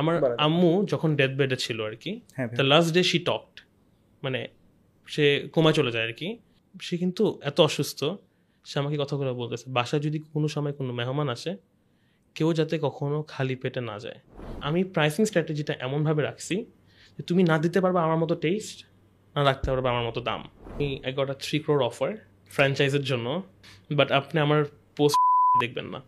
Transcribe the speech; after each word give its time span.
আমার 0.00 0.14
আম্মু 0.46 0.72
যখন 0.92 1.10
ডেথ 1.18 1.32
বেডে 1.40 1.56
ছিল 1.64 1.78
আর 1.88 1.94
কি 2.02 2.12
the 2.58 2.64
last 2.72 2.90
day 2.96 3.02
she 3.10 3.18
talked 3.28 3.54
মানে 4.22 4.40
সে 5.08 5.24
কোমা 5.54 5.70
চলে 5.78 5.90
যায় 5.94 6.04
আর 6.08 6.14
কি। 6.20 6.28
সে 6.86 6.94
কিন্তু 7.02 7.24
এত 7.50 7.58
অসুস্থ 7.68 8.00
সে 8.64 8.76
আমাকে 8.82 8.96
কথাগুলো 9.02 9.30
বলতেছে 9.42 9.66
বাসায় 9.78 10.02
যদি 10.06 10.18
কোনো 10.32 10.46
সময় 10.54 10.74
কোনো 10.78 10.90
মেহমান 10.98 11.28
আসে 11.36 11.52
কেউ 12.36 12.48
যাতে 12.58 12.74
কখনো 12.86 13.18
খালি 13.32 13.54
পেটে 13.62 13.80
না 13.90 13.96
যায়। 14.04 14.18
আমি 14.68 14.80
প্রাইসিং 14.94 15.22
স্ট্র্যাটেজিটা 15.28 15.72
এমনভাবে 15.86 16.22
রাখছি 16.28 16.54
যে 17.16 17.22
তুমি 17.28 17.42
না 17.50 17.56
দিতে 17.64 17.78
পারবে 17.84 17.98
আমার 18.06 18.18
মতো 18.22 18.34
টেস্ট 18.44 18.76
না 19.36 19.40
রাখতে 19.50 19.68
পারবে 19.72 19.88
আমার 19.94 20.04
মতো 20.08 20.20
দাম। 20.28 20.40
আমি 20.74 20.88
I 21.06 21.12
got 21.18 21.28
a 21.34 21.36
three 21.44 21.56
crore 21.64 21.80
offer 21.90 22.10
ফ্র্যাঞ্চাইজের 22.54 23.04
জন্য 23.10 23.26
বাট 23.98 24.08
আপনি 24.20 24.36
আমার 24.46 24.60
পোস্ট 24.98 25.18
দেখবেন 25.62 25.86
না। 25.94 26.00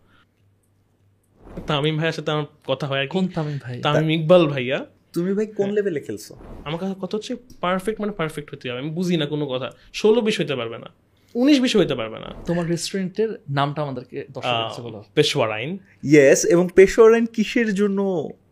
তামিম 1.69 1.95
ভাইয়ের 1.99 2.15
সাথে 2.17 2.29
আমার 2.35 2.47
কথা 2.71 2.85
হয় 2.89 2.99
আর 3.03 3.07
কোন 3.15 3.25
তামিম 3.37 3.57
ভাই? 3.65 3.75
তামিম 3.85 4.09
ইকবাল 4.17 4.43
ভাইয়া। 4.53 4.77
তুমি 5.15 5.31
ভাই 5.37 5.47
কোন 5.59 5.69
লেভেলে 5.77 5.99
খেলছো? 6.07 6.33
আমার 6.67 6.79
কাছে 6.81 6.95
কথা 7.03 7.13
হচ্ছে 7.17 7.33
পারফেক্ট 7.63 7.97
মানে 8.01 8.13
পারফেক্ট 8.19 8.47
হতে 8.53 8.65
হবে। 8.69 8.79
আমি 8.83 8.91
বুঝি 8.97 9.15
না 9.21 9.25
কোনো 9.33 9.45
কথা। 9.53 9.67
ষোলো 9.99 10.19
বিশ 10.27 10.35
হইতে 10.41 10.55
পারবে 10.59 10.77
না। 10.83 10.89
উনিশ 11.35 11.57
বিশ 11.63 11.73
হইতে 11.79 11.95
পারবে 11.99 12.17
না। 12.23 12.29
তোমার 12.49 12.65
রেস্টুরেন্টের 12.73 13.29
নামটা 13.57 13.79
আমাদেরকে 13.85 14.17
পেশওয়ার 15.17 15.49
আইন। 15.57 15.71
ইয়েস 16.11 16.39
এবং 16.53 16.65
পেশোয়ারাইন 16.77 17.25
কিসের 17.35 17.69
জন্য 17.79 17.99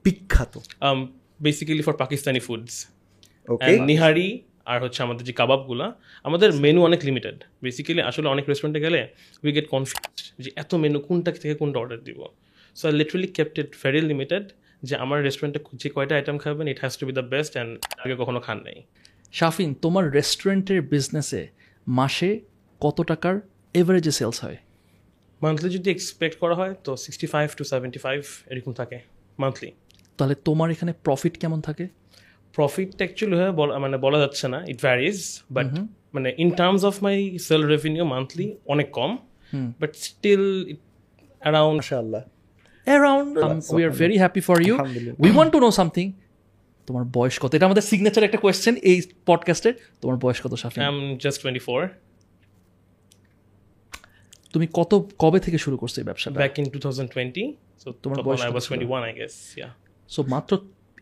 বিখ্যাত? 0.06 0.54
Basically 1.46 1.84
for 1.88 1.96
Pakistani 2.04 2.40
foods 2.48 2.76
okay 3.50 3.74
nihari 3.90 4.28
আর 4.72 4.78
হচ্ছে 4.84 5.00
আমাদের 5.06 5.24
যে 5.30 5.34
কাবাবগুলা 5.34 5.88
আমাদের 6.28 6.50
মেনু 6.64 6.80
অনেক 6.90 7.00
লিমিটেড 7.08 7.38
বেসিক্যালি 7.64 8.02
আসলে 8.10 8.28
অনেক 8.34 8.46
রেস্টুরেন্টে 8.50 8.82
গেলে 8.86 9.00
উই 9.44 9.52
গেট 9.58 9.68
কনফিউজ 9.76 10.18
যে 10.44 10.50
এত 10.56 10.72
মেনু 10.84 11.00
কোনটা 11.08 11.30
থেকে 11.44 11.56
কোনটা 11.62 11.78
অর্ডার 11.80 12.00
দিব। 12.04 12.20
So 12.78 12.84
I 12.90 12.94
literally 13.00 13.30
kept 13.38 13.56
it 13.62 13.70
very 13.84 14.02
limited 14.12 14.46
যে 14.88 14.96
আমার 15.04 15.18
রেস্টুরেন্টে 15.28 15.60
যে 15.82 15.90
কয়টা 15.96 16.14
আইটেম 16.20 16.38
খাবেন 16.44 16.66
it 16.74 16.80
has 16.84 16.94
to 17.00 17.04
be 17.10 17.14
the 17.20 17.26
best 17.34 17.54
and 17.58 17.72
আগে 18.04 18.16
কখনো 18.22 18.40
খান 18.48 18.58
নেই। 18.68 18.78
শাফিন 19.40 19.72
তোমার 19.84 20.04
রেস্টুরেন্টের 20.18 20.80
বিজনেসে 20.94 21.42
মাসে 21.88 22.30
কত 22.82 22.98
টাকার 23.12 23.36
এভারেজে 23.80 24.14
সেলস 24.20 24.38
হয়? 24.44 24.58
মান্থলি 25.42 25.70
যদি 25.78 25.88
এক্সপেক্ট 25.96 26.36
করা 26.44 26.56
হয় 26.60 26.74
তো 26.86 26.92
sixty 27.04 27.28
five 27.34 27.48
to 27.58 27.64
seventy 27.72 28.00
five 28.06 28.20
এরকম 28.52 28.72
থাকে 28.80 28.98
মান্থলি 29.44 29.70
তাহলে 30.20 30.36
তোমার 30.48 30.68
এখানে 30.76 30.92
প্রফিট 31.06 31.34
কেমন 31.42 31.60
থাকে? 31.68 31.86
প্রফিট 32.56 32.90
অ্যাকচুয়ালি 33.00 33.36
হয় 33.42 33.54
বলা 33.60 33.74
মানে 33.84 33.98
বলা 34.06 34.18
যাচ্ছে 34.24 34.46
না 34.54 34.60
ইট 34.72 34.80
ভ্যারিজ 34.88 35.20
বাট 35.56 35.70
মানে 36.16 36.30
in 36.44 36.50
terms 36.60 36.84
of 36.90 36.96
my 37.06 37.18
sale 37.48 37.62
revenue 37.74 38.04
monthly 38.14 38.48
অনেক 38.74 38.88
কম 38.98 39.12
বাট 39.82 39.92
স্টিল 40.08 40.44
অ্যারাউন্ড 41.44 41.80
মাশাআল্লাহ। 41.82 42.22
Around 42.90 43.34
we 43.76 43.82
are 43.88 43.92
very 44.02 44.18
happy 44.24 44.42
for 44.48 44.58
you. 44.68 44.76
We 45.24 45.32
want 45.36 45.52
to 45.54 45.60
know 45.64 45.70
something 45.80 46.06
তোমার 46.88 47.04
বয়স 47.16 47.36
কত? 47.40 47.52
এটা 47.56 47.66
আমাদের 47.70 47.86
সিগনেচার 47.90 48.24
একটা 48.28 48.40
কোয়েশ্চেন 48.44 48.76
এই 48.90 48.98
পডকাস্টের 49.26 49.74
তোমার 50.02 50.18
বয়স 50.24 50.40
কত 50.46 50.54
Shafin 50.64 50.82
I 50.84 50.90
am 50.94 51.18
just 51.24 51.38
twenty 51.42 51.64
four 51.68 51.80
তুমি 54.54 54.66
কত 54.74 54.92
কবে 55.20 55.40
থেকে 55.46 55.58
শুরু 55.58 55.76
করছ 55.78 55.94
এই 55.98 56.06
ব্যবসাটা? 56.10 56.38
Back 56.42 56.56
in 56.60 56.66
two 56.74 56.80
thousand 56.80 57.10
twenty 57.14 57.44
so 57.82 57.88
তোমার 58.04 58.18
বয়স 58.24 58.42
আই 58.42 58.50
ওয়াজ 58.52 58.64
ছিল? 58.64 58.70
Twenty 58.70 58.88
one 58.92 59.04
I 59.04 59.14
guess 59.14 59.36
yeah 59.58 59.70
so 60.08 60.20
মাত্র 60.28 60.52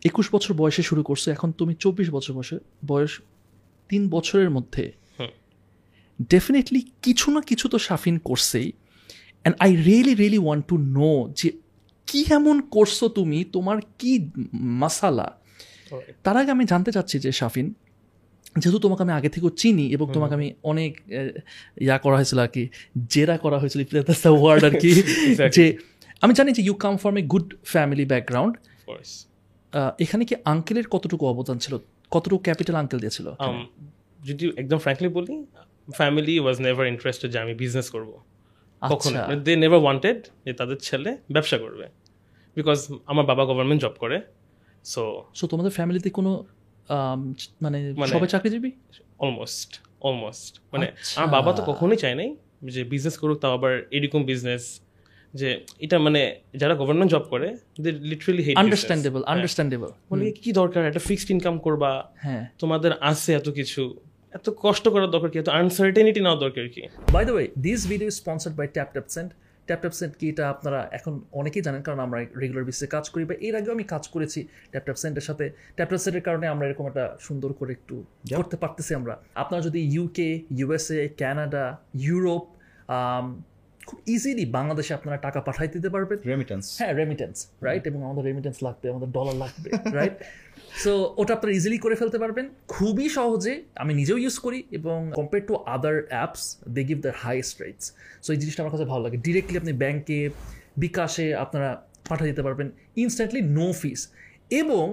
একুশ 0.04 0.26
বছর 0.34 0.52
বয়সে 0.54 0.82
শুরু 0.82 1.02
করছ 1.02 1.24
এখন 1.28 1.48
তুমি 1.52 1.72
চব্বিশ 1.74 2.08
বছর 2.10 2.32
বয়সে 2.34 2.56
বয়স 2.86 3.12
তিন 3.90 4.02
বছরের 4.08 4.50
মধ্যে। 4.50 4.84
ডেফিনেটলি 6.30 6.80
কিছু 7.02 7.26
না 7.30 7.40
কিছু 7.40 7.68
তো 7.68 7.78
শাফিন 7.78 8.16
করছেই। 8.18 8.68
And 8.72 9.56
I 9.60 9.70
really 9.88 10.14
really 10.14 10.38
want 10.38 10.64
to 10.66 10.76
know 10.96 11.12
যে 11.36 11.48
কি 12.08 12.20
এমন 12.30 12.56
করছ 12.70 12.98
তুমি? 13.18 13.38
তোমার 13.52 13.78
কি 13.98 14.12
মাসালা? 14.82 15.28
তার 16.24 16.36
আগে 16.40 16.50
আমি 16.50 16.64
জানতে 16.64 16.90
চাচ্ছি 16.92 17.16
যে 17.18 17.30
শাফিন 17.32 17.66
যেহেতু 18.60 18.78
তোমাকে 18.78 19.02
আমি 19.02 19.12
আগে 19.12 19.28
থেকেও 19.28 19.50
চিনি 19.50 19.86
এবং 19.92 20.06
তোমাকে 20.12 20.34
আমি 20.34 20.48
অনেক 20.62 20.92
ইয়া 21.80 21.96
করা 21.98 22.16
হয়েছিল 22.16 22.38
আর 22.38 22.50
কি 22.56 22.62
জেরা 23.08 23.36
করা 23.38 23.56
হয়েছিল 23.58 23.80
ওয়ার্ড 24.42 24.62
আর 24.64 24.74
কি 24.82 24.90
যে 25.56 25.64
আমি 26.22 26.32
জানি 26.34 26.50
যে 26.52 26.62
you 26.62 26.74
come 26.84 26.94
from 26.96 27.14
a 27.18 27.22
good 27.22 27.48
family 27.64 28.04
background 28.04 28.54
এখানে 29.98 30.22
কি 30.24 30.34
আঙ্কেলের 30.44 30.86
কতটুকু 30.90 31.24
অবদান 31.26 31.56
ছিল? 31.58 31.74
কতটুকু 32.10 32.40
ক্যাপিটাল 32.42 32.76
আঙ্কেল 32.76 32.98
দিয়েছিল? 33.00 33.26
Um, 33.46 33.58
যদি 34.24 34.44
একদম 34.56 34.78
ফ্র্যাঙ্কলি 34.78 35.08
বলি 35.08 35.34
ফ্যামিলি 35.98 36.34
ওয়াজ 36.40 36.56
নেভার 36.60 36.84
ইন্টারেস্টেড 36.86 37.28
যে 37.32 37.38
আমি 37.38 37.54
বিজনেস 37.54 37.86
করব। 37.90 38.10
কখনো 38.82 39.18
দে 39.46 39.52
নেভার 39.56 39.80
ওয়ান্টেড 39.84 40.18
যে 40.44 40.52
তাদের 40.52 40.76
ছেলে 40.76 41.10
ব্যবসা 41.32 41.56
করবে। 41.58 41.86
বিকজ 42.58 42.78
আমার 43.06 43.24
বাবা 43.26 43.42
গভর্নমেন্ট 43.44 43.80
জব 43.82 43.94
করে 43.98 44.16
সো 44.84 45.02
সো 45.34 45.44
তোমাদের 45.46 45.72
ফ্যামিলিতে 45.72 46.08
কোনো 46.10 46.30
মানে 47.62 47.78
মানে- 47.92 48.12
সবাই 48.14 48.28
চাকরিজীবী? 48.28 48.70
অলমোস্ট 49.18 49.70
অলমোস্ট 50.00 50.52
মানে 50.72 50.86
আচ্ছা। 50.88 51.14
আমার 51.18 51.30
বাবা 51.36 51.50
তো 51.52 51.62
কখনোই 51.62 51.98
চায় 51.98 52.16
নাই 52.20 52.28
যে 52.68 52.80
বিজনেস 52.84 53.14
করুক 53.18 53.36
তাও 53.38 53.52
আবার 53.52 53.72
এরকম 53.90 54.20
বিজনেস 54.24 54.64
যে 55.34 55.48
এটা 55.78 55.96
মানে 55.98 56.20
যারা 56.54 56.74
গভর্নমেন্ট 56.74 57.10
জব 57.12 57.24
করে 57.28 57.48
they 57.80 57.90
literally 58.10 58.42
hate 58.46 58.54
understandable 58.56 59.20
understandable 59.26 59.90
বলে 60.10 60.24
কি 60.38 60.50
দরকার? 60.52 60.80
একটা 60.86 61.02
ফিক্সড 61.08 61.28
ইনকাম 61.30 61.56
করবা? 61.58 61.90
হ্যাঁ। 62.16 62.42
তোমাদের 62.58 62.92
আছে 63.00 63.30
এত 63.34 63.48
কিছু। 63.50 63.82
এত 64.32 64.46
কষ্ট 64.62 64.84
করার 64.88 65.10
দরকার 65.10 65.30
কি? 65.30 65.36
এত 65.38 65.48
আনসার্টেনিটি 65.60 66.20
নেওয়ার 66.20 66.40
দরকার 66.40 66.64
কি? 66.68 66.82
By 67.12 67.22
the 67.24 67.32
way 67.32 67.46
this 67.58 67.80
video 67.86 68.10
sponsored 68.10 68.54
by 68.56 68.66
Tap 68.66 68.88
Tap 68.92 69.06
Send 69.08 69.30
Tap 69.68 69.80
Tap 69.82 69.94
Send 70.00 70.12
কি 70.20 70.26
এটা 70.32 70.44
আপনারা 70.54 70.80
এখন 70.98 71.12
অনেকেই 71.40 71.62
জানেন 71.66 71.82
কারণ 71.86 72.00
আমরা 72.06 72.18
রেগুলার 72.42 72.64
বেসিসে 72.68 72.88
কাজ 72.94 73.04
করি 73.12 73.24
বা 73.30 73.34
এর 73.46 73.54
আগেও 73.58 73.72
আমি 73.76 73.84
কাজ 73.94 74.04
করেছি 74.14 74.40
ট্যাপ 74.72 74.84
ট্যাপ 74.86 74.98
সেন্টের 75.02 75.24
সাথে। 75.28 75.46
ট্যাপ 75.76 75.88
ট্যাপ 75.90 76.02
সেন্টের 76.04 76.24
কারণে 76.28 76.46
আমরা 76.54 76.64
এরকম 76.68 76.84
একটা 76.90 77.04
সুন্দর 77.26 77.50
করে 77.58 77.70
একটু 77.78 77.96
করতে 78.38 78.56
পারতেছি 78.62 78.92
আমরা। 79.00 79.14
আপনারা 79.42 79.62
যদি 79.68 79.80
ইউকে 79.94 80.28
ইউএসএ 80.58 81.02
কানাডা 81.20 81.64
ইউরোপ 82.06 82.44
খুব 83.80 83.98
ইজিলি 84.14 84.44
বাংলাদেশে 84.56 84.92
আপনারা 84.94 85.16
টাকা 85.26 85.40
পাঠাই 85.40 85.68
দিতে 85.74 85.88
পারবেন। 85.94 86.18
রেমিটেন্স 86.32 86.64
হ্যাঁ 86.80 86.92
রেমিটেন্স 87.00 87.36
রাইট 87.66 87.84
এবং 87.90 88.00
আমাদের 88.06 88.24
রেমিটেন্স 88.30 88.56
লাগবে 88.66 88.86
আমাদের 88.92 89.08
ডলার 89.16 89.36
লাগবে 89.44 89.68
রাইট 89.98 90.16
সো 90.84 90.92
ওটা 91.20 91.32
আপনারা 91.36 91.52
ইজিলি 91.58 91.78
করে 91.84 91.96
ফেলতে 92.00 92.18
পারবেন। 92.22 92.46
খুবই 92.74 93.06
সহজে 93.16 93.54
আমি 93.82 93.92
নিজেও 94.00 94.18
ইউজ 94.24 94.36
করি 94.44 94.58
এবং 94.78 94.98
compare 95.18 95.42
to 95.48 95.54
other 95.74 95.96
apps 96.12 96.42
they 96.76 96.82
give 96.88 96.98
the 97.06 97.12
highest 97.24 97.54
rates 97.62 97.86
so 98.24 98.28
এই 98.34 98.38
জিনিসটা 98.42 98.60
আমার 98.62 98.72
কাছে 98.74 98.86
ভালো 98.92 99.02
লাগে। 99.06 99.18
ডিরেক্টলি 99.26 99.56
আপনি 99.62 99.72
ব্যাংকে 99.82 100.18
বিকাশে 100.84 101.26
আপনারা 101.44 101.70
পাঠিয়ে 102.08 102.28
দিতে 102.30 102.42
পারবেন। 102.46 102.68
ইনস্ট্যান্টলি 103.02 103.40
নো 103.58 103.66
ফিস 103.80 104.00
এবং 104.60 104.84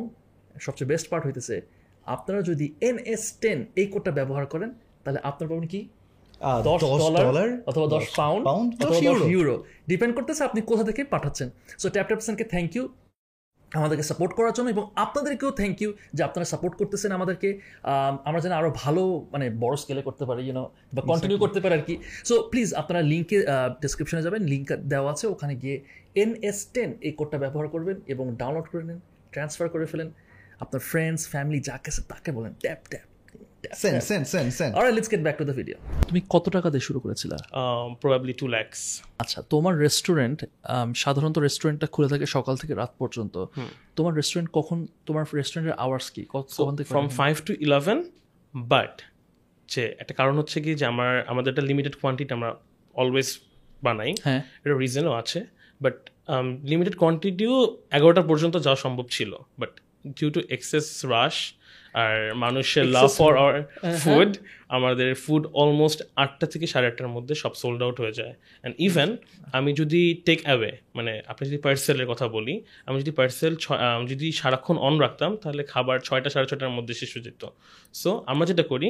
সবচেয়ে 0.66 0.90
বেস্ট 0.92 1.08
পার্ট 1.12 1.24
হইতেছে 1.28 1.56
আপনারা 2.16 2.40
যদি 2.50 2.66
এন 2.90 2.98
এস 3.14 3.24
টেন 3.42 3.60
এই 3.82 3.88
কোডটা 3.94 4.12
ব্যবহার 4.20 4.46
করেন 4.54 4.70
তাহলে 5.04 5.20
আপনার 5.30 5.48
পাবেন 5.52 5.68
কি? 5.74 5.82
দশ 6.68 6.80
ডলার 7.26 7.48
অথবা 7.70 7.88
দশ 7.96 8.06
পাউন্ড 8.20 8.44
পাউন্ড 8.50 8.70
অথবা 8.84 9.00
দশ 9.10 9.20
ইউরো 9.34 9.56
ডিপেন্ড 9.92 10.14
করতেছে 10.18 10.42
আপনি 10.48 10.60
কোথা 10.70 10.84
থেকে 10.90 11.02
পাঠাচ্ছেন। 11.14 11.48
সো 11.82 11.88
ট্যাপ 11.96 12.06
ট্যাপসনকে 12.10 12.46
থ্যাংক 12.54 12.70
ইউ 12.76 12.84
আমাদেরকে 13.80 14.06
সাপোর্ট 14.12 14.32
করার 14.38 14.54
জন্য 14.58 14.68
এবং 14.76 14.84
আপনাদেরকেও 15.06 15.52
থ্যাংক 15.60 15.78
ইউ 15.82 15.90
যে 16.18 16.22
আপনারা 16.28 16.46
সাপোর্ট 16.54 16.74
করতেছেন 16.80 17.12
আমাদেরকে। 17.18 17.50
আমরা 18.28 18.40
যেন 18.46 18.54
আরও 18.60 18.70
ভালো 18.84 19.04
মানে 19.34 19.46
বড় 19.64 19.76
স্কেলে 19.82 20.02
করতে 20.08 20.24
পারি 20.30 20.42
ইউনো 20.48 20.64
বা 20.96 21.02
কন্টিনিউ 21.12 21.38
করতে 21.44 21.60
পারি 21.64 21.74
আর 21.80 21.84
কি। 21.90 21.96
সো 22.30 22.36
প্লিজ 22.52 22.70
আপনারা 22.82 23.02
লিঙ্কে 23.12 23.38
ডিসক্রিপশনে 23.84 24.22
যাবেন 24.28 24.42
লিঙ্ক 24.52 24.68
দেওয়া 24.92 25.10
আছে 25.14 25.26
ওখানে 25.34 25.54
গিয়ে 25.62 25.78
এন 26.24 26.32
এস 26.50 26.60
টেন 26.74 26.90
এই 27.08 27.14
কোডটা 27.20 27.38
ব্যবহার 27.44 27.68
করবেন 27.74 27.98
এবং 28.14 28.26
ডাউনলোড 28.42 28.68
করে 28.72 28.84
নিন 28.90 29.00
ট্রান্সফার 29.34 29.68
করে 29.74 29.86
ফেলেন। 29.92 30.10
আপনার 30.64 30.82
ফ্রেন্ডস 30.92 31.22
ফ্যামিলি 31.34 31.60
যা 31.68 31.76
কাছে 31.86 32.02
তাকে 32.12 32.30
বলেন 32.38 32.54
Tap 32.64 32.82
Tap 32.92 33.08
Send 33.74 34.04
Send 34.04 34.28
Send 34.28 34.54
Send 34.54 34.76
R 34.76 34.94
let's 34.94 35.12
get 35.12 35.20
back 35.20 35.38
to 35.38 35.46
the 35.46 35.54
video 35.54 35.76
তুমি 36.08 36.22
কত 36.30 36.50
টাকা 36.50 36.70
দিয়ে 36.70 36.82
শুরু 36.82 37.00
করেছিলা? 37.00 37.38
প্রবাবলি 38.02 38.34
টু 38.34 38.48
ল্যাক্স 38.48 39.02
আচ্ছা 39.20 39.42
তোমার 39.42 39.78
রেস্টুরেন্ট 39.78 40.46
সাধারণত 40.96 41.38
রেস্টুরেন্টটা 41.38 41.88
খুলে 41.88 42.08
থাকে 42.08 42.26
সকাল 42.26 42.58
থেকে 42.58 42.74
রাত 42.74 42.94
পর্যন্ত। 43.00 43.46
তোমার 43.96 44.14
রেস্টুরেন্ট 44.14 44.50
কখন 44.54 44.88
তোমার 45.06 45.26
রেস্টুরেন্টের 45.36 45.78
আওয়ার্স 45.80 46.10
কি? 46.10 46.26
কত- 46.30 46.54
কখন 46.58 46.76
থেকে 46.76 46.88
from 46.88 47.08
five 47.08 47.42
to 47.46 47.54
eleven 47.60 48.04
but 48.56 49.02
যে 49.70 49.96
একটা 50.00 50.14
কারণ 50.14 50.38
হচ্ছে 50.38 50.62
কি 50.62 50.76
যে 50.76 50.86
আমার 50.86 51.28
আমাদের 51.28 51.50
একটা 51.50 51.62
লিমিটেড 51.62 51.96
কোয়ান্টিটি 52.02 52.34
আমরা 52.34 52.56
অলওয়েজ 52.94 53.40
বানাই। 53.84 54.14
হ্যাঁ। 54.24 54.42
এটা 54.66 54.78
রিজনও 54.78 55.12
আছে 55.12 55.46
বাট 55.82 56.10
লিমিটেড 56.64 56.96
কোয়ান্টিটিও 56.96 57.78
এগারোটা 57.92 58.22
পর্যন্ত 58.22 58.58
যাওয়া 58.58 58.76
সম্ভব 58.76 59.06
ছিল 59.12 59.36
but 59.60 59.70
due 60.08 60.30
to 60.30 60.42
excess 60.50 61.06
rush 61.06 61.54
আর 62.04 62.16
মানুষের 62.44 62.86
লাভ 62.96 63.08
ফর 63.20 63.32
আওয়ার 63.42 63.58
ফুড 64.04 64.32
আমাদের 64.76 65.10
ফুড 65.24 65.44
অলমোস্ট 65.62 66.00
আটটা 66.24 66.46
থেকে 66.54 66.66
সাড়ে 66.74 66.88
আটটার 66.90 67.10
মধ্যে 67.16 67.34
সব 67.44 67.54
সোল্ড 67.62 67.80
আউট 67.86 67.98
হয়ে 68.04 68.14
যায়। 68.20 68.34
অ্যান্ড 68.40 68.76
ইভেন 68.88 69.10
আমি 69.58 69.72
যদি 69.82 70.02
টেক 70.28 70.40
অ্যাওয়ে 70.48 70.72
মানে 70.98 71.14
আপনি 71.32 71.44
যদি 71.50 71.60
পার্সেলের 71.66 72.08
কথা 72.12 72.26
বলি 72.36 72.56
আমি 72.88 72.98
যদি 73.02 73.14
পার্সেল 73.20 73.54
যদি 74.12 74.28
সারাক্ষণ 74.40 74.78
অন 74.88 74.96
রাখতাম 75.06 75.32
তাহলে 75.42 75.62
খাবার 75.74 75.98
ছয়টা 76.08 76.30
সাড়ে 76.34 76.48
ছটার 76.52 76.74
মধ্যে 76.78 76.94
শেষ 77.02 77.10
হয়ে 77.14 77.26
যেত। 77.28 77.44
সো 78.02 78.10
আমরা 78.32 78.46
যেটা 78.52 78.64
করি 78.72 78.88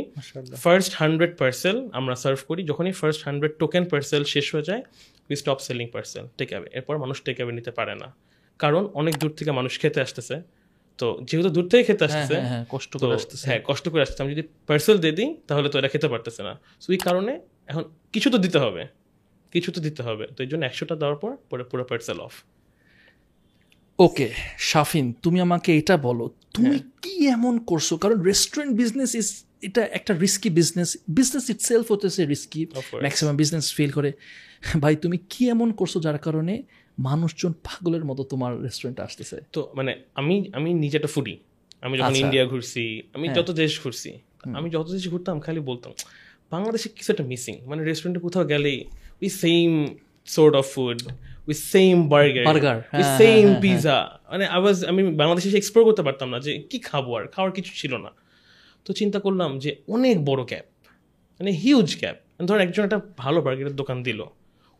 ফার্স্ট 0.63 0.91
হান্ড্রেড 1.01 1.33
পার্সেল 1.41 1.75
আমরা 1.99 2.15
সার্ভ 2.23 2.39
করি 2.49 2.61
যখনই 2.69 2.93
ফার্স্ট 3.01 3.21
হান্ড্রেড 3.27 3.53
টোকেন 3.61 3.83
পার্সেল 3.91 4.21
শেষ 4.33 4.45
হয়ে 4.53 4.65
যায় 4.69 4.81
we 5.29 5.35
stop 5.41 5.59
selling 5.67 5.87
parcel 5.95 6.23
take 6.37 6.49
away 6.53 6.69
এরপর 6.77 6.95
মানুষ 7.03 7.17
টেক 7.25 7.37
অ্যাওয়ে 7.39 7.53
নিতে 7.57 7.71
পারে 7.79 7.95
না। 8.01 8.07
কারণ 8.59 8.83
অনেক 8.99 9.13
দূর 9.21 9.31
থেকে 9.39 9.51
মানুষ 9.59 9.73
খেতে 9.81 9.99
আসতেছে 10.05 10.35
তো 10.99 11.07
যেহেতু 11.27 11.49
দূর 11.49 11.65
থেকে 11.71 11.83
খেতে 11.89 12.05
হ্যাঁ 12.05 12.21
আসতেছে 12.21 12.35
হ্যাঁ 12.35 12.49
হ্যাঁ 12.51 12.63
কষ্ট 12.73 12.91
করে 13.01 13.13
আসতেছে। 13.19 13.45
হ্যাঁ 13.47 13.61
কষ্ট 13.69 13.85
করে 13.91 14.01
আসতেছে। 14.05 14.21
আমি 14.23 14.31
যদি 14.35 14.43
পার্সেল 14.67 14.97
দিয়ে 15.03 15.15
দিই 15.19 15.29
তাহলে 15.49 15.67
তো 15.71 15.75
এরা 15.79 15.89
খেতে 15.93 16.07
পারতেছে 16.13 16.41
না। 16.47 16.53
সো 16.81 16.87
এই 16.95 17.01
কারণে 17.07 17.33
এখন 17.69 17.83
কিছু 18.13 18.27
তো 18.33 18.37
দিতে 18.37 18.59
হবে। 18.59 18.81
কিছু 19.53 19.69
তো 19.75 19.79
দিতে 19.87 20.01
হবে। 20.07 20.25
তো 20.35 20.39
এই 20.43 20.49
জন্য 20.51 20.61
একশোটা 20.65 20.95
দেওয়ার 21.01 21.17
পর 21.23 21.31
পরে 21.49 21.63
পুরো 21.63 21.83
পার্সেল 21.89 22.19
অফ 22.27 22.33
ওকে 23.99 24.27
শাফিন 24.69 25.05
তুমি 25.23 25.39
আমাকে 25.41 25.69
এটা 25.79 25.95
বলো। 26.07 26.25
তুমি। 26.55 26.77
কি 27.03 27.13
এমন 27.27 27.53
করছ? 27.69 27.89
কারণ 28.03 28.17
রেস্টুরেন্ট 28.29 28.71
বিজনেস 28.81 29.11
ইজ 29.21 29.27
এটা 29.67 29.81
একটা 29.97 30.13
রিস্কি 30.23 30.49
বিজনেস 30.49 30.89
বিজনেস 31.09 31.45
ইট 31.53 31.59
সেলফ 31.69 31.85
হতেছে 31.91 32.21
রিস্কি 32.33 32.61
ম্যাক্সিমাম 33.03 33.35
বিজনেস 33.41 33.65
ফেল 33.73 33.91
করে। 33.97 34.11
ভাই 34.83 34.93
তুমি 34.95 35.17
কি 35.31 35.43
এমন 35.49 35.69
করছ 35.79 35.93
যার 36.05 36.17
কারণে 36.17 36.53
মানুষজন 36.97 37.53
পাগলের 37.53 38.05
মতো 38.05 38.23
তোমার 38.23 38.63
রেস্টুরেন্টে 38.63 39.01
আসতেছে। 39.01 39.41
তো 39.53 39.71
মানে 39.75 39.95
আমি 40.13 40.49
আমি 40.53 40.73
নিজে 40.73 40.97
একটা 40.97 41.07
ফুডি 41.07 41.37
আমি 41.81 41.97
যখন 41.97 42.09
আচ্ছা। 42.09 42.19
ইন্ডিয়া 42.19 42.45
ঘুরছি 42.45 43.01
আমি 43.13 43.27
হ্যাঁ। 43.27 43.35
যত 43.37 43.51
দেশ 43.51 43.81
ঘুরছি 43.83 44.11
আমি 44.53 44.69
যত 44.69 44.91
দেশ 44.91 45.09
ঘুরতাম 45.09 45.39
খালি 45.39 45.59
বলতাম 45.59 45.91
বাংলাদেশে 46.51 46.89
কিছু 46.89 47.11
একটা 47.11 47.23
মিসিং 47.23 47.55
মানে 47.65 47.83
রেস্টুরেন্টে 47.83 48.19
কোথাও 48.19 48.43
গেলেই 48.43 48.85
we 49.21 49.29
same 49.29 49.95
sort 50.25 50.55
of 50.55 50.65
food 50.75 51.01
we 51.47 51.53
same 51.53 52.09
burger 52.09 52.77
we 52.93 53.03
same 53.17 53.53
pizza 53.61 54.19
মানে 54.31 54.47
আওয়াজ 54.47 54.85
আমি 54.85 55.13
বাংলাদেশে 55.13 55.49
এসে 55.49 55.57
এক্সপ্লোর 55.57 55.85
করতে 55.85 56.03
পারতাম 56.03 56.29
না 56.29 56.39
যে 56.39 56.51
কি 56.69 56.79
খাব 56.79 57.15
আর 57.15 57.27
খাওয়ার 57.27 57.51
কিছু 57.51 57.71
ছিল 57.75 57.97
না। 57.97 58.11
তো 58.85 58.93
চিন্তা 58.93 59.19
করলাম 59.19 59.59
যে 59.59 59.75
অনেক 59.87 60.25
বড় 60.25 60.45
গ্যাপ 60.45 60.65
মানে 61.39 61.51
হিউজ 61.51 61.97
গ্যাপ 61.99 62.17
ধর 62.45 62.59
একজন 62.59 62.83
একটা 62.83 63.01
ভালো 63.17 63.41
বার্গারের 63.41 63.75
দোকান 63.75 64.03
দিল 64.03 64.25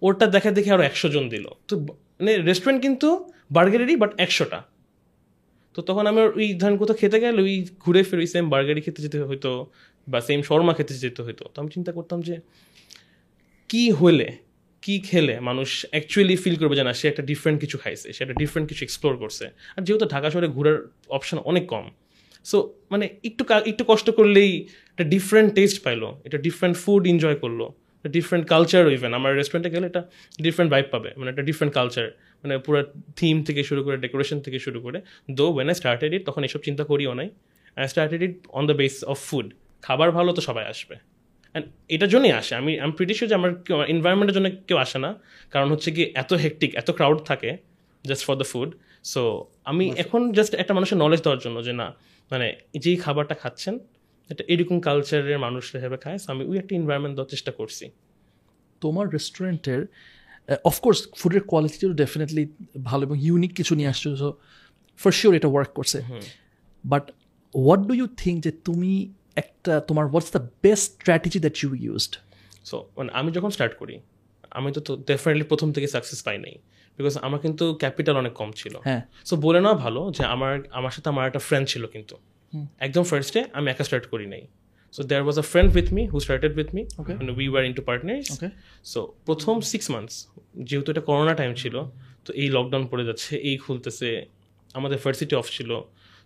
ওরটা 0.02 0.28
দেখা 0.28 0.52
দেখে 0.52 0.72
আরও 0.72 0.84
একশো 0.84 1.10
জন 1.10 1.30
দিল। 1.30 1.50
তো 1.68 1.88
মানে 2.20 2.32
রেস্টুরেন্ট 2.50 2.80
কিন্তু 2.86 3.08
বার্গারেরই 3.56 3.96
বাট 4.04 4.12
একশোটা। 4.26 4.60
তো 5.76 5.80
তখন 5.90 6.06
আমার 6.12 6.26
ওই 6.40 6.48
ধরেন 6.62 6.76
কোথাও 6.82 6.98
খেতে 7.02 7.18
গেলে 7.20 7.42
ওই 7.48 7.56
ঘুরে 7.84 8.02
ফিরে 8.08 8.22
ওই 8.24 8.30
সেম 8.34 8.46
বার্গারি 8.54 8.82
খেতে 8.86 9.00
যেতে 9.06 9.18
হতো 9.20 9.52
বা 10.12 10.20
সেম 10.28 10.40
শর্মা 10.42 10.74
খেতে 10.78 10.94
যেতে 11.04 11.22
হতো 11.28 11.44
তো 11.54 11.58
আমি 11.62 11.70
চিন্তা 11.76 11.92
করতাম 11.98 12.20
যে, 12.28 12.36
কি 13.70 13.84
হলে, 13.92 14.28
কি 14.84 14.96
খেলে 15.00 15.36
মানুষ 15.40 15.70
অ্যাকচুয়ালি 15.92 16.36
ফিল 16.44 16.56
করবে 16.62 16.76
যে, 16.80 16.84
না, 16.84 16.94
সে 17.00 17.06
একটা 17.12 17.24
ডিফারেন্ট 17.32 17.58
কিছু 17.64 17.78
খাইছে, 17.78 18.08
সে 18.14 18.22
একটা 18.24 18.38
ডিফারেন্ট 18.42 18.66
কিছু 18.70 18.82
এক্সপ্লোর 18.86 19.14
করছে। 19.18 19.46
আর 19.76 19.82
যেহেতু 19.86 20.06
ঢাকা 20.06 20.28
শহরে 20.32 20.48
ঘোরার 20.48 20.78
অপশন 21.18 21.38
অনেক 21.52 21.66
কম 21.74 21.86
সো 22.50 22.58
মানে 22.92 23.06
একটু 23.24 23.44
একটু 23.72 23.84
কষ্ট 23.88 24.08
করলেই 24.10 24.52
একটা 24.92 25.06
ডিফারেন্ট 25.14 25.50
টেস্ট 25.58 25.78
পাইলো 25.84 26.10
এটা 26.26 26.38
ডিফারেন্ট 26.38 26.76
ফুড 26.84 27.04
এনজয় 27.08 27.38
করল। 27.44 27.62
ডিফারেন্ট 28.10 28.46
কালচার 28.54 28.84
ইভেন 28.98 29.12
আমার 29.14 29.32
রেস্টুরেন্টে 29.40 29.70
গেলে 29.76 29.86
এটা 29.92 30.02
ডিফারেন্ট 30.46 30.70
ভাইব 30.74 30.86
পাবে। 30.94 31.10
মানে 31.20 31.30
একটা 31.30 31.44
ডিফারেন্ট 31.50 31.74
কালচার 31.74 32.06
মানে 32.44 32.54
পুরো 32.66 32.80
থিম 33.16 33.36
থেকে 33.44 33.62
শুরু 33.64 33.82
করে 33.86 33.98
ডেকোরেশন 33.98 34.38
থেকে 34.40 34.60
শুরু 34.60 34.80
করে। 34.86 34.98
দো 35.40 35.46
ওয়েন 35.56 35.68
আই 35.72 35.76
স্টার্টেড 35.76 36.12
ইট 36.14 36.24
তখন 36.26 36.42
এসব 36.44 36.62
চিন্তা 36.68 36.84
করিও 36.84 37.14
নাই। 37.20 37.30
I 37.78 37.88
started 37.94 38.22
it 38.28 38.34
on 38.50 38.64
the 38.70 38.76
base 38.82 38.96
of 39.04 39.18
food 39.30 39.48
খাবার 39.84 40.12
ভালো 40.12 40.30
তো 40.38 40.42
সবাই 40.42 40.66
আসবে। 40.74 40.96
অ্যান্ড 41.54 41.66
এটার 41.96 42.10
জন্যই 42.14 42.34
আসে। 42.42 42.54
আমি 42.62 42.80
আমি 42.80 42.94
প্রিটি 42.98 43.14
শিওর 43.18 43.30
যে 43.32 43.36
আমার 43.36 43.52
এনভায়রনমেন্টের 43.94 44.36
জন্য 44.38 44.48
কেউ 44.68 44.78
আসে 44.86 44.98
না। 45.06 45.12
কারণ 45.54 45.68
হচ্ছে 45.72 45.90
কি 45.96 46.04
এত 46.22 46.32
হেকটিক 46.34 46.72
এত 46.76 46.90
ক্রাউড 46.98 47.20
থাকে 47.30 47.50
just 48.06 48.24
for 48.28 48.36
the 48.42 48.48
food 48.52 48.70
so 49.14 49.22
আমি 49.72 49.86
এখন 50.04 50.22
জাস্ট 50.38 50.54
একটা 50.62 50.74
মানুষের 50.78 50.98
নলেজ 51.04 51.20
দেওয়ার 51.26 51.42
জন্য 51.46 51.58
যে 51.68 51.74
না 51.82 51.88
মানে 52.32 52.48
যেই 52.84 52.98
খাবারটা 53.04 53.36
খাচ্ছেন 53.42 53.76
এটা 54.30 54.44
এরকম 54.48 54.80
কালচারের 54.80 55.40
মানুষরা 55.40 55.80
হিসেবে 55.80 55.98
খায়। 55.98 56.18
আমি 56.28 56.46
ওই 56.46 56.58
একটা 56.58 56.76
এনভায়রনমেন্ট 56.76 57.16
দেওয়ার 57.16 57.30
চেষ্টা 57.30 57.52
করছি। 57.52 57.86
তোমার 58.82 59.10
রেস্টুরেন্টের 59.10 59.82
অফকোর্স 60.64 61.00
ফুডের 61.16 61.42
কোয়ালিটিও 61.42 61.94
ডেফিনেটলি 61.94 62.48
ভালো 62.84 63.04
এবং 63.06 63.18
ইউনিক 63.26 63.54
কিছু 63.54 63.76
নিয়ে 63.76 63.90
আসছো। 63.90 64.16
সো 64.16 64.34
ফর 64.98 65.12
শিওর 65.12 65.36
এটা 65.36 65.48
ওয়ার্ক 65.48 65.72
করছে। 65.74 66.02
But 66.86 67.12
what 67.56 67.80
do 67.80 67.94
you 67.94 68.08
think 68.18 68.44
যে 68.44 68.52
তুমি 68.52 69.14
একটা 69.36 69.80
তোমার 69.80 70.08
what's 70.08 70.32
the 70.32 70.42
best 70.64 70.94
strategy 70.94 71.40
that 71.40 71.64
you 71.64 71.76
used 71.76 72.14
so 72.66 72.76
মানে 72.98 73.10
আমি 73.14 73.32
যখন 73.32 73.50
স্টার্ট 73.50 73.74
করি 73.78 74.00
আমি 74.52 74.72
তো 74.72 74.96
ডেফিনেটলি 74.96 75.44
প্রথম 75.44 75.72
থেকে 75.72 75.88
সাকসেস 75.88 76.24
পাই 76.24 76.38
নাই। 76.38 76.56
বিকজ 76.98 77.18
আমার 77.18 77.40
কিন্তু 77.40 77.76
ক্যাপিটাল 77.76 78.16
অনেক 78.18 78.34
কম 78.34 78.52
ছিল। 78.52 78.76
হ্যাঁ। 78.84 79.02
সো 79.26 79.36
বলে 79.36 79.60
নেওয়া 79.62 79.78
ভালো 79.86 80.12
যে 80.18 80.24
আমার 80.26 80.54
আমার 80.72 80.92
সাথে 80.92 81.10
আমার 81.10 81.28
একটা 81.28 81.40
ফ্রেন্ড 81.40 81.68
ছিল 81.68 81.88
কিন্তু। 81.88 82.16
একদম 82.86 83.04
ফার্স্টে 83.12 83.42
আমি 83.58 83.68
একা 83.74 83.84
স্টার্ট 83.88 84.06
করি 84.14 84.28
নাই। 84.34 84.44
So 84.94 85.02
there 85.10 85.24
was 85.28 85.38
a 85.44 85.46
friend 85.52 85.70
with 85.76 85.88
me 85.98 86.02
who 86.14 86.18
started 86.26 86.54
with 86.60 86.70
me 86.76 86.82
Okay. 87.02 87.16
We 87.40 87.48
were 87.54 87.62
in 87.70 87.74
two 87.80 87.84
partners 87.90 88.26
okay 88.36 88.50
so 88.92 89.00
প্রথম 89.28 89.56
সিক্স 89.72 89.86
মান্থস 89.94 90.16
যেহেতু 90.68 90.90
এটা 90.94 91.04
করোনা 91.10 91.34
টাইম 91.40 91.52
ছিল 91.62 91.76
তো 92.26 92.30
এই 92.42 92.48
লকডাউন 92.56 92.84
পড়ে 92.92 93.04
যাচ্ছে 93.10 93.32
এই 93.50 93.56
খুলতেছে 93.64 94.10
আমাদের 94.76 94.98
ভার্সিটি 95.04 95.34
অফ 95.42 95.48
ছিল। 95.58 95.72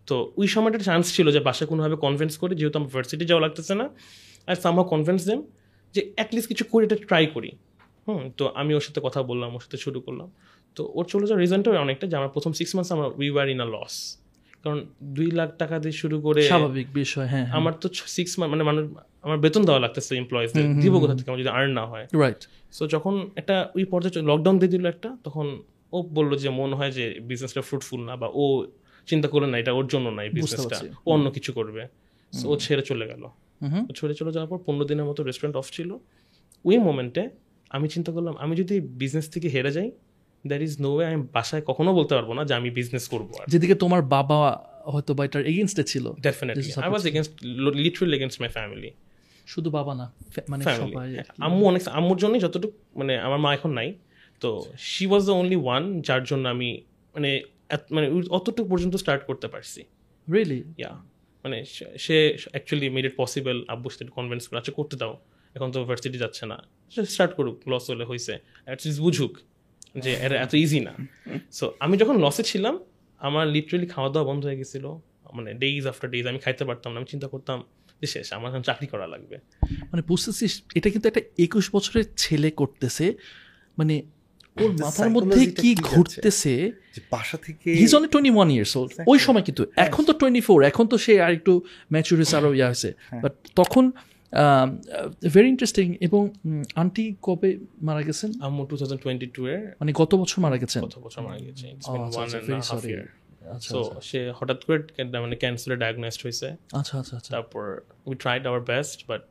তো 0.07 0.15
ওই 0.41 0.47
সময়টা 0.55 0.79
চান্স 0.89 1.05
ছিল 1.15 1.27
যে 1.35 1.41
বাসায় 1.47 1.67
কোনোভাবে 1.71 1.97
কনভিন্স 2.05 2.33
করি 2.41 2.53
যেহেতু 2.59 2.77
আমার 2.79 2.91
ভার্সিটি 2.95 3.25
যাওয়া 3.29 3.43
লাগতেছে 3.45 3.73
না 3.81 3.85
আর 4.49 4.57
সামহাও 4.63 4.85
কনভিন্স 4.93 5.21
দেম 5.29 5.39
যে 5.95 6.01
অ্যাটলিস্ট 6.17 6.47
কিছু 6.51 6.63
করে 6.71 6.83
এটা 6.87 6.97
ট্রাই 7.09 7.23
করি। 7.35 7.51
হুম 8.05 8.21
তো 8.37 8.43
আমি 8.61 8.71
ওর 8.77 8.83
সাথে 8.87 8.99
কথা 9.07 9.19
বললাম 9.29 9.49
ওর 9.55 9.61
সাথে 9.65 9.77
শুরু 9.85 9.99
করলাম। 10.05 10.27
তো 10.77 10.81
ওর 10.97 11.05
চলে 11.11 11.25
যাওয়ার 11.27 11.41
রিজনটাও 11.45 11.73
অনেকটা 11.85 12.05
যে 12.11 12.15
আমার 12.19 12.31
প্রথম 12.35 12.51
সিক্স 12.59 12.71
মান্থস 12.75 12.91
আমার 12.95 13.09
we 13.19 13.27
were 13.35 13.45
in 13.53 13.59
a 13.65 13.67
loss 13.75 13.95
কারণ 14.63 14.79
দুই 15.15 15.29
লাখ 15.31 15.49
টাকা 15.57 15.75
দিয়ে 15.79 15.95
শুরু 16.01 16.17
করে 16.21 16.41
স্বাভাবিক 16.53 16.87
বিষয় 16.93 17.27
হ্যাঁ 17.27 17.47
আমার 17.51 17.73
তো 17.81 17.87
সিক্স 18.17 18.31
মান্থ 18.39 18.49
মানে 18.53 18.63
মানুষ 18.63 18.83
আমার 19.21 19.37
বেতন 19.37 19.61
দেওয়া 19.65 19.79
লাগতেছে 19.79 20.11
এমপ্লয়িজদের 20.17 20.65
দিব 20.81 20.93
কোথা 20.99 21.15
থেকে? 21.15 21.27
আমার 21.31 21.39
যদি 21.39 21.49
আর্ন 21.49 21.71
না 21.73 21.83
হয়। 21.85 22.05
রাইট 22.23 22.41
সো 22.71 22.83
যখন 22.87 23.13
একটা 23.35 23.55
ওই 23.75 23.85
পর্যায়ে 23.85 24.21
লকডাউন 24.21 24.55
দিয়ে 24.59 24.71
দিল 24.71 24.85
একটা 24.85 25.17
তখন 25.23 25.45
ও 25.93 25.97
বলল 26.03 26.31
যে 26.37 26.49
মনে 26.49 26.75
হয় 26.75 26.91
যে 26.91 27.05
বিজনেসটা 27.19 27.61
ফ্রুটফুল 27.61 28.01
না 28.05 28.13
বা 28.15 28.27
ও 28.33 28.43
চিন্তা 29.07 29.27
করল 29.27 29.45
না 29.45 29.57
এটা 29.57 29.71
ওর 29.71 29.87
জন্য 29.87 30.07
না 30.09 30.21
এই 30.23 30.29
বিজনেসটা 30.29 30.77
ও 31.05 31.11
অন্য 31.11 31.25
কিছু 31.31 31.53
করবে। 31.53 31.81
সো 32.33 32.45
ও 32.49 32.55
ছেড়ে 32.55 32.81
চলে 32.81 33.05
গেল। 33.07 33.23
ও 33.89 33.91
ছেড়ে 33.95 34.13
চলে 34.13 34.31
যাওয়ার 34.31 34.49
পর 34.49 34.57
পনেরো 34.65 34.85
দিনের 34.85 35.05
মতো 35.05 35.23
রেস্টুরেন্ট 35.23 35.55
অফ 35.57 35.67
ছিল। 35.71 35.89
ওই 36.65 36.77
মোমেন্টে 36.77 37.29
আমি 37.69 37.87
চিন্তা 37.89 38.11
করলাম 38.11 38.35
আমি 38.39 38.55
যদি 38.55 38.75
বিজনেস 38.81 39.29
থেকে 39.29 39.47
হেরে 39.49 39.71
যাই 39.71 39.91
দ্যার 40.47 40.61
ইজ 40.61 40.81
নো 40.81 40.95
ওয়ে 40.95 41.05
আমি 41.05 41.27
বাসায় 41.33 41.61
কখনো 41.61 41.93
বলতে 41.93 42.15
পারব 42.15 42.33
না 42.33 42.45
যে 42.45 42.53
আমি 42.53 42.69
বিজনেস 42.69 43.07
করব 43.07 43.31
আর। 43.39 43.45
যেদিকে 43.47 43.75
তোমার 43.75 44.01
বাবা 44.01 44.65
হয়তো 44.85 45.13
বা 45.13 45.25
এটার 45.25 45.45
এগেনস্টে 45.45 45.83
ছিল। 45.83 46.11
Definitely 46.21 46.71
I 46.81 46.89
was 46.89 47.07
against 47.07 47.45
literally 47.75 48.15
against 48.15 48.41
my 48.41 48.49
family 48.49 48.91
শুধু 49.47 49.69
বাবা 49.69 49.95
না 49.95 50.13
মানে 50.49 50.63
সবাই 50.63 51.17
আম্মু 51.37 51.65
অনেক 51.65 51.87
আম্মুর 51.87 52.17
জন্যই 52.17 52.39
যতটুকু 52.39 52.99
মানে 52.99 53.17
আমার 53.17 53.39
মা 53.39 53.53
এখন 53.53 53.71
নাই। 53.71 53.93
তো 54.39 54.65
she 54.79 55.07
was 55.07 55.23
the 55.23 55.31
only 55.31 55.55
one 55.55 56.01
যার 56.01 56.23
জন্য 56.23 56.49
আমি 56.49 56.81
মানে 57.13 57.41
মানে 57.91 58.21
অতটুকু 58.29 58.69
পর্যন্ত 58.69 58.95
স্টার্ট 58.95 59.23
করতে 59.25 59.47
পারছি। 59.47 59.83
রিয়েলি 60.33 60.63
ইয়া 60.77 60.89
মানে 61.43 61.65
সে- 61.97 62.49
অ্যাকচুয়ালি 62.49 62.89
মেড 62.89 63.05
ইট 63.05 63.13
পসিবল 63.17 63.65
আব্বুর 63.67 63.91
সাথে 63.91 64.11
কনভিন্স 64.11 64.47
করে 64.47 64.59
আচ্ছা 64.59 64.71
করতে 64.71 64.97
দাও। 64.97 65.19
এখন 65.55 65.71
তো 65.71 65.83
ভার্সিটি 65.83 66.17
যাচ্ছে 66.17 66.45
না। 66.45 66.63
স্টার্ট 67.07 67.33
করুক 67.33 67.61
লস 67.67 67.89
হলে 67.89 68.03
হয়েছে 68.03 68.37
অ্যাটলিস্ট 68.65 69.01
বুঝুক। 69.01 69.37
যে 69.95 70.11
এটা 70.25 70.35
এত 70.45 70.53
ইজি 70.63 70.79
না। 70.87 70.93
সো 71.57 71.65
আমি 71.79 71.95
যখন 72.01 72.15
লসে 72.23 72.43
ছিলাম 72.51 72.75
আমার 73.21 73.45
লিটারেলি 73.55 73.87
খাওয়া 73.93 74.09
দাওয়া 74.13 74.25
বন্ধ 74.29 74.41
হয়ে 74.45 74.59
গেছিল। 74.61 74.85
মানে 75.37 75.49
ডেইজ 75.53 75.83
আফটার 75.91 76.09
ডেইজ 76.13 76.25
আমি 76.31 76.39
খাইতে 76.45 76.63
পারতাম 76.69 76.89
না 76.93 76.97
আমি 77.01 77.09
চিন্তা 77.13 77.27
করতাম 77.33 77.57
যে 78.01 78.07
শেষ 78.13 78.27
আমার 78.37 78.47
এখন 78.51 78.63
চাকরি 78.69 78.87
করা 78.93 79.07
লাগবে। 79.13 79.35
মানে 79.91 80.01
বুঝতেছিস 80.09 80.53
এটা 80.77 80.87
কিন্তু 80.93 81.07
একটা 81.07 81.21
একুশ 81.45 81.65
বছরের 81.75 82.05
ছেলে 82.23 82.49
করতেছে। 82.51 83.05
মানে 83.77 83.95
ওর 84.57 84.71
The 84.71 84.81
মাথার 84.83 85.09
মধ্যে 85.09 85.41
কি 85.61 85.75
ঘুরতেছে? 85.89 86.53
যে 86.95 87.01
বাসা 87.11 87.37
থেকে 87.45 87.69
he's 87.81 87.91
only 87.95 88.09
twenty 88.13 88.31
one 88.35 88.47
years 88.51 88.73
old 88.77 88.91
ওই 89.11 89.19
সময় 89.19 89.43
কিন্তু 89.47 89.63
এখন 89.85 90.01
তো 90.05 90.13
টোয়েন্টি 90.13 90.41
ফোর 90.47 90.57
এখন 90.71 90.85
তো 90.91 90.95
সে 91.05 91.13
আর 91.25 91.31
একটু 91.33 91.53
ম্যাচুর 91.93 92.15
হয়েছে 92.19 92.35
আরও 92.39 92.49
ইয়া 92.53 92.67
হয়েছে। 92.71 92.89
বাট 93.23 93.33
তখন 93.55 93.83
ভেরি 95.33 95.47
ইন্টারেস্টিং 95.47 95.95
এবং 96.01 96.29
আন্টি 96.75 97.15
কবে 97.21 97.59
মারা 97.81 98.01
গেছেন? 98.01 98.33
আম্মু 98.41 98.65
টু 98.65 98.77
থাউজেন্ড 98.77 99.01
টোয়েন্টি 99.01 99.27
টু 99.27 99.47
এর 99.47 99.67
মানে 99.79 99.91
গত 99.93 100.15
বছর 100.15 100.41
মারা 100.41 100.57
গেছেন? 100.57 100.83
কত 100.83 100.99
বছর 100.99 101.21
মারা 101.21 101.39
গেছে। 101.39 101.67
আচ্ছা, 101.67 101.91
আচ্ছা. 102.21 103.19
আচ্ছা 103.55 103.69
সো 103.69 104.01
সে 104.01 104.31
হঠাৎ 104.35 104.63
করে 104.65 104.79
মানে 105.19 105.35
ক্যান্সারে 105.35 105.77
ডায়াগনোসড 105.77 106.21
হয়েছে। 106.23 106.55
আচ্ছা 106.73 106.99
আচ্ছা 106.99 107.15
আচ্ছা। 107.17 107.31
তারপর 107.35 107.81
we 108.05 108.15
tried 108.15 108.47
our 108.47 108.61
best 108.61 109.07
but 109.07 109.21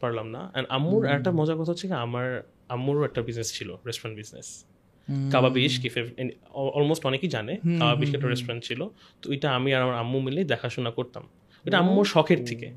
পারলাম 0.00 0.26
না। 0.30 0.50
অ্যান্ড 0.52 0.68
আম্মুর 0.68 1.06
একটা 1.06 1.32
মজার 1.32 1.56
কথা 1.56 1.70
হচ্ছে 1.70 1.86
কি 1.86 1.92
আমার 1.92 2.42
আম্মুরও 2.68 3.04
একটা 3.04 3.22
বিজনেস 3.22 3.52
ছিল 3.52 3.76
রেস্টুরেন্ট 3.86 4.16
বিজনেস 4.18 4.64
কাবাবিশ 5.32 5.80
কিফে 5.80 6.00
অলমোস্ট 6.52 7.06
অনেকেই 7.06 7.28
জানে 7.28 7.56
কাবাবিশ 7.78 8.14
একটা 8.14 8.28
রেস্টুরেন্ট 8.28 8.64
ছিল। 8.64 8.88
তো 9.22 9.32
এটা 9.32 9.54
আমি 9.54 9.74
আর 9.74 9.82
আমার 9.82 9.94
আম্মু 9.94 10.20
মিলে 10.20 10.44
দেখাশোনা 10.44 10.90
করতাম। 10.90 11.28
এটা 11.64 11.78
আম্মুর 11.78 12.04
শখের 12.04 12.44
থেকে। 12.46 12.74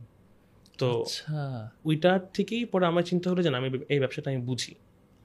তো 0.81 0.89
আচ্ছা। 0.99 1.41
ওইটার 1.85 2.19
থেকেই 2.35 2.63
পরে 2.71 2.85
আমার 2.85 3.03
চিন্তা 3.09 3.27
হলো 3.31 3.41
যে 3.41 3.49
না, 3.51 3.57
আমি 3.57 3.69
এই 3.89 3.99
ব্যবসাটা 4.03 4.27
আমি 4.31 4.41
বুঝি। 4.49 4.73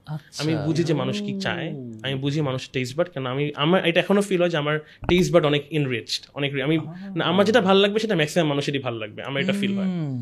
আচ্ছা। 0.07 0.39
আমি 0.41 0.53
বুঝি 0.67 0.83
যে 0.83 0.93
মানুষ 1.01 1.17
কি 1.25 1.33
চায় 1.45 1.67
আমি 2.03 2.15
বুঝি 2.23 2.39
মানুষ 2.41 2.63
টেস্ট 2.73 2.93
বাট 2.97 3.07
কেন 3.13 3.25
আমি 3.33 3.43
আমার 3.63 3.79
এটা 3.89 3.99
এখনও 4.03 4.23
ফিল 4.29 4.41
হয় 4.43 4.51
যে 4.53 4.59
আমার 4.63 4.75
টেস্ট 5.09 5.29
বাট 5.33 5.43
অনেক 5.51 5.63
ইনরিচড 5.77 6.23
অনেক 6.33 6.49
আমি 6.67 6.75
আমার 7.23 7.43
যেটা 7.49 7.61
ভালো 7.69 7.79
লাগবে 7.83 7.97
সেটা 8.03 8.15
ম্যাক্সিমাম 8.15 8.47
মানুষেরই 8.47 8.81
ভালো 8.87 8.97
লাগবে 8.97 9.19
আমার 9.23 9.39
এটা 9.43 9.55
ফিল 9.61 9.73
হয়। 9.79 9.89
হুম। 9.91 10.17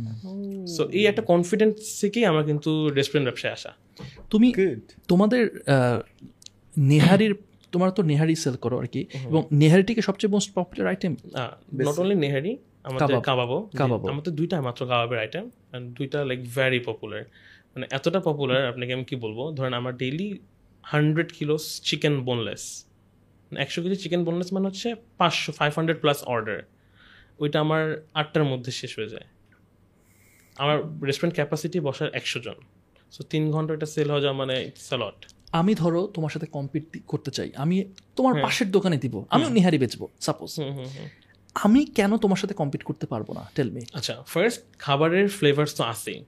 সো 0.68 0.82
এই 0.92 1.06
একটা 1.12 1.24
কনফিডেন্স 1.32 1.74
থেকেই 2.02 2.26
আমার 2.32 2.44
কিন্তু 2.50 2.70
রেস্টুরেন্ট 2.98 3.26
ব্যবসায় 3.30 3.54
আসা। 3.58 3.72
তুমি 4.32 4.48
তোমাদের 5.10 5.42
আহ, 5.68 5.98
নেহারির 6.88 7.34
তোমার 7.74 7.90
তো 7.92 8.02
নেহারি 8.04 8.36
সেল 8.36 8.56
করো 8.56 8.76
আর 8.80 8.88
কি 8.88 9.02
এবং 9.30 9.42
নেহারিটিকে 9.54 10.02
সবচেয়ে 10.02 10.32
most 10.32 10.50
popular 10.56 10.86
item 10.88 11.14
not 11.80 11.96
only 12.02 12.16
nihari 12.18 12.52
আমাদের 12.88 13.16
কাবাব। 13.30 13.52
আমাদের 14.14 14.34
দুইটা 14.40 14.56
মাত্র 14.68 14.82
কাবাবের 14.92 15.20
আইটেম 15.24 15.46
দুইটা 15.98 16.20
লাইক 16.30 16.42
ভ্যারি 16.56 16.80
পপুলার 16.90 17.24
মানে 17.74 17.86
এতটা 17.98 18.20
পপুলার 18.28 18.62
আপনাকে 18.72 18.92
আমি 18.98 19.06
কি 19.10 19.16
বলব? 19.26 19.40
ধরেন 19.58 19.74
আমার 19.82 19.94
daily 20.02 20.30
hundred 20.84 21.30
kilo 21.38 21.56
chicken 21.88 22.16
boneless 22.28 22.64
একশো 23.66 23.80
কেজি 23.84 23.98
চিকেন 24.04 24.22
বোনলেস 24.28 24.50
মানে 24.56 24.66
হচ্ছে 24.70 24.90
পাঁচশো 25.20 25.50
ফাইভ 25.60 25.72
হান্ড্রেড 25.78 26.00
প্লাস 26.04 26.20
অর্ডার 26.34 26.60
ওইটা 27.42 27.58
আমার 27.66 27.84
আটটার 28.20 28.46
মধ্যে 28.52 28.72
শেষ 28.80 28.92
হয়ে 28.98 29.10
যায়। 29.14 29.28
আমার 30.62 30.78
রেস্টুরেন্ট 31.08 31.36
ক্যাপাসিটি 31.40 31.78
বসার 31.88 32.10
একশো 32.20 32.40
জন। 32.46 32.58
সো 33.16 33.22
তিন 33.32 33.44
ঘণ্টা 33.54 33.72
এটা 33.78 33.88
সেল 33.96 34.08
হয়ে 34.14 34.24
যাওয়া 34.26 34.38
মানে 34.42 34.56
ইটস 34.70 34.90
লট 35.02 35.18
আমি 35.60 35.74
ধরো 35.82 36.02
তোমার 36.16 36.32
সাথে 36.36 36.48
কম্পিট 36.56 36.86
করতে 37.12 37.30
চাই। 37.38 37.50
আমি 37.64 37.76
তোমার 38.18 38.34
পাশের 38.46 38.68
দোকানে 38.76 38.98
দিব। 39.04 39.16
আমিও 39.34 39.50
নিহারি 39.58 39.78
বেচবো 39.84 40.06
সাপোজ 40.26 40.52
আমি 41.64 41.82
কেন 41.98 42.12
তোমার 42.18 42.40
সাথে 42.42 42.56
কম্পিট 42.62 42.84
করতে 42.84 43.06
পারব 43.12 43.28
না? 43.38 43.44
টেল 43.56 43.70
মি 43.76 43.82
আচ্ছা 43.94 44.16
ফার্স্ট 44.34 44.60
খাবারের 44.80 45.28
ফ্লেভার্স 45.30 45.76
তো 45.76 45.84
আছেই। 45.84 46.20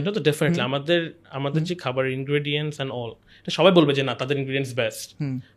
এটা 0.00 0.12
তো 0.12 0.20
ডেফিনেটলি 0.20 0.60
আমাদের 0.60 1.00
আমাদের 1.30 1.64
যে 1.64 1.74
খাবারের 1.74 2.12
ইনগ্রেডিয়েন্টস 2.12 2.76
অ্যান্ড 2.76 2.92
অল 2.92 3.10
এটা 3.40 3.52
সবাই 3.58 3.72
বলবে 3.72 3.92
যে 3.98 4.02
না 4.02 4.14
তাদের 4.14 4.36
ইনগ্রেডিয়েন্টস 4.40 4.74
বেস্ট 4.74 5.08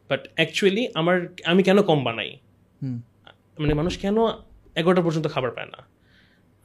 বাট 0.10 0.22
অ্যাকচুয়ালি 0.36 0.84
আমার 0.94 1.18
আমি 1.46 1.62
কেন 1.63 1.77
কম 1.82 2.03
বানাই? 2.03 2.29
মানে 3.62 3.74
মানুষ 3.74 3.94
কেন 3.98 4.18
এগারোটা 4.75 5.01
পর্যন্ত 5.01 5.27
খাবার 5.27 5.51
পায় 5.51 5.70
না? 5.75 5.79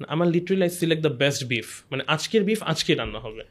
আমার 0.08 0.28
literally 0.28 0.62
I 0.62 0.72
select 0.80 1.02
the 1.06 1.14
best 1.22 1.42
beef 1.44 1.66
মানে 1.90 2.02
আজকের 2.06 2.44
বিফ 2.44 2.60
আজকে 2.62 2.94
রান্না 2.94 3.18
হবে। 3.18 3.44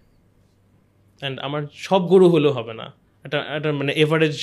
অ্যান্ড 1.21 1.39
আমার 1.39 1.61
সব 1.87 2.01
গরু 2.11 2.27
হলেও 2.29 2.51
হবে 2.51 2.73
না। 2.81 2.87
এটা 3.25 3.37
একটা 3.55 3.69
মানে 3.71 3.91
এভারেজ 4.03 4.35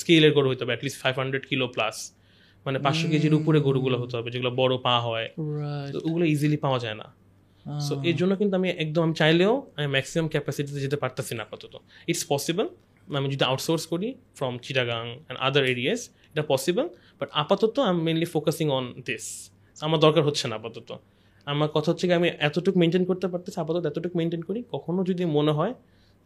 স্কেলের 0.00 0.32
গরু 0.36 0.46
হতে 0.50 0.62
হবে 0.64 0.72
at least 0.72 0.98
five 1.02 1.14
hundred 1.18 1.44
kilo 1.50 1.66
plus 1.68 1.96
মানে 2.66 2.78
পাঁচশো 2.86 3.06
কেজির 3.12 3.34
উপরে 3.40 3.58
গরুগুলো 3.68 3.96
হতে 4.02 4.14
হবে 4.18 4.28
যেগুলো 4.34 4.52
বড় 4.60 4.74
পা 4.86 4.94
হয়। 5.06 5.26
তো 5.92 5.98
ওগুলো 6.08 6.24
ইজিলি 6.34 6.58
পাওয়া 6.64 6.78
যায় 6.84 6.96
না। 7.02 7.06
সো 7.86 7.92
এর 8.10 8.16
জন্য 8.20 8.32
কিন্তু 8.40 8.54
আমি 8.60 8.68
একদম 8.84 9.02
আমি 9.06 9.14
চাইলেও 9.22 9.52
আমি 9.78 9.88
ম্যাক্সিমাম 9.94 10.26
ক্যাপাসিটিতে 10.34 10.80
যেতে 10.84 10.98
পারতেছি 11.02 11.32
না 11.38 11.42
আপাতত। 11.46 11.74
ইটস 12.10 12.24
পসিবল 12.32 12.66
আমি 13.08 13.26
যদি 13.34 13.44
আউটসোর্স 13.50 13.84
করি 13.92 14.08
from 14.38 14.52
Chittagong 14.64 15.04
and 15.14 15.38
other 15.46 15.64
areas 15.72 16.00
এটা 16.32 16.44
পসিবল 16.52 16.86
বাট 17.20 17.28
আপাতত 17.42 17.76
I 17.86 17.90
am 17.94 17.98
mainly 18.06 18.28
focusing 18.34 18.66
on 18.78 18.84
this 19.06 19.24
আমার 19.76 19.98
দরকার 20.04 20.22
হচ্ছে 20.28 20.44
না 20.50 20.54
আপাতত। 20.60 20.88
আমার 21.46 21.68
কথা 21.76 21.88
হচ্ছে 21.92 22.04
কি 22.08 22.14
আমি 22.20 22.28
এতটুকু 22.48 22.76
মেনটেন 22.82 23.04
করতে 23.10 23.26
পারতেছি 23.32 23.58
আপাতত 23.64 23.82
এতটুকু 23.90 24.14
মেনটেন 24.20 24.42
করি 24.48 24.60
কখনো 24.74 25.00
যদি 25.10 25.22
মনে 25.38 25.52
হয় 25.58 25.72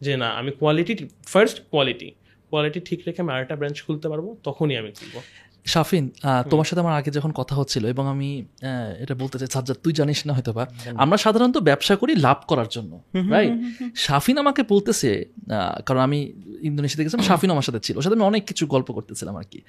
যে 0.01 0.13
না 0.21 0.27
আমি 0.39 0.51
কোয়ালিটি 0.59 0.93
ফার্স্ট 1.33 1.57
কোয়ালিটি 1.71 2.09
কোয়ালিটি 2.51 2.79
ঠিক 2.87 2.99
রেখে 3.07 3.19
আমি 3.23 3.31
আরেকটা 3.35 3.55
ব্রাঞ্চ 3.59 3.77
খুলতে 3.85 4.07
পারব 4.11 4.25
তখনই 4.47 4.75
আমি 4.81 4.91
খুলবো। 4.97 5.19
শাফিন 5.65 6.09
তোমার 6.49 6.65
সাথে 6.65 6.79
আমার 6.79 6.93
আগে 6.93 7.11
যখন 7.11 7.31
কথা 7.31 7.55
হচ্ছিল 7.55 7.85
এবং 7.85 8.07
আমি 8.07 8.45
এটা 8.99 9.15
বলতে 9.15 9.39
চাই 9.39 9.47
সাজ্জাদ 9.51 9.77
তুই 9.83 9.93
জানিস 9.93 10.27
না 10.27 10.33
হয়তো 10.33 10.53
বা 10.53 10.67
আমরা 10.95 11.17
সাধারণত 11.17 11.57
ব্যবসা 11.57 11.95
করি 11.95 12.15
লাভ 12.15 12.37
করার 12.47 12.65
জন্য 12.69 13.01
রাইট 13.29 13.51
শাফিন 13.95 14.37
আমাকে 14.37 14.63
বলতেছে 14.69 15.25
কারণ 15.85 15.99
আমি 15.99 16.33
ইন্দোনেশিয়াতে 16.61 17.03
গেছিলাম 17.03 17.25
শাফিন 17.25 17.51
আমার 17.51 17.61
সাথে 17.61 17.79
ছিল 17.79 17.97
ওর 17.97 18.03
সাথে 18.03 18.15
আমি 18.15 18.23
অনেক 18.23 18.45
কিছু 18.45 18.67
গল্প 18.67 18.91
করতেছিলাম 18.91 19.35
আর 19.37 19.43
কি। 19.51 19.61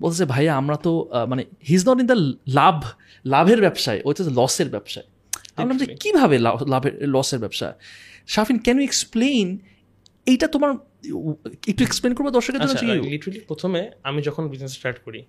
বলতেছে 0.00 0.24
ভাইয়া 0.24 0.56
আমরা 0.56 0.76
তো 0.76 1.08
মানে 1.28 1.44
he's 1.68 1.88
not 1.88 2.00
in 2.00 2.06
the 2.06 2.14
love 2.48 2.82
লাভের 3.26 3.60
ব্যবসায় 3.60 3.96
ওই 3.96 4.08
হচ্ছে 4.08 4.24
লসের 4.24 4.68
ব্যবসায়। 4.68 5.06
আমি 5.56 5.72
বললাম 5.72 5.86
যে 5.86 5.94
কীভাবে 5.94 6.38
লাভ- 6.38 6.68
লাভের 6.68 7.08
লসের 7.08 7.38
ব্যবসা? 7.38 7.74
শাফিন 8.26 8.58
ক্যান 8.58 8.76
ইউ 8.76 8.84
এক্সপ্লেইন 8.84 9.58
এইটা 10.26 10.46
তোমার 10.46 10.74
একটু 11.68 11.84
এক্সপ্লেন 11.84 12.14
করব 12.14 12.30
দর্শকের 12.30 12.60
জন্য 12.60 12.70
আচ্ছা 12.70 12.86
লিটারালি 12.86 13.40
প্রথমে 13.40 13.90
আমি 14.02 14.22
যখন 14.22 14.48
বিজনেস 14.48 14.72
স্টার্ট 14.72 14.98
করি 15.04 15.24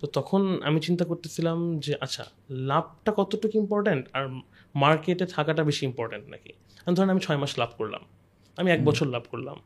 তো 0.00 0.06
তখন 0.06 0.60
আমি 0.62 0.80
চিন্তা 0.80 1.04
করতেছিলাম 1.04 1.78
যে 1.78 1.94
আচ্ছা 2.00 2.24
লাভটা 2.50 3.12
কতটুকু 3.16 3.58
ইম্পর্ট্যান্ট 3.58 4.06
আর 4.12 4.28
মার্কেটে 4.74 5.26
থাকাটা 5.26 5.64
বেশি 5.64 5.86
ইম্পর্ট্যান্ট 5.86 6.28
নাকি? 6.28 6.52
আমি 6.86 6.96
ধরেন 6.96 7.10
আমি 7.10 7.20
ছয় 7.20 7.36
মাস 7.36 7.58
লাভ 7.58 7.68
করলাম 7.78 8.00
আমি 8.56 8.70
এক 8.70 8.84
বছর 8.84 9.06
লাভ 9.06 9.22
করলাম 9.30 9.56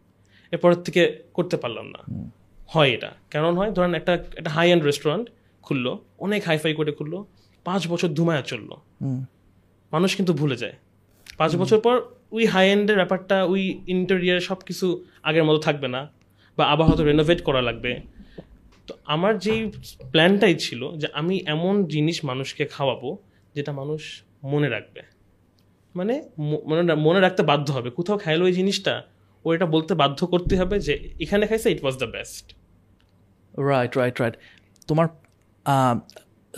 এরপরের 0.51 0.77
থেকে 0.77 1.23
করতে 1.35 1.57
পারলাম 1.57 1.87
না। 1.87 2.31
হয় 2.69 2.91
এটা। 2.91 3.11
কেমন 3.31 3.57
হয় 3.57 3.71
ধরেন 3.71 3.95
একটা 3.95 4.15
একটা 4.15 4.51
হাই 4.51 4.67
অ্যান্ড 4.67 4.85
রেস্টুরেন্ট 4.85 5.29
খুললো 5.63 6.05
অনেক 6.19 6.45
হাইফাই 6.45 6.75
করে 6.75 6.93
খুললো 6.93 7.27
পাঁচ 7.65 7.89
বছর 7.89 8.09
ধুমায়া 8.09 8.43
চলল। 8.43 8.71
মানুষ 9.93 10.17
কিন্তু 10.17 10.33
ভুলে 10.33 10.57
যায়। 10.57 10.77
পাঁচ 11.37 11.57
বছর 11.57 11.81
পর 11.81 12.01
ওই 12.33 12.47
হাই 12.47 12.71
এন্ডের 12.71 12.97
ব্যাপারটা 12.97 13.45
ওই 13.45 13.63
ইন্টেরিয়ার 13.87 14.41
সব 14.41 14.57
কিছু 14.57 15.05
আগের 15.23 15.45
মতো 15.45 15.59
থাকবে 15.59 15.89
না 15.89 16.01
বা 16.59 16.65
আবার 16.67 16.87
হয়তো 16.89 17.05
রেনোভেট 17.05 17.43
করা 17.43 17.63
লাগবে। 17.63 18.01
তো 18.87 18.95
আমার 19.07 19.39
যেই 19.39 19.61
প্ল্যানটাই 20.13 20.55
ছিল 20.55 20.97
যে 20.97 21.07
আমি 21.13 21.37
এমন 21.47 21.85
জিনিস 21.85 22.25
মানুষকে 22.25 22.65
খাওয়াবো 22.65 23.19
যেটা 23.55 23.73
মানুষ 23.73 24.23
মনে 24.45 24.69
রাখবে। 24.69 25.03
মানে 25.95 26.23
মনে 26.69 26.95
মনে 26.95 27.21
রাখতে 27.21 27.43
বাধ্য 27.43 27.73
হবে। 27.73 27.91
কোথাও 27.91 28.19
খাইলো 28.19 28.45
ওই 28.45 28.53
জিনিসটা 28.53 28.95
ও 29.45 29.53
এটা 29.55 29.67
বলতে 29.67 29.95
বাধ্য 29.95 30.27
করতে 30.27 30.57
হবে 30.57 30.79
যে 30.79 30.95
এখানে 31.21 31.47
খাইছে 31.47 31.71
it 31.71 31.83
was 31.83 31.97
the 31.97 32.07
best 32.07 32.47
right 33.71 33.97
right 33.97 34.21
right 34.21 34.35
তোমার 34.87 35.07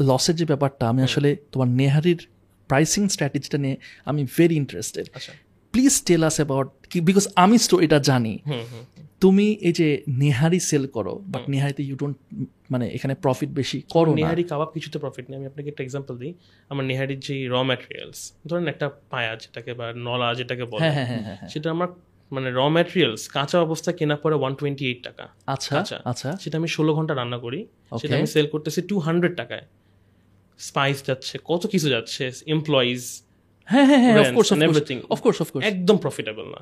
লসের 0.00 0.34
যে 0.36 0.44
ব্যাপারটা 0.44 0.88
আমি 0.88 1.02
আসলে 1.02 1.36
তোমার 1.52 1.68
নেহারির 1.68 2.28
প্রাইসিং 2.70 3.08
স্ট্র্যাটেজিটা 3.08 3.58
নিয়ে 3.58 3.76
আমি 4.04 4.26
ভেরি 4.36 4.56
ইন্টারেস্টেড 4.56 5.06
আচ্ছা। 5.14 5.32
Please 5.74 5.94
tell 6.06 6.22
us 6.28 6.36
about 6.40 6.68
because 7.08 7.24
আমি 7.36 7.56
স্টোরিটা 7.58 7.98
জানি। 8.10 8.34
তুমি 9.20 9.46
এই 9.68 9.72
যে 9.72 9.88
নেহারি 10.22 10.60
সেল 10.70 10.86
করো 10.86 11.14
বাট 11.32 11.42
নেহারিতে 11.52 11.82
ইউ 11.88 11.96
ডোন্ট 11.96 12.16
মানে 12.70 12.86
এখানে 12.96 13.14
প্রফিট 13.14 13.50
বেশি 13.50 13.78
করো 13.94 14.10
নেহারি 14.14 14.44
কাবাব 14.44 14.68
কিছুতে 14.74 14.98
প্রফিট 14.98 15.24
নেই। 15.30 15.36
আমি 15.38 15.46
আপনাকে 15.46 15.68
একটা 15.72 15.82
এক্সাম্পল 15.86 16.14
দিই। 16.22 16.32
আমার 16.70 16.84
নেহারির 16.90 17.20
যে 17.20 17.34
র 17.48 17.56
ম্যাটেরিয়ালস 17.62 18.20
ধরেন 18.48 18.66
একটা 18.68 18.90
পায়া 19.10 19.36
যেটাকে 19.36 19.74
বা 19.74 19.86
নলা 20.06 20.34
যেটাকে 20.34 20.64
বলে 20.64 20.80
হ্যাঁ 20.80 21.06
হ্যাঁ 21.06 21.22
হ্যাঁ। 21.26 21.48
সেটা 21.48 21.70
আমার 21.70 21.88
মানে 22.32 22.48
র 22.50 22.60
ম্যাটেরিয়ালস 22.76 23.22
কাঁচা 23.28 23.58
অবস্থা 23.60 23.92
কেনা 23.92 24.16
পরে 24.16 24.34
ওয়ান 24.34 24.52
টোয়েন্টি 24.54 24.84
এইট 24.86 25.00
টাকা। 25.04 25.24
আচ্ছা 25.46 25.72
আচ্ছা। 25.80 25.96
আচ্ছা। 26.04 26.36
সেটা 26.36 26.56
আমি 26.58 26.68
ষোলো 26.68 26.90
ঘণ্টা 26.94 27.14
রান্না 27.14 27.38
করি। 27.38 27.60
সেটা 28.00 28.14
আমি 28.16 28.26
সেল 28.26 28.46
করতেছি 28.46 28.80
টু 28.82 28.98
হান্ড্রেড 28.98 29.34
টাকায়। 29.36 29.64
স্পাইস 30.58 30.98
যাচ্ছে 31.06 31.34
কত 31.44 31.66
কিছু 31.66 31.88
যাচ্ছে 31.88 32.24
এমপ্লয়িজ 32.46 33.02
হ্যাঁ 33.68 33.86
হ্যাঁ 33.90 34.00
হ্যাঁ 34.04 34.16
of course 34.22 34.48
everything. 34.66 35.00
Of course 35.14 35.38
of course 35.44 35.62
একদম 35.72 35.96
প্রফিটেবল 36.04 36.46
না। 36.56 36.60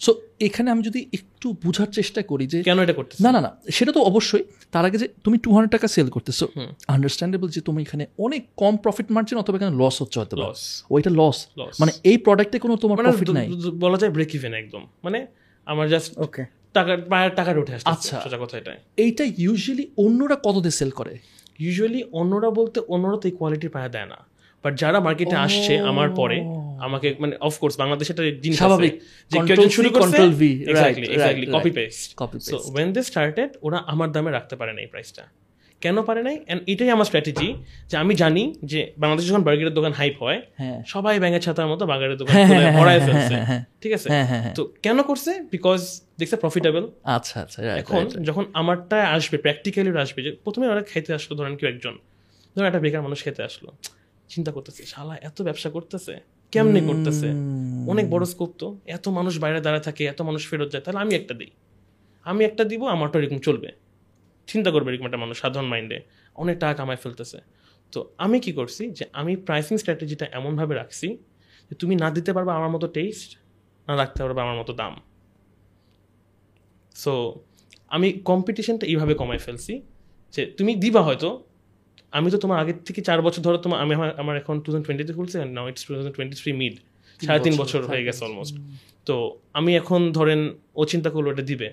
সো 0.00 0.10
এখানে 0.46 0.68
আমি 0.74 0.82
যদি 0.88 1.00
একটু 1.18 1.46
বোঝার 1.64 1.90
চেষ্টা 1.98 2.20
করি 2.30 2.44
যে 2.52 2.58
কেন 2.68 2.78
এটা 2.84 2.94
করতেছি? 2.98 3.20
না 3.26 3.30
না 3.36 3.40
না 3.46 3.50
সেটা 3.76 3.92
তো 3.96 4.00
অবশ্যই। 4.10 4.44
তার 4.74 4.84
আগে 4.88 4.98
যে 5.02 5.06
তুমি 5.24 5.36
টু 5.44 5.50
হান্ড্রেড 5.54 5.72
টাকা 5.76 5.86
সেল 5.96 6.08
করতেছো। 6.16 6.44
আন্ডারস্ট্যান্ডেবল 6.94 7.48
যে 7.56 7.60
তুমি 7.60 7.80
এখানে 7.86 8.04
অনেক 8.26 8.42
কম 8.62 8.74
প্রফিট 8.84 9.08
মার্জিন 9.14 9.36
অথবা 9.42 9.56
এখানে 9.58 9.74
লস 9.82 9.96
হচ্ছে 10.02 10.16
হয়তো 10.20 10.36
লস 10.44 10.60
ওইটা 10.94 11.10
লস 11.20 11.38
লস 11.60 11.74
মানে 11.80 11.92
এই 12.10 12.16
প্রোডাক্টে 12.26 12.56
কোনো 12.64 12.74
তোমার 12.82 12.96
মানে 12.98 13.08
প্রফিট 13.08 13.28
নাই। 13.38 13.46
বলা 13.84 13.96
যায় 14.00 14.12
ব্রেক 14.16 14.30
ইভেন 14.38 14.52
একদম। 14.62 14.82
মানে 15.04 15.18
আমার 15.66 15.86
জাস্ট 15.92 16.10
ওকে 16.26 16.42
টাকা 16.76 16.92
পায়ের 17.12 17.32
টাকাটা 17.38 17.58
উঠে 17.62 17.72
আসছে 17.76 17.88
আচ্ছা। 17.94 18.16
সোজা 18.24 18.38
কথা 18.42 18.54
এটাই। 18.60 18.78
এইটা 19.04 19.24
ইউজুয়ালি 19.44 19.84
অন্যরা 20.04 20.36
কত 20.46 20.56
দিয়ে 20.64 20.76
সেল 20.80 20.90
করে? 20.90 21.14
ইউজুয়ালি 21.64 22.00
অন্যরা 22.20 22.48
বলতে 22.58 22.78
অন্যরা 22.94 23.16
তো 23.22 23.26
এই 23.30 23.34
কোয়ালিটির 23.38 23.72
পায়া 23.76 23.90
দেয় 23.94 24.08
না। 24.12 24.18
বাট 24.64 24.72
যারা 24.78 25.00
মার্কেটে 25.00 25.36
আসছে 25.36 25.72
আমার 25.90 26.08
পরে 26.10 26.38
আমাকে 26.78 27.14
মানে 27.18 27.34
অফকোর্স 27.40 27.74
বাংলাদেশে 27.76 28.10
একটা 28.12 28.24
জিনিস 28.42 28.58
স্বাভাবিক। 28.58 28.92
যে 29.30 29.38
কেউ 29.38 29.54
একজন 29.56 29.68
শুরু 29.68 29.88
করছে 29.90 30.22
V, 30.40 30.42
right, 30.42 30.68
exactly 30.70 31.06
exactly 31.06 31.46
right. 31.46 31.56
Copy 31.56 31.70
paste 31.70 32.08
so 32.10 32.24
paste. 32.24 32.72
When 32.74 32.92
they 32.92 33.02
started 33.02 33.50
ওরা 33.62 33.78
আমার 33.86 34.12
দামে 34.12 34.30
রাখতে 34.30 34.56
পারে 34.56 34.72
না 34.72 34.80
এই 34.80 34.86
প্রাইসটা 34.86 35.24
কেন 35.82 36.02
পারে 36.02 36.22
নাই? 36.22 36.36
এন্ড 36.46 36.60
এটাই 36.66 36.90
আমার 36.90 37.04
স্ট্র্যাটেজি 37.04 37.48
যে 37.88 37.96
আমি 37.96 38.14
জানি 38.14 38.54
যে 38.62 38.92
বাংলাদেশে 38.98 39.28
যখন 39.28 39.42
বার্গারের 39.42 39.74
দোকান 39.74 39.92
হাইপ 39.92 40.16
হয় 40.22 40.42
হ্যাঁ। 40.56 40.78
সবাই 40.86 41.18
ব্যাঙের 41.18 41.40
ছাতার 41.40 41.66
মতো 41.66 41.86
বার্গারের 41.86 42.16
দোকান 42.16 42.32
হ্যাঁ, 42.34 42.46
হ্যাঁ, 42.46 42.72
ভরায় 42.78 43.00
ফেলছে। 43.00 43.34
ঠিক 43.80 43.92
আছে? 43.92 44.08
তো 44.54 44.72
কেন 44.82 45.02
করছে? 45.02 45.30
বিকজ 45.50 45.80
দেখছে 46.18 46.36
প্রফিটেবল 46.36 46.84
আচ্ছা 47.04 47.40
আচ্ছা 47.40 47.58
এখন. 47.76 48.02
যখন 48.24 48.44
আমারটা 48.52 49.08
আসবে 49.08 49.38
প্র্যাকটিক্যালি 49.38 49.90
আসবে 49.96 50.22
যে 50.22 50.30
প্রথমে 50.44 50.66
ওরা 50.68 50.82
খেতে 50.82 51.14
আসলো 51.14 51.36
ধরেন 51.36 51.56
কেউ 51.56 51.68
একজন। 51.68 51.94
ধরেন 52.56 52.66
একটা 52.66 52.78
বেকার 52.78 53.02
মানুষ 53.02 53.18
খেতে 53.24 53.42
আসলো। 53.42 53.70
চিন্তা 54.28 54.52
করতেছে 54.52 54.86
শালা 54.86 55.16
এত 55.22 55.42
ব্যবসা 55.42 55.70
করতেছে 55.70 56.20
কেমনে 56.52 56.80
করতেছে? 56.80 57.28
অনেক 57.90 58.10
বড় 58.10 58.24
স্কোপ 58.24 58.50
তো। 58.58 58.78
এত 58.86 59.08
মানুষ 59.08 59.38
বাইরে 59.38 59.60
দাঁড়ায় 59.60 59.82
থাকে 59.82 60.04
এত 60.04 60.22
মানুষ 60.22 60.48
ফেরত 60.48 60.72
যায় 60.72 60.82
তাহলে 60.84 61.00
আমি 61.00 61.14
একটা 61.14 61.34
দিই। 61.34 61.50
আমি 62.24 62.44
একটা 62.44 62.64
দিব 62.64 62.86
আমারটা 62.86 63.18
এরকম 63.18 63.38
চলবে। 63.38 63.72
চিন্তা 64.46 64.70
করবে 64.70 64.92
এরকম 64.92 65.04
একটা 65.04 65.18
মানুষ 65.18 65.40
সাধারণ 65.40 65.66
মাইন্ডে 65.66 66.00
অনেক 66.34 66.58
টাকা 66.58 66.74
কামায় 66.74 66.96
ফেলতেছে। 66.96 67.38
তো 67.92 68.14
আমি 68.18 68.40
কি 68.40 68.52
করছি 68.52 68.90
যে 68.90 69.04
আমি 69.12 69.36
প্রাইসিং 69.36 69.76
স্ট্র্যাটেজিটা 69.76 70.26
এমনভাবে 70.32 70.74
রাখছি 70.74 71.18
যে 71.70 71.74
তুমি 71.74 71.96
না 71.96 72.10
দিতে 72.10 72.32
পারবে 72.32 72.52
আমার 72.52 72.70
মতো 72.70 72.86
টেস্ট 72.86 73.38
না 73.88 73.96
রাখতে 73.96 74.22
পারবে 74.22 74.40
আমার 74.40 74.56
মতো 74.58 74.72
দাম। 74.72 75.00
সো 76.94 77.34
আমি 77.88 78.12
কম্পিটিশনটা 78.12 78.86
এইভাবে 78.86 79.14
কমায় 79.14 79.38
ফেলছি 79.38 79.82
যে 80.32 80.46
তুমি 80.46 80.74
দিবা 80.74 81.02
হয়তো 81.02 81.47
আমি 82.12 82.28
তো 82.30 82.38
তোমার 82.38 82.58
আগের 82.62 82.78
থেকে 82.84 83.00
চার 83.02 83.18
বছর 83.22 83.40
ধরো 83.46 83.58
তোমার 83.58 83.78
আমি 83.80 83.92
আমার 83.94 84.10
আমার 84.22 84.34
এখন 84.36 84.54
টু 84.60 84.68
থাউজেন্ড 84.68 84.84
টোয়েন্টিতে 84.86 85.12
খুলছে 85.12 85.38
now 85.56 85.64
it's 85.70 85.82
two 85.86 85.90
thousand 85.94 86.14
twenty 86.16 86.36
three 86.42 86.50
mid 86.52 86.74
সাড়ে 87.20 87.40
তিন 87.44 87.54
বছর 87.56 87.80
হয়ে 87.90 88.02
গেছে 88.04 88.20
অলমোস্ট 88.24 88.54
তো 89.06 89.14
আমি 89.52 89.70
এখন 89.76 90.00
ধরেন 90.12 90.40
ও 90.74 90.82
চিন্তা 90.84 91.10
করল 91.10 91.26
এটা 91.34 91.42
দিবে। 91.42 91.68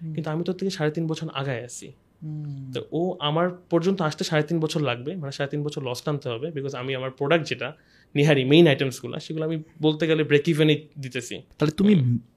কিন্তু 0.00 0.28
আমি 0.30 0.42
তোর 0.44 0.54
থেকে 0.54 0.70
সাড়ে 0.70 0.90
তিন 0.90 1.04
বছর 1.06 1.26
আগায় 1.34 1.62
আছি। 1.64 1.86
তো 2.74 2.80
ও 2.92 3.00
আমার 3.20 3.46
পর্যন্ত 3.70 3.98
আসতে 4.02 4.22
সাড়ে 4.24 4.42
তিন 4.42 4.58
বছর 4.60 4.80
লাগবে 4.80 5.16
মানে 5.16 5.32
সাড়ে 5.32 5.50
তিন 5.50 5.62
বছর 5.62 5.80
লস 5.88 6.00
টানতে 6.04 6.26
হবে 6.28 6.46
বিকজ 6.50 6.74
আমি 6.74 6.92
আমার 6.94 7.10
প্রোডাক্ট 7.10 7.44
যেটা 7.48 7.68
নিহারি 8.14 8.44
মেইন 8.44 8.64
আইটেমসগুলো 8.68 9.14
সেগুলো 9.20 9.44
আমি 9.44 9.56
বলতে 9.80 10.06
গেলে 10.06 10.22
ব্রেক 10.24 10.46
ইভেনই 10.48 10.76
দিতেছি। 10.98 11.34
তাহলে 11.58 11.72
তুমি 11.72 11.92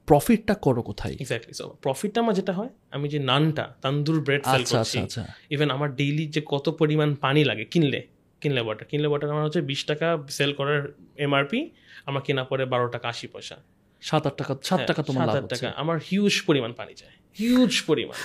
প্রফিটটা 0.06 0.54
করো 0.66 0.82
কোথায়? 0.82 1.16
এক্স্যাক্টলি 1.20 1.54
সো 1.54 1.66
প্রফিটটা 1.82 2.20
আমার 2.22 2.36
যেটা 2.36 2.54
হয় 2.54 2.70
আমি 2.92 3.06
যে 3.10 3.20
নানটা 3.20 3.66
তান্দুর 3.82 4.18
ব্রেড 4.22 4.44
সেল 4.44 4.62
আচ্ছা 4.62 4.78
করছি। 4.78 4.98
আচ্ছা 4.98 5.22
আচ্ছা। 5.22 5.34
ইভেন 5.50 5.70
আমার 5.72 5.90
ডেইলি 5.96 6.26
যে 6.28 6.42
কত 6.46 6.70
পরিমাণ 6.70 7.16
পানি 7.16 7.42
লাগে 7.44 7.66
কিনলে 7.66 8.02
কিনলে 8.42 8.62
ওয়াটার 8.62 8.86
কিনলে 8.88 9.08
ওয়াটার 9.08 9.30
আমার 9.32 9.44
হচ্ছে 9.44 9.62
বিশ 9.62 9.82
টাকা 9.86 10.08
সেল 10.30 10.52
করার 10.54 10.82
এমআরপি 11.18 11.60
আমার 12.06 12.22
কেনা 12.22 12.44
পরে 12.44 12.66
বারো 12.66 12.88
টাকা 12.88 13.08
আশি 13.10 13.28
পয়সা। 13.28 13.56
সাত 14.02 14.28
আট 14.28 14.36
টাকা 14.38 14.54
সাত 14.64 14.80
টাকা 14.88 15.04
তোমার 15.04 15.28
সাত 15.28 15.46
টাকা 15.46 15.68
আমার 15.76 15.98
হিউজ 16.10 16.36
পরিমাণ 16.48 16.72
পানি 16.74 16.94
যায় 16.94 17.16
হিউজ 17.38 17.74
পরিমাণ। 17.88 18.20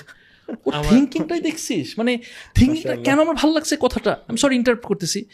ও 0.66 0.70
থিঙ্কিংটাই 0.90 1.40
দেখছিস? 1.40 1.98
মানে 1.98 2.18
থিঙ্কিংটা 2.54 2.96
কেন 2.96 3.20
আমার 3.20 3.34
ভালো 3.34 3.52
লাগছে 3.52 3.76
কথাটা? 3.80 4.16
আমি 4.28 4.38
সরি 4.38 4.56
ইন্টারপ্ট 4.56 4.84
করতেছি। 4.84 5.24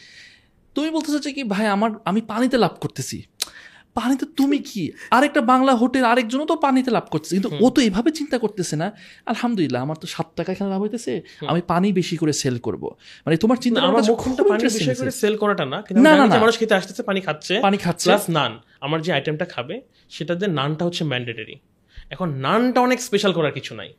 তুমি 0.75 0.89
বলতে 0.89 1.11
চাচ্ছ 1.11 1.27
কি 1.27 1.43
ভাই 1.43 1.67
আমার 1.67 1.91
আমি 2.05 2.21
পানিতে 2.21 2.57
লাভ 2.57 2.71
করতেছি। 2.79 3.23
পানিতে 3.93 4.25
তুমি 4.37 4.57
কি? 4.57 4.91
আরেকটা 5.11 5.41
বাংলা 5.41 5.75
হোটেল 5.75 6.05
আরেকজনও 6.05 6.45
তো 6.45 6.55
পানিতে 6.55 6.91
লাভ 6.91 7.03
করতেছে। 7.09 7.35
কিন্তু 7.35 7.49
ও 7.61 7.69
তো 7.69 7.81
এভাবে 7.81 8.11
চিন্তা 8.11 8.37
করতেছে 8.37 8.75
না। 8.75 8.91
আলহামদুলিল্লাহ 9.25 9.81
আমার 9.81 9.95
তো 9.95 10.07
সাত 10.07 10.27
টাকা 10.35 10.51
এখানে 10.51 10.69
লাভ 10.69 10.81
হইতেছে। 10.81 11.21
আমি 11.47 11.61
পানি 11.67 11.93
বেশি 11.93 12.17
করে 12.17 12.33
সেল 12.33 12.57
করব। 12.57 12.83
মানে 13.25 13.37
তোমার 13.37 13.57
চিন্তা 13.57 13.81
আমার 13.81 14.03
মুখটা 14.09 14.43
পানি 14.43 14.63
বিষয় 14.63 14.95
করে 14.95 15.11
সেল 15.11 15.37
করাটা 15.37 15.65
না 15.65 15.81
কিন্তু 15.81 16.03
না, 16.03 16.11
না, 16.17 16.27
যে। 16.27 16.39
মানুষ 16.39 16.59
খেতে 16.59 16.75
আসতেছে 16.75 17.03
পানি 17.03 17.21
খাচ্ছে 17.21 17.59
পানি 17.59 17.77
খাচ্ছে। 17.77 18.07
প্লাস 18.09 18.29
নান 18.29 18.59
আমার 18.81 19.01
যে 19.01 19.13
আইটেমটা 19.13 19.45
খাবে 19.45 19.81
সেটাতে 20.09 20.47
নানটা 20.47 20.85
হচ্ছে 20.85 21.03
ম্যান্ডেটরি 21.03 21.55
এখন 22.09 22.33
নানটা 22.33 22.81
অনেক 22.81 23.01
স্পেশাল 23.01 23.31
করার 23.33 23.51
কিছু 23.51 23.75
নাই। 23.75 23.93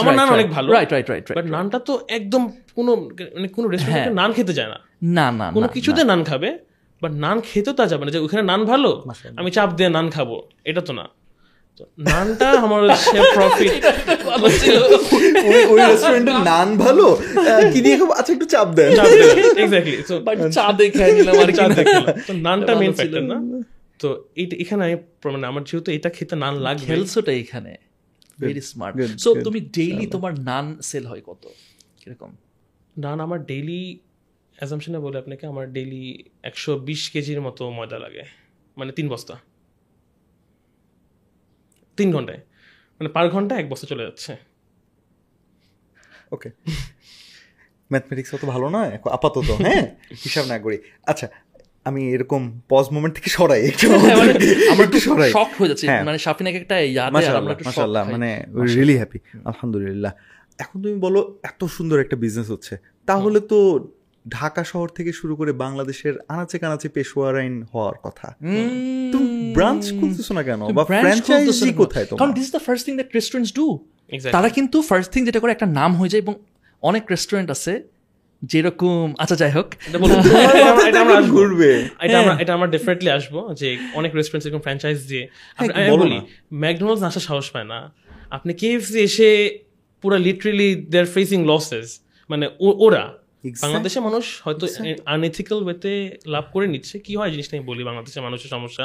আমার 0.00 0.14
নান 0.20 0.28
অনেক 0.28 0.48
ভালো 0.50 0.68
রাইট 0.72 0.90
রাইট 0.92 1.06
রাইট 1.10 1.24
বাট 1.38 1.46
নানটা 1.56 1.78
তো 1.78 1.92
একদম 2.08 2.42
কোনো 2.76 2.92
মানে 3.36 3.48
কোনো 3.56 3.66
রেস্টুরেন্টে 3.68 4.12
নান 4.20 4.30
খেতে 4.32 4.52
যায় 4.58 4.70
না। 4.74 4.78
না 5.16 5.26
না 5.40 5.46
কোনো 5.56 5.68
কিছুতে 5.68 6.02
নান 6.04 6.20
খাবে 6.24 6.50
বাট 7.02 7.12
নান 7.24 7.36
খেতেও 7.40 7.74
তা 7.74 7.84
যাবে 7.86 8.02
না। 8.04 8.10
যে 8.10 8.18
ওখানে 8.18 8.42
নান 8.42 8.60
ভালো 8.64 8.90
আমি 9.40 9.50
চাপ 9.50 9.70
দিয়ে 9.78 9.90
নান 9.96 10.06
খাব 10.10 10.30
এটা 10.64 10.82
তো 10.88 10.92
না। 10.92 11.06
নানটা 12.10 12.46
আমার 12.64 12.80
হচ্ছে 12.88 13.18
প্রফিট 13.36 13.72
ওই 15.72 15.78
ওই 16.08 16.20
নান 16.50 16.68
ভালো 16.76 17.06
কি 17.72 17.78
দিয়ে 17.84 17.96
খাব? 18.00 18.10
আচ্ছা 18.10 18.32
একটু 18.32 18.46
চাপ 18.54 18.68
দেন। 18.78 18.90
এক্স্যাক্টলি 19.62 19.96
তো 20.08 20.14
বাট 20.20 20.36
চা 20.56 20.64
দেখে 20.72 21.04
নিলাম 21.16 21.34
আর 21.42 21.50
কি। 21.50 21.58
চাপ 21.58 21.70
তো 22.28 22.32
নানটা 22.46 22.72
মেন 22.80 22.92
ছিল। 22.92 22.96
ফ্যাক্টর 22.98 23.22
না। 23.32 23.36
তো 24.00 24.08
এইটা 24.36 24.54
এখানে 24.62 24.82
আমি 24.86 24.96
মানে 25.34 25.46
আমার 25.46 25.62
যেহেতু 25.68 25.90
এটা 25.96 26.10
খেতে 26.16 26.34
নান 26.36 26.54
লাগবে। 26.66 26.86
খেলছোটা 26.86 27.32
এখানে। 27.32 27.72
ভেরি 28.40 28.60
স্মার্ট 28.60 29.18
সো 29.18 29.34
তুমি 29.34 29.60
ডেইলি 29.60 30.06
তোমার 30.06 30.40
নান 30.40 30.80
সেল 30.80 31.06
হয় 31.06 31.20
কত? 31.20 31.48
কীরকম? 31.96 32.36
নান 32.98 33.20
আমার 33.20 33.44
ডেইলি 33.44 33.98
অ্যাজামশনে 34.56 34.98
বলে 34.98 35.18
আপনাকে 35.18 35.46
আমার 35.46 35.72
ডেইলি 35.72 36.24
একশো 36.42 36.78
বিশ 36.78 37.10
কেজির 37.10 37.40
মতো 37.40 37.70
ময়দা 37.70 37.98
লাগে। 37.98 38.22
মানে 38.76 38.92
তিন 38.92 39.08
বস্তা। 39.08 39.38
তিন 41.96 42.12
ঘন্টায়। 42.12 42.38
মানে 43.00 43.08
পার 43.08 43.30
ঘণ্টা 43.30 43.58
এক 43.58 43.68
বস্তা 43.68 43.86
চলে 43.86 44.02
যাচ্ছে। 44.02 44.36
ওকে 46.32 46.50
ম্যাথমেটিক্স 47.92 48.34
অত 48.34 48.44
ভালো 48.44 48.68
নয়? 48.68 48.98
আপাতত 49.10 49.50
হ্যাঁ? 49.50 49.96
হিসাব 50.24 50.46
না 50.46 50.58
করি। 50.58 50.78
আচ্ছা 51.02 51.28
আমি 51.86 52.00
এরকম 52.14 52.42
পজ 52.68 52.86
মোমেন্ট 52.94 53.12
থেকে 53.16 53.30
সরাই 53.30 53.60
একটু 53.70 53.86
আমরা 54.72 54.84
একটু 54.88 55.00
সরাই। 55.00 55.30
শক 55.30 55.50
হয়ে 55.58 55.68
যাচ্ছে। 55.68 55.86
হ্যাঁ। 55.86 56.04
মানে 56.04 56.18
শাফিনাকে 56.18 56.58
একটা 56.62 56.76
ইয়াদে 56.80 57.26
আমরা 57.40 57.52
একটু 57.52 57.64
মাশাআল্লাহ 57.64 58.02
মানে 58.10 58.28
রিয়েলি 58.74 58.96
হ্যাপি 58.96 59.18
আলহামদুলিল্লাহ। 59.44 60.12
এখন 60.58 60.76
তুমি 60.82 60.96
বলো 61.06 61.20
এত 61.42 61.60
সুন্দর 61.76 61.96
একটা 62.00 62.16
বিজনেস 62.16 62.48
হচ্ছে। 62.50 62.74
তাহলে 63.06 63.40
তো 63.40 63.58
ঢাকা 64.28 64.62
শহর 64.64 64.88
থেকে 64.88 65.10
শুরু 65.12 65.34
করে 65.36 65.52
বাংলাদেশের 65.64 66.14
আনাচে 66.28 66.56
কানাচে 66.58 66.88
পেশোয়ার 66.88 67.34
আইন 67.36 67.54
হওয়ার 67.72 67.96
কথা। 68.02 68.26
তুমি 69.12 69.52
ব্রাঞ্চ 69.56 69.84
খুলতেছো 70.00 70.32
না 70.34 70.42
কেন? 70.42 70.60
বা 70.72 70.84
ফ্র্যাঞ্চাইজি? 70.84 71.72
কোথায় 71.72 72.06
কারণ 72.20 72.32
this 72.32 72.44
is 72.44 72.52
the 72.56 72.62
first 72.66 72.82
thing 72.86 72.94
that 72.96 73.10
restaurants 73.18 73.52
do 73.54 73.66
Exactly. 74.12 74.34
তারা 74.36 74.48
কিন্তু 74.48 74.82
ফার্স্ট 74.82 75.12
থিং 75.12 75.22
যেটা 75.24 75.40
করে 75.40 75.52
একটা 75.52 75.66
নাম 75.80 75.90
হয়ে 75.94 76.08
যায় 76.08 76.22
এবং 76.22 76.34
অনেক 76.82 77.02
রেস্টুরেন্ট 77.10 77.48
আছে 77.50 77.72
যেরকম 78.42 79.14
আচ্ছা 79.18 79.36
যাই 79.36 79.50
হোক। 79.50 79.66
এটা 79.66 79.98
আমরা- 79.98 80.86
এটা 80.88 81.00
আসব। 81.00 81.28
ঘুরবে। 81.28 81.88
এটা 82.38 82.54
আমরা 82.54 82.66
ডেফিনেটলি 82.66 83.10
আসব 83.10 83.54
যে 83.54 83.78
অনেক 83.94 84.14
রেস্টুরেন্ট 84.14 84.46
এরকম 84.46 84.60
ফ্র্যাঞ্চাইজ 84.60 85.08
দিয়ে। 85.08 85.28
হ্যাঁ, 85.56 85.90
বলো 85.90 86.20
ম্যাকডোনাল্ডস 86.52 87.02
আসার 87.02 87.22
সাহস 87.22 87.50
পায় 87.50 87.64
না। 87.64 87.92
আপনি 88.30 88.54
কেএফসি 88.54 88.98
এসে 88.98 89.58
পুরো 90.02 90.18
literally 90.18 90.74
they 90.74 90.98
are 90.98 91.04
facing 91.04 91.46
losses 91.46 92.00
মানে 92.30 92.46
ও- 92.60 92.86
ওরা. 92.86 93.12
বাংলাদেশের 93.62 94.02
মানুষ 94.02 94.40
হয়তো 94.44 94.66
আনএথিক্যাল 95.06 95.62
ওয়েতে 95.62 96.16
লাভ 96.26 96.44
করে 96.52 96.66
নিচ্ছে। 96.66 96.98
কি 96.98 97.16
হয় 97.16 97.30
জিনিসটা 97.30 97.56
আমি 97.56 97.66
বলি 97.66 97.84
বাংলাদেশের 97.84 98.22
মানুষের 98.22 98.48
সমস্যা। 98.48 98.84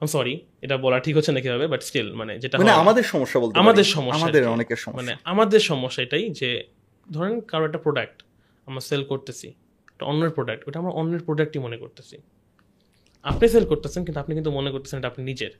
আম 0.00 0.06
সরি 0.06 0.40
এটা 0.62 0.76
বলা 0.76 1.00
ঠিক 1.00 1.16
হচ্ছে 1.16 1.32
না 1.32 1.40
কীভাবে 1.40 1.66
বাট 1.66 1.82
স্টিল 1.82 2.12
মানে 2.12 2.38
যেটা 2.38 2.58
মানে 2.58 2.70
আমাদের 2.70 3.02
সমস্যা 3.02 3.40
বলতে 3.40 3.58
আমাদের 3.58 3.84
সমস্যা 3.84 4.22
আমাদের 4.22 4.48
অনেকের 4.48 4.76
সমস্যা। 4.76 5.02
মানে 5.02 5.16
আমাদের 5.24 5.60
সমস্যা 5.60 6.02
এটাই 6.02 6.30
যে 6.30 6.64
ধরেন 7.12 7.40
কারও 7.40 7.64
একটা 7.64 7.78
প্রোডাক্ট 7.78 8.22
আমরা 8.66 8.82
সেল 8.88 9.02
করতেছি। 9.12 9.48
একটা 9.92 10.04
অন্যের 10.10 10.32
প্রোডাক্ট 10.36 10.62
ওটা 10.68 10.78
আমরা 10.82 10.92
অন্যের 11.00 11.22
প্রোডাক্টই 11.26 11.60
মনে 11.66 11.76
করতেছি। 11.82 12.16
আপনি 13.24 13.46
সেল 13.54 13.64
করতেছেন, 13.72 14.00
কিন্তু 14.06 14.18
আপনি 14.22 14.32
কিন্তু 14.38 14.52
মনে 14.58 14.70
করতেছেন 14.74 14.96
এটা 15.00 15.08
আপনি 15.12 15.22
নিজের। 15.30 15.52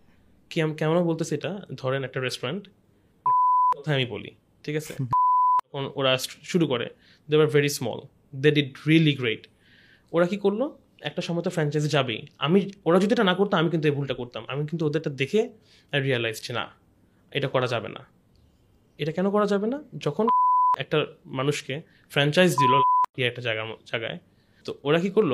কি 0.51 0.57
আমি 0.65 0.75
কেমন 0.81 0.97
বলতেছি 1.11 1.33
এটা? 1.38 1.53
ধরেন 1.81 2.01
একটা 2.09 2.19
রেস্টুরেন্ট 2.27 2.62
কথা 3.77 3.91
আমি 3.99 4.07
বলি, 4.15 4.31
ঠিক 4.65 4.77
আছে? 4.81 4.93
ওরা 5.99 6.12
শুরু 6.51 6.65
করে 6.73 6.87
they 7.29 7.35
R 7.45 7.51
very 7.57 7.71
small 7.79 7.99
they 8.43 8.49
did 8.57 8.71
really 8.88 9.15
great 9.21 9.43
ওরা 10.12 10.27
কি 10.31 10.37
করল? 10.45 10.62
একটা 11.09 11.23
সময় 11.27 11.43
তো 11.47 11.51
ফ্র্যাঞ্চাইজি 11.57 11.88
যাবেই। 11.97 12.21
আমি, 12.47 12.59
ওরা 12.88 12.99
যদি 13.03 13.12
এটা 13.17 13.27
না 13.31 13.35
করতো, 13.38 13.55
আমি 13.61 13.69
কিন্তু 13.73 13.87
এই 13.91 13.95
ভুলটা 13.99 14.15
করতাম। 14.21 14.43
আমি 14.53 14.62
কিন্তু 14.69 14.83
ওদেরটা 14.88 15.11
দেখে 15.21 15.41
রিয়েলাইজ 16.07 16.38
না, 16.59 16.65
এটা 17.33 17.49
করা 17.55 17.67
যাবে 17.75 17.88
না। 17.97 18.03
এটা 18.99 19.12
কেন 19.17 19.27
করা 19.35 19.47
যাবে 19.53 19.67
না? 19.73 19.79
যখন 20.07 20.25
একটা 20.83 20.99
মানুষকে 21.38 21.75
ফ্র্যাঞ্চাইজ 22.12 22.51
দিল 22.62 22.75
একটা 23.16 23.42
জায়গা 23.42 23.62
জায়গায়। 23.87 24.18
তো 24.64 24.70
ওরা 24.85 24.98
কি 25.01 25.11
করল? 25.11 25.33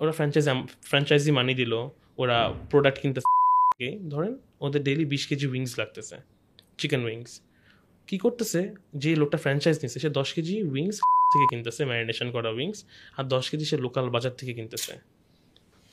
ওরা 0.00 0.12
ফ্র্যাঞ্চাইজি 0.12 0.50
ফ্র্যাঞ্চাইজি 0.82 1.30
মানি 1.30 1.54
দিল। 1.54 1.72
ওরা 2.18 2.36
প্রোডাক্ট 2.70 2.98
কিনতে 3.02 3.20
ধরেন 4.08 4.38
ওদের 4.60 4.82
ডেইলি 4.82 5.04
বিশ 5.04 5.26
কেজি 5.26 5.46
উইংস 5.46 5.72
লাগতেছে 5.78 6.16
চিকেন 6.78 7.04
উইংস 7.04 7.40
কি 8.06 8.16
করতেছে? 8.18 8.60
যে 8.94 9.10
লোকটা 9.16 9.38
ফ্র্যাঞ্চাইজ 9.38 9.76
নিচ্ছে 9.82 9.98
সে 10.00 10.10
দশ 10.10 10.28
কেজি 10.32 10.62
উইংস 10.62 10.96
থেকে 11.32 11.46
কিনতেছে 11.50 11.82
ম্যারিনেশন 11.84 12.28
করা 12.30 12.50
উইংস 12.50 12.78
আর 13.16 13.24
দশ 13.24 13.44
কেজি 13.50 13.64
সে 13.64 13.76
লোকাল 13.76 14.10
বাজার 14.10 14.32
থেকে 14.38 14.52
কিনতেছে। 14.54 14.92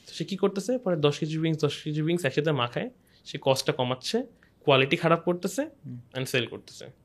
তো 0.06 0.12
সে 0.16 0.24
কি 0.24 0.36
করতেছে? 0.36 0.72
পরে 0.78 0.96
দশ 0.96 1.18
কেজি 1.18 1.38
উইংস 1.38 1.58
দশ 1.64 1.74
কেজি 1.82 2.00
উইংস 2.02 2.24
একসাথে 2.24 2.52
মাখায় 2.52 2.90
সে 3.24 3.36
কস্টটা 3.42 3.72
কমাচ্ছে 3.72 4.16
কোয়ালিটি 4.64 4.96
খারাপ 4.96 5.20
করতেছে 5.24 5.62
অ্যান্ড 5.62 6.26
সেল 6.28 6.46
করতেছে। 6.46 6.99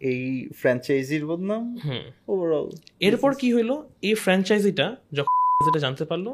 এই 0.00 0.22
ফ্র্যাঞ্চাইজির 0.60 1.24
বদনাম 1.26 1.62
ওভারঅল 2.28 2.68
এরপর 3.06 3.30
কি 3.40 3.48
হইল? 3.54 3.70
এই 4.08 4.14
ফ্র্যাঞ্চাইজিটা 4.24 4.86
যখন 5.18 5.34
যেটা 5.66 5.80
জানতে 5.86 6.04
পারল 6.10 6.26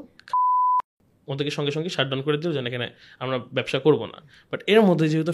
ওদেরকে 1.29 1.53
সঙ্গে 1.57 1.73
সঙ্গে 1.77 1.91
শাটডাউন 1.97 2.21
করে 2.27 2.37
দিল 2.41 2.51
যে 2.57 2.61
এখানে 2.71 2.87
আমরা 3.23 3.37
ব্যবসা 3.57 3.79
করব 3.87 4.01
না। 4.13 4.19
বাট 4.51 4.61
এর 4.73 4.81
মধ্যে 4.89 5.07
যেহেতু 5.13 5.33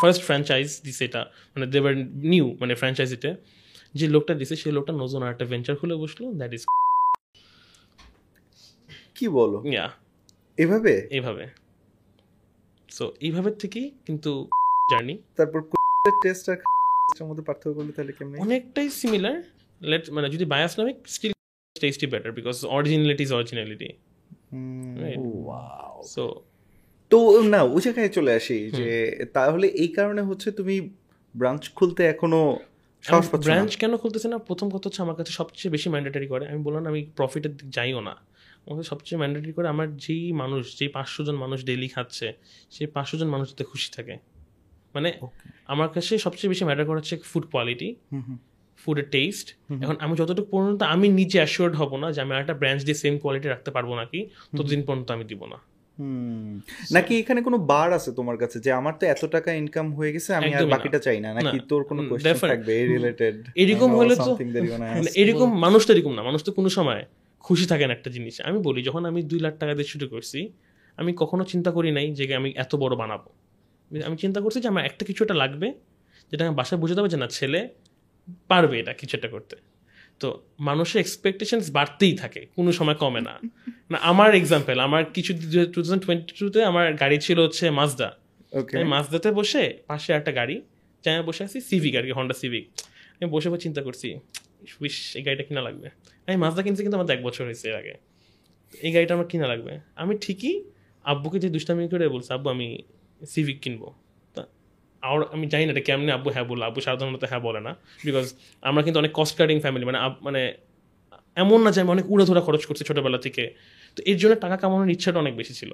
ফার্স্ট 0.00 0.22
ফ্র্যাঞ্চাইজ 0.26 0.68
দিছে 0.86 1.02
এটা 1.08 1.22
মানে 1.52 1.66
দেবার 1.74 1.92
নিউ 2.32 2.46
মানে 2.60 2.72
ফ্র্যাঞ্চাইজিতে 2.80 3.30
যে 3.94 4.06
লোকটা 4.14 4.34
দিছে 4.40 4.54
সেই 4.62 4.72
লোকটা 4.76 4.92
নতুন 5.02 5.20
আর 5.24 5.30
একটা 5.34 5.46
ভেঞ্চার 5.52 5.74
খুলে 5.80 5.94
বসল 6.02 6.22
দ্যাট 6.40 6.52
ইজ 6.56 6.62
কি 9.16 9.26
বলো? 9.38 9.58
ইয়া 9.72 9.86
এভাবে? 10.58 10.94
এভাবে। 11.18 11.44
সো 12.96 13.04
এইভাবে 13.26 13.50
থেকেই 13.62 13.86
কিন্তু 14.06 14.30
জার্নি 14.92 15.14
তারপর 15.38 15.60
টেস্ট 16.24 16.44
আর 16.52 16.58
টেস্টের 17.04 17.26
মধ্যে 17.30 17.44
পার্থক্য 17.48 17.72
করলে 17.78 17.92
তাহলে 17.96 18.12
কেমনে? 18.16 18.36
অনেকটাই 18.44 18.88
সিমিলার 19.00 19.36
লেট 19.80 20.04
মানে 20.16 20.26
যদি 20.34 20.44
বায়াস 20.52 20.72
নামে 20.78 20.92
still 21.14 21.32
tasty 21.82 22.06
better 22.12 22.32
because 22.38 22.56
originality 22.76 23.22
is 23.26 23.32
originality 23.38 23.88
wow 25.46 25.96
so 26.14 26.24
তো 27.10 27.18
না 27.52 27.60
ওই 27.74 27.80
জায়গায় 27.86 28.10
চলে 28.16 28.32
আসি 28.38 28.58
যে 28.78 28.88
তাহলে 29.36 29.66
এই 29.82 29.90
কারণে 29.96 30.22
হচ্ছে 30.28 30.48
তুমি 30.58 30.74
ব্রাঞ্চ 31.34 31.62
খুলতে 31.76 32.02
এখনও 32.14 32.42
ব্রাঞ্চ 33.46 33.70
কেন 33.82 33.92
খুলতেছে 34.02 34.28
না? 34.32 34.38
প্রথম 34.48 34.66
কথা 34.74 34.84
হচ্ছে 34.88 35.02
আমার 35.06 35.16
কাছে 35.20 35.32
সবচেয়ে 35.40 35.70
বেশি 35.74 35.88
ম্যান্ডেটারি 35.92 36.28
করে। 36.32 36.44
আমি 36.52 36.60
বললাম 36.66 36.82
না, 36.84 36.88
আমি 36.88 37.02
প্রফিটের 37.18 37.52
দিক 37.56 37.68
যাইও 37.76 38.00
না। 38.08 38.14
আমাকে 38.66 38.82
সবচেয়ে 38.82 39.18
ম্যান্ডেটারি 39.20 39.52
করে 39.52 39.66
আমার 39.74 39.86
যেই 40.04 40.24
মানুষ 40.42 40.62
যেই 40.78 40.90
পাঁচশো 40.96 41.20
জন 41.26 41.36
মানুষ 41.44 41.58
ডেইলি 41.64 41.88
খাচ্ছে 41.88 42.28
সেই 42.74 42.86
পাঁচশো 42.86 43.16
জন 43.20 43.28
মানুষ 43.34 43.46
যাতে 43.50 43.64
খুশি 43.64 43.88
থাকে। 43.96 44.14
মানে 44.94 45.12
আমার 45.66 45.88
কাছে 45.88 46.18
সবচেয়ে 46.18 46.48
বেশি 46.48 46.64
ম্যাটার 46.64 46.86
করে 46.86 46.96
হচ্ছে 46.96 47.16
ফুড 47.24 47.46
কোয়ালিটি। 47.50 47.96
ফুডের 48.76 49.04
টেস্ট 49.10 49.54
এখন 49.82 49.96
আমি 50.00 50.16
যতটুকু 50.16 50.50
পর্যন্ত 50.50 50.82
আমি 50.82 51.08
নিজে 51.08 51.38
অ্যাসিওর্ড 51.38 51.76
হব 51.76 51.96
না 51.96 52.12
যে 52.12 52.20
আমি 52.20 52.34
একটা 52.34 52.54
ব্রাঞ্চ 52.54 52.84
দিয়ে 52.84 52.94
সেম 52.94 53.18
কোয়ালিটি 53.18 53.48
রাখতে 53.48 53.70
পারব 53.70 53.94
নাকি 53.94 54.26
ততদিন 54.58 54.82
পর্যন্ত 54.82 55.10
আমি 55.10 55.24
দিব 55.24 55.46
না। 55.46 55.58
নাকি 56.92 57.18
এখানে 57.18 57.42
কোনো 57.42 57.58
বার 57.58 57.92
আছে 57.92 58.12
তোমার 58.12 58.36
কাছে 58.36 58.60
যে 58.60 58.72
আমার 58.72 58.94
তো 59.00 59.06
এত 59.06 59.24
টাকা 59.24 59.52
ইনকাম 59.52 59.94
হয়ে 59.94 60.12
গেছে 60.12 60.34
আমি 60.34 60.54
আর 60.54 60.66
বাকিটা 60.66 60.98
চাই 60.98 61.20
না? 61.20 61.34
নাকি 61.34 61.58
তোর 61.68 61.84
কোনো 61.84 62.02
কোশ্চেন 62.08 62.34
থাকবে 62.34 62.80
এই 62.80 62.86
রিলেটেড 62.88 63.34
এরকম 63.54 63.94
হলে 63.94 64.16
তো- 64.16 64.38
মানে 64.80 65.10
এরকম 65.14 65.58
মানুষ 65.58 65.86
তো 65.86 65.92
এরকম 65.92 66.14
না। 66.14 66.22
মানুষ 66.22 66.44
তো 66.44 66.52
কোনো 66.52 66.68
সময় 66.68 67.04
খুশি 67.38 67.66
থাকেন 67.66 67.90
একটা 67.90 68.10
জিনিস। 68.10 68.40
আমি 68.40 68.58
বলি 68.58 68.82
যখন 68.82 69.04
আমি 69.04 69.22
দুই 69.22 69.40
লাখ 69.40 69.58
টাকা 69.58 69.74
দিয়ে 69.74 69.84
শুরু 69.84 70.08
করছি 70.08 70.48
আমি 70.96 71.12
কখনো 71.16 71.44
চিন্তা 71.44 71.70
করি 71.70 71.90
নাই 71.92 72.14
যে 72.14 72.34
আমি 72.34 72.52
এত 72.56 72.76
বড় 72.76 72.96
বানাবো। 72.96 73.30
আমি 73.90 74.16
চিন্তা 74.16 74.40
করছি 74.40 74.58
যে 74.60 74.68
আমার 74.68 74.84
একটা 74.84 75.04
কিছু 75.04 75.20
একটা 75.24 75.34
লাগবে 75.34 75.68
যেটা 76.32 76.42
আমি 76.46 76.54
বাসায় 76.54 76.78
বুঝে 76.80 76.94
দেবো 76.94 77.08
যে 77.08 77.16
না 77.16 77.28
ছেলে 77.28 77.60
পারবে 78.48 78.74
এটা 78.78 78.92
কিছু 78.92 79.16
একটা 79.16 79.28
করতে। 79.28 79.56
তো 80.20 80.28
মানুষের 80.58 80.98
এক্সপেকটেশনস 81.00 81.66
বাড়তেই 81.70 82.14
থাকে 82.16 82.40
কোনো 82.56 82.72
সময় 82.72 82.94
কমে 82.94 83.20
না। 83.20 83.34
না 83.92 83.98
আমার 84.02 84.30
এক্সাম্পল 84.34 84.76
আমার 84.80 85.02
কিছু 85.12 85.32
টু 85.72 85.80
থাউজেন্ড 85.82 86.02
টোয়েন্টি 86.06 86.32
টুতে 86.38 86.60
আমার 86.64 86.84
গাড়ি 86.94 87.18
ছিল 87.18 87.38
হচ্ছে 87.40 87.64
মাজদা 87.70 88.08
ওকে 88.52 88.74
আমি 88.76 88.86
মাঝদাতে 88.88 89.28
বসে 89.30 89.64
পাশে 89.86 90.10
একটা 90.12 90.32
গাড়ি 90.32 90.56
চায় 91.04 91.22
বসে 91.22 91.42
আছি 91.44 91.58
সিভিক 91.60 91.94
আর 91.96 92.04
কি 92.04 92.12
হন্ডা 92.12 92.34
সিভিক 92.34 92.64
আমি 93.20 93.30
বসে 93.30 93.48
বসে 93.50 93.62
চিন্তা 93.62 93.80
করছি 93.82 94.08
উইশ 94.80 95.16
এই 95.16 95.22
গাড়িটা 95.22 95.44
কিনা 95.44 95.62
লাগবে? 95.62 95.88
আমি 96.28 96.36
মাজদা 96.36 96.62
কিনছি 96.62 96.82
কিন্তু 96.82 96.96
আমার 96.98 97.08
এক 97.10 97.22
বছর 97.22 97.42
হয়েছে 97.44 97.66
এর 97.68 97.76
আগে। 97.76 97.94
এই 98.74 98.90
গাড়িটা 98.92 99.12
আমার 99.14 99.26
কিনা 99.26 99.46
লাগবে। 99.46 99.72
আমি 99.94 100.14
ঠিকই 100.20 100.54
আব্বুকে 101.04 101.38
যে 101.38 101.48
দুষ্টামি 101.50 101.88
করে 101.88 102.04
বলছি 102.08 102.30
আব্বু 102.32 102.48
আমি 102.50 102.68
সিভিক 103.32 103.58
কিনবো। 103.64 103.88
আর 105.02 105.18
আমি 105.34 105.44
জানি 105.52 105.64
না 105.66 105.70
এটা 105.74 105.84
কেমনি 105.88 106.10
আব্বু 106.18 106.28
হ্যাঁ 106.34 106.46
বলল। 106.50 106.62
আব্বু 106.68 106.80
সাধারণত 106.86 107.24
হ্যাঁ 107.30 107.42
বলে 107.48 107.60
না 107.66 107.72
বিকজ 108.06 108.26
আমরা 108.68 108.80
কিন্তু 108.86 108.98
অনেক 109.02 109.12
কস্ট 109.18 109.34
কাটিং 109.38 109.56
ফ্যামিলি 109.64 109.84
মানে 109.90 109.98
মানে 110.26 110.40
এমন 111.42 111.58
না 111.64 111.70
যে 111.74 111.78
আমি 111.82 111.90
অনেক 111.96 112.06
উড়ে 112.12 112.24
ধরা 112.28 112.42
খরচ 112.46 112.62
করছি 112.68 112.82
ছোটোবেলা 112.88 113.18
থেকে। 113.26 113.44
তো 113.96 114.00
এর 114.10 114.16
জন্য 114.20 114.34
টাকা 114.44 114.56
কামানোর 114.62 114.90
ইচ্ছাটা 114.96 115.18
অনেক 115.24 115.34
বেশি 115.40 115.54
ছিল 115.60 115.70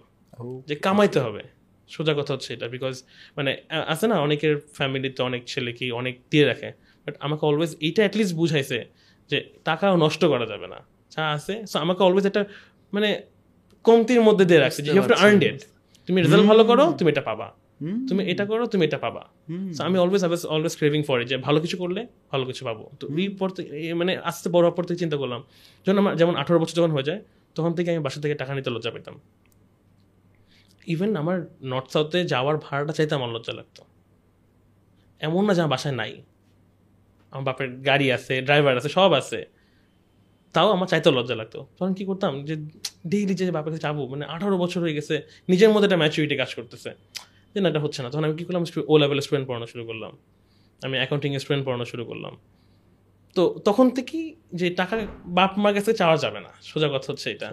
যে 0.69 0.75
কামাইতে 0.87 1.19
হবে। 1.27 1.43
সোজা 1.91 2.13
কথা 2.19 2.31
হচ্ছে 2.35 2.51
এটা 2.57 2.67
বিকজ 2.75 2.95
মানে 3.37 3.51
আছে 3.93 4.07
না 4.11 4.17
অনেকের 4.27 4.55
ফ্যামিলিতে 4.77 5.21
অনেক 5.29 5.43
ছেলেকে 5.53 5.85
অনেক 6.01 6.15
দিয়ে 6.33 6.45
রাখে 6.51 6.69
বাট 7.07 7.15
আমাকে 7.27 7.43
অলওয়েজ 7.51 7.73
এইটা 7.87 8.01
অ্যাটলিস্ট 8.05 8.35
বুঝাইছে 8.41 8.79
যে 9.31 9.39
টাকাও 9.69 9.95
নষ্ট 10.05 10.23
করা 10.33 10.47
যাবে 10.53 10.67
না। 10.75 10.79
যা 11.15 11.23
আছে 11.37 11.55
সো 11.71 11.77
আমাকে 11.85 12.01
অলওয়েজ 12.07 12.25
একটা 12.31 12.43
মানে 12.93 13.09
কমতির 13.85 14.21
মধ্যে 14.29 14.45
দিয়ে 14.51 14.61
রাখছে 14.65 14.81
যে 14.87 14.91
you 14.95 15.01
have 15.01 15.11
to 15.13 15.19
earn 15.25 15.39
it 15.49 15.61
তুমি 16.11 16.23
রেজাল্ট 16.23 16.47
ভালো 16.47 16.63
করো 16.65 16.85
তুমি 16.99 17.09
এটা 17.11 17.25
পাবা। 17.31 17.49
তুমি 18.09 18.23
এটা 18.33 18.45
করো 18.51 18.65
তুমি 18.67 18.85
এটা 18.85 18.99
পাবা। 18.99 19.23
So 19.77 19.81
আমি 19.89 19.99
always 19.99 20.23
I 20.25 20.31
always 20.55 20.77
craving 20.77 21.03
for 21.03 21.17
যে 21.31 21.37
ভালো 21.37 21.61
কিছু 21.61 21.77
করলে 21.77 22.01
ভালো 22.33 22.45
কিছু 22.45 22.65
পাবো। 22.65 22.91
তো 23.01 23.05
এই 23.23 23.29
পর 23.39 23.49
মানে 24.01 24.13
আস্তে 24.31 24.49
বড় 24.51 24.65
হওয়ার 24.65 24.75
পর 24.77 24.85
থেকে 24.85 24.99
চিন্তা 24.99 25.17
করলাম। 25.17 25.41
যখন 25.85 25.99
আমার 25.99 26.17
যেমন 26.17 26.35
আঠারো 26.37 26.59
বছর 26.59 26.77
যখন 26.81 26.91
হয়ে 26.91 27.03
যায় 27.03 27.21
তখন 27.55 27.73
থেকে 27.75 27.89
আমি 27.91 28.03
বাসা 28.07 28.21
থেকে 28.21 28.35
টাকা 28.35 28.55
নিতে 28.55 28.71
লজ্জা 28.71 28.91
পেতাম। 28.91 29.17
ইভেন 30.87 31.11
আমার 31.17 31.47
নর্থ 31.63 31.91
সাউথে 31.93 32.25
যাওয়ার 32.25 32.57
ভাড়াটা 32.57 32.93
চাইতে 32.93 33.15
আমার 33.15 33.31
লজ্জা 33.35 33.53
লাগতো। 33.53 33.83
এমন 35.21 35.43
না 35.47 35.55
যে 35.55 35.61
আমার 35.61 35.71
বাসায় 35.71 35.95
নাই। 35.95 36.13
আমার 37.31 37.45
বাপের 37.45 37.69
গাড়ি 37.89 38.13
আছে 38.13 38.43
ড্রাইভার 38.43 38.73
আছে 38.77 38.89
সব 38.89 39.13
আছে। 39.13 39.60
তাও 40.53 40.69
আমার 40.71 40.89
চাইতে 40.89 41.11
লজ্জা 41.11 41.35
লাগতো। 41.35 41.67
তখন 41.79 41.95
কি 41.95 42.05
করতাম 42.05 42.33
যে 42.45 42.57
ডেইলি 43.07 43.35
যে 43.35 43.51
বাপের 43.51 43.73
কাছে 43.73 43.83
যাব 43.83 43.99
মানে 44.11 44.25
আঠারো 44.25 44.57
বছর 44.59 44.81
হয়ে 44.81 44.95
গেছে 44.95 45.15
নিজের 45.49 45.71
মধ্যে 45.71 45.87
একটা 45.87 45.97
ম্যাচুরিটি 45.97 46.37
কাজ 46.37 46.55
করতেছে। 46.55 46.91
যে 47.55 47.61
না 47.61 47.69
এটা 47.69 47.81
হচ্ছে 47.81 48.03
না। 48.03 48.11
তখন 48.11 48.25
আমি 48.25 48.35
কি 48.37 48.45
করলাম 48.45 48.65
ও 48.89 48.99
লেভেলের 48.99 49.23
স্টুডেন্ট 49.23 49.49
পড়ানো 49.49 49.67
শুরু 49.67 49.85
করলাম। 49.85 50.13
আমি 50.83 50.97
অ্যাকাউন্টিং 50.97 51.39
স্টুডেন্ট 51.39 51.67
পড়ানো 51.67 51.85
শুরু 51.85 52.05
করলাম। 52.05 52.37
তো 53.35 53.43
তখন 53.65 53.91
থেকেই 53.91 54.37
যে 54.55 54.71
টাকা 54.71 55.07
বাপ 55.25 55.59
মার 55.59 55.75
কাছে 55.75 55.93
চাওয়া 55.93 56.17
যাবে 56.17 56.41
না। 56.41 56.53
সোজা 56.63 56.89
কথা 56.89 57.13
হচ্ছে 57.13 57.31
এটা। 57.31 57.49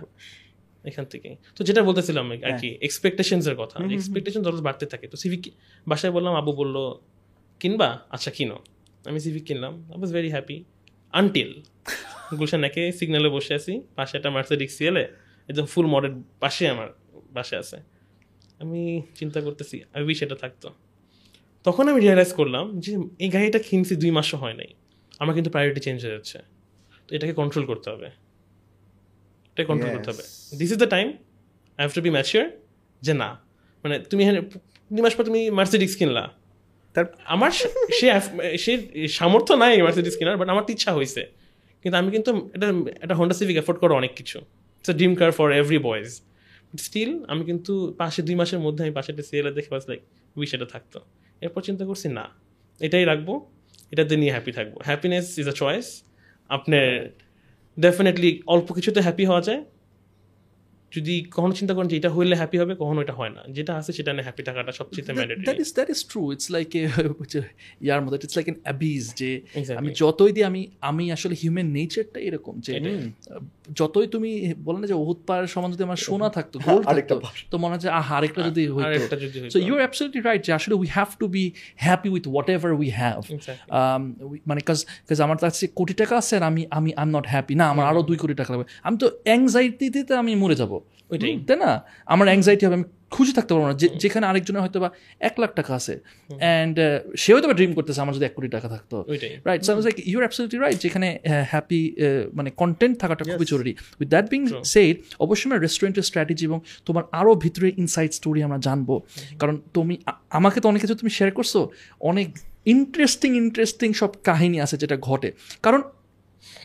এখান 0.86 1.06
থেকে 1.06 1.36
তো 1.56 1.64
যেটা 1.64 1.82
বলতেছিলাম 1.84 2.26
আর 2.32 2.60
কি 2.60 2.78
এক্সপেকটেশনস 2.82 3.48
এর 3.48 3.56
কথা। 3.56 3.84
এক্সপেকটেশন 3.94 4.42
যত 4.44 4.56
বাড়তে 4.56 4.86
থাকে। 4.86 5.08
তো 5.08 5.18
সিভিক 5.18 5.44
বাসায় 5.88 6.14
বললাম 6.14 6.34
আবু 6.34 6.52
বলল 6.52 6.76
কিনবা? 7.60 8.00
আচ্ছা 8.10 8.32
কিনো। 8.32 8.58
আমি 9.06 9.20
সিভিক 9.20 9.44
কিনলাম। 9.44 9.74
I 9.92 9.98
was 10.00 10.14
very 10.14 10.30
happy 10.30 10.64
until 11.12 11.50
Gulshan 12.36 12.64
একে 12.64 12.92
সিগন্যালে 12.92 13.30
বসে 13.30 13.54
আছি। 13.54 13.82
পাশে 13.96 14.18
একটা 14.18 14.30
মার্সিডিক 14.30 14.72
সিএলে 14.72 15.08
একদম 15.48 15.66
ফুল 15.66 15.86
মডেল 15.86 16.22
পাশে 16.40 16.70
আমার 16.70 16.88
বাসে 17.32 17.56
আছে। 17.56 17.78
আমি 18.60 19.02
চিন্তা 19.16 19.42
করতেছি 19.42 19.82
আমি 19.94 20.16
এটা 20.22 20.36
থাকতো। 20.36 20.74
তখন 21.64 21.88
আমি 21.88 22.02
রিয়েলাইজ 22.02 22.34
করলাম 22.34 22.80
যে 22.80 22.98
এই 23.20 23.30
গাড়িটা 23.30 23.60
কিনছি 23.60 23.96
দুই 23.96 24.12
মাসও 24.12 24.38
হয় 24.38 24.54
নাই। 24.54 24.68
আমার 25.20 25.36
কিন্তু 25.36 25.52
প্রায়োরিটি 25.52 25.82
চেঞ্জ 25.82 26.04
হয়ে 26.04 26.12
যাচ্ছে। 26.12 26.40
তো 27.08 27.16
এটাকে 27.16 27.34
কন্ট্রোল 27.34 27.66
করতে 27.66 27.90
হবে। 27.90 28.06
এটাকে 28.06 29.66
কন্ট্রোল 29.66 29.96
করতে 29.98 30.12
হবে। 30.12 30.24
This 30.58 30.72
is 30.72 30.78
the 30.78 30.88
time 30.88 31.08
I 31.08 31.14
have 31.78 31.92
to 31.92 32.02
be 32.02 32.10
mature 32.10 32.52
যে 33.02 33.14
না। 33.14 33.40
মানে 33.84 34.00
তুমি 34.00 34.24
এখানে 34.24 34.42
দুই 34.94 35.02
মাস 35.02 35.16
পর 35.16 35.24
তুমি 35.24 35.50
মার্সিডিক্স 35.50 35.96
কিনলা। 35.96 36.32
তার 36.94 37.06
আমার 37.26 37.52
সে- 37.52 37.70
সে 38.00 38.58
সে 38.58 39.08
সামর্থ্য 39.08 39.54
নাই 39.54 39.82
মার্সিডিস 39.82 40.18
কেনার 40.18 40.38
বাট 40.38 40.50
আমার 40.50 40.64
ইচ্ছা 40.70 40.94
হয়েছে 40.94 41.37
কিন্তু 41.88 42.00
আমি 42.02 42.10
কিন্তু 42.16 42.32
এটা 42.56 42.68
একটা 43.04 43.16
হন্ডা 43.20 43.36
সিভিক 43.40 43.58
এফোর্ড 43.62 43.78
করো 43.84 43.94
অনেক 44.02 44.12
কিছু। 44.20 44.38
It's 44.80 44.90
dream 45.00 45.14
car 45.20 45.32
for 45.38 45.48
every 45.62 45.80
boys 45.88 46.08
still 46.86 47.12
আমি 47.32 47.44
কিন্তু 47.50 47.74
পাশে 48.02 48.20
দুই 48.28 48.36
মাসের 48.42 48.60
মধ্যে 48.66 48.82
আমি 48.86 48.94
পাশে 48.98 49.10
একটা 49.14 49.24
সিএলে 49.30 49.52
দেখে 49.58 49.70
বাস 49.74 49.84
লাইক 49.90 50.02
উইশ 50.38 50.52
এটা 50.58 50.68
থাকতো। 50.74 51.00
এরপর 51.42 51.62
চিন্তা 51.68 51.84
করছি, 51.90 52.08
না, 52.18 52.26
এটাই 52.80 53.06
রাখব, 53.12 53.30
এটাতে 53.92 54.14
নিয়ে 54.22 54.32
হ্যাপি 54.36 54.52
থাকব। 54.58 54.74
হ্যাপিনেস 54.90 55.26
ইজ 55.42 55.48
আ 55.54 55.56
চয়েস 55.62 55.88
আপনার 56.56 56.86
ডেফিনেটলি 57.80 58.32
অল্প 58.54 58.68
কিছুতে 58.78 59.00
হ্যাপি 59.06 59.24
হওয়া 59.30 59.42
যায় 59.48 59.62
যদি 60.92 61.16
কখনো 61.32 61.54
চিন্তা 61.54 61.74
করেন 61.74 61.88
যে 61.88 61.96
এটা 61.98 62.10
হইলে 62.10 62.36
হ্যাপি 62.36 62.58
হবে 62.58 62.76
কখনো 62.76 63.02
এটা 63.02 63.14
হয় 63.14 63.30
না। 63.30 63.42
যেটা 63.50 63.76
আছে 63.76 63.94
সেটা 63.94 64.14
নিয়ে 64.14 64.24
হ্যাপি 64.24 64.44
থাকাটা 64.44 64.72
সবচেয়ে 64.72 65.06
that 65.08 65.16
mandatory 65.16 65.64
is 65.64 65.72
that 65.74 65.90
is 65.90 66.04
true. 66.12 66.32
It's 66.32 66.48
like 66.50 66.72
a 66.76 66.86
ইয়ার 67.86 68.02
মধ্যে 68.02 68.18
ইটস 68.18 68.36
লাইক 68.38 68.48
এন 68.48 68.56
অ্যাবিজ 68.64 69.14
যে 69.16 69.42
আমি 69.78 69.94
যতই 69.94 70.32
দিই 70.32 70.44
আমি 70.44 70.68
আমি 70.82 71.12
আসলে 71.12 71.36
হিউম্যান 71.42 71.68
নেচারটা 71.68 72.20
এরকম 72.20 72.60
যে 72.60 72.72
যতই 73.74 74.08
তুমি 74.08 74.54
বলে 74.64 74.78
না 74.82 74.88
যে 74.88 74.94
ওহুদ 74.94 75.18
পাহাড়ের 75.28 75.48
সমান 75.48 75.72
যদি 75.72 75.84
আমার 75.84 75.96
সোনা 75.96 76.30
থাকতো 76.30 76.60
গোল্ড 76.68 76.86
আরেকটা 76.88 77.16
থাকতো 77.16 77.46
তো 77.52 77.58
মনে 77.58 77.76
হয় 77.76 77.92
আহ 77.92 78.14
আরেকটা 78.14 78.42
যদি 78.42 78.68
আর 78.68 78.72
হইতো। 78.74 78.90
একটা 78.90 79.16
যদি 79.16 79.38
সো 79.40 79.44
হইতো। 79.44 79.60
ইউ 79.68 79.76
অ্যাবসলিউটলি 79.76 80.22
রাইট 80.22 80.46
যে 80.46 80.54
আসলে 80.54 80.76
we 80.76 80.88
have 80.88 81.10
to 81.20 81.28
be 81.28 81.52
happy 81.76 82.10
with 82.10 82.28
whatever 82.50 82.72
we 82.74 82.90
have 82.90 83.20
মানে 84.48 84.62
কাজ 84.62 84.86
কাজ 85.10 85.22
আমার 85.22 85.38
কাছে 85.38 85.68
কোটি 85.68 85.94
টাকা 85.94 86.18
আছে 86.18 86.36
আর 86.36 86.44
আমি 86.44 86.66
আমি 86.70 86.94
আই 86.94 87.04
এম 87.04 87.12
নট 87.18 87.26
হ্যাপি 87.28 87.56
না 87.56 87.70
আমার 87.70 87.86
আরও 87.86 88.02
দুই 88.04 88.18
কোটি 88.18 88.34
টাকা 88.34 88.50
লাগবে। 88.54 88.66
আমি 88.84 88.98
তো 88.98 89.08
অ্যাংজাইটিতে 89.24 90.14
আমি 90.16 90.36
মরে 90.36 90.56
যাব। 90.56 90.72
ওইটাই। 91.12 91.34
তাই 91.48 91.58
না? 91.64 91.72
আমার 92.14 92.26
অ্যাংজাইটি 92.32 92.64
হবে 92.68 92.78
আমি 92.80 92.88
খুশি 93.16 93.32
থাকতে 93.38 93.52
পারব 93.54 93.66
না। 93.70 93.76
যেখানে 94.04 94.26
আরেকজনের 94.32 94.62
হয়তো 94.66 94.78
বা 94.84 94.90
এক 95.30 95.36
লাখ 95.42 95.52
টাকা 95.60 95.72
আছে 95.80 95.94
অ্যান্ড 96.42 96.76
সে 97.22 97.30
হয়তো 97.34 97.48
বা 97.52 97.56
ড্রিম 97.60 97.72
করতেছে 97.78 98.00
আমার 98.04 98.14
যদি 98.18 98.26
এক 98.30 98.34
কোটি 98.38 98.50
টাকা 98.56 98.68
থাকতো। 98.74 98.96
Right 99.48 99.62
so 99.68 99.72
like 99.88 99.98
your 100.12 100.24
absolutely 100.24 100.60
right 100.66 100.80
যেখানে 100.86 101.08
হ্যাপি 101.52 101.82
মানে 102.38 102.50
কন্টেন্ট 102.62 102.96
থাকাটা 103.02 103.24
খুবই 103.32 103.48
জরুরি। 103.52 103.74
উইথ 104.00 104.10
দ্যাট 104.14 104.26
বিং 104.34 104.42
সেড 104.74 104.96
অবশ্যই 105.26 105.46
আমরা 105.50 105.60
রেস্টুরেন্টের 105.66 106.06
স্ট্র্যাটেজি 106.10 106.44
এবং 106.50 106.60
তোমার 106.88 107.04
আরও 107.20 107.34
ভিতরে 107.44 107.68
ইনসাইড 107.84 108.12
স্টোরি 108.20 108.40
আমরা 108.48 108.60
জানব। 108.68 108.90
কারণ 109.42 109.56
তুমি 109.76 109.94
আমাকে 110.40 110.58
তো 110.62 110.66
অনেক 110.72 110.82
কিছু 110.84 110.96
তুমি 111.02 111.12
শেয়ার 111.18 111.32
করছ। 111.38 111.54
অনেক 112.12 112.28
ইন্টারেস্টিং 112.76 113.30
ইন্টারেস্টিং 113.44 113.90
সব 114.02 114.12
কাহিনী 114.28 114.58
আছে 114.66 114.76
যেটা 114.84 114.98
ঘটে। 115.08 115.30
কারণ 115.66 115.82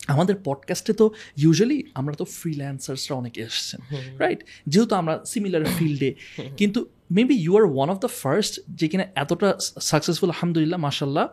আমাদের 0.08 0.34
পডকাস্টে 0.44 0.92
তো 0.92 1.10
ইউজুয়ালি 1.36 1.82
আমরা 1.94 2.14
তো 2.14 2.24
ফ্রিল্যান্সার্সরা 2.24 3.16
অনেকে 3.16 3.40
এসছেন 3.40 3.80
রাইট 4.18 4.44
যেহেতু 4.66 4.94
আমরা 4.94 5.20
সিমিলার 5.26 5.64
ফিল্ডে 5.78 6.14
কিন্তু 6.56 6.86
maybe 7.10 7.34
you 7.34 7.56
are 7.56 7.62
one 7.62 7.90
of 7.90 7.98
the 7.98 8.08
first 8.08 8.60
যেখানে 8.68 9.08
এতটা 9.14 9.58
সাকসেসফুল 9.80 10.30
আলহামদুলিল্লাহ 10.30 10.80
মাসাল্লাহ 10.80 11.28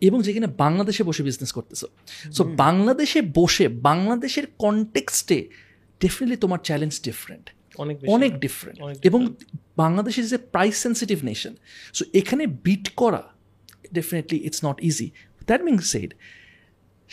এবং 0.00 0.22
যেখানে 0.22 0.46
বাংলাদেশে 0.46 1.02
বসে 1.04 1.22
বিজনেস 1.22 1.52
করতেছো। 1.52 1.86
সো 2.32 2.44
বাংলাদেশে 2.44 3.22
বসে 3.34 3.68
বাংলাদেশের 3.68 4.46
কনটেক্সটে 4.58 5.48
ডেফিনেটলি 6.00 6.36
তোমার 6.36 6.58
চ্যালেঞ্জ 6.64 7.00
ডিফারেন্ট 7.02 7.50
অনেক 7.78 7.98
অনেক 8.06 8.40
ডিফারেন্ট 8.40 8.98
এবং 9.02 9.34
Bangladesh 9.76 10.18
is 10.18 10.34
a 10.34 10.38
price 10.38 10.76
sensitive 10.76 11.24
nation 11.24 11.54
so 11.94 12.04
এখানে 12.14 12.46
বিট 12.46 12.88
করা 12.88 13.22
definitely 13.94 14.38
it's 14.44 14.64
not 14.64 14.84
easy 14.84 15.10
that 15.46 15.62
Ming 15.62 15.78
said 15.78 16.14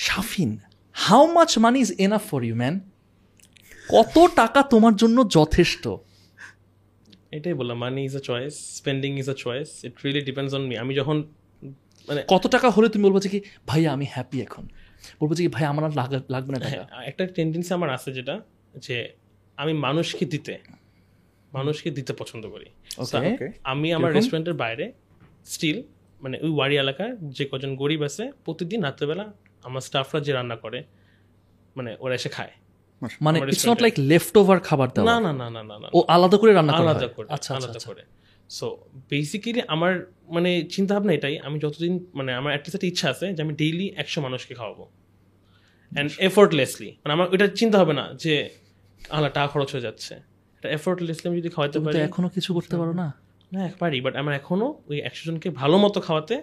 Shafin 0.01 0.51
how 0.95 1.23
much 1.37 1.51
money 1.57 1.79
is 1.79 1.91
enough 2.05 2.23
for 2.31 2.41
you 2.43 2.55
man 2.55 2.75
কত 3.89 4.15
টাকা 4.35 4.59
তোমার 4.63 4.93
জন্য 4.95 5.17
যথেষ্ট? 5.37 5.83
এটাই 7.31 7.53
বললাম 7.53 7.77
money 7.77 8.01
is 8.09 8.13
a 8.15 8.23
choice 8.29 8.53
spending 8.79 9.11
is 9.19 9.27
a 9.29 9.37
choice 9.45 9.69
it 9.85 9.93
really 10.03 10.21
depends 10.29 10.51
on 10.53 10.63
me 10.69 10.75
আমি 10.77 10.93
যখন 10.95 11.17
মানে 12.07 12.21
কত 12.33 12.43
টাকা 12.47 12.67
হলে 12.69 12.87
তুমি 12.89 13.03
বলব 13.03 13.17
যে 13.19 13.29
কি 13.29 13.39
ভাইয়া 13.67 13.89
আমি 13.93 14.05
হ্যাপি 14.05 14.37
এখন। 14.41 14.63
বলব 15.19 15.31
যে 15.33 15.41
কি 15.45 15.49
ভাই 15.57 15.65
আমার 15.65 15.83
লাগবে 16.29 16.51
না 16.53 16.57
হ্যাঁ, 16.63 16.85
একটা 17.05 17.23
টেন্ডেন্সি 17.35 17.71
আমার 17.73 17.89
আছে 17.89 18.09
যেটা 18.11 18.35
যে 18.85 18.95
আমি 19.57 19.73
মানুষকে 19.85 20.25
দিতে 20.25 20.53
মানুষকে 21.51 21.89
দিতে 21.91 22.11
পছন্দ 22.13 22.43
করি। 22.53 22.67
আমি 23.63 23.87
আমার 23.93 24.09
রেস্টুরেন্টের 24.13 24.55
বাইরে 24.63 24.85
স্টিল 25.45 25.77
মানে 26.21 26.35
ওই 26.45 26.51
ওয়ারি 26.55 26.75
এলাকার 26.77 27.09
যে 27.37 27.43
কজন 27.51 27.71
গরিব 27.75 28.01
আছে 28.03 28.23
প্রতিদিন 28.45 28.79
রাত্রেবেলা 28.83 29.25
আমার 29.67 29.81
স্টাফরা 29.87 30.19
যে 30.25 30.31
রান্না 30.37 30.55
করে 30.63 30.79
মানে 31.77 31.91
ওরা 32.03 32.13
এসে 32.19 32.29
খায়। 32.35 32.53
মানে 33.25 33.37
আমার 33.39 33.49
it's 33.53 33.67
not 33.71 33.79
like 33.85 33.95
left 34.11 34.35
over 34.41 34.57
খাবার 34.67 34.87
না 34.87 34.93
দেওয়া। 34.95 35.07
না 35.07 35.17
না 35.21 35.31
না 35.55 35.61
না 35.69 35.75
না 35.83 35.87
ও 35.97 35.99
আলাদা 36.15 36.37
করে 36.41 36.51
রান্না 36.53 36.73
করা 36.79 36.91
আলাদা 36.91 37.07
করে 37.17 37.27
আচ্ছা 37.35 37.49
আচ্ছা 37.53 37.53
আলাদা 37.57 37.79
আচ্ছা। 37.79 37.89
করে। 37.89 38.03
সো 38.57 38.67
বেসিক্যালি 39.09 39.61
আমার 39.75 39.93
মানে 40.35 40.51
চিন্তা 40.75 40.91
ভাবনা 40.95 41.11
এটাই 41.17 41.35
আমি 41.47 41.57
যতদিন 41.59 41.93
মানে 42.17 42.31
আমার 42.39 42.51
অ্যাটলিস্ট 42.53 42.77
একটা 42.77 42.87
ইচ্ছা 42.91 43.07
আছে 43.13 43.25
যে 43.35 43.41
আমি 43.45 43.53
ডেইলি 43.61 43.87
একশো 44.01 44.19
মানুষকে 44.25 44.53
খাওয়াবো। 44.59 44.85
অ্যান্ড 45.91 46.09
এফোর্টলেসলি 46.29 46.89
মানে 47.03 47.13
আমার 47.17 47.27
ওইটা 47.33 47.45
চিন্তা 47.59 47.77
হবে 47.81 47.93
না 47.99 48.05
যে 48.23 48.33
আলা 49.17 49.29
টাকা 49.35 49.47
খরচ 49.53 49.69
হয়ে 49.73 49.85
যাচ্ছে। 49.87 50.13
এটা 50.57 50.69
এফোর্টলেসলি 50.77 51.25
আমি 51.29 51.37
যদি 51.41 51.49
খাওয়াতে 51.55 51.73
তুমি 51.73 51.85
পারি 51.85 51.99
এখনও 52.09 52.29
কিছু 52.35 52.49
করতে 52.57 52.75
পারো 52.81 52.93
না। 53.01 53.07
না 53.53 53.61
পারি 53.79 53.97
বাট 54.05 54.13
আমার 54.21 54.33
এখনও 54.41 54.67
ওই 54.89 54.97
একশো 55.07 55.23
জনকে 55.27 55.47
ভালো 55.61 55.75
মতো 55.83 55.99
খাওয়াতে 56.07 56.35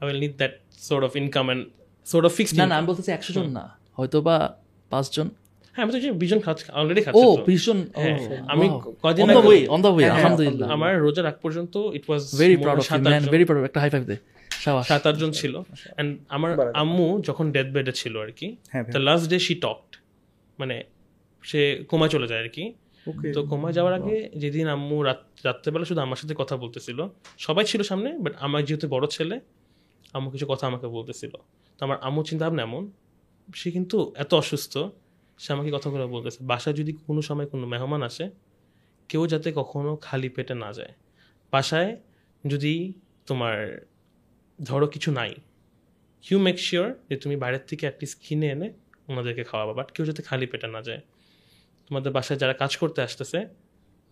I 0.00 0.02
will 0.06 0.20
need 0.24 0.34
that 0.40 0.54
sort 0.88 1.02
of 1.08 1.12
income 1.22 1.46
and 1.48 1.62
sort 2.10 2.24
of 2.28 2.32
fixed 2.38 2.56
না 2.60 2.64
না 2.70 2.74
আমি 2.78 2.86
বলতেছি 2.90 3.10
একশো 3.16 3.32
জন 3.36 3.46
না 3.58 3.64
হয়তো 3.98 4.16
বা 4.26 4.36
পাঁচজন 4.92 5.26
হ্যাঁ 5.74 5.82
আমি 5.84 5.92
তো 5.94 5.98
যে 6.04 6.08
বিজন 6.22 6.40
খাচ্ছি 6.44 6.64
ও 7.20 7.22
ভীষণ 7.48 7.78
আমি 8.52 8.66
কদিন 9.04 9.22
on 9.24 9.30
the 9.36 9.42
way 9.48 9.60
on 9.74 9.80
the 9.84 9.90
way 9.96 10.06
আলহামদুলিল্লাহ। 10.16 10.66
আমার 10.76 10.92
রোজার 11.04 11.26
আগ 11.30 11.36
পর্যন্ত 11.44 11.74
it 11.98 12.04
was 12.08 12.22
very 12.40 12.56
proud 12.62 12.78
of 12.82 12.86
you 12.90 13.00
man 13.06 13.22
very 13.34 13.44
proud 13.48 13.64
একটা 13.70 13.80
হাই 13.82 13.90
ফাইভ 13.94 14.04
দে 14.10 14.16
সাত 14.90 15.04
আটজন 15.10 15.30
ছিল। 15.40 15.54
অ্যান্ড 15.64 16.10
আমার 16.36 16.50
আম্মু 16.82 17.06
যখন 17.28 17.46
ডেথ 17.54 17.68
বেডে 17.74 17.92
ছিল 18.00 18.14
আর 18.24 18.30
কি 18.38 18.48
হ্যাঁ 18.72 18.84
the 18.94 19.00
last 19.08 19.24
day 19.32 19.38
she 19.46 19.54
talked 19.64 19.90
মানে 20.60 20.76
সে 21.48 21.60
কোমা 21.90 22.06
চলে 22.14 22.26
যায় 22.30 22.40
আর 22.44 22.50
কি। 22.56 22.64
তো 23.36 23.40
কোমা 23.50 23.70
যাওয়ার 23.76 23.94
আগে 23.98 24.16
যেদিন 24.42 24.66
আম্মু 24.76 24.96
রাত 25.08 25.20
রাত্রেবেলা 25.46 25.84
শুধু 25.90 26.00
আমার 26.06 26.18
সাথে 26.22 26.34
কথা 26.42 26.54
বলতেছিল 26.64 26.98
সবাই 27.46 27.64
ছিল 27.70 27.80
সামনে 27.90 28.10
বাট 28.24 28.34
আমার 28.46 28.60
যেহেতু 28.68 28.86
বড় 28.94 29.04
ছেলে 29.16 29.36
আম্মু 30.16 30.28
কিছু 30.34 30.46
কথা 30.52 30.64
আমাকে 30.70 30.86
বলতেছিল। 30.98 31.34
তো 31.78 31.80
আমার 31.86 31.98
আম্মু 32.06 32.20
চিন্তা 32.28 32.44
ভাবনা 32.46 32.62
এমন, 32.68 32.84
সে 33.48 33.68
কিন্তু 33.76 33.96
এত 34.22 34.30
অসুস্থ, 34.42 34.74
সে 35.38 35.48
আমাকে 35.54 35.70
কথাগুলো 35.76 36.04
বলতেছে, 36.16 36.40
বাসায় 36.52 36.74
যদি 36.80 36.92
কোনো 37.06 37.20
সময় 37.28 37.46
কোনো 37.52 37.64
মেহমান 37.72 38.02
আসে, 38.08 38.26
কেউ 39.10 39.22
যাতে 39.32 39.48
কখনো 39.60 39.90
খালি 40.06 40.28
পেটে 40.28 40.54
না 40.64 40.70
যায়। 40.72 40.92
বাসায় 41.52 41.90
যদি 42.44 42.74
তোমার 43.28 43.56
ধরো 44.58 44.86
কিছু 44.94 45.10
নাই 45.18 45.32
ইউ 46.24 46.38
মেক 46.46 46.56
শিওর 46.66 46.88
যে 47.08 47.16
তুমি 47.22 47.36
বাইরের 47.42 47.64
থেকে 47.70 47.84
অ্যাটলিস্ট 47.86 48.16
কিনে 48.24 48.48
এনে 48.54 48.68
ওনাদেরকে 49.10 49.42
খাওয়াবা 49.50 49.72
বাট 49.78 49.88
কেউ 49.94 50.04
যাতে 50.08 50.22
খালি 50.28 50.46
পেটে 50.52 50.68
না 50.76 50.80
যায়। 50.88 51.00
তোমাদের 51.86 52.10
বাসায় 52.16 52.38
যারা 52.42 52.54
কাজ 52.62 52.72
করতে 52.80 53.00
আসতেছে, 53.06 53.38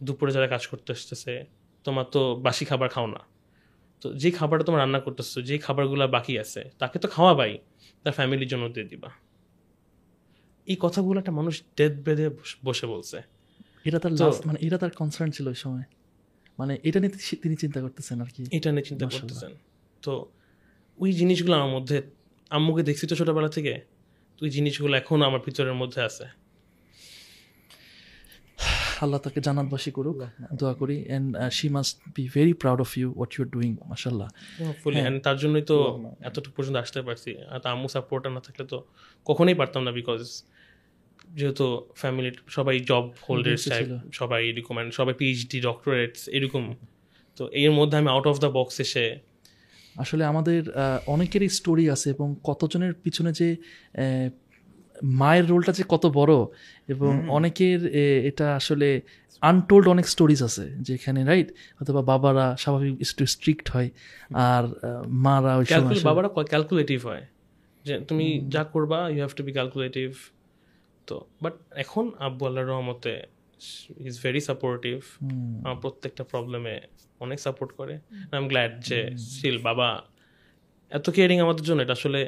দুপুরে 0.01 0.31
যারা 0.37 0.49
কাজ 0.55 0.63
করতে 0.71 0.91
আসতেছে, 0.97 1.33
তোমার 1.85 2.07
তো 2.15 2.21
বাসি 2.47 2.65
খাবার 2.71 2.89
খাও 2.95 3.07
না। 3.15 3.21
তো 4.01 4.15
যে 4.15 4.31
খাবারটা 4.31 4.65
তোমার 4.65 4.81
রান্না 4.81 5.01
করতেছো 5.01 5.43
যে 5.43 5.59
খাবারগুলো 5.59 6.09
বাকি 6.09 6.39
আছে 6.39 6.71
তাকে 6.79 6.99
তো 6.99 7.09
খাওয়াবাই। 7.09 7.59
তার 8.03 8.13
ফ্যামিলির 8.13 8.49
জন্য 8.49 8.69
দিয়ে 8.69 8.87
দিবা। 8.87 9.11
এই 10.67 10.77
কথাগুলো 10.81 11.19
একটা 11.19 11.33
মানুষ 11.33 11.63
ডেথ 11.77 11.95
বেঁধে 12.05 12.31
বসে 12.65 12.87
বলছে। 12.87 13.19
এটা 13.85 13.99
তার 13.99 14.13
মানে 14.47 14.59
এটা 14.67 14.79
তার 14.79 14.91
কনসার্ন 14.91 15.31
ছিল 15.31 15.49
ওই 15.49 15.55
সময়। 15.55 15.87
মানে 16.59 16.79
এটা 16.83 17.01
নিয়ে 17.01 17.37
তিনি 17.43 17.57
চিন্তা 17.57 17.81
করতেছেন 17.81 18.21
আর 18.21 18.27
কি। 18.27 18.43
এটা 18.53 18.73
নিয়ে 18.73 18.83
চিন্তা 18.83 19.07
করতেছেন। 19.07 19.53
তো 20.03 20.13
ওই 20.99 21.13
জিনিসগুলো 21.13 21.55
আমার 21.57 21.69
মধ্যে 21.69 22.03
আম্মুকে 22.51 22.83
দেখছি 22.83 23.07
তো 23.07 23.15
ছোটবেলা 23.17 23.49
থেকে 23.49 23.81
তো 24.39 24.41
ওই 24.47 24.51
জিনিসগুলো 24.51 24.97
এখনও 24.97 25.25
আমার 25.25 25.41
ভিতরের 25.47 25.75
মধ্যে 25.75 26.01
আছে। 26.03 26.27
আল্লাহ 29.03 29.19
তাকে 29.27 29.41
জান্নাতবাসী 29.47 29.91
করুক 29.99 30.17
দোয়া 30.61 30.75
করি। 30.81 30.97
And 31.17 31.29
she 31.59 31.67
must 31.69 31.95
be 32.17 32.25
very 32.37 32.53
proud 32.63 32.81
of 32.81 32.91
you 32.99 33.09
what 33.19 33.33
you 33.35 33.41
are 33.45 33.51
doing 33.57 33.71
মাশাল্লাহ 33.93 34.29
ফুলি 34.83 34.97
হ্যাঁ। 34.97 35.07
এন্ড 35.09 35.19
তার 35.27 35.37
জন্যই 35.43 35.65
তো 35.71 35.77
এতটুকু 36.29 36.55
পর্যন্ত 36.57 36.77
আসতে 36.85 36.99
পারছি। 37.03 37.31
আর 37.55 37.61
আম্মু 37.75 37.89
সাপোর্টার 37.89 38.31
না 38.37 38.41
থাকলে 38.47 38.65
তো 38.73 38.79
কখনোই 39.27 39.57
পারতাম 39.61 39.83
না 39.87 39.93
বিকজ 40.01 40.21
যেহেতু 41.39 41.67
ফ্যামিলি 41.95 42.31
সবাই 42.49 42.77
জব 42.91 43.05
হোল্ডার্স 43.27 43.63
ছিল। 43.69 43.91
সবাই 44.13 44.41
এরকম 44.51 44.77
সবাই 44.99 45.15
পিএইচডি 45.21 45.59
ডক্টরেটস 45.69 46.23
এরকম। 46.37 46.65
তো 47.37 47.43
এর 47.63 47.73
মধ্যে 47.79 47.97
আমি 48.01 48.09
আউট 48.15 48.27
অফ 48.33 48.37
দ্য 48.45 48.51
বক্স 48.59 48.77
এসে 48.87 49.07
আসলে 49.97 50.23
আমাদের 50.25 50.61
অনেকেরই 51.07 51.51
স্টোরি 51.59 51.85
আছে 51.91 52.09
এবং 52.11 52.29
কতজনের 52.45 52.93
পিছনে 53.05 53.31
যে 53.41 53.49
আহ, 53.55 54.29
মায়ের 55.21 55.47
রোলটা 55.51 55.73
যে 55.79 55.85
কত 55.89 56.05
বড় 56.19 56.35
এবং 56.89 57.13
অনেকের 57.29 57.81
এটা 58.29 58.47
আসলে 58.61 58.89
আনটোল্ড 59.43 59.87
অনেক 59.95 60.07
স্টোরিজ 60.15 60.41
আছে 60.43 60.65
যেখানে 60.89 61.21
রাইট 61.25 61.49
অথবা 61.81 62.01
বাবারা 62.03 62.47
স্বাভাবিক 62.63 62.95
একটু 63.05 63.25
স্ট্রিক্ট 63.35 63.67
হয় 63.75 63.91
আর 64.51 64.65
মারা 65.27 65.53
ওই 65.57 65.65
বাবারা 66.11 66.29
ক্যালকুলেটিভ 66.53 66.99
হয়। 67.11 67.25
যে 67.85 67.95
তুমি 68.09 68.27
যা 68.55 68.63
করবা 68.65 68.99
you 69.13 69.19
have 69.25 69.33
to 69.39 69.43
be 69.49 69.53
calculative 69.59 70.09
তো 71.07 71.17
বাট 71.43 71.55
এখন 71.83 72.05
আব্বু 72.27 72.43
আল্লাহর 72.49 72.69
রহমতে 72.73 73.13
ইজ 74.09 74.17
ভেরি 74.25 74.41
সাপোর্টিভ 74.41 74.97
আমার 75.65 75.79
প্রত্যেকটা 75.85 76.25
প্রবলেমে 76.33 76.77
অনেক 77.25 77.39
সাপোর্ট 77.47 77.71
করে। 77.79 77.95
আই 78.33 78.39
এম 78.43 78.47
গ্ল্যাড 78.53 78.73
যে 78.89 78.99
স্টিল 79.33 79.59
বাবা 79.69 79.89
এত 80.93 81.07
কেয়ারিং 81.11 81.39
আমাদের 81.41 81.65
জন্য। 81.69 81.81
এটা 81.83 81.93
আসলে 81.93 82.21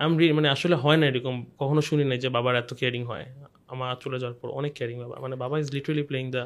আমি 0.00 0.32
মানে 0.38 0.48
আসলে 0.54 0.76
হয় 0.84 0.98
না 1.00 1.04
এরকম। 1.10 1.34
কখনো 1.62 1.80
শুনি 1.88 2.04
নাই 2.10 2.18
যে 2.24 2.28
বাবার 2.36 2.54
এত 2.62 2.70
কেয়ারিং 2.80 3.02
হয়। 3.10 3.26
আমার 3.72 3.90
চলে 4.04 4.18
যাওয়ার 4.22 4.36
পর 4.40 4.48
অনেক 4.60 4.72
কেয়ারিং 4.78 4.96
বাবা। 5.04 5.16
মানে 5.24 5.34
বাবা 5.42 5.54
is 5.62 5.68
literally 5.76 6.04
playing 6.10 6.26
the 6.36 6.44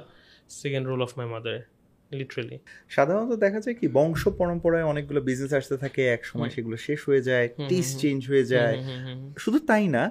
second 0.60 0.84
role 0.90 1.00
of 1.06 1.10
my 1.18 1.26
mother 1.34 1.58
literally 2.12 2.56
সাধারণত 2.96 3.32
দেখা 3.44 3.58
যায় 3.64 3.76
কি 3.80 3.86
বংশ 3.98 4.22
পরম্পরায় 4.40 4.86
অনেকগুলো 4.92 5.20
বিজনেস 5.28 5.52
আসতে 5.60 5.76
থাকে 5.82 6.02
এক 6.16 6.22
সময় 6.30 6.50
সেগুলো 6.56 6.76
শেষ 6.86 7.00
হয়ে 7.08 7.22
যায় 7.28 7.46
টেস্ট 7.70 7.92
চেঞ্জ 8.02 8.20
হয়ে 8.30 8.44
যায়। 8.52 8.74
শুধু 9.38 9.58
তাই 9.70 9.84
না 9.96 10.04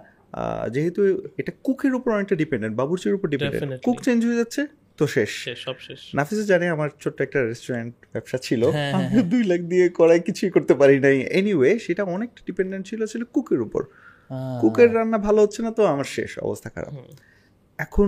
যেহেতু 0.76 1.02
এটা 1.38 1.52
কুকের 1.66 1.94
উপর 1.98 2.10
অনেকটা 2.18 2.36
ডিপেন্ডেন্ট 2.36 2.74
বাবুর্চির 2.80 3.14
উপর 3.18 3.28
ডিপেন্ডেন্ট. 3.34 3.72
কুক 3.88 3.98
চেঞ্জ 4.08 4.20
হয়ে 4.28 4.40
যাচ্ছে 4.42 4.62
তো 5.00 5.04
শেষ 5.16 5.32
সব 5.66 5.78
শেষ 5.88 6.02
নাফিসে 6.18 6.46
জানে 6.52 6.66
আমার 6.76 6.90
ছোট্ট 7.02 7.18
একটা 7.26 7.40
রেস্টুরেন্ট 7.50 7.94
ব্যবসা 8.14 8.38
ছিল। 8.48 8.62
হ্যাঁ, 8.76 8.92
আমি 8.98 9.22
দুই 9.34 9.44
লাখ 9.52 9.62
দিয়ে 9.72 9.86
করায় 10.00 10.22
কিছুই 10.28 10.52
করতে 10.56 10.74
পারি 10.82 10.96
নাই। 11.06 11.18
এনিওয়ে 11.40 11.70
সেটা 11.86 12.04
অনেকটা 12.16 12.42
ডিপেন্ডেন্ট 12.48 12.84
ছিল 12.90 13.02
ছিল 13.12 13.22
কুকের 13.36 13.60
উপর। 13.68 13.82
কুকের 14.62 14.90
রান্না 14.98 15.18
ভালো 15.28 15.40
হচ্ছে 15.44 15.60
না 15.66 15.72
তো 15.78 15.82
আমার 15.94 16.08
শেষ 16.16 16.32
অবস্থা 16.46 16.70
খারাপ। 16.76 16.94
এখন 17.80 18.08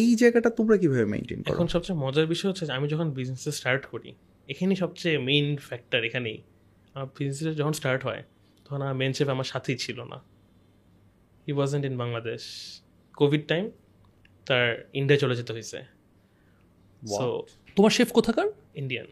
এই 0.00 0.10
জায়গাটা 0.20 0.50
তোমরা 0.58 0.76
কীভাবে 0.82 1.06
মেনটেন 1.12 1.40
করো? 1.42 1.52
এখন 1.54 1.66
সবচেয়ে 1.74 1.98
মজার 2.04 2.26
বিষয় 2.34 2.48
হচ্ছে 2.50 2.64
আমি 2.78 2.86
যখন 2.92 3.08
বিজনেস 3.18 3.44
স্টার্ট 3.58 3.82
করি 3.92 4.10
এখানেই 4.48 4.78
সবচেয়ে 4.82 5.16
মেইন 5.28 5.46
ফ্যাক্টর 5.68 6.00
এখানেই। 6.08 6.38
আমার 6.94 7.08
বিজনেস 7.16 7.54
যখন 7.60 7.74
স্টার্ট 7.80 8.00
হয় 8.08 8.22
তখন 8.64 8.80
আমার 8.84 8.96
মেন 9.00 9.12
শেফ 9.16 9.28
আমার 9.36 9.48
সাথেই 9.52 9.76
ছিল 9.84 9.98
না। 10.12 10.18
He 11.46 11.52
wasn't 11.58 11.84
in 11.88 11.94
Bangladesh 12.02 12.42
covid 13.20 13.42
time 13.50 13.64
তার 14.46 14.66
ইন্ডিয়া 14.98 15.18
চলে 15.22 15.34
যেতে 15.40 15.52
হয়েছে। 15.56 15.78
সো 17.02 17.26
তোমার 17.76 17.92
শেফ 17.96 18.08
কোথাকার? 18.18 18.46
ইন্ডিয়ান 18.82 19.08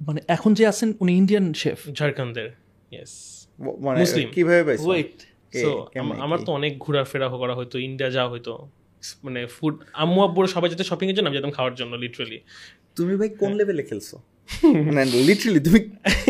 মানে 0.00 0.20
এখন 0.36 0.50
যে 0.58 0.64
আছেন 0.72 0.88
উনি 1.02 1.12
ইন্ডিয়ান 1.22 1.44
শেফ। 1.62 1.78
ঝাড়খণ্ডের 1.98 2.48
ইয়েস 2.94 3.12
মানে 3.84 3.96
মুসলিম। 4.02 4.28
কীভাবে 4.36 4.62
পাইছো 4.68 4.84
ওয়েট 4.88 5.14
সো 5.62 5.68
আমার 6.24 6.38
তো 6.46 6.50
অনেক 6.58 6.72
ঘোরাফেরা 6.84 7.26
করা 7.42 7.54
হতো 7.58 7.76
ইন্ডিয়া 7.88 8.10
যাওয়া 8.16 8.30
হতো। 8.34 8.52
মানে 9.24 9.40
ফুড 9.56 9.74
আম্মু 10.02 10.20
আব্বুর 10.26 10.46
সবাই 10.54 10.68
যেতে 10.72 10.84
শপিং 10.90 11.06
এর 11.10 11.14
জন্য 11.16 11.26
আমি 11.28 11.36
যেতাম 11.38 11.52
খাওয়ার 11.56 11.74
জন্য 11.80 11.92
লিটারালি 12.02 12.38
তুমি 12.96 13.12
ভাই 13.20 13.28
কোন 13.40 13.50
লেভেলে 13.58 13.82
খেলছো? 13.88 14.16
মানে 14.86 15.02
লিটারালি 15.28 15.60
তুমি 15.66 15.80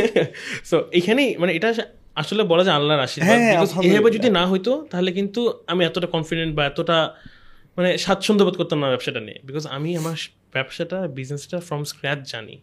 সো 0.70 0.76
এখানেই 0.98 1.30
মানে 1.42 1.52
এটা 1.58 1.68
আসলে 2.22 2.42
বলা 2.52 2.62
যায় 2.66 2.76
আল্লাহর 2.78 3.02
আশীর্বাদ। 3.06 3.38
হ্যাঁ, 3.38 3.56
এভাবে 3.88 4.10
যদি 4.16 4.28
না 4.38 4.42
হইতো 4.46 4.72
তাহলে 4.92 5.10
কিন্তু 5.18 5.40
আমি 5.72 5.82
এতটা 5.88 6.08
কনফিডেন্ট 6.14 6.52
বা 6.58 6.62
এতটা 6.70 6.98
মানে 7.76 7.90
স্বাচ্ছন্দ্য 8.04 8.42
বোধ 8.46 8.56
করতাম 8.60 8.78
না 8.82 8.86
ব্যবসাটা 8.94 9.20
নিয়ে। 9.26 9.38
বিকজ 9.48 9.64
আমি 9.76 9.90
আমার 10.00 10.18
ব্যবসাটা 10.52 10.98
বিজনেসটা 11.08 11.58
ফ্রম 11.60 11.82
স্ক্র্যাচ 11.84 12.20
জানি। 12.32 12.56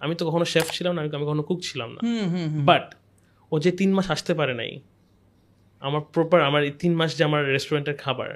আমি 0.00 0.14
তো 0.18 0.22
কখনো 0.28 0.44
শেফ 0.44 0.66
ছিলাম 0.70 0.92
না 0.94 1.00
আমি 1.02 1.10
আমি 1.16 1.26
কখনো 1.26 1.42
কুক 1.42 1.60
ছিলাম 1.62 1.88
না। 1.96 2.00
বাট 2.64 2.86
ও 3.52 3.54
যে 3.58 3.70
তিন 3.72 3.90
মাস 3.94 4.06
আসতে 4.10 4.32
পারে 4.34 4.54
নাই 4.54 4.72
আমার 5.82 6.02
প্রপার 6.14 6.40
আমার 6.40 6.62
এই 6.64 6.74
তিন 6.82 6.92
মাস 6.94 7.10
যে 7.18 7.22
আমার 7.24 7.42
রেস্টুরেন্টের 7.46 7.96
খাবার 7.96 8.30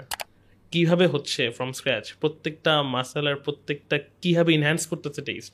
কীভাবে 0.72 1.06
হচ্ছে 1.06 1.42
ফ্রম 1.50 1.70
স্ক্র্যাচ 1.72 2.04
প্রত্যেকটা 2.20 2.72
মাসালার 2.94 3.36
প্রত্যেকটা 3.36 3.96
কীভাবে 4.22 4.50
ইনহ্যান্স 4.52 4.82
করতেছে 4.86 5.20
taste 5.28 5.52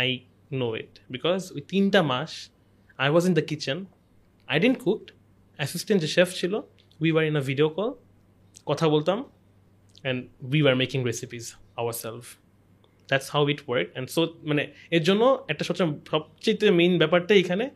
I 0.00 0.08
know 0.60 0.68
it 0.76 0.92
because 1.10 1.40
ওই 1.54 1.62
তিনটা 1.72 2.00
মাস 2.12 2.30
I 2.98 3.08
was 3.10 3.24
in 3.28 3.34
the 3.38 3.44
kitchen 3.50 3.78
I 4.48 4.56
didn't 4.60 4.78
cooked 4.84 5.06
assistant 5.58 6.00
যে 6.04 6.08
শেফ 6.16 6.28
ছিল 6.40 6.52
we 7.00 7.10
were 7.14 7.24
in 7.30 7.36
a 7.36 7.44
video 7.50 7.68
call 7.76 7.90
কথা 8.66 8.86
বলতাম 8.88 9.18
and 9.24 10.18
we 10.52 10.60
were 10.62 10.74
making 10.82 10.98
recipes 11.10 11.44
our 11.80 11.94
self 12.02 12.24
that's 13.08 13.28
how 13.34 13.42
it 13.48 13.60
work 13.68 13.86
and 13.92 14.06
so 14.10 14.20
মানে 14.44 14.62
এর 14.90 15.02
জন্য 15.02 15.22
একটা 15.48 15.64
সবচেয়ে 15.64 15.88
সবচেয়ে 16.10 16.72
মেইন 16.80 16.92
ব্যাপারটা 16.98 17.32
এখানে 17.34 17.66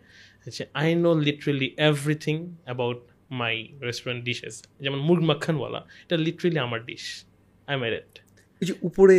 যে 0.56 0.62
I 0.74 0.88
know 1.04 1.10
literally 1.26 1.68
everything 1.90 2.36
about 2.66 2.98
my 3.40 3.54
restaurant 3.88 4.20
dishes 4.24 4.54
যেমন 4.80 4.98
মুরগ 4.98 5.22
মাখানওয়ালা 5.22 5.80
এটা 6.04 6.16
লিটারেলি 6.26 6.58
আমার 6.58 6.80
ডিশ 6.86 7.04
আই 7.68 7.74
মেড 7.82 7.92
ইট 8.00 8.12
এই 8.62 8.66
যে 8.68 8.74
উপরে 8.82 9.16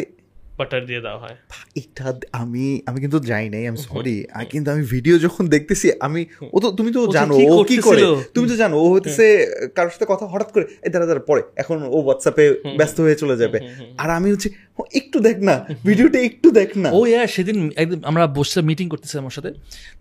বাটার 0.60 0.84
দিয়ে 0.86 1.02
দেওয়া 1.02 1.20
হয়। 1.20 1.36
এটা 1.76 2.08
আমি 2.34 2.66
আমি 2.86 3.00
কিন্তু 3.00 3.20
যাই 3.20 3.46
নাই 3.50 3.64
আমি 3.68 3.80
সরি 3.90 4.16
কিন্তু 4.54 4.68
আমি 4.72 4.84
ভিডিও 4.86 5.16
যখন 5.18 5.44
দেখতেছি 5.48 5.88
আমি 6.00 6.22
ও 6.56 6.58
তো 6.60 6.68
তুমি 6.72 6.90
তো 6.92 7.02
জানো 7.08 7.36
ও 7.54 7.64
কি 7.64 7.78
করে? 7.78 8.02
তুমি 8.36 8.46
তো 8.48 8.56
জানো 8.56 8.76
ও 8.78 8.88
হচ্ছে 8.96 9.26
কারোর 9.76 9.92
সাথে 9.92 10.06
কথা 10.06 10.26
হঠাৎ 10.26 10.50
করে 10.52 10.66
এই 10.86 10.90
দাঁড়া 10.94 11.06
দাঁড়া 11.06 11.24
পরে 11.30 11.42
এখন 11.58 11.78
ও 11.96 11.98
হোয়াটসঅ্যাপে 12.06 12.46
ব্যস্ত 12.80 12.98
হয়ে 13.00 13.16
চলে 13.16 13.36
যাবে। 13.38 13.58
আর 13.98 14.10
আমি 14.10 14.28
হচ্ছে 14.32 14.50
একটু 15.00 15.18
দেখ 15.28 15.38
না 15.50 15.56
ভিডিওটা 15.88 16.20
একটু 16.30 16.48
দেখ 16.60 16.70
না। 16.84 16.90
ও 16.98 17.00
ইয়া 17.12 17.22
সেদিন 17.36 17.58
একদিন 17.82 18.00
আমরা 18.10 18.24
বসে 18.38 18.60
মিটিং 18.70 18.86
করতেছি 18.94 19.16
আমার 19.24 19.34
সাথে। 19.38 19.50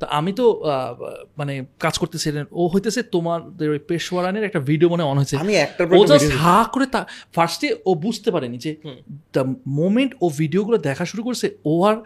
তো 0.00 0.04
আমি 0.18 0.30
তো 0.40 0.44
মানে 1.40 1.54
কাজ 1.84 1.94
করতেছি 2.02 2.26
ও 2.60 2.62
হইতেছে 2.72 3.00
তোমাদের 3.14 3.68
ওই 3.74 3.80
পেশোয়ারানের 3.88 4.44
একটা 4.48 4.60
ভিডিও 4.70 4.88
মনে 4.92 5.04
অন 5.10 5.16
হয়েছে। 5.20 5.36
আমি 5.44 5.54
একটার 5.64 5.86
পর 5.86 5.94
ও 5.98 6.00
একটা 6.02 6.10
জাস্ট 6.12 6.32
হা 6.42 6.58
করে 6.74 6.86
তা 6.94 7.00
ফার্স্টে 7.36 7.68
ও 7.88 7.90
বুঝতে 8.04 8.28
পারেনি 8.34 8.56
যে 8.64 8.72
দ্য 9.34 9.42
মোমেন্ট 9.80 10.12
ও 10.24 10.26
ভিডিওগুলো 10.40 10.76
দেখা 10.88 11.04
শুরু 11.10 11.22
করছে 11.26 11.46
ও 11.72 11.74
আর 11.88 11.96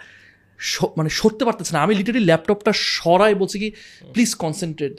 মানে 0.98 1.10
সরতে 1.18 1.42
পারতেছে 1.48 1.72
না। 1.74 1.78
আমি 1.86 1.92
লিটারি 2.00 2.20
ল্যাপটপটা 2.28 2.72
সরাই 2.96 3.34
বলছি 3.42 3.56
কি 3.62 3.68
প্লিজ 4.14 4.30
কনসেন্ট্রেট 4.42 4.94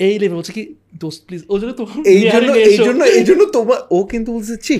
এই 0.00 0.14
লেভেল 0.22 0.36
বলছে 0.40 0.54
কি 0.58 0.62
দোস্ত 1.00 1.20
প্লিজ 1.26 1.42
ও 1.48 1.54
জন্য 1.58 1.72
তো 1.72 1.82
এই 2.06 2.22
জন্য 2.26 2.50
এই 2.62 2.76
জন্য 2.78 3.00
এই 3.18 3.24
জন্য 3.24 3.42
তোমার 3.52 3.78
ও 3.90 3.98
কিন্তু 4.04 4.30
বলছে 4.32 4.54
ছি 4.56 4.74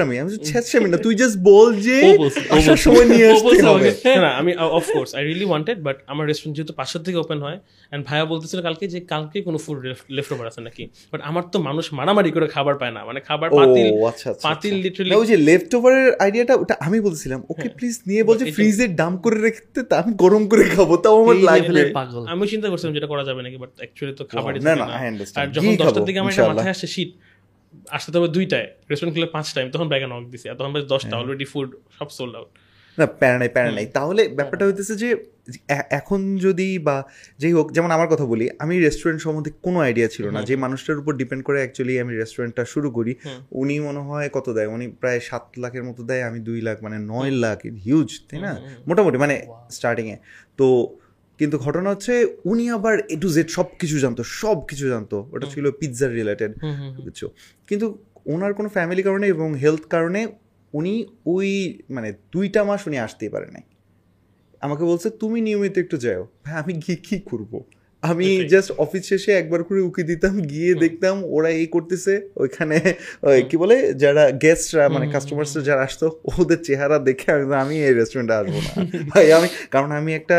আমি 0.00 0.88
না 0.88 0.98
তুই 0.98 1.14
জাস্ট 1.14 1.36
বল 1.42 1.68
যে 1.80 1.96
ও 2.04 2.10
বলছে, 2.18 2.40
ও 2.42 2.54
আসার 2.56 2.76
সময় 2.76 3.06
নিয়ে 3.08 3.26
আসতে 3.30 3.56
হবে। 3.68 3.88
না 4.16 4.30
আমি 4.40 4.50
of course 4.78 5.10
I 5.14 5.22
really 5.24 5.44
wanted 5.44 5.78
but 5.82 5.96
আমার 6.06 6.24
রেস্টুরেন্ট 6.26 6.54
যেহেতু 6.56 6.72
পাশের 6.72 7.02
থেকে 7.02 7.18
ওপেন 7.18 7.38
হয় 7.42 7.58
অ্যান্ড 7.60 8.02
ভাইয়া 8.06 8.24
বলতেছিল 8.24 8.58
কালকে 8.62 8.84
যে 8.88 8.98
কালকে 9.06 9.38
কোনো 9.42 9.58
ফুড 9.58 9.78
লেফট 10.10 10.30
ওভার 10.32 10.46
আছে 10.46 10.60
নাকি। 10.60 10.84
বাট 11.12 11.20
আমার 11.20 11.44
তো 11.52 11.58
মানুষ 11.60 11.84
মারামারি 11.92 12.30
করে 12.30 12.46
খাবার 12.48 12.74
পায় 12.74 12.92
না 12.92 13.04
মানে 13.04 13.20
খাবার 13.20 13.48
পাতিল 13.50 13.86
আচ্ছা 14.06 14.26
আচ্ছা 14.30 14.44
পাতিল 14.48 14.74
লিটারালি 14.76 15.14
ওই 15.14 15.26
যে 15.26 15.36
লেফট 15.48 15.70
ওভারের 15.74 16.08
আইডিয়াটা 16.16 16.54
ওটা 16.54 16.74
আমি 16.80 16.98
বলছিলাম। 17.00 17.40
ওকে 17.48 17.68
প্লিজ 17.68 17.94
নিয়ে 18.06 18.22
বলছে 18.22 18.44
যে- 18.44 18.54
ফ্রিজে 18.54 18.86
ডাম 18.96 19.12
করে 19.16 19.38
রেখে 19.40 19.60
তা 19.82 19.94
আমি 19.98 20.12
গরম 20.16 20.42
করে 20.48 20.64
খাব 20.68 20.90
তাও 20.96 21.16
আমার 21.22 21.36
লাগবে। 21.48 21.82
পাগল। 21.92 22.22
আমি 22.26 22.44
চিন্তা 22.48 22.66
করছিলাম 22.70 22.92
যেটা 22.94 23.06
করা 23.06 23.24
যাবে 23.24 23.40
নাকি 23.42 23.56
বাট 23.56 23.72
অ্যাকচুয়ালি 23.76 24.14
তো 24.16 24.24
খাবারই 24.30 24.58
না, 24.58 24.72
না, 24.72 24.84
না। 24.84 24.96
I 24.96 25.06
understand. 25.12 25.35
আর 25.38 25.46
যখন 25.56 25.72
দশটার 25.80 26.04
দিকে 26.08 26.18
আমার 26.22 26.32
মাথায় 26.50 26.72
আসছে 26.74 26.88
শীত 26.94 27.10
আসতে 27.96 28.10
তবে 28.14 28.28
দুইটায়। 28.36 28.66
রেস্টুরেন্ট 28.90 29.14
খুলে 29.16 29.28
পাঁচ 29.36 29.46
টাইম 29.56 29.66
তখন 29.74 29.86
ব্যাগে 29.92 30.06
নক 30.12 30.24
দিছি 30.32 30.46
আর 30.50 30.56
তখন 30.58 30.70
দশটা 30.94 31.08
হ্যাঁ। 31.08 31.18
অলরেডি 31.20 31.46
ফুড 31.52 31.68
সব 31.98 32.08
সোল্ড 32.18 32.34
আউট 32.40 32.50
না 32.98 33.06
প্যারা 33.20 33.36
নাই 33.42 33.50
প্যারা 33.56 33.70
নাই। 33.78 33.86
তাহলে 33.96 34.22
ব্যাপারটা 34.38 34.64
হইতেছে 34.68 34.94
যে 35.02 35.08
এখন 36.00 36.20
যদি 36.46 36.68
বা 36.86 36.96
যেই 37.42 37.52
হোক 37.58 37.66
যেমন 37.76 37.90
আমার 37.96 38.08
কথা 38.12 38.24
বলি 38.32 38.44
আমি 38.64 38.74
রেস্টুরেন্ট 38.86 39.20
সম্বন্ধে 39.24 39.50
কোনো 39.66 39.78
আইডিয়া 39.86 40.08
ছিল 40.14 40.24
না। 40.34 40.40
যে 40.48 40.54
মানুষটার 40.64 40.98
উপর 41.02 41.12
ডিপেন্ড 41.20 41.42
করে 41.48 41.58
অ্যাকচুয়ালি 41.62 41.94
আমি 42.02 42.12
রেস্টুরেন্টটা 42.22 42.62
শুরু 42.72 42.88
করি 42.96 43.12
উনি 43.60 43.74
মনে 43.86 44.02
হয় 44.08 44.28
কত 44.36 44.46
দেয়? 44.56 44.68
উনি 44.76 44.86
প্রায় 45.00 45.18
সাত 45.28 45.44
লাখের 45.62 45.84
মতো 45.88 46.02
দেয় 46.10 46.22
আমি 46.28 46.38
দুই 46.48 46.58
লাখ 46.66 46.76
মানে 46.86 46.98
নয় 47.12 47.32
লাখ 47.44 47.58
হিউজ 47.86 48.08
তাই 48.28 48.38
না? 48.46 48.52
মোটামুটি 48.88 49.18
মানে 49.24 49.36
স্টার্টিংয়ে 49.76 50.16
তো 50.58 50.66
কিন্তু 51.38 51.58
ঘটনা 51.58 51.90
হচ্ছে 51.90 52.36
উনি 52.44 52.70
আবার 52.70 52.98
এ 52.98 53.16
টু 53.20 53.28
জেড 53.28 53.48
সব 53.48 53.64
কিছু 53.78 53.98
জানতো 53.98 54.22
সব 54.24 54.66
কিছু 54.66 54.88
জানতো। 54.88 55.28
ওটা 55.32 55.46
ছিল 55.46 55.70
পিৎজার 55.70 56.12
রিলেটেড 56.12 56.52
বুঝছ 57.04 57.24
কিন্তু 57.66 57.98
ওনার 58.26 58.54
কোনো 58.54 58.68
ফ্যামিলি 58.68 59.02
কারণে 59.02 59.26
এবং 59.26 59.54
হেলথ 59.54 59.84
কারণে 59.86 60.26
উনি 60.74 61.06
ওই 61.26 61.78
মানে 61.90 62.12
দুইটা 62.32 62.64
মাস 62.64 62.86
উনি 62.86 62.98
আসতেই 62.98 63.28
পারে 63.28 63.46
নাই। 63.46 63.62
আমাকে 64.60 64.84
বলছে 64.84 65.10
তুমি 65.10 65.40
নিয়মিত 65.40 65.78
একটু 65.78 65.96
যাও। 65.96 66.26
হ্যাঁ 66.44 66.62
আমি 66.62 66.72
গিয়ে 66.72 66.96
কী 66.96 67.18
করব? 67.18 67.52
আমি 68.06 68.28
জাস্ট 68.44 68.70
অফিস 68.78 69.02
শেষে 69.08 69.30
একবার 69.32 69.60
করে 69.62 69.80
উকি 69.80 70.02
দিতাম 70.02 70.34
গিয়ে 70.42 70.72
দেখতাম 70.74 71.16
ওরা 71.36 71.50
এই 71.60 71.66
করতেছে 71.66 72.12
ওইখানে 72.36 72.76
ওই 73.22 73.40
কি 73.50 73.56
বলে 73.56 73.76
যারা 73.94 74.24
গেস্টরা 74.44 74.84
মানে 74.88 75.06
কাস্টমার্স 75.12 75.52
যারা 75.68 75.82
আসতো 75.82 76.06
ওদের 76.40 76.60
চেহারা 76.62 76.96
দেখে 76.98 77.28
আমি 77.32 77.46
আমি 77.64 77.76
এই 77.88 77.94
রেস্টুরেন্টে 77.94 78.34
আসব 78.34 78.56
না। 78.66 78.72
ভাই 79.12 79.26
আমি 79.32 79.48
কারণ 79.70 79.90
আমি 79.92 80.10
একটা 80.14 80.36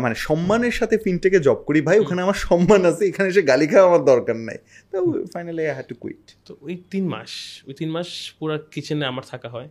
মানে 0.00 0.14
সম্মানের 0.26 0.74
সাথে 0.74 0.96
ফিনটেকে 1.04 1.38
জব 1.40 1.58
করি। 1.68 1.80
ভাই 1.80 1.96
ওখানে 1.98 2.20
আমার 2.22 2.38
সম্মান 2.48 2.80
আছে 2.90 3.02
এখানে 3.06 3.28
এসে 3.28 3.42
গালি 3.42 3.66
খাওয়া 3.66 3.86
আমার 3.90 4.02
দরকার 4.04 4.36
নাই। 4.48 4.58
তো 4.92 4.96
finally 5.34 5.62
I 5.68 5.74
had 5.74 5.88
to 5.88 5.96
quit 6.02 6.22
তো 6.46 6.52
ওই 6.66 6.74
তিন 6.92 7.04
মাস 7.08 7.32
ওই 7.68 7.74
তিন 7.74 7.90
মাস 7.90 8.08
পুরো 8.38 8.54
কিচেনে 8.74 9.04
আমার 9.06 9.24
থাকা 9.32 9.48
হয়। 9.48 9.68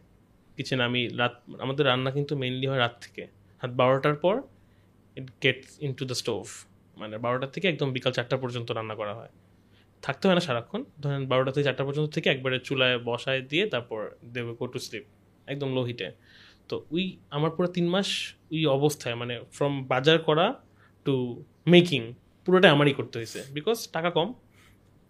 কিচেনে 0.58 0.84
আমি 0.84 1.02
রাত 1.22 1.36
আমাদের 1.60 1.84
রান্না 1.86 2.10
কিন্তু 2.12 2.34
মেইনলি 2.42 2.66
হয় 2.68 2.80
রাত 2.86 2.96
থেকে। 3.06 3.24
রাত 3.62 3.72
বারোটার 3.82 4.16
পর 4.24 4.36
it 5.18 5.28
gets 5.44 5.70
in 5.86 5.92
to 5.94 6.04
the 6.06 6.16
stove 6.16 6.44
মানে 7.02 7.16
বারোটা 7.26 7.48
থেকে 7.54 7.66
একদম 7.68 7.90
বিকাল 7.96 8.12
চারটা 8.18 8.38
পর্যন্ত 8.44 8.68
রান্না 8.78 8.96
করা 9.02 9.14
হয়। 9.20 9.32
থাকতে 10.04 10.24
হয় 10.28 10.36
না 10.40 10.44
সারাক্ষণ। 10.48 10.82
ধরেন 11.04 11.22
বারোটা 11.32 11.52
থেকে 11.54 11.66
চারটা 11.68 11.84
পর্যন্ত 11.88 12.08
থেকে 12.16 12.28
একবারে 12.36 12.58
চুলায় 12.60 12.96
বসায় 13.10 13.42
দিয়ে 13.52 13.66
তারপর 13.74 14.00
দেবে 14.34 14.52
গো 14.60 14.66
টু 14.74 14.80
স্লিপ 14.86 15.04
একদম 15.48 15.70
লো 15.76 15.82
হিটে 15.90 16.08
তো 16.70 16.76
ওই 16.92 17.04
আমার 17.30 17.52
পুরো 17.56 17.68
তিন 17.68 17.88
মাস 17.94 18.08
ওই 18.52 18.62
অবস্থায় 18.78 19.16
মানে 19.16 19.36
ফ্রম 19.56 19.74
বাজার 19.92 20.18
করা 20.20 20.46
টু 21.06 21.16
মেকিং 21.68 22.02
পুরোটাই 22.46 22.72
আমারই 22.76 22.94
করতে 23.00 23.16
হয়েছে। 23.20 23.40
বিকজ 23.54 23.78
টাকা 23.96 24.10
কম 24.10 24.28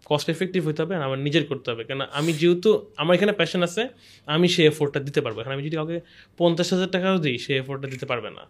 কস্ট 0.06 0.26
এফেক্টিভ 0.30 0.60
হতে 0.68 0.80
হবে 0.82 0.94
আর 0.96 1.02
আমার 1.02 1.18
নিজের 1.18 1.44
করতে 1.46 1.70
হবে। 1.70 1.82
কেন 1.84 2.00
আমি 2.18 2.32
যেহেতু, 2.32 2.70
আমার 2.96 3.12
এখানে 3.16 3.32
প্যাশন 3.32 3.60
আছে, 3.62 3.82
আমি 4.26 4.46
সেই 4.48 4.66
এফোর্টটা 4.66 5.00
দিতে 5.00 5.20
পারব। 5.20 5.36
এখন 5.38 5.52
আমি 5.52 5.62
যদি 5.62 5.76
কাউকে 5.76 6.00
পঞ্চাশ 6.38 6.68
হাজার 6.72 6.90
টাকাও 6.90 7.16
দিই, 7.18 7.38
সেই 7.38 7.56
এফোর্টটা 7.58 7.88
দিতে 7.88 8.06
পারবে 8.06 8.30
না। 8.30 8.42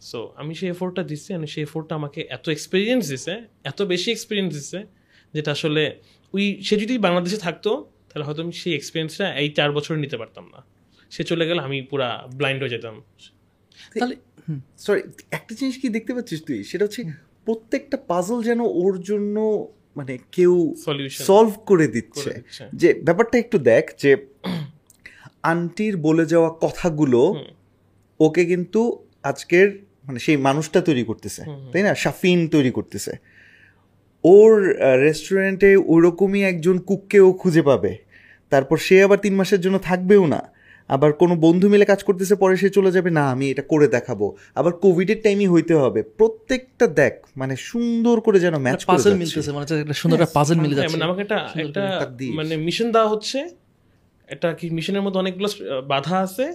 সো 0.00 0.32
আমি 0.36 0.54
সেই 0.54 0.68
এফোর্টটা 0.68 1.02
দিচ্ছি 1.02 1.34
আর 1.34 1.46
সেই 1.46 1.62
এফোর্টটা 1.62 1.94
আমাকে 1.94 2.26
এত 2.30 2.48
এক্সপিরিয়েন্স 2.48 3.08
দিছে 3.08 3.44
এত 3.64 3.82
বেশি 3.82 4.10
এক্সপিরিয়েন্স 4.10 4.54
দিছে 4.54 4.86
যেটা 5.34 5.52
আসলে 5.52 6.00
ওই 6.34 6.62
সে 6.62 6.76
যদি 6.76 6.98
বাংলাদেশে 6.98 7.36
থাকতো 7.36 7.90
তাহলে 8.08 8.24
হয়তো 8.24 8.42
আমি 8.42 8.52
সেই 8.52 8.74
এক্সপিরিয়েন্সটা 8.74 9.34
এই 9.34 9.50
চার 9.50 9.72
বছর 9.72 9.96
নিতে 9.96 10.16
পারতাম 10.16 10.50
না। 10.52 10.64
সে 11.10 11.24
চলে 11.24 11.46
গেলে 11.46 11.60
আমি 11.60 11.82
পুরা 11.82 12.28
ব্লাইন্ড 12.34 12.62
হয়ে 12.62 12.70
যেতাম। 12.70 13.02
তাহলে 13.98 14.16
সরি 14.78 15.00
একটা 15.30 15.54
জিনিস 15.54 15.78
কি 15.78 15.88
দেখতে 15.88 16.14
পাচ্ছিস 16.14 16.44
তুই? 16.44 16.64
সেটা 16.64 16.84
হচ্ছে 16.84 17.04
প্রত্যেকটা 17.44 17.96
পাজল 17.96 18.42
যেন 18.42 18.60
ওর 18.60 19.02
জন্য 19.02 19.68
মানে 19.96 20.18
কেউ 20.32 20.74
সলিউশন 20.84 21.24
সলভ 21.24 21.58
করে 21.66 21.88
দিচ্ছে। 21.88 22.42
যে 22.72 22.94
ব্যাপারটা 22.94 23.38
একটু 23.38 23.58
দেখ 23.58 23.90
যে 23.98 24.16
আন্টির 25.42 25.96
বলে 25.96 26.26
যাওয়া 26.26 26.50
কথাগুলো 26.60 27.44
ওকে 28.20 28.44
কিন্তু 28.44 29.06
আজকের 29.22 29.87
মানে 30.08 30.18
সেই 30.18 30.36
মানুষটা 30.36 30.80
তৈরি 30.80 31.04
করতেছে 31.04 31.42
তাই 31.72 31.82
না? 31.82 31.94
শাফিন 31.94 32.48
তৈরি 32.48 32.70
করতেছে। 32.70 33.12
ওর 34.24 34.74
রেস্টুরেন্টে 35.00 35.76
ওরকমই 35.76 36.42
একজন 36.42 36.78
কুককে 36.78 37.20
ও 37.20 37.32
খুঁজে 37.32 37.62
পাবে। 37.62 37.96
তারপর 38.50 38.76
সে 38.76 39.02
আবার 39.02 39.18
তিন 39.18 39.34
মাসের 39.34 39.60
জন্য 39.60 39.78
থাকবেও 39.78 40.26
না। 40.26 40.50
আবার 40.88 41.12
কোনো 41.12 41.36
বন্ধু 41.36 41.68
মিলে 41.68 41.84
কাজ 41.84 42.02
করতেছে 42.02 42.34
পরে 42.34 42.56
সে 42.56 42.70
চলে 42.70 42.90
যাবে 42.92 43.10
না 43.10 43.30
আমি 43.30 43.50
এটা 43.50 43.62
করে 43.62 43.88
দেখাবো। 43.88 44.36
আবার 44.54 44.72
কোভিডের 44.72 45.18
টাইমই 45.22 45.46
হইতে 45.46 45.74
হবে। 45.74 46.02
প্রত্যেকটা 46.02 46.86
দেখ 46.86 47.14
মানে 47.36 47.56
সুন্দর 47.56 48.20
করে 48.20 48.40
যেন 48.40 48.54
ম্যাচ 48.58 48.84
পাজল 48.84 49.14
মিলতেছে 49.14 49.52
মানে 49.52 49.80
একটা 49.80 49.92
সুন্দর 49.92 50.16
একটা 50.20 50.32
পাজল 50.34 50.54
মিলে 50.54 50.74
হ্যাঁ, 50.74 50.76
যাচ্ছে। 50.76 50.96
মানে 50.96 51.04
আমাকে 51.04 51.22
একটা 51.22 51.38
একটা 51.60 51.82
মানে 52.34 52.56
মিশন 52.56 52.92
দেওয়া 52.92 53.08
হচ্ছে। 53.08 53.48
এটা 54.28 54.52
কি 54.52 54.70
মিশনের 54.70 55.02
মধ্যে 55.02 55.18
অনেকগুলো 55.18 55.48
বাধা 55.86 56.16
আছে 56.18 56.46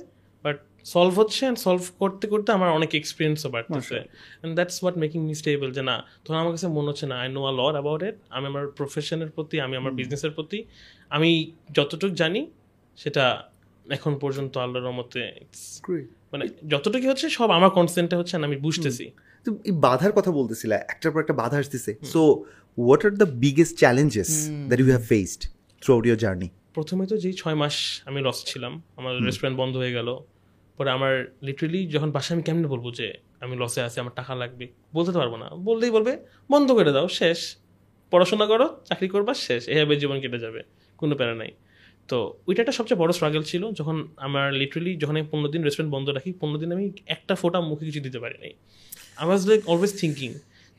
বাট 0.43 0.57
সলভ 0.85 1.19
হচ্ছে 1.19 1.39
অ্যান্ড 1.39 1.59
সলভ 1.59 1.83
করতে 1.99 2.27
করতে 2.27 2.51
আমার 2.51 2.69
অনেক 2.69 2.95
এক্সপিরিয়েন্সও 2.95 3.49
বাড়তেছে। 3.49 3.95
And 3.95 4.55
that's 4.55 4.83
what 4.83 4.97
making 4.97 5.19
me 5.27 5.35
stable 5.35 5.71
যে 5.71 5.81
না 5.81 6.03
তখন 6.25 6.37
আমার 6.37 6.51
কাছে 6.51 6.67
মনে 6.67 6.87
হচ্ছে 6.87 7.05
না 7.07 7.15
I 7.19 7.29
know 7.29 7.41
a 7.45 7.51
lot 7.51 7.73
about 7.73 8.03
it 8.03 8.15
আমি 8.29 8.45
আমার 8.47 8.67
প্রফেশনের 8.67 9.29
প্রতি 9.29 9.61
আমি 9.61 9.75
আমার 9.77 9.91
বিজনেসের 9.91 10.31
প্রতি 10.31 10.63
আমি 11.09 11.51
যতটুকু 11.73 12.15
জানি 12.15 12.51
সেটা 12.97 13.43
এখন 13.89 14.15
পর্যন্ত 14.15 14.57
আল্লাহর 14.57 14.91
মতে 14.91 15.21
মানে 16.31 16.47
যতটুকু 16.67 17.07
হচ্ছে 17.09 17.29
সব 17.29 17.51
আমার 17.51 17.69
কনসেন্টে 17.69 18.15
হচ্ছে 18.15 18.37
and 18.37 18.45
আমি 18.45 18.55
বুঝতেছি। 18.55 19.11
তো 19.45 19.49
এই 19.63 19.71
বাধার 19.71 20.11
কথা 20.11 20.31
বলতেছিলে 20.31 20.75
একটার 20.75 21.11
পর 21.11 21.19
একটা 21.19 21.33
বাধা 21.33 21.57
আসতেছে। 21.57 21.95
So 22.03 22.45
what 22.77 23.05
are 23.05 23.11
the 23.11 23.25
biggest 23.25 23.77
challenges 23.77 24.49
that 24.67 24.79
you 24.79 24.85
have 24.85 25.01
faced 25.01 25.41
throughout 25.95 26.05
your 26.05 26.17
journey 26.17 26.49
প্রথমে 26.73 27.05
তো 27.05 27.17
যেই 27.17 27.33
ছয় 27.33 27.55
মাস 27.55 27.75
আমি 28.05 28.21
লস 28.21 28.43
ছিলাম 28.45 28.81
আমার 28.95 29.23
রেস্টুরেন্ট 29.23 29.59
বন্ধ 29.59 29.77
হয়ে 29.77 29.91
গেল। 29.91 30.09
পরে 30.77 30.89
আমার 30.97 31.13
লিটারেলি 31.47 31.81
যখন 31.87 32.09
বাসায় 32.11 32.33
আমি 32.35 32.43
কেমনে 32.47 32.67
বলব 32.67 32.85
যে 32.99 33.07
আমি 33.43 33.53
লসে 33.61 33.81
আছি, 33.87 33.97
আমার 34.03 34.13
টাকা 34.19 34.33
লাগবে, 34.35 34.65
বলতে 34.93 35.11
তো 35.13 35.17
পারব 35.19 35.33
না। 35.35 35.47
বললেই 35.69 35.91
বলবে, 35.91 36.13
বন্ধ 36.49 36.67
করে 36.77 36.91
দাও, 36.95 37.07
শেষ। 37.19 37.39
পড়াশোনা 38.11 38.45
করো, 38.51 38.67
চাকরি 38.85 39.07
করবা, 39.13 39.33
শেষ। 39.47 39.61
এভাবে 39.73 39.95
জীবন 40.01 40.17
কেটে 40.23 40.39
যাবে, 40.39 40.61
কোনো 40.99 41.13
প্যারা 41.19 41.35
নাই। 41.41 41.51
তো 42.09 42.17
ওইটা 42.47 42.59
একটা 42.63 42.75
সবচেয়ে 42.79 42.99
বড় 43.01 43.11
স্ট্রাগল 43.17 43.43
ছিল, 43.51 43.63
যখন 43.71 43.97
আমার 44.17 44.47
লিটারেলি 44.61 44.91
যখন 45.01 45.13
আমি 45.17 45.27
পনেরো 45.31 45.49
দিন 45.53 45.61
রেস্টুরেন্ট 45.63 45.91
বন্ধ 45.95 46.07
রাখি, 46.09 46.31
পনেরো 46.41 46.57
দিন 46.57 46.69
আমি 46.71 46.85
একটা 47.15 47.33
ফোটা 47.35 47.59
মুখে 47.69 47.83
কিছু 47.85 48.01
দিতে 48.07 48.19
পারি 48.23 48.37
নাই। 48.43 48.53
I 49.21 49.25
was 49.27 49.41
like 49.49 49.61
always 49.71 49.93
thinking 50.01 50.29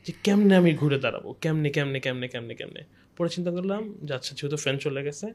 যে 0.05 0.11
কেমনে 0.25 0.53
আমি 0.61 0.71
ঘুরে 0.73 0.97
দাঁড়াবো, 0.99 1.29
কেমনে 1.43 1.69
কেমনে 1.75 1.99
কেমনে 2.05 2.27
কেমনে 2.33 2.53
কেমনে। 2.59 2.81
পরে 3.17 3.29
চিন্তা 3.29 3.51
করলাম 3.51 3.81
যে 4.05 4.11
আচ্ছা 4.17 4.31
যেহেতু 4.37 4.57
ফ্রেন্ড 4.63 4.79
চলে 4.81 5.01
গেছে 5.07 5.25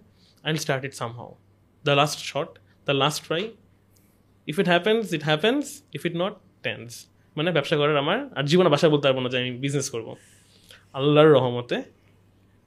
I 0.44 0.48
will 0.50 0.60
start 0.64 0.82
it 0.84 0.94
somehow 1.18 1.30
the 1.84 1.94
last 2.00 2.18
shot 2.30 2.50
the 2.86 2.94
last 3.02 3.20
try 3.26 3.42
if 4.46 4.58
it 4.58 4.66
happens 4.66 5.12
it 5.12 5.22
happens 5.22 5.82
if 5.92 6.06
it 6.06 6.14
not 6.16 6.34
tense 6.62 7.06
মানে 7.36 7.52
ব্যবসা 7.52 7.76
করার 7.76 7.96
আমার 7.96 8.18
আর 8.38 8.44
জীবনে 8.44 8.68
বাসায় 8.68 8.92
বলতে 8.92 9.04
পারব 9.08 9.18
না 9.20 9.28
যে 9.28 9.38
আমি 9.38 9.52
বিজনেস 9.64 9.90
করব। 9.90 10.08
আল্লাহর 10.92 11.30
রহমতে 11.30 11.82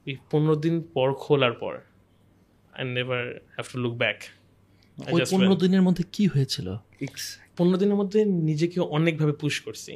এই 0.06 0.16
পনেরো 0.30 0.54
দিন 0.56 0.82
পর 0.94 1.14
খোলার 1.14 1.52
পর 1.52 1.74
I 2.72 2.84
never 2.84 3.24
have 3.54 3.66
to 3.72 3.78
look 3.78 3.94
back 3.94 4.18
ওই 5.12 5.20
পনেরো 5.30 5.54
দিনের 5.54 5.82
মধ্যে 5.82 6.04
কি 6.12 6.26
হয়েছিল? 6.26 6.76
পনেরো 7.56 7.76
দিনের 7.78 7.94
মধ্যে 7.94 8.24
নিজেকে 8.24 8.80
অনেকভাবে 8.80 9.32
পুশ 9.32 9.60
করছি। 9.60 9.92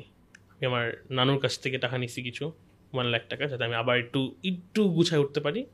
আমি 0.50 0.66
আমার 0.66 1.02
নানুর 1.10 1.38
কাছ 1.38 1.60
থেকে 1.60 1.78
টাকা 1.78 1.98
নিছি 1.98 2.22
কিছু 2.22 2.44
ওয়ান 2.92 3.06
লাখ 3.06 3.22
টাকা 3.28 3.46
যাতে 3.46 3.64
আমি 3.64 3.74
আবার 3.74 3.98
একটু 3.98 4.20
একটু 4.44 4.88
গুছায় 4.88 5.20
উঠতে 5.20 5.40
পারি। 5.40 5.66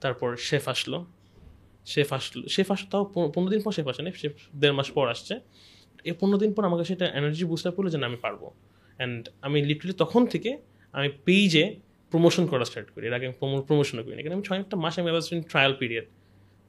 তারপর 0.00 0.36
শেফ 0.36 0.68
আসলো। 0.68 1.06
শেফ 1.92 2.08
আসলো 2.18 2.44
শেফ 2.54 2.68
আসলো 2.74 2.88
তাও 2.92 3.02
পনেরো 3.34 3.50
দিন 3.54 3.60
পর 3.64 3.72
শেফ 3.76 3.88
আসেনি 3.92 4.10
শেফ 4.22 4.34
দেড় 4.60 4.74
মাস 4.78 4.88
পর 4.96 5.06
আসছে। 5.14 5.34
এই 6.08 6.14
পনেরো 6.20 6.38
দিন 6.42 6.50
পর 6.56 6.62
আমাকে 6.70 6.84
সেটা 6.90 7.06
এনার্জি 7.18 7.44
বুস্টার 7.52 7.72
করল 7.76 7.86
যে 7.94 7.98
না, 8.02 8.06
আমি 8.10 8.18
পারব। 8.24 8.42
অ্যান্ড 8.98 9.22
আমি 9.46 9.58
লিটারালি 9.68 9.94
তখন 10.02 10.22
থেকে 10.32 10.50
আমি 10.94 11.08
পেইজে 11.26 11.64
প্রমোশন 12.12 12.44
করা 12.50 12.64
স্টার্ট 12.70 12.88
করি। 12.94 13.04
এর 13.08 13.14
আগে 13.18 13.26
আমি 13.28 13.36
প্রমোশনও 13.68 14.02
করি 14.06 14.14
না 14.16 14.20
কিন্তু 14.24 14.36
আমি 14.38 14.44
ছয় 14.48 14.58
একটা 14.64 14.76
মাস 14.84 14.94
আমি 15.00 15.08
আবার 15.12 15.22
ট্রায়াল 15.50 15.72
পিরিয়ড 15.80 16.06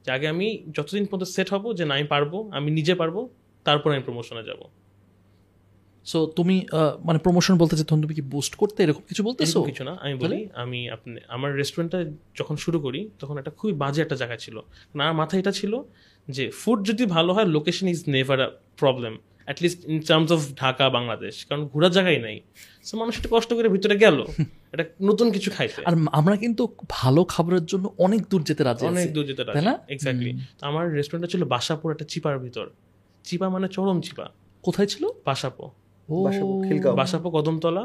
যে 0.04 0.10
আগে 0.16 0.26
আমি 0.34 0.46
যতদিন 0.76 1.04
পর্যন্ত 1.10 1.32
সেট 1.36 1.48
হব 1.54 1.64
যে 1.78 1.84
না, 1.88 1.92
আমি 1.98 2.06
পারব, 2.14 2.32
আমি 2.58 2.68
নিজে 2.78 2.94
পারব, 3.00 3.16
তারপর 3.66 3.88
আমি 3.94 4.02
প্রমোশনে 4.08 4.42
যাব। 4.50 4.60
সো 6.06 6.26
তুমি 6.36 6.66
মানে 7.04 7.18
প্রমোশন 7.18 7.58
বলতে 7.58 7.76
যে 7.76 7.84
তুমি 7.84 8.14
কি 8.14 8.20
বুস্ট 8.20 8.54
করতে 8.54 8.82
এরকম 8.82 9.02
কিছু 9.08 9.22
বলতেছো? 9.22 9.62
কিছু 9.62 9.84
না। 9.84 9.96
আমি 10.00 10.14
বলি 10.14 10.48
আমি 10.54 10.90
আপনি 10.90 11.20
আমার 11.28 11.54
রেস্টুরেন্টটা 11.54 12.04
যখন 12.36 12.56
শুরু 12.56 12.80
করি 12.80 13.10
তখন 13.18 13.38
একটা 13.38 13.50
খুবই 13.50 13.72
বাজে 13.72 14.02
একটা 14.02 14.16
জায়গা 14.16 14.36
ছিল। 14.36 14.60
না 14.94 15.12
মাথায় 15.12 15.40
এটা 15.40 15.52
ছিল 15.52 15.82
যে 16.28 16.50
ফুড 16.50 16.86
যদি 16.86 17.06
ভালো 17.06 17.32
হয় 17.32 17.44
location 17.44 17.88
is 17.88 18.04
never 18.08 18.40
a 18.40 18.48
problem 18.76 19.18
at least 19.44 19.84
in 19.84 20.00
terms 20.00 20.32
of 20.32 20.40
Dhaka 20.56 20.90
Bangladesh. 20.90 21.44
কারণ 21.44 21.66
ঘোরার 21.66 21.90
জায়গাই 21.90 22.18
নাই। 22.18 22.40
সো 22.84 22.96
মানুষ 22.96 23.16
একটু 23.16 23.28
কষ্ট 23.32 23.54
করে 23.54 23.68
ভিতরে 23.68 23.96
গেল। 23.96 24.24
এটা 24.72 24.84
নতুন 25.02 25.30
কিছু 25.30 25.50
খাইতে 25.50 25.82
আর 25.84 25.94
আমরা 26.12 26.36
কিন্তু 26.36 26.68
ভালো 26.88 27.24
খাবারের 27.24 27.66
জন্য 27.66 27.94
অনেক 27.98 28.20
দূর 28.30 28.42
যেতে 28.42 28.64
রাজি 28.64 28.86
অনেক 28.86 29.12
দূর 29.12 29.26
যেতে 29.26 29.44
তাই 29.44 29.62
না? 29.62 29.78
এক্স্যাক্টলি 29.88 30.32
তো 30.58 30.66
আমার 30.66 30.92
রেস্টুরেন্টটা 30.92 31.30
ছিল 31.30 31.44
বাসাপুর 31.44 31.92
একটা 31.92 32.04
চিপার 32.04 32.38
ভিতর। 32.38 32.66
চিপা 33.24 33.48
মানে 33.48 33.68
চরম 33.68 34.00
চিপা। 34.00 34.26
কোথায় 34.62 34.86
ছিল? 34.86 35.04
বাসাপো। 35.24 35.70
বাসাপো 37.00 37.28
কদমতলা? 37.36 37.84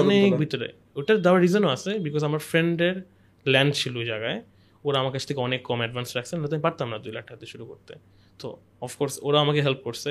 অনেক 0.00 0.30
ভিতরে। 0.42 0.68
ওটার 0.98 1.16
দেওয়ার 1.24 1.40
রিজনও 1.46 1.68
আছে 1.76 1.90
বিকজ 2.06 2.22
আমার 2.28 2.42
ফ্রেন্ডের 2.50 2.96
ল্যান্ড 3.46 3.72
ছিল 3.80 3.94
ওই 4.02 4.06
জায়গায়। 4.12 4.38
ওরা 4.86 4.96
আমার 5.02 5.12
কাছ 5.14 5.22
থেকে 5.28 5.40
অনেক 5.48 5.60
কম 5.68 5.78
অ্যাডভান্স 5.82 6.08
রাখছে 6.16 6.32
না 6.36 6.38
আমি 6.54 6.62
পারতাম 6.66 6.86
না 6.92 6.96
দুই 7.04 7.12
লাখ 7.16 7.24
টাকাতে 7.28 7.46
শুরু 7.52 7.64
করতে। 7.70 7.92
তো 8.40 8.48
অফকোর্স 8.86 9.14
ওরা 9.22 9.38
আমাকে 9.44 9.60
হেল্প 9.66 9.80
করছে। 9.86 10.10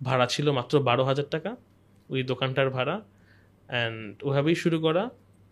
ভাড়া 0.00 0.26
ছিল 0.34 0.46
মাত্র 0.58 0.74
বারো 0.88 1.02
হাজার 1.10 1.28
টাকা 1.34 1.50
ওই 2.12 2.20
দোকানটার 2.30 2.68
ভাড়া। 2.76 2.96
অ্যান্ড 3.68 4.14
ওভাবেই 4.28 4.56
শুরু 4.62 4.78
করা। 4.86 5.04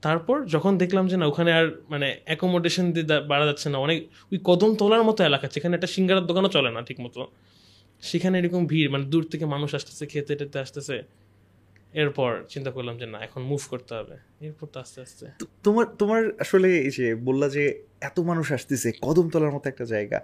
তারপর 0.03 0.37
যখন 0.55 0.73
দেখলাম 0.83 1.05
যে 1.11 1.16
না 1.20 1.25
ওখানে 1.33 1.51
আর 1.59 1.66
মানে 1.93 2.09
অ্যাকোমোডেশন 2.29 2.87
দিয়ে 2.95 3.07
বাড়া 3.31 3.45
যাচ্ছে 3.51 3.66
না 3.73 3.79
অনেক 3.87 3.99
ওই 4.33 4.39
কদম 4.49 4.70
তোলার 4.81 5.03
মতো 5.09 5.20
এলাকা 5.29 5.47
যেখানে 5.55 5.73
একটা 5.79 5.89
সিঙ্গারার 5.95 6.27
দোকানও 6.31 6.51
চলে 6.57 6.70
না 6.77 6.81
ঠিক 6.89 6.99
মতো 7.01 7.20
সেখানে 8.03 8.38
এরকম 8.38 8.66
ভিড় 8.66 8.90
মানে 8.90 9.05
দূর 9.05 9.24
থেকে 9.24 9.46
মানুষ 9.46 9.74
আসতেছে 9.74 10.07
খেতে 10.07 10.36
টেতে 10.36 10.59
আসতেছে। 10.59 11.03
এরপর 11.92 12.44
চিন্তা 12.48 12.70
করলাম 12.70 12.98
যে 12.98 13.07
না 13.07 13.18
এখন 13.18 13.42
মুভ 13.42 13.61
করতে 13.70 13.94
হবে। 13.94 14.46
এরপর 14.46 14.66
তো 14.66 14.80
আস্তে 14.80 15.00
আস্তে। 15.00 15.26
তোমার 15.62 15.86
তোমার 15.98 16.30
আসলে 16.40 16.78
এই 16.78 16.90
যে 16.90 17.14
বললা 17.14 17.48
যে 17.48 17.82
এত 18.00 18.20
মানুষ 18.20 18.53
আসতেছে 18.53 18.92
কদমতলার 19.03 19.50
মতো 19.50 19.68
একটা 19.68 19.84
জায়গা 19.84 20.20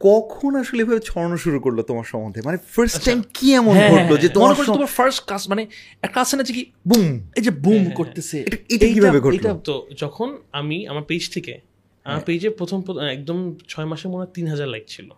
কখন 0.00 0.56
আসলে 0.56 0.82
এভাবে 0.82 1.00
ছড়ানো 1.04 1.36
শুরু 1.36 1.60
করল 1.60 1.82
তোমার 1.82 2.04
সম্বন্ধে? 2.04 2.42
মানে 2.44 2.58
ফার্স্ট 2.68 2.96
আচ্ছা। 2.96 3.10
টাইম 3.10 3.22
কি 3.34 3.54
এমন 3.54 3.72
হ্যাঁ, 3.72 3.90
ঘটলো 3.90 4.16
যে 4.16 4.20
হ্যাঁ, 4.20 4.34
তোমার 4.34 4.54
মনে 4.54 4.66
তোমার 4.66 4.86
ফার্স্ট 4.86 5.24
কাজ 5.26 5.48
মানে 5.48 5.66
একটা 6.02 6.20
আছে 6.20 6.36
না 6.36 6.42
যে 6.42 6.52
কি 6.52 6.72
বুম 6.88 7.30
এই 7.36 7.42
যে 7.42 7.50
বুম 7.50 7.82
হ্যাঁ, 7.82 7.94
করতেছে। 7.94 8.40
এটা- 8.40 8.94
কীভাবে 8.94 9.20
ঘটলো? 9.20 9.34
এটা 9.34 9.54
তো 9.64 9.88
যখন 9.96 10.38
আমি 10.52 10.86
আমার 10.86 11.02
পেজ 11.02 11.34
থেকে 11.34 11.60
আমার 12.04 12.20
পেজে 12.26 12.50
প্রথম 12.50 12.82
প্রথম- 12.82 13.02
একদম 13.02 13.54
ছয় 13.68 13.84
মাসে 13.84 14.08
মনে 14.08 14.16
হয় 14.16 14.26
তিন 14.34 14.46
হাজার 14.46 14.68
লাইক 14.68 14.84
ছিল। 14.86 15.10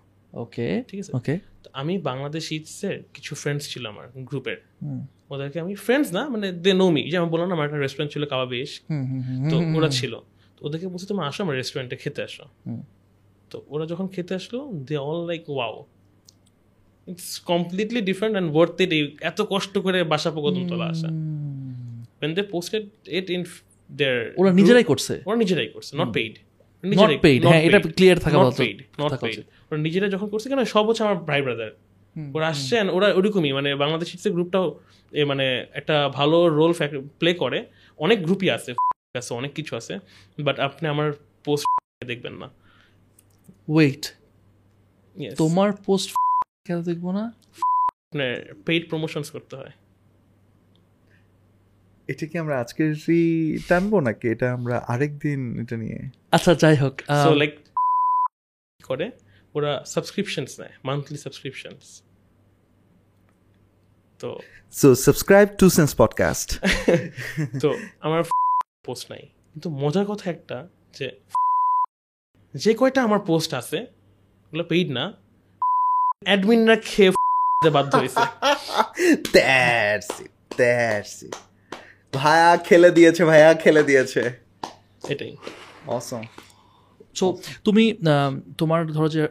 ওকে 0.45 0.67
ঠিক 0.89 0.99
আছে? 1.03 1.13
ওকে 1.19 1.35
তো 1.63 1.69
আমি 1.81 1.95
বাংলাদেশ 1.99 2.45
ইটসের 2.57 2.97
কিছু 3.15 3.33
ফ্রেন্ডস 3.43 3.65
ছিল 3.73 3.85
আমার 3.93 4.07
গ্রুপের 4.29 4.59
ওদেরকে 5.33 5.59
আমি 5.65 5.75
ফ্রেন্ডস 5.87 6.09
না 6.17 6.23
মানে 6.35 6.47
দে 6.65 6.73
নো 6.81 6.87
মি 6.95 7.03
যে 7.11 7.17
আমি 7.21 7.29
বললাম 7.35 7.49
আমার 7.57 7.67
একটা 7.69 7.81
রেস্টুরেন্ট 7.85 8.11
ছিল 8.15 8.23
কাবা 8.33 8.47
বেশ। 8.55 8.71
তো 9.51 9.57
ওরা 9.77 9.89
ছিল। 9.99 10.13
তো 10.57 10.61
ওদেরকে 10.67 10.87
বলছে 10.93 11.07
তুমি 11.11 11.21
আসো 11.29 11.41
আমার 11.45 11.57
রেস্টুরেন্টে 11.61 11.97
খেতে 12.03 12.21
আসো। 12.29 12.45
তো 13.51 13.57
ওরা 13.75 13.85
যখন 13.87 14.07
খেতে 14.15 14.33
আসলো 14.41 14.59
they 14.89 14.95
all 15.09 15.21
like 15.31 15.43
wow 15.55 15.75
it's 17.07 17.29
completely 17.53 18.01
different 18.11 18.35
and 18.37 18.51
worth 18.57 18.77
it 18.85 18.91
এত 19.31 19.39
কষ্ট 19.53 19.75
করে 19.79 19.99
বাসা 20.13 20.31
কদম 20.31 20.69
তোলা 20.71 20.87
আসা। 20.95 21.09
when 22.21 22.31
they 22.37 22.45
posted 22.55 22.85
it 23.19 23.27
in 23.37 23.43
their 23.99 24.19
ওরা 24.41 24.51
নিজেরাই 24.53 24.85
করছে? 24.91 25.15
ওরা 25.29 25.37
নিজেরাই 25.43 25.69
করছে 25.75 25.93
নট 26.01 26.11
পেইড 26.17 26.35
নট 26.85 27.11
পেইড 27.25 27.41
হ্যাঁ 27.51 27.63
এটা 27.67 27.79
ক্লিয়ার 27.99 28.19
থাকা 28.25 28.37
নট। 28.45 28.55
Paid 28.63 28.79
not 29.01 29.13
paid. 29.25 29.39
ওরা 29.73 29.81
নিজেরা 29.81 30.09
যখন 30.09 30.29
করছে 30.29 30.49
কেন 30.49 30.65
সব 30.65 30.85
হচ্ছে 30.89 31.03
আমার 31.03 31.19
ভাই 31.25 31.43
ব্রাদার 31.43 31.71
ওরা 32.35 32.49
আসছে 32.49 32.77
ওরা 32.91 33.09
ওরকমই 33.15 33.53
মানে 33.53 33.71
বাংলাদেশ 33.75 34.09
গ্রুপটাও 34.29 34.67
এ 35.13 35.23
মানে 35.25 35.47
একটা 35.73 36.09
ভালো 36.09 36.49
রোল 36.49 36.73
প্লে 37.19 37.35
করে 37.35 37.59
অনেক 37.99 38.19
গ্রুপই 38.23 38.51
আছে 38.51 38.71
আছে 39.19 39.33
অনেক 39.35 39.53
কিছু 39.55 39.77
আছে 39.77 39.95
বাট 40.39 40.61
আপনি 40.61 40.89
আমার 40.89 41.09
পোস্ট 41.45 41.67
দেখবেন 42.07 42.35
না। 42.35 42.49
ওয়েট 43.69 44.03
তোমার 45.37 45.73
পোস্ট 45.87 46.09
কেন 46.67 46.79
দেখব 46.83 47.07
না? 47.11 47.25
আপনার 48.03 48.31
পেইড 48.67 48.89
প্রমোশনস 48.89 49.31
করতে 49.31 49.57
হয়। 49.57 49.73
এটা 52.09 52.27
কি 52.27 52.39
আমরা 52.39 52.55
আজকেরই 52.61 53.23
টানবো 53.69 54.01
নাকি 54.01 54.27
এটা 54.29 54.53
আমরা 54.53 54.77
আরেক 54.89 55.13
দিন 55.19 55.61
এটা 55.61 55.77
নিয়ে? 55.77 55.99
আচ্ছা 56.33 56.55
যাই 56.55 56.77
হোক 56.77 56.95
সো 57.25 57.31
লাইক 57.35 57.53
করে 58.81 59.07
ওরা 59.55 59.85
সাবস্ক্রিপশনস 59.87 60.61
নেয় 60.61 60.71
মান্থলি 60.85 61.19
সাবস্ক্রিপশনস 61.19 62.03
তো 64.19 64.39
so 64.73 64.95
subscribe 64.95 65.49
to 65.59 65.71
sense 65.71 65.95
podcast 65.95 66.59
তো 67.61 67.75
আমার 68.01 68.23
পোস্ট 68.85 69.11
নাই। 69.11 69.21
কিন্তু 69.21 69.71
মজার 69.71 70.07
কথা 70.07 70.31
একটা 70.31 70.69
যে 70.99 71.21
যে 72.55 72.75
কয়টা 72.75 73.03
আমার 73.03 73.19
পোস্ট 73.19 73.55
আছে 73.55 73.79
ওগুলো 74.47 74.65
পেইড 74.65 74.91
না 74.91 75.13
অ্যাডমিনরা 76.25 76.77
খেয়ে 76.77 77.71
বাধ্য 77.71 77.97
হয়েছে। 77.97 78.21
দ্যাটস 79.33 80.21
ইট 80.21 80.31
দ্যাটস 80.57 81.23
ইট 81.23 81.35
ভাইয়া 82.13 82.57
খেলে 82.57 82.91
দিয়েছে 82.91 83.25
ভাইয়া 83.25 83.55
খেলে 83.55 83.83
দিয়েছে। 83.83 84.41
এটাই 85.09 85.37
অসম 85.87 86.23
সো 87.17 87.27
তুমি 87.65 87.85
তোমার 88.59 88.81
ধরো 88.97 89.09
যে 89.09 89.23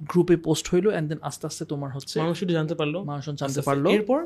গ্রুপে 0.00 0.36
পোস্ট 0.46 0.66
হইল 0.72 0.86
এন্ড 0.90 1.06
দেন 1.10 1.20
আস্তে 1.22 1.44
আস্তে 1.46 1.64
তোমার 1.64 1.90
হচ্ছে 1.90 2.16
মানুষ 2.18 2.38
একটু 2.42 2.54
জানতে 2.54 2.74
পারল 2.74 2.94
মানুষ 3.02 3.22
জানতে। 3.32 3.60
পারল। 3.62 3.84
এরপর 3.96 4.20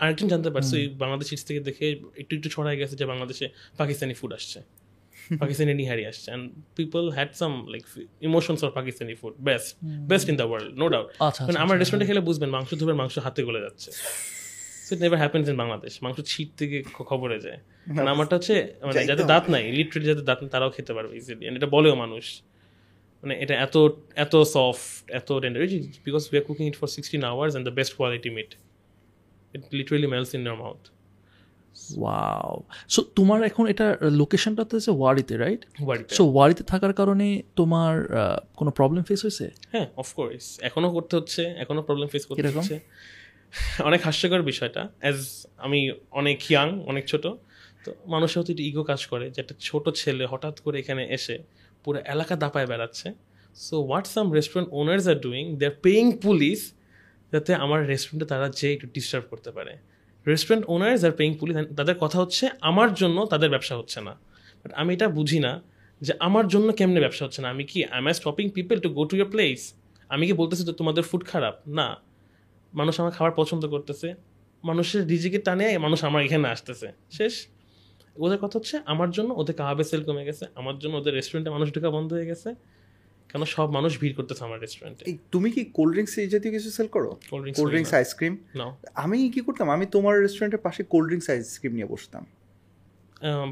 আরেকজন 0.00 0.28
জানতে 0.28 0.50
পারছে 0.50 0.74
ওই 0.80 0.86
বাংলাদেশ 1.02 1.28
থেকে 1.48 1.60
দেখে 1.60 1.86
একটু 2.16 2.32
একটু 2.36 2.48
ছড়াই 2.48 2.76
গেছে 2.80 2.94
যে 3.00 3.06
বাংলাদেশে 3.06 3.46
পাকিস্তানি 3.76 4.14
ফুড 4.14 4.32
আসছে 4.32 4.58
পাকিস্তানি 5.42 5.72
নিহারি 5.74 6.04
আসছে। 6.06 6.28
And 6.30 6.44
people 6.76 7.02
had 7.10 7.30
some 7.34 7.52
like 7.72 7.82
emotions 8.20 8.60
of 8.64 8.70
Pakistani 8.74 9.14
food 9.14 9.34
best 9.40 9.68
best 10.10 10.26
in 10.28 10.36
the 10.36 10.46
world 10.50 10.68
no 10.78 10.86
doubt 10.88 11.06
আচ্ছা 11.08 11.40
মানে 11.40 11.48
আচ্ছা, 11.48 11.50
আমার 11.56 11.64
আচ্ছা, 11.66 11.74
রেস্টুরেন্টে 11.74 12.06
খেলে 12.10 12.22
বুঝবেন 12.28 12.50
মাংস 12.50 12.70
ধুবেন 12.80 12.96
মাংস 12.96 13.14
হাতে 13.18 13.40
গলে 13.44 13.60
যাচ্ছে। 13.60 13.90
It 14.92 15.00
never 15.00 15.18
happens 15.18 15.48
in 15.48 15.56
Bangladesh 15.56 16.02
মাংস 16.02 16.18
ছিট 16.20 16.48
থেকে 16.56 16.76
খবরে 17.10 17.40
যায়। 17.40 17.58
মানে 17.96 18.10
আমারটা 18.10 18.36
হচ্ছে 18.36 18.54
মানে 18.86 19.00
দাঁত 19.32 19.44
নাই 19.50 19.72
লিটারেলি 19.72 20.06
যাদের 20.06 20.24
দাঁত 20.24 20.38
নেই 20.42 20.50
তারাও 20.50 20.70
খেতে 20.70 20.92
পারবে 20.94 21.16
ইজিলি 21.16 21.42
এটা 21.48 21.66
বলেও 21.66 21.94
মানুষ। 21.94 22.42
মানে 23.22 23.34
এটা 23.42 23.54
এত 23.60 23.76
এত 24.16 24.34
সফট 24.36 25.10
এত 25.10 25.28
tender 25.32 25.62
because 26.04 26.22
we 26.32 26.38
are 26.38 26.44
cooking 26.44 26.66
it 26.66 26.76
for 26.76 26.86
sixteen 26.86 27.24
hours 27.24 27.52
and 27.52 27.68
the 27.68 27.74
best 27.74 27.92
quality 27.96 28.30
meat 28.30 28.50
it 29.54 29.62
literally 29.72 30.06
melts 30.06 30.34
in 30.34 30.40
your 30.40 30.56
mouth 30.56 30.82
wow 31.98 32.62
so 32.88 33.02
তোমার 33.02 33.42
এখন 33.42 33.66
এটা 33.66 33.96
লোকেশনটা 34.10 34.64
তো 34.64 34.76
হচ্ছে 34.76 34.90
ওয়ারিতে 34.90 35.36
রাইট 35.36 35.62
সো 36.08 36.24
ওয়ারিতে 36.32 36.62
থাকার 36.62 36.92
কারণে 36.92 37.42
তোমার 37.56 38.12
আহ, 38.12 38.38
কোনো 38.54 38.70
প্রবলেম 38.70 39.02
ফেস 39.02 39.22
হয়েছে? 39.24 39.50
হ্যাঁ 39.72 39.86
অফকোর্স 39.96 40.58
এখনও 40.62 40.90
করতে 40.90 41.16
হচ্ছে 41.16 41.42
এখনও 41.42 41.82
প্রবলেম 41.82 42.08
ফেস 42.08 42.26
করতে 42.26 42.48
হচ্ছে। 42.48 42.80
অনেক 43.88 44.00
হাস্যকর 44.06 44.42
বিষয়টা। 44.50 44.82
অ্যাজ 45.02 45.18
আমি 45.56 45.80
অনেক 46.10 46.38
ইয়াং 46.50 46.68
অনেক 46.90 47.04
ছোট, 47.12 47.24
তো 47.84 47.90
মানুষের 48.06 48.36
হয়তো 48.40 48.52
ইগো 48.70 48.82
কাজ 48.90 49.00
করে 49.12 49.30
যে 49.34 49.38
একটা 49.44 49.54
ছোট 49.60 49.84
ছেলে 50.00 50.24
হঠাৎ 50.32 50.60
করে 50.60 50.76
এখানে 50.82 51.02
এসে 51.16 51.36
পুরো 51.84 51.98
এলাকা 52.14 52.36
দাপায় 52.42 52.66
বেড়াচ্ছে। 52.66 53.08
So 53.56 53.76
what 53.88 54.06
some 54.14 54.26
restaurant 54.36 54.68
owners 54.80 55.04
are 55.12 55.18
doing 55.26 55.44
they 55.58 55.64
are 55.66 55.76
paying 55.86 56.04
police 56.24 56.58
যাতে 57.32 57.50
আমার 57.64 57.80
রেস্টুরেন্টে 57.92 58.26
তারা 58.32 58.46
যে 58.48 58.68
একটু 58.72 58.86
ডিস্টার্ব 58.94 59.24
করতে 59.32 59.50
পারে। 59.56 59.72
Restaurant 60.26 60.64
owners 60.74 61.00
are 61.04 61.12
paying 61.20 61.30
police 61.40 61.54
তাদের 61.78 61.96
কথা 62.04 62.18
হচ্ছে 62.22 62.44
আমার 62.60 62.88
জন্য 62.94 63.18
তাদের 63.32 63.48
ব্যবসা 63.54 63.74
হচ্ছে 63.80 63.98
না। 64.00 64.14
বাট 64.62 64.72
আমি 64.80 64.90
এটা 64.94 65.08
বুঝি 65.08 65.38
না 65.46 65.52
যে 66.00 66.12
আমার 66.18 66.44
জন্য 66.48 66.68
কেমনে 66.72 67.00
ব্যবসা 67.00 67.22
হচ্ছে 67.26 67.40
না। 67.44 67.48
আমি 67.54 67.64
কি 67.70 67.78
I 67.84 67.98
am 67.98 68.06
I 68.06 68.14
stopping 68.14 68.46
people 68.56 68.76
to 68.84 68.88
go 68.98 69.02
to 69.10 69.14
your 69.16 69.30
place 69.34 69.58
আমি 70.08 70.24
কি 70.28 70.32
বলতেছি 70.32 70.62
তো 70.68 70.72
তোমাদের 70.72 71.02
ফুড 71.02 71.22
খারাপ? 71.32 71.54
না। 71.78 71.88
মানুষ 72.76 72.94
আমার 73.00 73.12
খাবার 73.16 73.32
পছন্দ 73.40 73.62
করতেছে 73.74 74.08
মানুষের 74.64 75.02
রিজিকে 75.10 75.38
টানে 75.38 75.66
মানুষ 75.78 75.98
আমার 76.08 76.20
এখানে 76.26 76.48
আসতেছে। 76.54 76.88
শেষ। 77.18 77.34
ওদের 78.24 78.38
কথা 78.42 78.54
হচ্ছে 78.58 78.76
আমার 78.92 79.10
জন্য 79.10 79.30
ওদের 79.40 79.54
কাহাবে 79.60 79.84
সেল 79.90 80.02
কমে 80.08 80.22
গেছে 80.28 80.44
আমার 80.54 80.76
জন্য 80.78 80.94
ওদের 80.96 81.12
রেস্টুরেন্টে 81.14 81.50
মানুষ 81.50 81.68
ঢোকা 81.74 81.90
বন্ধ 81.90 82.08
হয়ে 82.12 82.26
গেছে 82.26 82.48
কেন 83.30 83.42
সব 83.44 83.68
মানুষ 83.70 83.92
ভিড় 84.00 84.14
করতেছে 84.14 84.42
আমার 84.44 84.58
রেস্টুরেন্টে 84.64 85.04
তুমি 85.32 85.48
কি 85.50 85.62
কোল্ড 85.76 85.92
ড্রিঙ্কস 85.92 86.14
এই 86.18 86.28
জাতীয় 86.28 86.52
কিছু 86.52 86.70
সেল 86.70 86.86
করো? 86.86 87.10
Cold 87.30 87.42
drinks 87.42 87.58
cold 87.58 87.70
drinks 87.70 87.92
ice cream 87.94 88.34
নাও 88.54 88.70
আমি 89.02 89.16
কি 89.34 89.40
করতাম? 89.40 89.66
আমি 89.70 89.86
তোমার 89.86 90.14
রেস্টুরেন্টের 90.24 90.62
পাশে 90.66 90.80
কোল্ড 90.92 91.06
ড্রিঙ্কস 91.08 91.28
আইসক্রিম 91.30 91.72
নিয়ে 91.72 91.86
বসতাম। 91.86 92.22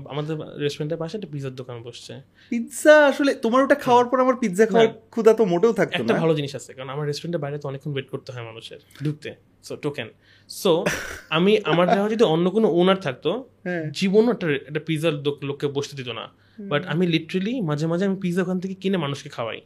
আমাদের 0.09 0.37
রেস্টুরেন্টের 0.59 0.99
পাশে 0.99 1.17
একটা 1.17 1.29
পিজার 1.33 1.55
দোকান 1.55 1.83
বসছে। 1.83 2.23
পিৎজা 2.49 3.07
আসলে 3.07 3.35
তোমার 3.35 3.63
ওটা 3.63 3.75
খাওয়ার 3.75 4.07
পর 4.07 4.21
আমার 4.21 4.37
পিৎজা 4.37 4.67
খাওয়ার 4.67 4.89
ক্ষুধা 5.11 5.35
তো 5.35 5.45
মোটেও 5.45 5.73
থাকতো 5.73 5.95
একটা 5.95 6.15
ভালো 6.15 6.35
জিনিস 6.35 6.55
আছে 6.55 6.75
কারণ 6.75 6.89
আমার 6.89 7.07
রেস্টুরেন্টের 7.07 7.41
বাইরে 7.41 7.59
তো 7.59 7.69
অনেকক্ষণ 7.69 7.93
ওয়েট 7.93 8.09
করতে 8.11 8.33
হয় 8.33 8.45
মানুষের 8.45 8.79
ঢুকতে। 9.05 9.35
সো 9.63 9.77
টোকেন 9.77 10.09
সো 10.49 10.85
আমি 11.29 11.59
আমার 11.65 11.87
জায়গায় 11.87 12.11
যদি 12.11 12.25
অন্য 12.25 12.51
কোনো 12.51 12.69
ওনার 12.69 12.97
থাকতো 12.97 13.51
হ্যাঁ। 13.65 13.91
জীবনও 13.91 14.31
একটা 14.31 14.47
একটা 14.51 14.81
পিজার 14.87 15.13
লোককে 15.43 15.67
বসতে 15.67 15.97
দিত 15.97 16.09
না। 16.09 16.29
বাট 16.59 16.87
আমি 16.87 17.07
লিটারেলি 17.07 17.61
মাঝে 17.61 17.87
মাঝে 17.87 18.05
আমি 18.05 18.17
পিজা 18.17 18.43
ওখান 18.43 18.61
থেকে 18.61 18.75
কিনে 18.75 18.97
মানুষকে 18.97 19.29
খাওয়াই। 19.29 19.61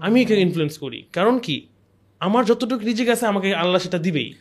আমি 0.00 0.22
একে 0.22 0.40
ইনফ্লুয়েন্স 0.40 0.78
করি। 0.78 1.04
কারণ 1.12 1.38
কি? 1.38 1.68
আমার 2.20 2.44
যতটুকু 2.44 2.84
রিজিক 2.84 3.08
আছে 3.08 3.26
আমাকে 3.26 3.54
আল্লাহ 3.54 3.82
সেটা 3.82 3.98
দিবেই। 3.98 4.34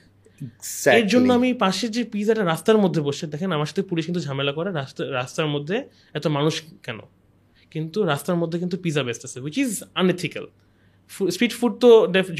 এর 1.00 1.08
জন্য 1.14 1.30
আমি 1.40 1.50
পাশে 1.66 1.86
যে 1.96 2.02
পিজাটা 2.14 2.44
রাস্তার 2.44 2.78
মধ্যে 2.84 3.02
বসে 3.08 3.26
দেখেন 3.34 3.50
আমার 3.58 3.68
সাথে 3.72 3.84
পুলিশ 3.90 4.04
কিন্তু 4.08 4.22
ঝামেলা 4.28 4.52
করে 4.58 4.70
রাস্তা 4.82 5.02
রাস্তার 5.20 5.48
মধ্যে 5.56 5.78
এত 6.18 6.26
মানুষ 6.38 6.56
কেন? 6.86 7.00
কিন্তু 7.72 8.00
রাস্তার 8.12 8.38
মধ্যে 8.42 8.58
কিন্তু 8.60 8.78
pizza 8.84 9.02
বেচতেছে 9.08 9.38
which 9.46 9.56
is 9.64 9.72
unethical 10.02 10.48
street 11.36 11.54
food 11.60 11.74
তো 11.84 11.90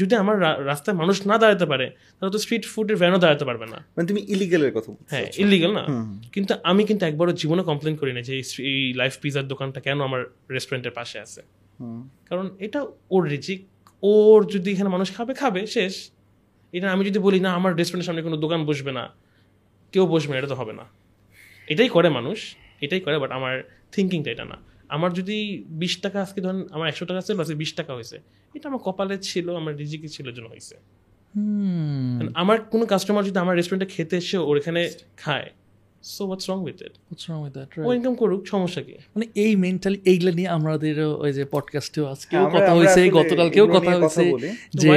যদি 0.00 0.14
আমার 0.22 0.36
রাস্তায় 0.70 0.96
মানুষ 1.02 1.16
না 1.30 1.36
দাঁড়াতে 1.42 1.66
পারে 1.72 1.86
তাহলে 2.16 2.32
তো 2.34 2.38
স্ট্রিট 2.44 2.64
ফুডের 2.72 2.96
ভ্যানও 2.96 3.18
দাঁড়াতে 3.24 3.44
পারবে 3.48 3.66
না। 3.72 3.78
মানে 3.94 4.06
তুমি 4.10 4.20
ইলিগালের 4.34 4.72
কথা 4.76 4.90
হ্যাঁ 5.12 5.26
ইলিগাল 5.44 5.72
না। 5.78 5.84
কিন্তু 6.34 6.52
আমি 6.70 6.82
কিন্তু 6.88 7.02
একবারও 7.10 7.32
জীবনে 7.32 7.62
কমপ্লেন 7.70 7.94
করি 8.00 8.12
না 8.16 8.20
যে 8.28 8.32
এই 8.72 8.82
লাইফ 9.00 9.14
পিজার 9.22 9.44
দোকানটা 9.52 9.78
কেন 9.86 9.98
আমার 10.08 10.20
রেস্টুরেন্টের 10.54 10.94
পাশে 10.98 11.16
আছে। 11.24 11.40
কারণ 12.28 12.46
এটা 12.66 12.80
ওর 13.14 13.22
রিজিক 13.32 13.60
ওর 14.02 14.40
যদি 14.54 14.68
এখানে 14.74 14.90
মানুষ 14.96 15.08
খাবে 15.16 15.32
খাবে 15.34 15.60
শেষ। 15.66 15.94
এটা 16.72 16.86
আমি 16.92 17.02
যদি 17.04 17.18
বলি 17.18 17.40
না 17.40 17.50
আমার 17.52 17.70
রেস্টুরেন্টের 17.76 18.08
সামনে 18.08 18.22
কোনো 18.22 18.36
দোকান 18.36 18.60
বসবে 18.64 18.92
না 18.98 19.04
কেউ 19.92 20.06
বসবে 20.06 20.32
না 20.32 20.38
এটা 20.38 20.48
তো 20.48 20.54
হবে 20.54 20.72
না। 20.72 20.84
এটাই 21.68 21.88
করে 21.88 22.08
মানুষ 22.08 22.38
এটাই 22.80 23.00
করে 23.00 23.16
বাট 23.18 23.30
আমার 23.30 23.54
থিঙ্কিংটা 23.92 24.30
এটা 24.30 24.44
না। 24.44 24.56
আমার 24.88 25.10
যদি 25.12 25.36
বিশ 25.82 25.94
টাকা 26.00 26.18
আজকে 26.22 26.40
ধরেন 26.40 26.60
আমার 26.70 26.86
একশো 26.88 27.04
টাকা 27.04 27.20
ছিল 27.20 27.40
আজকে 27.40 27.54
বিশ 27.54 27.70
টাকা 27.74 27.92
হয়েছে 27.94 28.16
এটা 28.54 28.68
আমার 28.68 28.80
কপালে 28.84 29.18
ছিল 29.18 29.46
আমার 29.56 29.72
রিজিকে 29.76 30.08
ছিল 30.08 30.26
জন্য 30.32 30.48
হয়েছে। 30.48 30.74
আমার 32.34 32.56
কোনো 32.72 32.84
কাস্টমার 32.86 33.24
যদি 33.24 33.38
আমার 33.38 33.54
রেস্টুরেন্টে 33.56 33.88
খেতে 33.94 34.16
এসে 34.16 34.36
ওর 34.48 34.56
এখানে 34.56 34.90
খায় 35.16 35.48
so 36.04 36.26
what's 36.26 36.50
wrong 36.50 36.58
with 36.62 36.82
it 36.82 36.92
What's 37.10 37.24
wrong 37.30 37.42
with 37.44 37.54
that, 37.54 37.86
ও 37.86 37.92
ইনকাম 37.92 38.14
করুক 38.14 38.46
সমস্যা 38.46 38.82
কি? 38.82 38.92
মানে 38.92 39.26
এই 39.34 39.56
মেন্টালি 39.56 40.00
এইগুলো 40.04 40.32
নিয়ে 40.32 40.48
আমাদের 40.48 41.00
ওই 41.00 41.32
যে 41.32 41.44
পডকাস্টেও 41.44 42.06
আজকেও 42.06 42.40
হ্যাঁ, 42.40 42.50
আমরা- 42.50 42.62
কথা 42.62 42.74
হয়েছে 42.74 43.10
গতকালকেও 43.10 43.66
কথা 43.66 43.90
হয়েছে 43.90 44.32
যে 44.74 44.88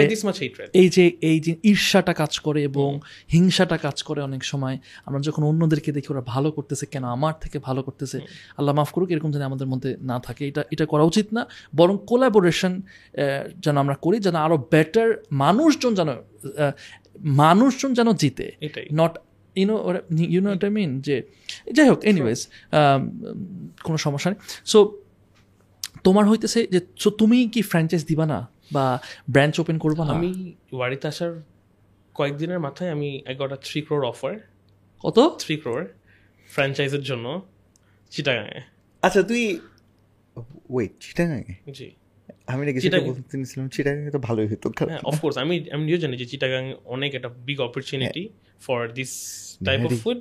এই 0.73 0.89
যে 0.89 1.11
এই 1.21 1.39
যে 1.39 1.55
ঈর্ষাটা 1.63 2.13
কাজ 2.13 2.39
করে 2.39 2.63
এবং 2.63 2.99
হিংসাটা 3.31 3.77
কাজ 3.77 4.03
করে 4.03 4.21
অনেক 4.21 4.43
সময় 4.43 4.77
আমরা 5.05 5.21
যখন 5.21 5.43
অন্যদেরকে 5.43 5.91
দেখি 5.91 6.07
ওরা 6.13 6.21
ভালো 6.21 6.51
করতেছে 6.51 6.85
কেন 6.85 7.03
আমার 7.03 7.33
থেকে 7.41 7.59
ভালো 7.59 7.83
করতেছে? 7.83 8.17
আল্লাহ 8.57 8.75
মাফ 8.75 8.91
করুক 8.91 9.09
এরকম 9.09 9.31
যেন 9.31 9.41
আমাদের 9.41 9.67
মধ্যে 9.67 9.97
না 10.01 10.19
থাকে 10.19 10.47
এটা 10.47 10.63
এটা 10.71 10.85
করা 10.85 11.03
উচিত 11.03 11.33
না। 11.33 11.47
বরং 11.75 11.97
কোলাবোরেশন 12.07 12.81
যেন 13.59 13.77
আমরা 13.77 13.95
করি 13.95 14.19
যেন 14.19 14.35
আরও 14.35 14.67
বেটার 14.71 15.23
মানুষজন 15.31 15.93
যেন 15.93 16.09
মানুষজন 17.19 17.93
যেন 17.93 18.11
জিতে। 18.13 18.51
এটাই 19.55 19.65
not 19.65 20.03
you know 20.11 20.25
you know 20.33 20.49
I 20.51 20.69
mean 20.69 21.01
যে 21.01 21.23
যাই 21.73 21.89
হোক 21.89 22.03
এনিওয়েজ 22.03 22.47
কোনো 23.83 23.97
সমস্যা 23.97 24.31
নেই। 24.31 24.39
সো 24.65 25.01
তোমার 26.03 26.29
হইতেছে 26.29 26.67
যে 26.67 26.79
সো 26.97 27.09
তুমি 27.09 27.47
কি 27.47 27.61
ফ্র্যাঞ্চাইজ 27.61 28.05
দিবা 28.05 28.25
না? 28.25 28.47
বা 28.71 28.99
ব্রাঞ্চ 29.29 29.59
ওপেন 29.59 29.77
করবা 29.77 30.05
না? 30.05 30.13
আমি 30.13 30.53
বাড়িতে 30.71 31.07
আসার 31.07 31.41
কয়েকদিনের 32.13 32.59
মাথায় 32.59 32.91
আমি 32.91 33.21
I 33.27 33.35
got 33.35 33.51
a 33.51 33.55
three 33.55 33.81
crore 33.81 34.05
offer 34.05 34.39
কত? 35.01 35.35
থ্রি 35.39 35.57
ক্রোর 35.57 35.87
ফ্র্যাঞ্চাইজের 36.51 37.03
জন্য। 37.03 37.41
চিটাগাঙে। 38.11 38.61
আচ্ছা 39.01 39.23
তুই 39.23 39.59
ওয়েট 40.69 40.91
চিটাগাঙে? 40.99 41.71
জি। 41.73 41.91
আমি 42.47 42.65
নাকি 42.65 42.79
সেটা 42.81 42.99
বলতে 42.99 43.45
চিটাগাঙে 43.71 44.11
তো 44.11 44.19
ভালোই 44.19 44.47
হতো 44.47 44.67
হ্যাঁ 44.69 44.99
অফকোর্স 45.03 45.37
আমি 45.37 45.55
আমি 45.71 45.97
জানি 45.97 46.17
যে 46.17 46.25
চিটাগাং 46.25 46.73
অনেক 46.85 47.15
একটা 47.15 47.29
big 47.29 47.59
opportunity 47.61 48.29
for 48.61 48.79
this 48.93 49.11
type 49.65 49.85
of 49.85 50.03
food 50.03 50.19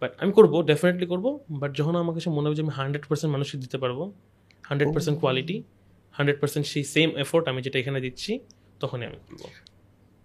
but 0.00 0.12
আমি 0.18 0.32
করব 0.32 0.66
ডেফিনেটলি 0.66 1.06
করব 1.06 1.38
বাট 1.50 1.76
যখন 1.76 1.96
আমার 1.96 2.14
কাছে 2.14 2.30
মনে 2.30 2.46
হবে 2.48 2.56
যে 2.56 2.62
আমি 2.62 2.70
হান্ড্রেড 2.70 3.04
পার্সেন্ট 3.06 3.32
মানুষকে 3.32 3.58
দিতে 3.58 3.78
পারব 3.78 4.12
hundred 4.62 4.92
percent 4.92 5.20
quality 5.20 5.62
hundred 6.12 6.40
percent 6.40 6.66
সেই 6.66 6.84
সেম 6.84 7.08
এফোর্ট 7.16 7.48
আমি 7.48 7.62
যেটা 7.62 7.78
এখানে 7.78 8.00
দিচ্ছি 8.00 8.40
তখনই 8.80 9.06
আমি 9.06 9.16
করব। 9.28 9.42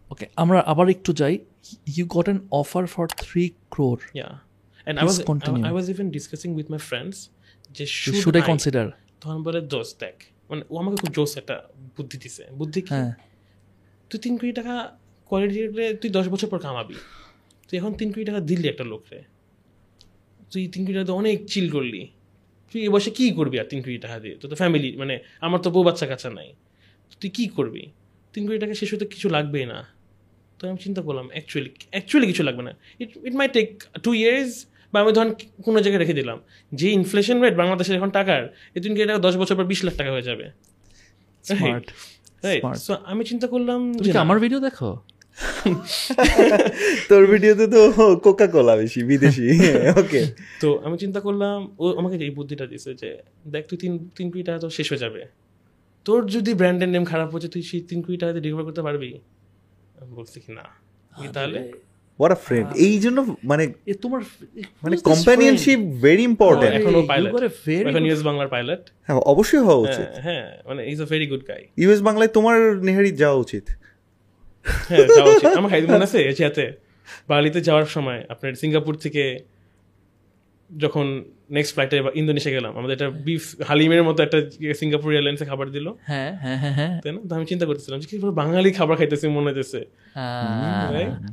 ওকে 0.10 0.26
আমরা 0.36 0.60
আবার 0.60 0.90
একটু 0.90 1.14
যাই। 1.14 1.40
You 1.98 2.06
got 2.06 2.24
an 2.24 2.40
offer 2.52 2.86
for 2.86 3.08
three 3.08 3.44
crore 3.70 4.00
Yeah. 4.16 4.34
And 4.88 4.96
I 4.98 5.04
was 5.04 5.06
Please 5.06 5.26
continue. 5.26 5.66
I, 5.66 5.70
I 5.70 5.74
was 5.74 5.86
even 5.86 6.08
discussing 6.18 6.52
with 6.60 6.68
my 6.70 6.82
friends 6.90 7.16
যে 7.72 7.86
শুড 7.86 8.16
should 8.16 8.36
আই 8.36 8.42
কনসিডার 8.42 8.86
তখন 9.22 9.44
বলে 9.44 9.62
দোষ 9.62 9.90
দেখ 10.00 10.16
মানে 10.54 10.64
ও 10.72 10.74
আমাকে 10.82 10.98
খুব 11.02 11.12
জোস 11.18 11.32
একটা 11.42 11.56
বুদ্ধি 11.96 12.18
দিছে। 12.24 12.44
বুদ্ধি 12.60 12.80
কি? 12.88 12.92
হ্যাঁ। 12.94 13.14
তুই 14.10 14.20
তিন 14.26 14.34
কোটি 14.40 14.54
টাকা 14.60 14.76
কোয়ালিটি 15.30 15.60
তুই 16.02 16.10
দশ 16.18 16.26
বছর 16.34 16.48
পর 16.52 16.60
কামাবি। 16.66 16.98
তুই 17.68 17.76
এখন 17.80 17.92
তিন 18.00 18.08
কোটি 18.14 18.26
টাকা 18.30 18.42
দিলি 18.50 18.66
একটা 18.74 18.86
লোকরে 18.94 19.20
তুই 20.52 20.64
তিন 20.74 20.82
কোটি 20.86 20.96
টাকা 21.00 21.14
অনেক 21.22 21.38
চিল 21.52 21.68
করলি। 21.76 22.02
তুই 22.72 22.80
এ 22.88 22.90
বসে 22.96 23.10
কী 23.18 23.26
করবি 23.40 23.56
আর 23.62 23.68
তিন 23.72 23.80
কোটি 23.84 23.98
টাকা 24.06 24.18
দিয়ে? 24.24 24.36
তোর 24.40 24.48
তো 24.52 24.56
ফ্যামিলি 24.62 24.90
মানে 25.02 25.16
আমার 25.46 25.60
তো 25.66 25.70
বউ 25.74 25.84
বাচ্চা 25.88 26.06
কাচ্চা 26.12 26.30
নাই। 26.38 26.50
তুই 27.22 27.30
কী 27.38 27.46
করবি? 27.58 27.84
তিন 28.34 28.42
কোটি 28.48 28.60
টাকা 28.64 28.74
শেষ 28.82 28.90
হতে 28.94 29.06
কিছু 29.14 29.28
লাগবেই 29.36 29.66
না। 29.74 29.80
তো 30.58 30.62
আমি 30.70 30.80
চিন্তা 30.86 31.02
করলাম 31.08 31.26
অ্যাকচুয়ালি 31.36 31.70
অ্যাকচুয়ালি 31.94 32.28
কিছু 32.32 32.44
লাগবে 32.48 32.64
না। 32.68 32.74
It 33.02 33.10
it 33.28 33.36
my 33.42 33.48
take 33.58 33.68
two 34.06 34.12
years 34.22 34.54
বা 34.94 34.98
আমি 35.02 35.12
ধরেন 35.14 35.32
কোনো 35.64 35.78
জায়গায় 35.82 36.02
রেখে 36.02 36.14
দিলাম 36.14 36.38
যে 36.72 36.88
ইনফ্লেশন 36.90 37.38
রেট 37.42 37.56
বাংলাদেশের 37.56 37.96
এখন 37.96 38.10
টাকার 38.10 38.42
কোটি 38.76 39.08
টাকা 39.08 39.20
দশ 39.20 39.34
বছর 39.38 39.56
পর 39.56 39.66
বিশ 39.66 39.80
লাখ 39.84 39.96
টাকা 39.96 40.12
হয়ে 40.12 40.22
যাবে? 40.22 40.46
Smart 41.46 41.88
right 42.44 42.64
Smart. 42.64 42.78
সো 42.78 42.94
আমি 43.06 43.24
চিন্তা 43.24 43.48
করলাম 43.48 43.80
যে 44.02 44.10
আমার 44.18 44.38
ভিডিও 44.40 44.60
দেখো? 44.60 44.90
তোর 47.10 47.24
ভিডিওতে 47.28 47.66
তো 47.68 47.82
কোকা 48.22 48.48
কোলা 48.48 48.74
বেশি 48.76 49.02
বিদেশি। 49.04 49.48
ওকে 50.02 50.22
তো 50.62 50.68
আমি 50.84 50.96
চিন্তা 50.98 51.20
করলাম 51.20 51.58
ও 51.78 51.86
আমাকে 52.00 52.16
এই 52.18 52.32
বুদ্ধিটা 52.32 52.66
দিছে 52.66 52.92
যে 52.94 53.10
দেখ 53.46 53.64
তুই 53.70 53.78
তিন 53.78 53.94
তিন 54.18 54.26
কোটি 54.32 54.44
টাকা 54.44 54.60
তো 54.60 54.68
শেষ 54.70 54.88
হয়ে 54.92 55.02
যাবে। 55.02 55.22
তোর 56.06 56.20
যদি 56.26 56.52
ব্র্যান্ডের 56.54 56.90
নেম 56.90 57.06
খারাপ 57.06 57.30
হচ্ছে 57.34 57.48
তুই 57.48 57.62
সেই 57.62 57.82
তিন 57.82 58.00
কোটি 58.02 58.18
টাকাতে 58.18 58.40
রিকভার 58.40 58.64
করতে 58.66 58.82
পারবি? 58.82 59.10
আমি 59.96 60.12
বলছি 60.16 60.38
কি 60.40 60.52
না। 60.54 60.66
তাহলে 61.34 61.60
হোয়াট 62.20 62.32
আ 62.38 62.40
ফ্রেন্ড 62.46 62.68
এই 62.88 62.96
জন্য 63.04 63.18
মানে 63.52 63.64
এ 63.92 63.94
তোমার 64.04 64.22
মানে 64.84 64.96
কম্প্যানিয়নশিপ 65.10 65.80
ভেরি 66.06 66.24
ইম্পর্টেন্ট 66.32 66.74
এখন 66.80 66.94
পাইলট 67.12 67.32
এখন 67.90 68.04
ইউএস 68.08 68.22
বাংলার 68.30 68.50
পাইলট 68.56 68.82
হ্যাঁ 69.06 69.16
অবশ্যই 69.34 69.64
হওয়া 69.68 69.82
উচিত। 69.88 70.08
হ্যাঁ 70.26 70.46
মানে 70.70 70.82
is 70.92 71.00
a 71.06 71.08
very 71.14 71.26
good 71.32 71.44
guy 71.50 71.62
US 71.84 72.02
বাংলায় 72.08 72.32
তোমার 72.38 72.58
নেহারি 72.88 73.12
যাওয়া 73.22 73.38
উচিত। 73.46 73.66
হ্যাঁ 74.90 75.08
যাওয়া 75.18 75.32
উচিত। 75.36 75.54
আমার 75.60 75.72
মনে 75.94 76.06
আছে 76.08 76.20
এশিয়াতে। 76.32 76.66
বালিতে 77.30 77.60
যাওয়ার 77.62 77.88
সময় 77.96 78.20
আপনার 78.34 78.52
সিঙ্গাপুর 78.62 78.94
থেকে 78.96 79.24
যখন 80.78 81.06
নেক্সট 81.50 81.72
ফ্লাইটে 81.76 81.98
ইন্দোনেশিয়া 82.16 82.54
গেলাম 82.54 82.72
আমাদের 82.78 82.94
একটা 82.98 83.10
বিফ 83.10 83.44
হালিমের 83.64 84.04
মতো 84.04 84.20
একটা 84.24 84.40
সিঙ্গাপুর 84.74 85.10
এয়ারলাইন্সে 85.14 85.46
খাবার 85.46 85.68
দিল। 85.72 85.88
হ্যাঁ 86.02 86.32
হ্যাঁ 86.44 86.58
হ্যাঁ 86.58 86.74
হ্যাঁ। 86.74 86.94
তাই 87.04 87.12
না? 87.12 87.22
তো 87.30 87.36
আমি 87.36 87.46
চিন্তা 87.46 87.66
করতেছিলাম 87.66 87.98
যে 88.00 88.08
কি 88.08 88.16
বাঙালি 88.42 88.72
খাবার 88.72 88.96
খাইতেছি 88.98 89.26
মনে 89.28 89.48
হইতেছে। 89.50 89.80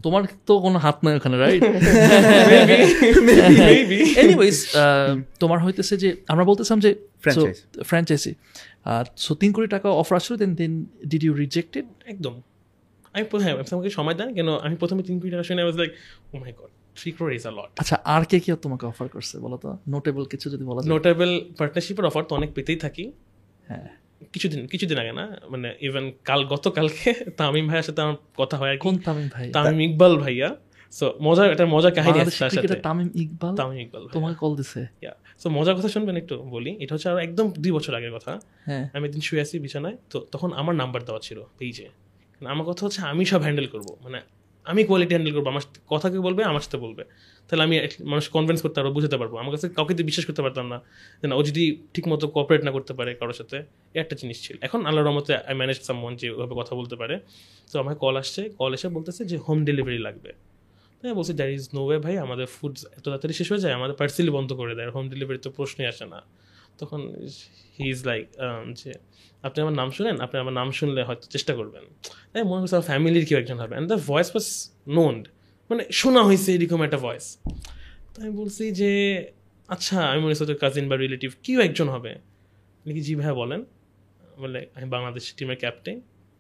তোমার 0.03 0.23
তো 0.47 0.53
কোনো 0.61 0.79
হাত 0.79 0.97
নাই 1.05 1.15
ওখানে 1.17 1.37
রাইট 1.39 1.63
এনিওয়েজ 4.23 4.57
তোমার 5.43 5.59
হইতেছে 5.65 5.97
যে 5.97 6.09
আমরা 6.29 6.45
বলতেছিলাম 6.45 6.81
যে 6.81 6.91
Franchise. 7.25 7.61
ফ্র্যাঞ্চাইজি 7.85 8.33
সো 9.17 9.35
তিন 9.35 9.51
কোটি 9.53 9.69
টাকা 9.69 9.89
অফার 9.91 10.17
আসলো 10.17 10.37
then 10.37 10.55
then 10.55 10.73
did 11.07 11.23
you 11.25 11.33
rejected 11.35 11.87
একদম। 12.07 12.35
আমি 13.15 13.25
প্রথমে 13.25 13.45
হ্যাঁ, 13.45 13.57
আমাকে 13.73 13.91
সময় 13.91 14.15
দেন 14.15 14.29
কেন 14.35 14.49
আমি 14.57 14.75
প্রথমে 14.77 15.03
তিন 15.03 15.15
কোটি 15.21 15.31
টাকা 15.31 15.43
শুনে 15.43 15.63
ওয়াজ 15.63 15.77
লাইক 15.77 15.91
ও 16.33 16.37
মাই 16.39 16.53
গড 16.59 16.71
আচ্ছা 17.79 17.97
আর 18.05 18.25
কে 18.25 18.41
কে 18.41 18.57
তোমাকে 18.57 18.87
অফার 18.87 19.09
করছে 19.09 19.39
বলো 19.39 19.57
তো 19.57 19.79
নোটেবল 19.89 20.25
কিছু 20.25 20.51
যদি 20.51 20.65
বলা 20.65 20.83
যায়। 20.83 20.91
নোটেবল 20.91 21.41
পার্টনারশিপের 21.59 22.05
অফার 22.05 22.25
তো 22.25 22.35
অনেক 22.35 22.53
পেতেই 22.55 22.77
থাকি। 22.77 23.13
হ্যাঁ। 23.69 23.89
কিছুদিন 24.33 24.67
কিছুদিন 24.67 24.99
আগে 24.99 25.13
না 25.13 25.39
মানে 25.49 25.75
ইভেন 25.81 26.13
কাল 26.25 26.45
গতকালকে 26.45 27.15
তামিম 27.37 27.69
ভাইয়ের 27.69 27.83
সাথে 27.83 28.03
আমার 28.03 28.17
কথা 28.37 28.57
হয় 28.57 28.71
আর 28.71 28.79
কোন 28.79 28.99
তামিম 28.99 29.29
ভাই? 29.33 29.51
তামিম 29.51 29.81
ইকবাল 29.81 30.17
ভাইয়া। 30.19 30.57
সো 30.93 31.15
মজার 31.23 31.53
একটা 31.53 31.67
মজার 31.67 31.93
কাহিনী 31.93 32.19
আছে 32.21 32.39
তার 32.39 32.51
সাথে। 32.51 32.75
তামিম 32.81 33.11
ইকবাল? 33.15 33.57
তামিম 33.57 33.79
ইকবাল 33.81 34.09
তোমাকে 34.09 34.35
কল 34.35 34.57
দিছে? 34.57 34.87
সো 35.39 35.51
মজার 35.51 35.77
কথা 35.77 35.89
শুনবেন 35.89 36.17
একটু 36.17 36.39
বলি। 36.39 36.77
এটা 36.81 36.95
হচ্ছে 36.95 37.09
আর 37.09 37.19
একদম 37.19 37.53
দুই 37.59 37.73
বছর 37.73 37.95
আগের 37.95 38.13
কথা। 38.13 38.41
হ্যাঁ। 38.65 38.91
আমি 38.93 39.07
একদিন 39.07 39.21
শুয়ে 39.21 39.43
আছি 39.43 39.59
বিছানায়। 39.59 39.97
তো 40.11 40.27
তখন 40.33 40.53
আমার 40.53 40.75
নাম্বার 40.75 41.05
দেওয়া 41.05 41.21
ছিল 41.21 41.43
পেজে 41.59 41.89
আমার 42.41 42.67
কথা 42.67 42.87
হচ্ছে 42.87 43.01
আমি 43.03 43.25
সব 43.25 43.41
হ্যান্ডেল 43.41 43.67
করব। 43.67 43.89
মানে 44.03 44.21
আমি 44.67 44.85
কোয়ালিটি 44.85 45.13
হ্যান্ডেল 45.15 45.35
করব, 45.35 45.47
আমার 45.49 45.61
সাথে 45.61 45.81
কথা 45.89 46.11
কেউ 46.11 46.23
বলবে, 46.23 46.45
আমার 46.45 46.61
সাথে 46.61 46.79
বলবে। 46.79 47.05
তাহলে 47.49 47.63
আমি 47.63 47.81
মানুষ 48.05 48.29
কনভিন্স 48.29 48.63
করতে 48.63 48.81
পারব, 48.81 48.93
বুঝতে 48.95 49.17
পারব। 49.17 49.37
আমার 49.37 49.51
কাছে 49.51 49.69
কাউকে 49.69 49.95
বিশ্বাস 49.95 50.27
করতে 50.27 50.43
পারতাম 50.43 50.67
না 50.69 50.81
যে 51.23 51.27
না, 51.29 51.35
ও 51.37 51.43
যদি 51.43 51.83
ঠিক 51.95 52.09
মতো 52.09 52.29
কোঅপারেট 52.29 52.65
না 52.65 52.71
করতে 52.71 52.93
পারে 52.95 53.15
কারোর 53.15 53.33
সাথে, 53.33 53.57
এ 53.95 53.99
একটা 54.01 54.17
জিনিস 54.17 54.43
ছিল। 54.47 54.57
এখন 54.61 54.87
আল্লাহর 54.87 55.07
রহমতে 55.07 55.37
আই 55.37 55.55
ম্যানেজ 55.55 55.79
সামন 55.83 56.17
যে 56.17 56.31
ওভাবে 56.31 56.55
কথা 56.61 56.75
বলতে 56.75 56.97
পারে। 56.97 57.21
তো 57.73 57.81
আমার 57.81 57.95
কল 57.95 58.17
আসছে 58.17 58.49
কল 58.59 58.75
এসে 58.75 58.89
বলতেছে 58.89 59.25
যে 59.25 59.37
হোম 59.37 59.65
ডেলিভারি 59.65 59.99
লাগবে। 59.99 60.33
তাই 61.01 61.13
বলছি 61.15 61.33
দ্যার 61.33 61.51
ইজ 61.51 61.69
নো 61.75 61.85
ওয়ে 61.87 61.99
ভাই, 61.99 62.19
আমাদের 62.19 62.47
ফুড 62.47 62.79
এত 62.97 63.05
তাড়াতাড়ি 63.05 63.35
শেষ 63.35 63.53
হয়ে 63.53 63.61
যায়, 63.61 63.75
আমাদের 63.75 63.95
পার্সেলই 63.97 64.31
বন্ধ 64.31 64.53
করে 64.53 64.75
দেয়। 64.75 64.91
হোম 64.91 65.09
ডেলিভারি 65.09 65.39
তো 65.39 65.51
প্রশ্নই 65.51 65.87
আসে 65.87 66.07
না। 66.07 66.21
তখন 66.79 67.01
হি 67.77 67.87
ইজ 67.95 68.01
লাইক 68.11 68.25
যে 68.81 68.91
আপনি 69.47 69.59
আমার 69.65 69.77
নাম 69.81 69.89
শুনেন, 69.97 70.17
আপনি 70.25 70.37
আমার 70.43 70.55
নাম 70.61 70.69
শুনলে 70.79 71.01
হয়তো 71.09 71.27
চেষ্টা 71.35 71.53
করবেন। 71.59 71.85
তাই 72.31 72.43
মনে 72.51 72.61
করছে 72.63 72.77
ফ্যামিলির 72.91 73.25
কেউ 73.29 73.39
একজন 73.43 73.59
হবে। 73.63 73.73
And 73.75 73.89
the 73.93 73.99
voice 74.11 74.29
was 74.35 74.47
known 74.99 75.17
মানে 75.71 75.83
শোনা 76.01 76.21
হয়েছে 76.29 76.49
এরকম 76.57 76.81
একটা 76.87 76.99
ভয়েস 77.07 77.27
তো 78.13 78.17
আমি 78.23 78.33
বলছি 78.41 78.65
যে 78.81 78.91
আচ্ছা 79.75 79.97
আমি 80.11 80.21
মনে 80.25 80.33
হচ্ছে 80.41 80.57
কাজিন 80.65 80.85
বা 80.91 80.97
রিলেটিভ 81.05 81.31
কেউ 81.45 81.59
একজন 81.69 81.89
হবে। 81.95 82.13
নাকি 82.87 83.01
জি 83.07 83.13
ভাইয়া, 83.21 83.35
বলেন। 83.43 83.61
বলে 84.43 84.61
আমি 84.77 84.87
বাংলাদেশ 84.95 85.25
টিমের 85.37 85.59
ক্যাপ্টেন 85.63 85.97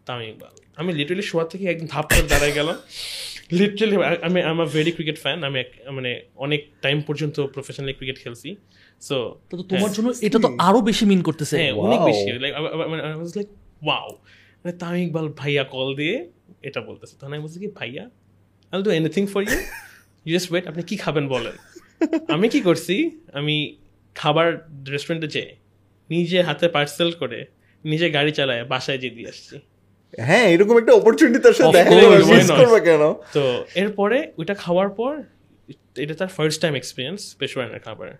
তামিম 0.07 0.29
ইকবাল। 0.33 0.55
আমি 0.81 0.91
লিটারালি 0.99 1.25
শোয়ার 1.31 1.47
থেকে 1.53 1.65
একদম 1.73 1.87
ধাপ 1.95 2.07
করে 2.13 2.23
দাঁড়ায় 2.33 2.55
গেলাম। 2.59 2.77
লিটারালি 3.59 3.97
আমি 4.29 4.39
আমার 4.53 4.67
ভেরি 4.77 4.93
ক্রিকেট 4.97 5.17
ফ্যান 5.25 5.39
আমি 5.49 5.59
মানে 5.97 6.11
অনেক 6.45 6.61
টাইম 6.85 6.99
পর্যন্ত 7.09 7.37
প্রফেশনালি 7.55 7.95
ক্রিকেট 7.99 8.17
খেলছি। 8.23 8.49
সো 9.09 9.17
তো 9.49 9.55
তোমার 9.71 9.91
জন্য 9.97 10.09
এটা 10.27 10.39
তো 10.45 10.49
আরও 10.67 10.81
বেশি 10.89 11.05
মিন 11.11 11.21
করতেছে। 11.29 11.55
হ্যাঁ 11.61 11.75
অনেক 11.87 11.99
বেশি। 12.11 12.27
লাইক 12.45 12.53
মানে 12.93 13.03
আই 13.07 13.13
ওয়াজ 13.21 13.31
লাইক 13.39 13.49
ওয়াও 13.87 14.09
মানে 14.63 14.73
তামিম 14.83 15.03
ইকবাল 15.07 15.27
ভাইয়া 15.41 15.65
কল 15.75 15.89
দিয়ে 16.01 16.17
এটা 16.69 16.81
বলতেছে। 16.89 17.15
তখন 17.19 17.33
আমি 17.35 17.43
বলছি 17.47 17.59
কি 17.65 17.69
ভাইয়া 17.79 18.05
I 18.73 18.77
do 18.87 18.91
anything 18.99 19.23
for 19.33 19.41
you 19.47 19.59
you 20.27 20.31
just 20.37 20.49
wait 20.53 20.65
আপনি 20.71 20.83
কি 20.91 20.97
খাবেন 21.05 21.25
বলেন। 21.35 21.55
আমি 22.35 22.47
কি 22.55 22.61
করছি 22.69 22.95
আমি 23.39 23.57
খাবার 24.21 24.49
রেস্টুরেন্টে 24.95 25.29
যেয়ে 25.35 25.51
নিজে 26.11 26.39
হাতে 26.49 26.67
পার্সেল 26.75 27.11
করে 27.21 27.39
নিজে 27.85 28.07
গাড়ি 28.17 28.33
চালায় 28.39 28.63
বাসায় 28.73 28.99
যেয়ে 29.03 29.15
দিয়ে 29.17 29.29
আসছি। 29.33 29.55
হ্যাঁ 30.19 30.47
এরকম 30.55 30.75
একটা 30.79 30.93
অপরচুনিটি 30.93 31.39
তার 31.47 31.55
সাথে 31.59 31.73
দেখা 31.79 31.91
মিস 32.37 32.51
করবে 32.61 32.79
কেন? 32.89 33.03
তো 33.37 33.43
এরপরে 33.75 34.19
ওইটা 34.39 34.55
খাওয়ার 34.55 34.89
পর 34.99 35.13
এটা 36.05 36.15
তার 36.21 36.31
ফার্স্ট 36.37 36.59
টাইম 36.63 36.75
এক্সপিরিয়েন্স 36.75 37.21
পেশোয়ানের 37.41 37.81
খাবার। 37.87 38.11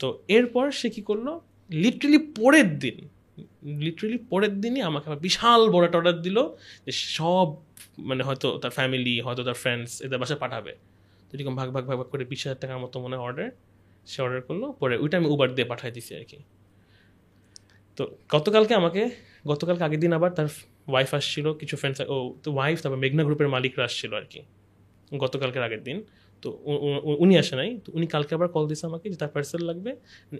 তো 0.00 0.06
এরপর 0.28 0.64
সে 0.80 0.88
কি 0.90 1.02
করল? 1.02 1.26
লিটারেলি 1.70 2.20
পরের 2.40 2.68
দিন 2.78 2.96
লিটারেলি 3.86 4.18
পরের 4.30 4.54
দিনই 4.60 4.82
আমাকে 4.90 5.06
বিশাল 5.26 5.60
বড় 5.74 5.84
একটা 5.86 5.98
অর্ডার 5.98 6.16
দিল 6.26 6.38
যে 6.86 6.92
সব 6.92 7.46
মানে 8.08 8.22
হয়তো 8.28 8.48
তার 8.62 8.72
ফ্যামিলি 8.78 9.20
হয়তো 9.20 9.42
তার 9.44 9.54
ফ্রেন্ডস 9.54 9.90
এদের 10.02 10.18
বাসায় 10.22 10.38
পাঠাবে। 10.38 10.72
তো 11.26 11.30
এরকম 11.36 11.54
ভাগ 11.56 11.68
ভাগ 11.74 11.84
ভাগ 11.88 11.96
ভাগ 12.00 12.08
করে 12.12 12.24
বিশ 12.24 12.40
হাজার 12.44 12.58
টাকার 12.62 12.78
মতো 12.78 12.96
মনে 13.00 13.16
অর্ডার 13.16 13.50
সে 14.06 14.22
অর্ডার 14.22 14.42
করল। 14.42 14.72
পরে 14.80 14.94
ওইটা 14.98 15.16
আমি 15.20 15.28
উবার 15.34 15.48
দিয়ে 15.54 15.66
পাঠাই 15.72 15.90
দিছি 15.90 16.14
আর 16.18 16.24
কি। 16.30 16.38
তো 17.96 18.02
গতকালকে 18.32 18.74
আমাকে 18.74 19.10
গতকালকে 19.46 19.82
আগের 19.84 20.00
দিন 20.00 20.12
আবার 20.12 20.30
তার 20.30 20.48
ওয়াইফ 20.92 21.10
আসছিল, 21.18 21.46
কিছু 21.60 21.74
ফ্রেন্ডস 21.80 21.98
ও, 22.14 22.16
তো 22.44 22.48
ওয়াইফ 22.56 22.76
তারপর 22.82 22.98
মেঘনা 23.04 23.22
গ্রুপের 23.28 23.48
মালিকরা 23.54 23.82
আসছিল 23.88 24.12
আর 24.20 24.26
কি, 24.32 24.40
গতকালকের 25.22 25.62
আগের 25.66 25.82
দিন। 25.88 25.98
তো 26.42 26.48
উনি 27.24 27.34
আসে 27.42 27.54
নাই, 27.60 27.70
তো 27.84 27.88
উনি 27.96 28.06
কালকে 28.14 28.32
আবার 28.38 28.48
কল 28.54 28.64
দিয়েছে 28.70 28.84
আমাকে 28.90 29.06
যে 29.12 29.18
তার 29.22 29.30
পার্সেল 29.34 29.62
লাগবে। 29.70 29.90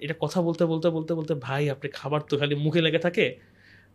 এটা 0.05 0.15
কথা 0.25 0.39
বলতে 0.47 0.63
বলতে 0.73 0.89
বলতে 0.97 1.13
বলতে, 1.19 1.33
ভাই, 1.47 1.63
আপনি 1.75 1.89
খাবার 1.99 2.21
তো 2.29 2.35
খালি 2.41 2.55
মুখে 2.65 2.81
লেগে 2.87 3.01
থাকে 3.07 3.27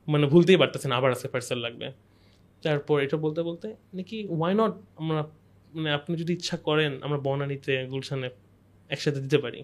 মানে 0.07 0.25
ভুলতেই 0.33 0.57
পারতেছেন, 0.61 0.91
আবার 0.99 1.09
আজকে 1.15 1.29
পার্সেল 1.33 1.59
লাগবে। 1.65 1.87
তারপর 2.63 2.95
এটা 3.05 3.17
বলতে 3.25 3.41
বলতে 3.49 3.67
নাকি 3.97 4.17
ওয়াই 4.37 4.53
নট 4.59 4.73
আমরা 5.01 5.21
মানে 5.75 5.89
আপনি 5.97 6.13
যদি 6.21 6.31
ইচ্ছা 6.37 6.57
করেন, 6.67 6.91
আমরা 7.05 7.19
বনানিতে, 7.27 7.73
গুলশানে 7.91 8.27
একসাথে 8.89 9.19
দিতে 9.25 9.37
পারি। 9.45 9.59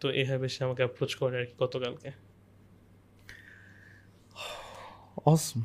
তো 0.00 0.06
এভাবে 0.20 0.46
সে 0.54 0.60
আমাকে 0.66 0.82
অ্যাপ্রোচ 0.84 1.12
করে 1.20 1.34
আর 1.40 1.44
কি 1.48 1.54
গতকালকে। 1.64 2.10
Awesome. 5.26 5.62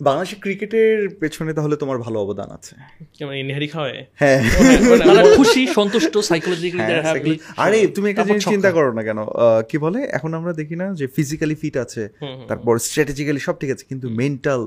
বাংলাদেশের 0.00 0.38
ক্রিকেটের 0.40 0.98
পেছনে 1.20 1.50
তাহলে 1.52 1.76
তোমার 1.76 1.98
ভালো 1.98 2.18
অবদান 2.20 2.48
আছে। 2.50 2.74
কেমন 3.18 3.34
এই 3.34 3.44
নেহারি 3.44 3.68
খাওয়ায়? 3.68 4.00
হ্যাঁ। 4.14 4.40
খুশি 5.38 5.62
সন্তুষ্ট 5.74 6.14
সাইকোলজিক্যালি 6.20 6.82
হ্যাঁ, 6.96 7.14
আরে 7.56 7.78
তুমি 7.86 8.06
একটা 8.10 8.24
জিনিস 8.24 8.44
চিন্তা 8.44 8.70
করো 8.72 8.90
না 8.92 9.02
কেন 9.02 9.18
আহ, 9.36 9.60
কি 9.68 9.76
বলে? 9.78 10.00
এখন 10.12 10.30
আমরা 10.34 10.52
দেখি 10.52 10.76
না 10.76 10.86
যে 10.94 11.06
ফিজিক্যালি 11.06 11.54
ফিট 11.54 11.76
আছে 11.76 12.02
তারপর 12.48 12.74
স্ট্র্যাটেজিক্যালি 12.78 13.40
সব 13.40 13.54
ঠিক 13.60 13.70
আছে 13.70 13.84
কিন্তু 13.90 14.06
মেন্টাল 14.20 14.62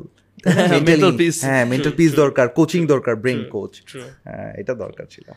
Mental 0.87 1.13
peace. 1.21 1.39
হ্যাঁ 1.41 1.63
মেন্টাল 1.65 1.93
পিস 1.93 2.11
দরকার 2.15 2.47
কোচিং 2.49 2.81
দরকার 2.85 3.13
ব্রেন 3.15 3.39
কোচ 3.49 3.73
হ্যাঁ 4.23 4.49
এটা 4.57 4.73
দরকার 4.75 5.05
ছিল। 5.09 5.27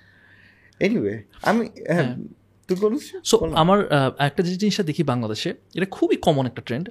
এনিওয়ে 0.81 1.15
আমি 1.43 1.63
হ্যাঁ। 1.89 2.07
তুই 2.71 2.99
সো 3.25 3.37
আমার 3.55 3.79
একটা 4.19 4.43
যে 4.43 4.57
জিনিসটা 4.57 4.83
দেখি 4.83 5.03
বাংলাদেশে 5.03 5.55
এটা 5.75 5.87
খুবই 5.87 6.17
কমন 6.17 6.47
একটা 6.47 6.63
ট্রেন্ড 6.63 6.91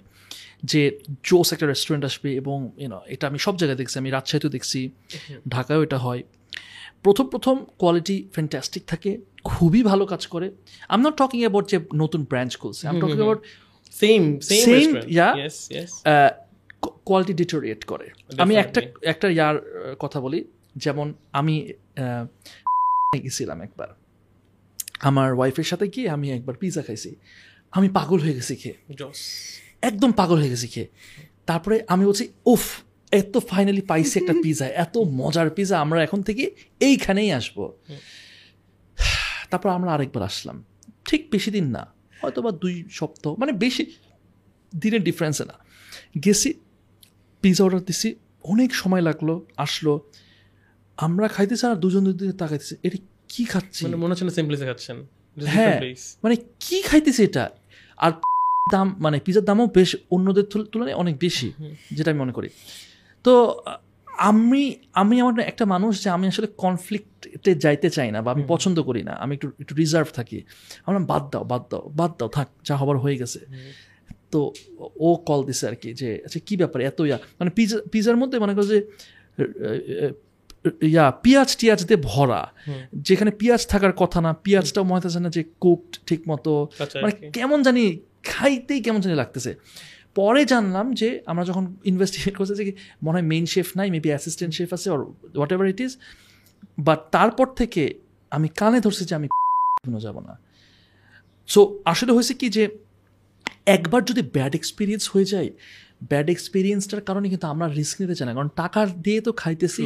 যে 0.64 1.00
জোস 1.24 1.54
একটা 1.54 1.66
রেস্টুরেন্ট 1.68 2.06
আসবে 2.06 2.36
এবং 2.36 2.72
ইউনো 2.78 3.02
এটা 3.08 3.28
আমি 3.28 3.40
সব 3.40 3.58
জায়গায় 3.58 3.78
দেখছি 3.78 4.00
আমি 4.00 4.10
রাজশাহীতেও 4.12 4.50
দেখছি 4.50 4.90
ঢাকায়ও 5.50 5.84
এটা 5.84 5.98
হয়। 5.98 6.24
প্রথম 7.04 7.28
প্রথম 7.28 7.66
কোয়ালিটি 7.78 8.28
ফ্যান্টাস্টিক 8.34 8.84
থাকে 8.88 9.18
খুবই 9.44 9.84
ভালো 9.84 10.06
কাজ 10.06 10.28
করে। 10.28 10.52
আম 10.90 11.02
নট 11.02 11.18
টকিং 11.18 11.40
অ্যাবাউট 11.40 11.70
যে 11.70 11.80
নতুন 11.94 12.24
ব্রাঞ্চ 12.24 12.58
খুলছে 12.58 12.88
I'm 12.88 12.96
talking 13.02 13.18
about 13.18 13.40
same 13.92 14.40
same 14.42 14.90
yes 15.08 15.92
quality 17.06 17.34
deteriorate 17.34 17.86
করে। 17.86 18.08
আমি 18.38 18.56
একটা 18.56 18.80
একটা 19.02 19.30
ইয়ার 19.30 19.56
কথা 20.00 20.20
বলি 20.22 20.44
যেমন 20.76 21.14
আমি 21.32 21.74
আহ, 21.98 22.26
গেছিলাম 23.24 23.62
একবার। 23.62 23.90
আমার 25.00 25.34
ওয়াইফের 25.34 25.64
সাথে 25.64 25.88
গিয়ে 25.88 26.10
আমি 26.10 26.32
একবার 26.32 26.56
পিৎজা 26.56 26.82
খাইছি। 26.82 27.16
আমি 27.72 27.90
পাগল 27.90 28.20
হয়ে 28.20 28.34
গেছি 28.34 28.56
খেয়ে। 28.56 28.96
জস 28.96 29.20
একদম 29.82 30.12
পাগল 30.12 30.36
হয়ে 30.36 30.50
গেছি 30.50 30.68
খেয়ে। 30.68 30.88
তারপরে 31.46 31.84
আমি 31.88 32.06
বলছি 32.06 32.30
উফ 32.46 32.82
এত 33.12 33.38
ফাইনালি 33.38 33.82
পাইছি 33.82 34.20
একটা 34.20 34.34
পিৎজা 34.44 34.68
এত 34.68 34.98
মজার 34.98 35.50
পিৎজা 35.50 35.80
আমরা 35.80 36.04
এখন 36.04 36.22
থেকে 36.22 36.52
এইখানেই 36.80 37.32
আসব। 37.32 37.72
তারপর 39.50 39.70
আমরা 39.70 39.94
আরেকবার 39.94 40.24
আসলাম। 40.24 40.64
ঠিক 41.06 41.32
বেশি 41.32 41.52
দিন 41.52 41.66
না 41.66 41.94
হয়তো 42.22 42.42
বা 42.42 42.52
দুই 42.52 42.84
সপ্তাহ 42.90 43.36
মানে 43.38 43.52
বেশি 43.52 43.86
দিনের 44.82 45.04
ডিফারেন্সে 45.04 45.46
না। 45.46 45.54
গেছি 46.26 46.54
পিৎজা 47.42 47.64
অর্ডার 47.64 47.82
দিছি 47.82 48.16
অনেক 48.44 48.76
সময় 48.76 49.02
লাগল 49.02 49.40
আসলো। 49.58 50.10
আমরা 50.98 51.28
খাইতেছি 51.28 51.68
আর 51.68 51.76
দুজন 51.76 52.04
দুদিকে 52.04 52.34
তাকাইতেছি। 52.34 52.76
এটা 52.84 52.98
কি 53.32 53.44
খাচ্ছি? 53.52 53.82
মানে 53.86 53.98
মনে 54.02 54.12
হচ্ছে 54.12 54.26
না 54.28 54.34
সিম্পলি 54.38 54.56
খাচ্ছেন। 54.72 54.98
হ্যাঁ 55.56 55.78
মানে 56.24 56.36
কি 56.64 56.78
খাইতেছে 56.90 57.22
এটা? 57.30 57.46
আর 58.06 58.12
দাম 58.74 58.88
মানে 59.06 59.18
পিজার 59.26 59.44
দামও 59.50 59.66
বেশ 59.78 59.92
অন্যদের 60.16 60.46
তুলনায় 60.72 60.98
অনেক 61.04 61.16
বেশি 61.26 61.48
যেটা 61.98 62.10
আমি 62.12 62.20
মনে 62.24 62.34
করি। 62.38 62.50
তো 63.26 63.34
আমি 64.30 64.64
আমি 65.02 65.16
আমার 65.24 65.34
একটা 65.52 65.66
মানুষ 65.74 65.94
যে 66.04 66.10
আমি 66.16 66.26
আসলে 66.32 66.48
কনফ্লিক্টে 66.64 67.52
যাইতে 67.66 67.88
চাই 67.98 68.10
না 68.16 68.20
বা 68.26 68.30
আমি 68.36 68.44
পছন্দ 68.54 68.78
করি 68.90 69.02
না 69.10 69.14
আমি 69.24 69.32
একটু 69.38 69.48
একটু 69.62 69.74
রিজার্ভ 69.82 70.08
থাকি। 70.18 70.38
আমরা 70.88 71.00
বাদ 71.12 71.24
দাও 71.32 71.44
বাদ 71.52 71.64
দাও 71.72 71.84
বাদ 72.00 72.12
দাও 72.20 72.30
থাক 72.38 72.48
যা 72.68 72.76
হবার 72.82 72.98
হয়ে 73.04 73.18
গেছে। 73.22 73.40
তো 74.34 74.40
ও 75.08 75.10
কল 75.30 75.42
দিছে 75.48 75.64
আর 75.70 75.76
কি 75.82 75.90
যে 76.02 76.10
আচ্ছা 76.26 76.40
কী 76.48 76.54
ব্যাপার? 76.62 76.80
এত 76.90 77.00
ইয়া। 77.10 77.18
মানে 77.40 77.50
পিজা 77.58 77.78
পিজার 77.94 78.16
মধ্যে 78.22 78.38
মনে 78.44 78.54
করো 78.58 78.68
যে 78.74 78.80
ইয়া 80.82 81.06
পেঁয়াজ 81.24 81.50
টিয়াজ 81.58 81.80
দিয়ে 81.88 82.02
ভরা। 82.04 82.42
যেখানে 83.08 83.32
পেঁয়াজ 83.32 83.62
থাকার 83.68 83.94
কথা 83.94 84.20
না 84.22 84.34
পেঁয়াজটাও 84.34 84.84
মনে 84.84 85.00
হচ্ছে 85.00 85.20
না 85.20 85.30
যে 85.30 85.44
কুকড 85.64 85.92
ঠিক 86.08 86.22
মতো 86.30 86.52
মানে 87.04 87.14
কেমন 87.36 87.60
জানি 87.64 87.84
খাইতেই 88.24 88.80
কেমন 88.82 89.00
জানি 89.02 89.16
লাগতেছে। 89.16 89.52
পরে 90.16 90.42
জানলাম 90.46 90.94
যে 90.94 91.10
আমরা 91.26 91.44
যখন 91.46 91.64
ইনভেস্টিগেট 91.86 92.34
করতে 92.38 92.54
যে 92.56 92.74
মনে 93.04 93.16
হয় 93.18 93.28
মেইন 93.28 93.46
শেফ 93.46 93.68
নাই 93.78 93.92
মেবি 93.92 94.10
অ্যাসিস্ট্যান্ট 94.10 94.54
শেফ 94.56 94.74
আছে 94.74 94.88
ওর 94.90 95.00
what 95.36 95.52
ever 95.54 95.68
it 95.68 95.82
is 95.82 95.98
but 96.80 97.00
তারপর 97.12 97.48
থেকে 97.56 97.94
আমি 98.32 98.48
কানে 98.48 98.80
ধরছি 98.82 99.06
যে 99.06 99.16
আমি 99.16 99.28
যাব 100.00 100.20
না। 100.20 100.40
সো 101.48 101.80
আসলে 101.86 102.12
হয়েছে 102.12 102.34
কি 102.34 102.50
যে 102.50 102.64
একবার 103.66 104.02
যদি 104.06 104.22
ব্যাড 104.22 104.56
এক্সপিরিয়েন্স 104.56 105.10
হয়ে 105.14 105.26
যায় 105.26 105.50
ব্যাড 106.12 106.28
এক্সপিরিয়েন্সটার 106.36 107.02
কারণে 107.08 107.28
কিন্তু 107.30 107.48
আমরা 107.54 107.66
রিস্ক 107.80 107.96
নিতে 108.02 108.16
চাই 108.18 108.26
না। 108.28 108.34
কারণ 108.38 108.52
টাকা 108.62 108.82
দিয়ে 109.06 109.20
তো 109.28 109.32
খাইতেছি। 109.42 109.84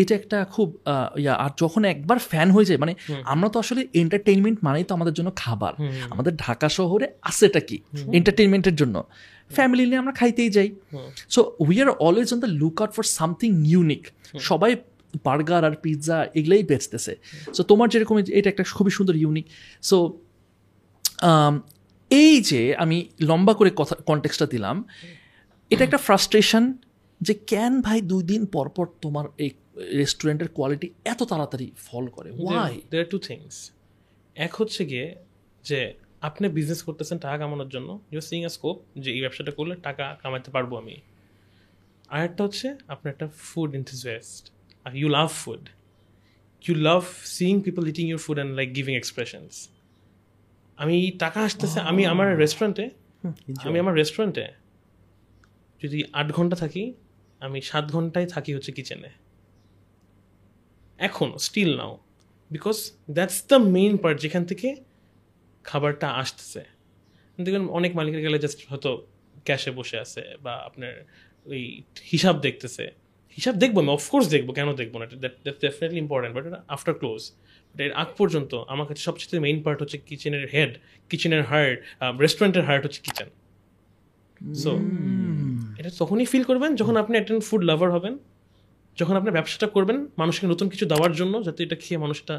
এটা 0.00 0.12
একটা 0.20 0.38
খুব 0.54 0.68
ইয়া 1.22 1.34
আর 1.44 1.52
যখন 1.62 1.82
একবার 1.84 2.18
ফ্যান 2.30 2.48
হয়ে 2.50 2.66
যায় 2.68 2.78
মানে 2.78 2.92
আমরা 3.34 3.48
তো 3.54 3.56
আসলে 3.64 3.80
এন্টারটেইনমেন্ট 4.02 4.58
মানেই 4.66 4.84
তো 4.88 4.92
আমাদের 4.98 5.14
জন্য 5.18 5.30
খাবার। 5.42 5.72
আমাদের 6.12 6.32
ঢাকা 6.44 6.68
শহরে 6.78 7.06
আছেটা 7.30 7.60
কি? 7.68 7.76
এন্টারটেনমেন্টের 8.18 8.76
জন্য। 8.80 8.96
ফ্যামিলি 9.56 9.82
নিয়ে 9.90 10.00
আমরা 10.02 10.14
খাইতেই 10.20 10.50
যাই। 10.56 10.68
So 11.34 11.40
we 11.64 11.76
are 11.82 11.90
always 12.06 12.28
on 12.34 12.38
the 12.44 12.50
look 12.62 12.76
out 12.82 12.92
for 12.96 13.06
something 13.18 13.50
unique 13.72 14.02
সবাই 14.48 14.72
বার্গার 15.26 15.62
আর 15.68 15.74
পিৎজা 15.82 16.16
এগুলোই 16.38 16.62
বেচতেছে। 16.70 17.12
সো 17.56 17.62
তোমার 17.70 17.88
যেরকম 17.92 18.16
এটা 18.38 18.48
একটা 18.52 18.64
খুবই 18.78 18.92
সুন্দর 18.96 19.14
ইউনিক 19.22 19.46
সো 19.88 19.96
এই 22.10 22.34
যে 22.50 22.60
আমি 22.76 22.96
লম্বা 23.28 23.52
করে 23.58 23.70
কথা 23.76 23.94
কন্টেক্সটা 24.08 24.46
দিলাম। 24.46 24.76
এটা 25.70 25.84
একটা 25.84 25.98
ফ্রাস্ট্রেশন 25.98 26.64
যে 27.20 27.34
কেন 27.34 27.80
ভাই 27.80 28.00
দুই 28.00 28.22
দিন 28.22 28.46
পর 28.46 28.68
পর 28.68 28.86
তোমার 29.02 29.24
এই 29.38 29.50
রেস্টুরেন্টের 29.98 30.48
কোয়ালিটি 30.48 30.90
এত 31.04 31.22
তাড়াতাড়ি 31.22 31.72
ফল 31.76 32.04
করে? 32.08 32.30
ওয়াই 32.30 32.80
দেয়ার 32.90 33.06
টু 33.06 33.18
থিংস 33.18 33.54
এক 34.36 34.54
হচ্ছে 34.54 34.84
গিয়ে 34.86 35.14
যে 35.64 35.94
আপনি 36.20 36.48
বিজনেস 36.48 36.82
করতেছেন 36.82 37.18
টাকা 37.18 37.36
কামানোর 37.38 37.68
জন্য 37.68 38.00
ইউ 38.12 38.20
সিং 38.20 38.40
আ 38.44 38.48
স্কোপ 38.48 38.76
যে 38.98 39.10
এই 39.12 39.20
ব্যবসাটা 39.20 39.50
করলে 39.50 39.74
টাকা 39.82 40.16
কামাতে 40.22 40.50
পারব 40.50 40.70
আমি। 40.76 40.96
আর 42.08 42.24
একটা 42.24 42.44
হচ্ছে 42.44 42.68
আপনার 42.88 43.12
একটা 43.12 43.28
food 43.38 43.74
interest 43.74 44.50
R 44.84 44.96
you 44.96 45.08
love 45.08 45.28
food 45.28 45.64
you 46.64 46.74
love 46.74 47.02
seeing 47.24 47.60
people 47.60 47.82
eating 47.88 48.04
your 48.08 48.18
food 48.18 48.36
and 48.36 48.56
like 48.56 48.68
giving 48.74 48.94
expressions 48.96 49.54
আমি 50.76 50.96
টাকা 51.18 51.40
আসতেছে 51.40 51.80
আমি 51.80 52.06
আমার 52.06 52.38
রেস্টুরেন্টে 52.38 52.90
আমি 53.64 53.78
আমার 53.78 53.94
রেস্টুরেন্টে 53.94 54.46
যদি 55.82 55.98
আট 56.20 56.28
ঘণ্টা 56.36 56.56
থাকি, 56.62 56.82
আমি 57.40 57.58
সাত 57.70 57.84
ঘন্টায় 57.94 58.28
থাকি 58.34 58.50
হচ্ছে 58.56 58.72
কিচেনে 58.78 59.10
এখন 60.98 61.28
still 61.46 61.70
now 61.80 61.92
because 62.50 62.76
that's 63.16 63.38
the 63.50 63.58
main 63.76 63.92
part 64.02 64.18
যেখান 64.24 64.42
থেকে 64.50 64.68
খাবারটা 65.64 66.06
আসতেছে। 66.22 66.62
দেখবেন 67.38 67.64
অনেক 67.78 67.92
মালিকের 67.98 68.22
গেলে 68.26 68.38
জাস্ট 68.44 68.58
হয়তো 68.70 68.90
ক্যাশে 69.46 69.70
বসে 69.78 69.96
আছে 70.04 70.22
বা 70.44 70.54
আপনার 70.68 70.92
ওই 71.46 71.62
হিসাব 72.12 72.34
দেখতেছে। 72.46 72.84
হিসাব 73.38 73.54
দেখব 73.62 73.76
আমি 73.82 73.92
অফকোর্স 73.98 74.26
দেখব, 74.34 74.48
কেন 74.58 74.68
দেখব 74.80 74.94
না? 75.00 75.06
That 75.22 75.56
definitely 75.64 76.00
important 76.04 76.32
but 76.36 76.44
after 76.74 76.94
close 77.00 77.20
but 77.68 77.80
এর 77.86 77.92
আগ 78.02 78.08
পর্যন্ত 78.20 78.52
আমার 78.72 78.86
কাছে 78.88 79.02
সবচেয়ে 79.08 79.42
মেইন 79.46 79.58
পার্ট 79.64 79.78
হচ্ছে 79.82 79.98
কিচেনের 80.08 80.44
হেড 80.54 80.72
কিচেনের 81.10 81.42
হার্ট 81.50 81.78
রেস্টুরেন্টের 82.24 82.64
হার্ট 82.68 82.82
হচ্ছে 82.86 83.00
কিচেন 83.06 83.28
সো 84.62 84.70
এটা 85.86 85.96
তখনই 85.98 86.24
ফিল 86.24 86.42
করবেন 86.42 86.74
যখন 86.74 86.96
আপনি 86.96 87.18
একজন 87.18 87.40
ফুড 87.40 87.64
লাভার 87.64 87.90
হবেন 87.92 88.18
যখন 88.96 89.16
আপনি 89.16 89.30
ব্যবসাটা 89.30 89.66
করবেন 89.66 90.06
মানুষকে 90.18 90.46
নতুন 90.46 90.68
কিছু 90.68 90.86
দেওয়ার 90.86 91.12
জন্য 91.12 91.44
যাতে 91.44 91.62
এটা 91.62 91.76
খেয়ে 91.76 91.98
মানুষটা 91.98 92.34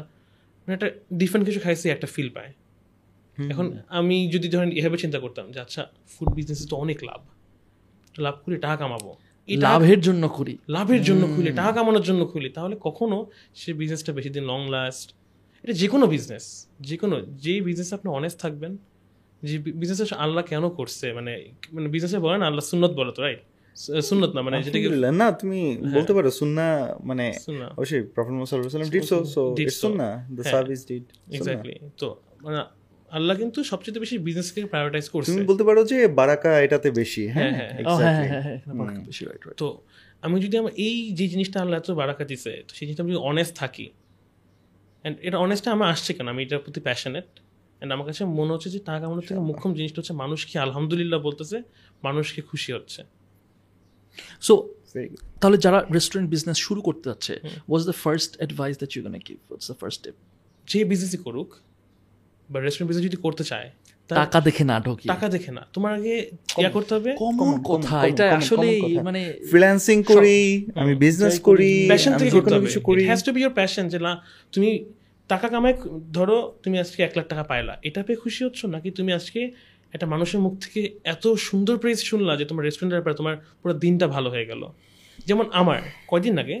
মানে 0.68 0.74
একটা 0.74 0.90
ডিফারেন্ট 1.12 1.48
কিছু 1.48 1.60
খাইছে 1.60 1.90
একটা 1.90 2.06
ফিল 2.06 2.30
পায়। 2.30 2.52
এখন 3.50 3.78
আমি 3.88 4.28
যদি 4.28 4.48
ধরেন 4.48 4.70
এভাবে 4.70 4.96
চিন্তা 4.96 5.18
করতাম 5.18 5.52
যে 5.52 5.60
আচ্ছা 5.60 5.86
ফুড 6.06 6.34
বিজনেসে 6.34 6.66
তো 6.68 6.76
অনেক 6.76 7.04
লাভ। 7.04 7.20
লাভ 8.18 8.34
করে 8.46 8.56
টাকা 8.56 8.76
কামাবো। 8.76 9.16
লাভের 9.48 10.00
জন্য 10.00 10.28
করি। 10.28 10.58
লাভের 10.68 11.02
জন্য 11.02 11.26
খুলি 11.36 11.52
টাকা 11.52 11.72
কামানোর 11.72 12.02
জন্য 12.02 12.26
খুলি 12.26 12.48
তাহলে 12.48 12.76
কখনো 12.80 13.26
সে 13.54 13.72
বিজনেসটা 13.72 14.12
বেশি 14.12 14.30
দিন 14.30 14.44
লং 14.44 14.70
লাস্ট 14.70 15.14
এটা 15.62 15.72
যে 15.72 15.88
কোনো 15.88 16.06
বিজনেস 16.06 16.66
যে 16.80 16.96
কোনো 16.96 17.20
যেই 17.20 17.60
বিজনেসে 17.60 17.94
আপনি 17.94 18.10
অনেস্ট 18.10 18.40
থাকবেন 18.40 18.76
যে 19.42 19.56
বিজনেসে 19.80 20.04
আল্লাহ 20.24 20.42
কেন 20.52 20.64
করছে? 20.68 21.06
মানে 21.12 21.32
মানে 21.72 21.88
বিজনেসে 21.94 22.18
বলেন 22.26 22.40
আল্লাহ 22.42 22.62
সুন্নত 22.70 22.92
বলে 23.00 23.12
তো 23.16 23.20
রাইট 23.22 23.40
সুন্নত 24.10 24.30
না 24.36 24.40
মানে 24.42 24.54
আলহামদুলিল্লাহ। 24.56 25.10
না 25.22 25.26
তুমি 25.40 25.60
বলতে 25.96 26.12
পারো 26.16 26.28
সুন্না 26.40 26.66
মানে 27.00 27.26
অবশ্যই 27.78 28.02
প্রফেট 28.14 28.32
মুহাম্মদ 28.32 28.48
সাল্লাল্লাহু 28.50 28.92
did 28.96 29.04
so 29.12 29.18
so 29.34 29.42
it's 29.62 29.76
so. 29.82 29.88
The 29.88 30.06
হ্যাঁ। 30.36 30.52
সার্ভিস 30.52 30.80
ডিড 30.88 31.04
এক্স্যাক্টলি 31.36 31.74
তো 32.00 32.08
মানে 32.44 32.58
আল্লাহ 33.10 33.34
কিন্তু 33.36 33.58
সবচেয়ে 33.64 34.00
বেশি 34.04 34.16
বিজনেসকে 34.18 34.60
প্রায়োরিটাইজ 34.64 35.06
করছে। 35.08 35.28
তুমি 35.30 35.42
বলতে 35.44 35.64
পারো 35.64 35.80
যে 35.84 35.98
বারাকা 36.20 36.50
এটাতে 36.60 36.88
বেশি 36.90 37.22
হ্যাঁ? 37.26 37.52
হ্যাঁ, 37.52 37.70
ও 37.86 37.92
হ্যাঁ 37.96 38.14
হ্যাঁ 38.18 38.30
হ্যাঁ 38.30 38.42
হ্যাঁ 38.46 38.58
তো 39.56 39.68
আমি 40.22 40.36
যদি 40.40 40.54
আমার 40.58 40.72
এই 40.78 40.96
যে 41.12 41.24
জিনিসটা 41.28 41.58
আল্লাহ 41.60 41.76
এত 41.78 41.90
বারাকা 41.90 42.24
দিছে 42.24 42.52
তো 42.68 42.72
সেই 42.74 42.84
জিনিসটা 42.86 43.02
আমি 43.04 43.10
যদি 43.12 43.22
অনেস্ট 43.32 43.54
থাকি 43.56 43.86
অ্যান্ড 45.04 45.16
এটা 45.20 45.36
অনেস্টটা 45.38 45.70
আমার 45.72 45.88
আসছে 45.88 46.10
কেন? 46.12 46.26
আমি 46.28 46.40
এটার 46.42 46.58
প্রতি 46.58 46.80
প্যাশনেট 46.80 47.28
অ্যান্ড 47.78 47.90
আমার 47.94 48.06
কাছে 48.06 48.22
মনে 48.38 48.50
হচ্ছে 48.52 48.70
যে 48.70 48.78
টাকা 48.78 48.98
কামানোর 49.00 49.24
থেকে 49.28 49.40
মুখ্যম 49.40 49.74
জিনিসটা 49.74 49.98
হচ্ছে 50.00 50.12
মানুষকে 50.12 50.54
আলহামদুলিল্লাহ 50.58 51.20
বলতেছে 51.20 51.56
মানুষকে 52.02 52.40
খুশি 52.42 52.70
হচ্ছে। 52.72 53.00
সো 54.40 54.54
তাহলে 55.40 55.58
যারা 55.58 55.78
রেস্টুরেন্ট 55.94 56.30
বিজনেস 56.30 56.56
শুরু 56.56 56.80
করতে 56.82 57.04
যাচ্ছে 57.10 57.34
was 57.68 57.82
the 57.84 57.96
first 58.02 58.36
advice 58.36 58.74
that 58.76 58.90
you 58.96 59.02
gonna 59.02 59.18
give 59.18 59.38
the 59.68 59.74
first 59.80 59.98
step 60.00 60.14
যে 60.68 60.78
বিজনেসই 60.84 61.18
করুক 61.26 61.48
বা 62.50 62.60
রেস্টুরেন্ট 62.60 62.88
বিজনেস 62.90 63.06
যদি 63.06 63.18
করতে 63.26 63.44
চায় 63.44 63.70
টাকা 64.08 64.38
দেখে 64.40 64.64
না 64.64 64.76
ঢোকি 64.80 65.06
টাকা 65.08 65.28
দেখে 65.28 65.52
না। 65.52 65.62
তোমার 65.72 65.92
আগে 65.94 66.14
ইয়া 66.58 66.70
করতে 66.76 66.92
হবে? 66.94 67.10
কমন 67.22 67.62
কথা 67.70 67.96
এটা 68.06 68.26
আসলে 68.36 68.68
মানে 69.08 69.22
ফ্রিল্যান্সিং 69.50 70.02
করি 70.02 70.38
আমি 70.74 70.92
বিজনেস 71.04 71.36
করি 71.40 71.72
প্যাশন 71.88 72.12
থেকে 72.18 72.30
করতে 72.30 72.54
হবে। 72.54 72.80
করি। 72.88 73.02
Has 73.04 73.20
to 73.24 73.30
be 73.32 73.40
your 73.40 73.54
passion 73.54 73.84
যে 73.88 73.98
না 73.98 74.12
তুমি 74.52 74.70
টাকা 75.32 75.46
কামাই 75.52 75.74
ধরো 76.16 76.38
তুমি 76.62 76.76
আজকে 76.82 77.00
এক 77.08 77.12
লাখ 77.18 77.26
টাকা 77.32 77.44
পাইলা, 77.50 77.74
এটা 77.88 78.00
পেয়ে 78.06 78.18
খুশি 78.24 78.40
হচ্ছ 78.46 78.60
নাকি 78.74 78.88
তুমি 78.98 79.10
আজকে 79.18 79.40
একটা 79.94 80.06
মানুষের 80.12 80.40
মুখ 80.44 80.52
থেকে 80.64 80.80
এত 81.14 81.24
সুন্দর 81.48 81.76
প্রেস 81.82 81.98
শুনলা 82.10 82.32
যে 82.40 82.44
তোমার 82.50 82.62
রেস্টুরেন্টের 82.68 82.96
ব্যাপারে 82.98 83.16
তোমার 83.20 83.34
পুরো 83.60 83.74
দিনটা 83.84 84.06
ভালো 84.16 84.28
হয়ে 84.34 84.46
গেল? 84.50 84.62
যেমন 85.28 85.46
আমার, 85.60 85.80
কয়দিন 86.10 86.34
আগে 86.42 86.56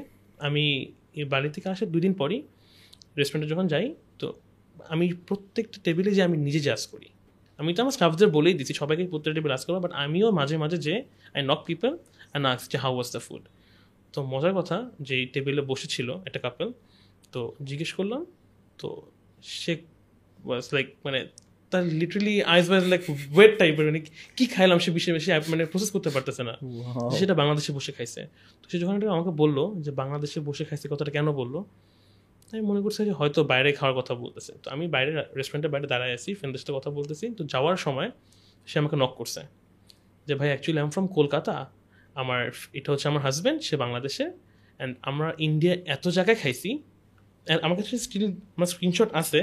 আমি 0.46 0.64
বাড়ি 1.32 1.48
থেকে 1.54 1.66
আসার 1.72 1.88
দুদিন 1.94 2.12
পরই 2.20 2.38
রেস্টুরেন্টে 3.18 3.48
যখন 3.52 3.66
যাই, 3.72 3.86
তো 4.20 4.26
আমি 4.92 5.06
প্রত্যেকটা 5.28 5.78
টেবিলে 5.86 6.10
যে 6.16 6.22
আমি 6.28 6.36
নিজে 6.46 6.60
জাজ 6.68 6.82
করি। 6.92 7.08
আমি 7.58 7.70
তো 7.76 7.78
আমার 7.84 7.94
স্টাফদের 7.96 8.28
বলেই 8.36 8.54
দিচ্ছি, 8.58 8.74
সবাইকে 8.82 9.02
প্রত্যেকটা 9.12 9.36
টেবিল 9.38 9.52
আস 9.56 9.62
করব 9.66 9.76
বাট 9.84 9.92
আমিও 10.04 10.28
মাঝে 10.38 10.56
মাঝে 10.62 10.78
যে 10.86 10.94
I 11.36 11.40
knock 11.50 11.60
people 11.68 11.92
and 12.30 12.44
ask 12.50 12.62
যে 12.72 12.76
হাউ 12.84 12.92
ওয়াজ 12.96 13.08
দ্য 13.14 13.20
ফুড 13.26 13.42
তো 14.14 14.18
মজার 14.32 14.52
কথা 14.58 14.76
যে 15.08 15.16
টেবিলে 15.34 15.62
বসেছিল 15.70 16.08
একটা 16.28 16.40
কাপল 16.44 16.68
তো 17.32 17.40
জিজ্ঞেস 17.68 17.90
করলাম 17.98 18.20
তো 18.80 18.88
সে 19.60 19.72
ওয়াজ 20.46 20.64
লাইক 20.74 20.86
মানে 21.06 21.20
তার 21.72 21.84
literally 22.00 22.34
eyes 22.52 22.66
was 22.70 22.84
like 22.92 23.02
wait 23.36 23.52
টাইপের 23.60 23.84
মানে 23.88 24.00
কি 24.36 24.44
খাইলাম 24.54 24.78
সে 24.84 24.90
বিষয়ে 24.96 25.14
বেশি 25.18 25.28
মানে 25.52 25.62
প্রসেস 25.72 25.90
করতে 25.94 26.10
পারতেছে 26.14 26.42
না। 26.48 26.54
সেটা 27.18 27.34
বাংলাদেশে 27.40 27.70
বসে 27.78 27.92
খাইছে। 27.96 28.20
তো 28.60 28.66
সে 28.70 28.76
যখন 28.82 28.94
এটা 28.98 29.06
আমাকে 29.16 29.32
বলল 29.42 29.58
যে 29.84 29.90
বাংলাদেশে 30.00 30.38
বসে 30.48 30.64
খাইছে 30.68 30.86
কথাটা 30.92 31.12
কেন 31.16 31.28
বলল? 31.40 31.54
আমি 32.52 32.62
মনে 32.70 32.80
করছি 32.84 32.98
যে 33.10 33.14
হয়তো 33.20 33.40
বাইরে 33.52 33.68
খাওয়ার 33.78 33.94
কথা 34.00 34.12
বলতেছে। 34.22 34.52
তো 34.62 34.66
আমি 34.74 34.84
বাইরে 34.94 35.10
রেস্টুরেন্টের 35.38 35.70
বাইরে 35.74 35.86
দাঁড়ায় 35.92 36.12
আছি 36.18 36.30
ফ্রেন্ডের 36.38 36.60
সাথে 36.62 36.74
কথা 36.78 36.90
বলতেছি। 36.98 37.26
তো 37.38 37.42
যাওয়ার 37.52 37.78
সময় 37.86 38.08
সে 38.68 38.76
আমাকে 38.82 38.96
নক 39.02 39.12
করছে 39.20 39.40
যে 40.26 40.32
ভাই 40.38 40.48
অ্যাকচুয়ালি 40.52 40.80
আম 40.84 40.90
ফ্রম 40.94 41.06
কলকাতা 41.18 41.54
আমার 42.20 42.40
এটা 42.78 42.88
হচ্ছে 42.92 43.06
আমার 43.10 43.22
হাজব্যান্ড 43.26 43.60
সে 43.68 43.74
বাংলাদেশে। 43.84 44.24
অ্যান্ড 44.78 44.92
আমরা 45.08 45.28
ইন্ডিয়া 45.46 45.74
এত 45.94 46.04
জায়গায় 46.16 46.38
খাইছি 46.42 46.70
আমার 47.66 47.76
কাছে 47.78 47.94
স্টিল 48.06 48.24
আমার 48.56 48.68
স্ক্রিনশট 48.72 49.10
আছে। 49.20 49.40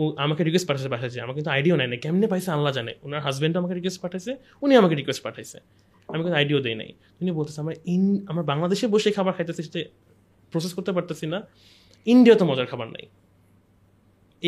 ও 0.00 0.02
আমাকে 0.24 0.42
রিকোয়েস্ট 0.46 0.66
পাঠাচ্ছে 0.68 0.90
পাঠাচ্ছে 0.94 1.18
আমার 1.24 1.34
কিন্তু 1.38 1.50
আইডিও 1.56 1.74
নেয় 1.80 1.90
না 1.92 1.96
কেমনে 2.04 2.26
পাইছে 2.32 2.50
আল্লাহ 2.56 2.72
জানে। 2.78 2.92
ওনার 3.06 3.20
হাজব্যান্ডও 3.26 3.58
আমাকে 3.62 3.74
রিকোয়েস্ট 3.78 4.00
পাঠাইছে 4.04 4.32
উনি 4.64 4.72
আমাকে 4.80 4.94
রিকোয়েস্ট 5.00 5.22
পাঠাইছে। 5.26 5.58
আমি 6.08 6.22
কিন্তু 6.24 6.36
আইডিও 6.40 6.58
দেই 6.66 6.76
নাই। 6.80 6.90
উনি 7.20 7.30
বলতেছে 7.38 7.58
আমরা 7.62 7.74
ইন 7.94 8.02
আমরা 8.30 8.44
বাংলাদেশে 8.52 8.86
বসে 8.94 9.08
খাবার 9.16 9.32
খাইতেছি 9.36 9.62
সেটা 9.66 9.80
প্রসেস 10.52 10.72
করতে 10.76 10.92
পারতেছি 10.96 11.24
না। 11.32 11.38
ইন্ডিয়াতে 12.06 12.44
মজার 12.50 12.66
খাবার 12.72 12.88
নাই। 12.96 13.04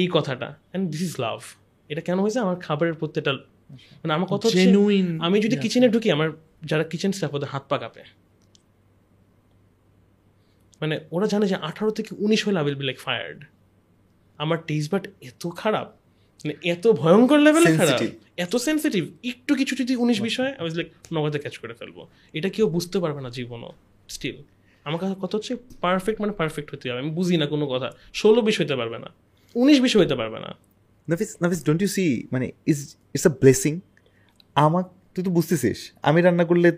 এই 0.00 0.06
কথাটা। 0.16 0.48
অ্যান্ড 0.56 0.84
দিস 0.92 1.02
ইজ 1.08 1.14
লাভ 1.24 1.38
এটা 1.90 2.02
কেন 2.08 2.18
হয়েছে? 2.24 2.40
আমার 2.44 2.56
খাবারের 2.66 2.96
প্রত্যেকটা 3.00 3.32
মানে 4.02 4.12
আমার 4.16 4.28
কথা 4.32 4.46
আমি 5.26 5.36
যদি 5.44 5.56
কিচেনে 5.64 5.88
ঢুকি 5.94 6.08
আমার 6.16 6.28
যারা 6.70 6.84
কিচেন 6.92 7.10
স্টাফ 7.16 7.32
ওদের 7.36 7.48
হাত 7.52 7.64
পা 7.70 7.76
কাঁপে। 7.82 8.02
মানে 10.80 10.94
ওরা 11.10 11.26
জানে 11.26 11.46
যে 11.46 11.56
আঠারো 11.68 11.90
থেকে 11.90 12.10
উনিশ 12.18 12.40
হলে 12.46 12.58
আবিল 12.58 12.74
বি 12.74 12.84
লাইক 12.84 12.98
ফায়ার্ড 12.98 13.38
আমার 14.38 14.58
টেস্ট 14.66 14.88
বাট 14.92 15.04
এত 15.28 15.42
খারাপ 15.56 15.86
মানে 16.44 16.54
এত 16.72 16.84
ভয়ঙ্কর 17.02 17.38
লেভেলে 17.38 17.70
খারাপ 17.76 18.00
এত 18.44 18.56
সেন্সিটিভ 18.56 19.04
একটু 19.24 19.52
কিছু 19.54 19.72
যদি 19.80 19.92
উনিশ 19.96 20.18
বিষয় 20.20 20.50
আমি 20.58 20.68
লাইক 20.70 20.88
নগদে 21.12 21.38
ক্যাচ 21.38 21.54
করে 21.58 21.74
ফেলব। 21.74 21.98
এটা 22.32 22.48
কেউ 22.48 22.66
বুঝতে 22.76 22.96
পারবে 22.98 23.20
না 23.24 23.30
জীবনও 23.30 23.70
স্টিল 24.08 24.36
আমার 24.84 24.98
কাছে 25.00 25.14
কথা 25.22 25.34
হচ্ছে 25.36 25.52
পারফেক্ট 25.80 26.18
মানে 26.20 26.32
পারফেক্ট 26.32 26.68
হতে 26.74 26.84
হবে 26.90 27.00
আমি 27.00 27.10
বুঝি 27.10 27.36
না 27.36 27.46
কোনো 27.46 27.66
কথা। 27.66 27.88
ষোলো 28.14 28.40
বিষ 28.42 28.56
হইতে 28.60 28.76
পারবে 28.76 28.98
না 28.98 29.08
উনিশ 29.54 29.78
বিষ 29.80 29.96
হইতে 29.96 30.14
পারবে 30.14 30.38
না। 30.44 30.50
Nafis 31.08 31.30
Nafis 31.42 31.60
don't 31.64 31.80
you 31.82 31.88
see 31.88 32.06
মানে 32.32 32.46
ইজ 32.66 32.78
ইটস 33.14 33.26
আ 33.26 33.32
ব্লেসিং 33.40 33.72
আমার 34.54 34.84
তুই 35.14 35.22
তো 35.24 35.30
বুঝতেছিস 35.30 35.78
আমি 36.02 36.18
রান্না 36.22 36.44
করলে 36.44 36.68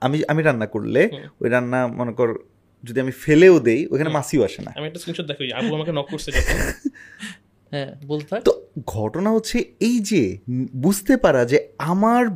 আমি 0.00 0.16
আমি 0.28 0.40
রান্না 0.42 0.66
করলে 0.66 1.02
ওই 1.40 1.48
রান্না 1.48 1.86
মনে 1.98 2.12
কর 2.12 2.28
যদি 2.84 3.00
আমি 3.00 3.10
ফেলেও 3.10 3.60
দেই 3.60 3.86
ওখানে 3.86 4.10
মাসিও 4.10 4.44
আসে 4.44 4.62
না। 4.62 4.72
আমি 4.76 4.86
একটা 4.86 4.98
স্ক্রিনশট 4.98 5.52
আবু 5.52 5.74
আমাকে 5.74 5.92
নক 5.92 6.06
করছে 6.10 6.32
যখন। 6.32 6.58
হ্যাঁ 7.72 7.94
বলতে 8.06 8.40
তো 8.40 8.68
ঘটনা 8.86 9.30
হচ্ছে 9.30 9.64
এই 9.80 9.98
যে 10.00 10.38
বুঝতে 10.76 11.16
পারা 11.16 11.44
যে 11.44 11.68
আমার 11.78 12.30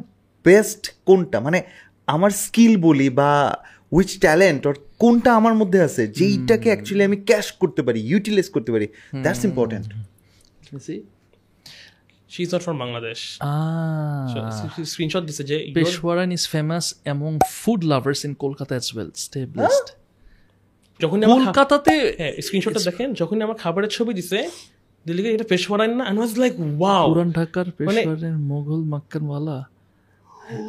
বেস্ট 0.45 0.95
কোনটা 1.05 1.41
মানে 1.41 1.63
আমার 2.07 2.31
স্কিল 2.31 2.77
বলি 2.77 3.11
বা 3.11 3.59
উইচ 3.93 4.19
ট্যালেন্ট 4.19 4.67
অর 4.67 4.75
কোনটা 4.99 5.35
আমার 5.35 5.55
মধ্যে 5.55 5.81
আছে 5.81 6.07
যেইটাকে 6.07 6.69
অ্যাকচুয়ালি 6.69 7.05
আমি 7.05 7.17
ক্যাশ 7.17 7.53
করতে 7.53 7.83
পারি 7.83 8.01
ইউটিলাইজ 8.01 8.51
করতে 8.51 8.73
পারি 8.73 8.89
that's 9.23 9.45
important 9.45 9.87
see. 10.75 11.01
She 12.31 12.43
is 12.43 12.55
not 12.55 12.63
from 12.63 12.79
Bangladesh 12.79 13.39
ah 13.41 14.85
screenshot 14.85 15.21
দিছে 15.21 15.45
যে 15.45 15.57
your- 15.67 15.87
Peshwaran 15.87 16.31
is 16.33 16.45
famous 16.47 16.87
among 17.07 17.35
food 17.63 17.81
lovers 17.85 18.21
in 18.25 18.33
Kolkata 18.45 18.75
as 18.75 18.89
well. 18.97 19.11
Stay 19.15 19.45
blessed. 19.57 19.89
খা- 21.37 21.47
কলকাতাতে 21.47 21.95
হ্যাঁ 22.19 22.33
স্ক্রিনশটটা 22.43 22.81
দেখেন 22.89 23.09
যখনই 23.15 23.43
আমার 23.43 23.57
খাবারের 23.57 23.91
ছবি 23.91 24.13
দিছে 24.15 24.39
দিল্লিকে 25.07 25.29
এটা 25.33 25.47
পেশওয়ারান 25.49 25.91
না 25.97 26.05
আই 26.05 26.15
ওয়াজ 26.17 26.33
লাইক 26.39 26.55
ওয়াও 26.73 27.05
পুরান 27.09 27.29
ঢাকার 27.31 27.67
পেশওয়ারের 27.79 28.37
মোগল 28.51 28.81
মাক্কানওয়ালা? 28.85 29.59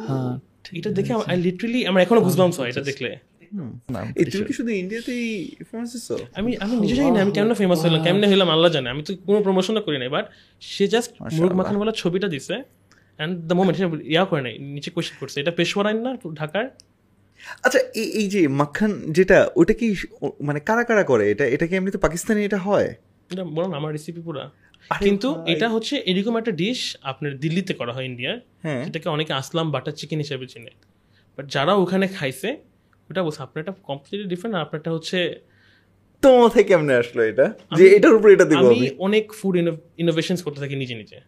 হ্যাঁ 0.06 0.32
এটা 0.72 0.90
দেখে 0.98 1.12
আই 1.24 1.36
লিটারালি 1.44 1.80
আমার 1.86 2.00
এখনও 2.02 2.20
হয় 2.58 2.68
এটা 2.72 2.82
দেখলে। 2.90 3.10
তুমি 4.26 4.44
কি 4.44 4.52
শুধু 4.52 4.70
ইন্ডিয়াতেই 4.74 5.24
ফেমাস 5.68 5.90
হইছো 5.94 6.16
আমি 6.34 6.50
আমি 6.64 6.74
নিজে 6.82 6.94
জানি 6.96 7.10
না 7.10 7.20
আমি 7.20 7.32
কেমন 7.32 7.52
ফেমাস 7.54 7.78
হলাম 7.84 8.00
কেমনে 8.06 8.26
হইলাম 8.28 8.48
আল্লাহ 8.50 8.70
জানে। 8.72 8.88
আমি 8.90 9.02
তো 9.02 9.16
কোনো 9.26 9.38
প্রমোশনও 9.42 9.82
করি 9.82 9.96
নাই 9.98 10.08
বাট 10.08 10.24
সে 10.62 10.84
জাস্ট 10.86 11.10
মুরগ 11.36 11.52
মাখান 11.54 11.76
বলা 11.78 11.92
ছবিটা 11.92 12.28
দিছে 12.28 12.54
অ্যান্ড 13.18 13.32
দ্য 13.48 13.54
মোমেন্ট 13.54 13.76
ইয়া 14.06 14.24
করে 14.24 14.42
নাই 14.42 14.54
নিচে 14.74 14.90
কোয়েশ্চেন 14.90 15.16
করছে 15.20 15.36
এটা 15.40 15.52
পেশোয়ার 15.56 15.86
না 15.98 16.10
ঢাকার? 16.34 16.66
আচ্ছা 17.64 17.78
এই 17.94 18.08
এই 18.20 18.26
যে 18.28 18.48
মাখন 18.60 18.90
যেটা 19.16 19.50
ওটা 19.56 19.74
কি 19.74 19.86
মানে 20.40 20.60
কারা 20.60 20.84
কারা 20.84 21.04
করে? 21.04 21.30
এটা 21.30 21.44
এটা 21.54 21.66
কি 21.66 21.76
এমনিতে 21.76 21.98
পাকিস্তানি 21.98 22.44
এটা 22.44 22.58
হয়? 22.58 22.94
এটা 23.30 23.44
বলুন 23.44 23.74
আমার 23.74 23.92
রেসিপি 23.92 24.20
পুরা। 24.20 24.50
আরে 24.90 25.04
কিন্তু 25.04 25.28
এটা 25.46 25.68
হচ্ছে 25.68 25.96
এরকম 26.10 26.36
একটা 26.36 26.52
ডিশ 26.52 26.80
আপনার 27.02 27.38
দিল্লিতে 27.38 27.74
করা 27.74 27.92
হয় 27.92 28.04
ইন্ডিয়ার 28.04 28.36
হ্যাঁ। 28.64 28.82
যেটাকে 28.86 29.08
অনেকে 29.08 29.32
আসলাম 29.32 29.70
বাটার 29.70 29.92
চিকেন 29.92 30.18
হিসেবে 30.18 30.46
চিনে। 30.46 30.72
বাট 31.38 31.46
যারা 31.50 31.74
ওখানে 31.74 32.08
খাইছে 32.08 32.56
ওটা 33.10 33.22
বলছে 33.22 33.42
আপনারটা 33.42 33.72
কমপ্লিটলি 33.82 34.28
ডিফারেন্ট 34.28 34.56
আর 34.56 34.62
আপনারটা 34.66 34.90
হচ্ছে 34.90 35.18
তোমার 36.22 36.40
মাথায় 36.44 36.64
কেমনে 36.64 36.94
আসলো 36.94 37.22
এটা? 37.22 37.54
যে 37.76 37.84
এটার 37.96 38.14
উপর 38.14 38.28
এটা 38.30 38.44
দিব 38.44 38.58
আমি 38.58 38.68
আমি। 38.68 38.88
অনেক 38.98 39.24
ফুড 39.32 39.54
ইনোভেশনস 39.98 40.42
করতে 40.42 40.60
থাকি 40.60 40.76
নিজে 40.76 40.94
নিজে। 40.94 41.18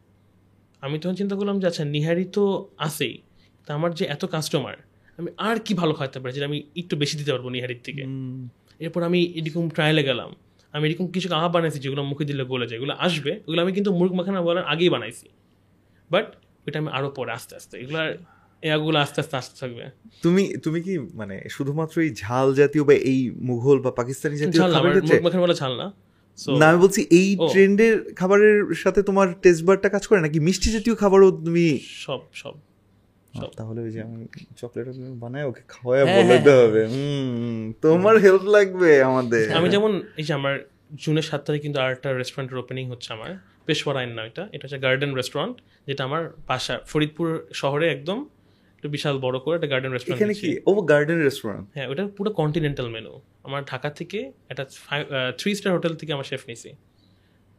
আমি 0.83 0.99
তখন 0.99 1.15
চিন্তা 1.15 1.35
করলাম 1.37 1.57
যে 1.61 1.67
আচ্ছা 1.67 1.85
নিহারি 1.85 2.25
তো 2.25 2.45
আছেই। 2.79 3.15
তা 3.67 3.75
আমার 3.75 3.95
যে 3.95 4.05
এত 4.05 4.25
কাস্টমার 4.25 4.77
আমি 5.19 5.29
আর 5.49 5.57
কি 5.67 5.73
ভালো 5.81 5.93
খাইতে 5.99 6.19
পারি 6.21 6.33
যেটা 6.37 6.47
আমি 6.51 6.59
একটু 6.81 6.95
বেশি 7.03 7.15
দিতে 7.21 7.31
পারব 7.35 7.47
নিহারির 7.55 7.83
থেকে। 7.85 8.03
এরপর 8.85 9.01
আমি 9.09 9.21
এরকম 9.39 9.65
ট্রায়ালে 9.77 10.03
গেলাম। 10.11 10.31
আমি 10.75 10.85
এরকম 10.89 11.07
কিছু 11.15 11.29
কাহা 11.33 11.49
বানাইছি 11.55 11.79
যেগুলো 11.85 12.03
মুখে 12.11 12.25
দিলে 12.31 12.45
গলে 12.53 12.67
যায় 12.69 12.79
এগুলো 12.81 12.93
আসবে 13.07 13.33
ওগুলো 13.47 13.61
আমি 13.65 13.73
কিন্তু 13.77 13.91
মুরগ 13.99 14.13
মাখানা 14.19 14.41
বলার 14.43 14.65
আগেই 14.73 14.91
বানাইছি। 14.95 15.27
বাট 16.11 16.27
ওইটা 16.67 16.79
আমি 16.79 16.91
আরও 16.97 17.09
পরে 17.19 17.33
আস্তে 17.33 17.53
আস্তে 17.59 17.75
এগুলো 17.83 17.99
এগুলো 18.63 18.99
আস্তে 19.05 19.19
আস্তে 19.23 19.37
আসতে 19.41 19.55
থাকবে। 19.61 19.85
তুমি 20.23 20.43
তুমি 20.65 20.79
কি 20.87 20.95
মানে 21.21 21.37
শুধুমাত্র 21.51 21.95
এই 22.07 22.11
ঝাল 22.23 22.47
জাতীয় 22.55 22.83
বা 22.89 22.95
এই 23.13 23.21
মুঘল 23.49 23.79
বা 23.85 23.91
পাকিস্তানি 24.01 24.37
জাতীয় 24.43 24.61
মুরগ 24.63 25.23
মাখানা 25.27 25.43
বলা 25.47 25.57
ছাল 25.63 25.73
না। 25.83 25.87
না 26.61 26.65
আমি 26.71 26.79
বলছি 26.85 27.01
এই। 27.21 27.29
ট্রেন্ডের 27.53 27.95
খাবারের 28.19 28.59
সাথে 28.83 29.01
তোমার 29.09 29.29
টেস্ট 29.43 29.63
বারটা 29.65 29.89
কাজ 29.95 30.05
করে 30.09 30.21
নাকি 30.21 30.39
মিষ্টি 30.47 30.69
জাতীয় 30.77 30.95
খাবারও 31.03 31.29
তুমি 31.47 31.67
সব 32.07 32.21
সব। 32.43 32.55
তাহলে 33.57 33.81
ওই 33.81 33.91
যে 33.91 34.01
আমি 34.03 34.19
চকলেট 34.57 34.87
বানাই 35.15 35.45
ওকে 35.45 35.63
খাওয়ায় 35.69 36.05
হ্যাঁ, 36.05 36.17
বলে 36.17 36.27
হ্যাঁ, 36.27 36.39
দিতে 36.39 36.53
হবে। 36.61 36.83
হুম 36.87 37.73
তোমার 37.83 38.19
হেল্প 38.19 38.45
লাগবে 38.47 39.03
আমাদের। 39.03 39.45
আমি 39.53 39.69
যেমন 39.69 40.03
এই 40.17 40.25
যে 40.25 40.33
আমার 40.35 40.55
জুনের 40.95 41.23
সাত 41.23 41.41
তারিখ 41.47 41.61
কিন্তু 41.63 41.79
আর 41.81 41.91
একটা 41.93 42.09
রেস্টুরেন্টের 42.13 42.59
ওপেনিং 42.59 42.89
হচ্ছে 42.89 43.13
আমার 43.13 43.31
পেশওয়ার 43.67 43.97
আইন 43.97 44.11
না 44.11 44.23
এটা। 44.27 44.49
এটা 44.53 44.63
হচ্ছে 44.67 44.79
গার্ডেন 44.79 45.13
রেস্টুরেন্ট 45.15 45.57
যেটা 45.87 46.05
আমার 46.05 46.33
বাসা 46.47 46.75
ফরিদপুর 46.87 47.27
শহরে 47.53 47.89
একদম 47.91 48.19
একটা 48.77 48.89
বিশাল 48.89 49.19
বড় 49.19 49.39
করে 49.39 49.55
একটা 49.55 49.67
গার্ডেন 49.67 49.93
রেস্টুরেন্ট 49.93 50.21
এখানে 50.21 50.35
কি? 50.35 50.51
ও 50.67 50.73
গার্ডেন 50.83 51.19
রেস্টুরেন্ট 51.23 51.65
হ্যাঁ 51.75 51.89
ওটা 51.89 52.07
পুরো 52.17 52.31
কন্টিনেন্টাল 52.31 52.89
মেনু 52.89 53.13
আমার 53.45 53.65
ঢাকা 53.65 53.91
থেকে 53.91 54.19
একটা 54.49 54.65
থ্রি 55.39 55.55
স্টার 55.55 55.73
হোটেল 55.73 55.95
থেকে 55.95 56.13
আমার 56.13 56.25
শেফ 56.25 56.43
নিছি। 56.49 56.71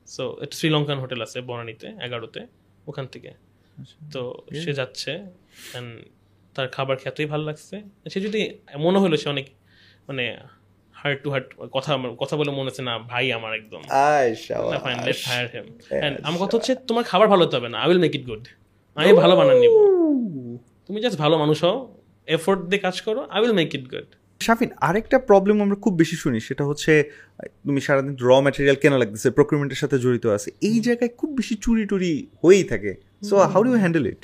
সো 0.08 0.24
একটা 0.42 0.56
শ্রীলঙ্কান 0.58 0.98
হোটেল 1.00 1.20
আছে 1.22 1.42
বনানীতে 1.42 1.88
এগারোতে 2.02 2.42
ওখান 2.88 3.08
থেকে। 3.08 3.30
তো 4.14 4.22
সে 4.62 4.72
যাচ্ছে 4.80 5.12
তার 6.56 6.68
খাবার 6.76 6.96
খেতেই 7.04 7.28
ভালো 7.34 7.44
লাগছে। 7.50 7.76
সে 8.14 8.20
যদি 8.26 8.40
মনে 8.86 8.98
হলো 9.04 9.16
সে 9.22 9.28
অনেক 9.36 9.46
মানে 10.08 10.24
হার্ট 10.96 11.20
টু 11.24 11.30
হার্ট 11.34 11.48
কথা 11.76 11.92
কথা 12.22 12.36
বলে 12.40 12.52
মনে 12.58 12.68
হচ্ছে 12.70 12.84
না 12.90 12.94
ভাই 13.12 13.26
আমার 13.38 13.52
একদম 13.60 13.82
আমার 16.28 16.40
কথা 16.44 16.54
হচ্ছে 16.58 16.74
তোমার 16.90 17.04
খাবার 17.12 17.28
ভালো 17.34 17.42
হতে 17.46 17.56
হবে 17.58 17.70
না 17.74 17.78
I 17.84 17.88
will 17.90 18.02
make 18.06 18.14
it 18.18 18.24
good 18.30 18.44
আমি 18.98 19.12
ভালো 19.24 19.34
বানান 19.40 19.58
নিব। 19.64 19.74
তুমি 20.88 20.98
জাস্ট 21.04 21.18
ভালো 21.24 21.36
মানুষ 21.38 21.58
হও 21.66 21.78
এফোর্ট 22.28 22.60
দিয়ে 22.70 22.82
কাজ 22.88 22.96
করো 23.06 23.22
I 23.34 23.38
will 23.44 23.56
make 23.62 23.70
it 23.78 23.86
good 23.94 24.10
Shafin 24.42 24.72
আরেকটা 24.88 25.18
প্রবলেম 25.30 25.58
আমরা 25.62 25.76
খুব 25.76 25.94
বেশি 26.02 26.16
শুনি 26.16 26.40
সেটা 26.40 26.64
হচ্ছে 26.70 26.92
তুমি 27.66 27.80
সারাদিন 27.82 28.16
র 28.28 28.30
ম্যাটেরিয়াল 28.46 28.78
কেনা 28.82 28.98
লাগতেছে 28.98 29.28
প্রক্রিমেন্টের 29.32 29.80
সাথে 29.84 29.96
জড়িত 30.00 30.26
আছে 30.38 30.50
এই 30.70 30.78
জায়গায় 30.80 31.12
খুব 31.20 31.30
বেশি 31.40 31.54
চুরি 31.56 31.84
টুরি 31.86 32.12
হয়েই 32.42 32.64
থাকে। 32.64 32.92
So 33.30 33.36
how 33.54 33.62
do 33.68 33.72
handle 33.84 34.06
it 34.14 34.24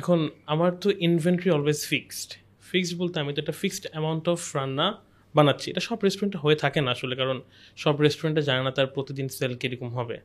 এখন 0.00 0.18
আমার 0.46 0.70
তো 0.82 0.88
ইনভেন্টরি 1.08 1.50
অলওয়েজ 1.56 1.80
ফিক্সড 1.92 2.28
ফিক্সড 2.70 2.94
বলতে 3.00 3.16
আমি 3.22 3.30
তো 3.34 3.38
একটা 3.44 3.56
ফিক্সড 3.62 3.84
অ্যামাউন্ট 3.92 4.24
অফ 4.32 4.40
রান্না 4.58 4.86
বানাচ্ছি। 5.34 5.66
এটা 5.72 5.82
সব 5.88 5.98
রেস্টুরেন্টে 6.06 6.38
হয়ে 6.44 6.56
থাকে 6.64 6.80
না 6.86 6.90
আসলে 6.96 7.14
কারণ 7.20 7.36
সব 7.82 7.94
রেস্টুরেন্টে 8.04 8.42
জানে 8.48 8.62
না 8.66 8.70
তার 8.76 8.88
প্রতিদিন 8.96 9.26
সেল 9.36 9.52
কীরকম 9.60 9.88
হবে। 9.98 10.16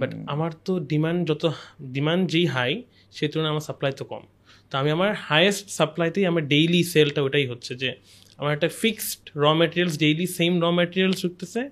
বাট 0.00 0.10
আমার 0.26 0.50
তো 0.66 0.72
ডিমান্ড 0.92 1.20
যত 1.30 1.44
ডিমান্ড 1.96 2.22
যেই 2.32 2.46
হাই 2.54 2.72
সেই 3.16 3.28
তুলনায় 3.30 3.52
আমার 3.54 3.64
সাপ্লাই 3.68 3.92
তো 4.00 4.04
কম। 4.12 4.22
তো 4.70 4.74
আমি 4.80 4.90
আমার 4.96 5.10
হায়েস্ট 5.28 5.66
সাপ্লাইতেই 5.78 6.24
আমার 6.30 6.42
ডেইলি 6.54 6.80
সেলটা 6.92 7.20
ওটাই 7.26 7.46
হচ্ছে 7.46 7.72
যে 7.82 7.90
আমার 8.38 8.52
একটা 8.56 8.68
fixed 8.82 9.20
raw 9.42 9.44
materials 9.60 9.94
daily 10.04 10.26
same 10.38 10.52
raw 10.64 10.66
materials 10.78 11.18
ঢুকতেছে 11.24 11.62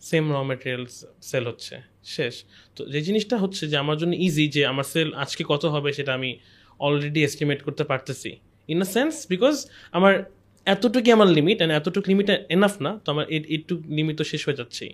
সেম 0.00 0.32
র 0.32 0.42
ম্যাটেরিয়ালস 0.42 1.04
সেল 1.22 1.46
হচ্ছে 1.46 1.80
শেষ। 2.04 2.44
তো 2.76 2.86
যে 2.86 3.00
জিনিসটা 3.00 3.36
হচ্ছে 3.36 3.68
যে 3.68 3.76
আমার 3.76 3.96
জন্য 3.96 4.14
ইজি 4.14 4.48
যে 4.48 4.66
আমার 4.66 4.84
সেল 4.84 5.12
আজকে 5.12 5.44
কত 5.48 5.64
হবে 5.64 5.92
সেটা 5.92 6.14
আমি 6.14 6.38
অলরেডি 6.78 7.24
এস্টিমেট 7.24 7.62
করতে 7.62 7.84
পারতেছি। 7.84 8.36
ইন 8.68 8.80
আ 8.80 8.84
সেন্স 8.84 9.26
বিকজ 9.28 9.66
আমার 9.92 10.30
এতটুকুই 10.66 11.12
আমার 11.12 11.28
লিমিট 11.28 11.56
অ্যান্ড 11.56 11.74
এতটুকু 11.74 12.10
লিমিট 12.10 12.30
এনাফ 12.30 12.82
না 12.82 13.00
তো 13.04 13.12
আমার 13.12 13.28
এইটুক 13.28 13.80
লিমিট 13.86 14.18
তো 14.18 14.24
শেষ 14.24 14.46
হয়ে 14.46 14.56
যাচ্ছেই। 14.56 14.92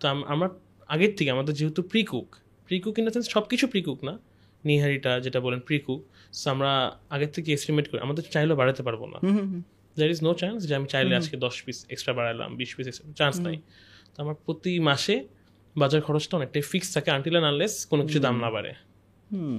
তো 0.00 0.08
আম- 0.08 0.24
আমার 0.24 0.48
আগের 0.88 1.16
থেকে 1.16 1.30
আমাদের 1.30 1.54
যেহেতু 1.54 1.82
pre 1.82 2.02
cook 2.02 2.36
pre 2.66 2.80
cook 2.80 2.98
in 2.98 3.04
the 3.04 3.12
sense 3.12 3.28
সব 3.28 3.40
কিছু 3.40 3.66
প্রি 3.66 3.82
কুক 3.82 4.04
না 4.04 4.18
নিহারিটা 4.64 5.20
যেটা 5.20 5.40
বলেন 5.40 5.60
প্রি 5.60 5.78
কুক 5.78 6.04
সো 6.32 6.50
আমরা 6.50 6.98
আগের 7.10 7.28
থেকে 7.28 7.52
এস্টিমেট 7.52 7.90
করি 7.90 8.00
আমাদের 8.00 8.24
চাইলেও 8.30 8.56
বাড়াতে 8.56 8.82
পারব 8.82 9.06
না। 9.06 9.18
দ্যার 9.96 10.10
ইজ 10.10 10.24
নো 10.24 10.34
চান্স 10.34 10.66
যে 10.66 10.74
আমি 10.74 10.86
চাইলে 10.86 11.16
আজকে 11.16 11.36
দশ 11.36 11.62
পিস 11.62 11.86
এক্সট্রা 11.88 12.14
বাড়ালাম 12.14 12.56
বিশ 12.56 12.76
পিস 12.76 13.02
চান্স 13.16 13.40
নাই। 13.40 13.60
তো 14.14 14.18
আমার 14.22 14.36
প্রতি 14.44 14.72
মাসে 14.80 15.16
বাজার 15.76 16.00
খরচটা 16.00 16.34
অনেকটাই 16.36 16.62
ফিক্স 16.62 16.88
থাকে 16.94 17.08
আনটিল 17.10 17.34
অ্যান্ড 17.34 17.48
আনলেস 17.52 17.74
কোনো 17.86 18.02
কিছু 18.06 18.20
দাম 18.20 18.36
না 18.40 18.48
বাড়ে। 18.50 18.72
হুম 19.30 19.58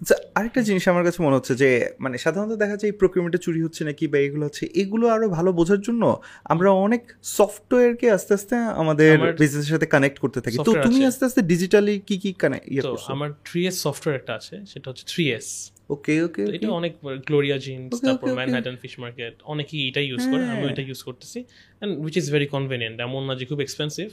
আচ্ছা 0.00 0.14
আরেকটা 0.34 0.60
জিনিস 0.62 0.84
আমার 0.88 1.04
কাছে 1.04 1.18
মনে 1.22 1.36
হচ্ছে 1.36 1.54
যে 1.54 1.70
মানে 2.00 2.16
সাধারণত 2.18 2.54
দেখা 2.58 2.76
যায় 2.76 2.88
এই 2.92 2.96
প্রক্রিমেন্টে 3.02 3.38
চুরি 3.38 3.60
হচ্ছে 3.62 3.82
নাকি 3.84 4.04
বা 4.12 4.18
এগুলো 4.18 4.44
হচ্ছে 4.46 4.64
এগুলো 4.82 5.04
আরও 5.08 5.26
ভালো 5.28 5.50
বোঝার 5.52 5.80
জন্য 5.80 6.02
আমরা 6.44 6.68
অনেক 6.86 7.02
সফটওয়্যারকে 7.36 8.06
আস্তে 8.10 8.32
আস্তে 8.34 8.54
আমাদের 8.82 9.12
বিজনেসের 9.42 9.72
সাথে 9.74 9.88
কানেক্ট 9.94 10.18
করতে 10.18 10.38
থাকি। 10.40 10.56
তো 10.68 10.72
তুমি 10.86 11.00
আস্তে 11.10 11.22
আস্তে 11.24 11.40
ডিজিটালি 11.42 11.94
কি 12.08 12.16
কি 12.18 12.30
কানেক্ট 12.42 12.66
ইয়ে 12.72 12.82
করছ? 12.82 13.06
আমার 13.10 13.30
থ্রি 13.44 13.60
এস 13.66 13.76
সফটওয়্যার 13.82 14.18
একটা 14.20 14.32
আছে 14.34 14.54
সেটা 14.66 14.86
হচ্ছে 14.90 15.04
থ্রি 15.12 15.24
এস 15.38 15.48
ওকে 15.94 16.14
ওকে 16.26 16.42
এটা 16.56 16.68
অনেক 16.80 16.92
গ্লোরিয়া 17.28 17.58
জিন্স 17.66 17.90
তারপর. 18.06 18.26
ম্যানহাটন 18.38 18.76
ফিশ 18.82 18.94
মার্কেট 19.02 19.34
অনেকেই 19.52 19.82
এটা 19.88 20.00
ইউজ 20.08 20.22
করে 20.32 20.44
আমি। 20.54 20.64
এটা 20.72 20.82
ইউজ 20.88 21.00
করতেছি। 21.08 21.38
And 21.44 21.92
which 22.04 22.14
is 22.20 22.26
very 22.34 22.48
convenient 22.56 22.96
এমন 23.06 23.22
না 23.28 23.34
যে 23.40 23.44
খুব 23.50 23.60
এক্সপেন্সিভ 23.66 24.08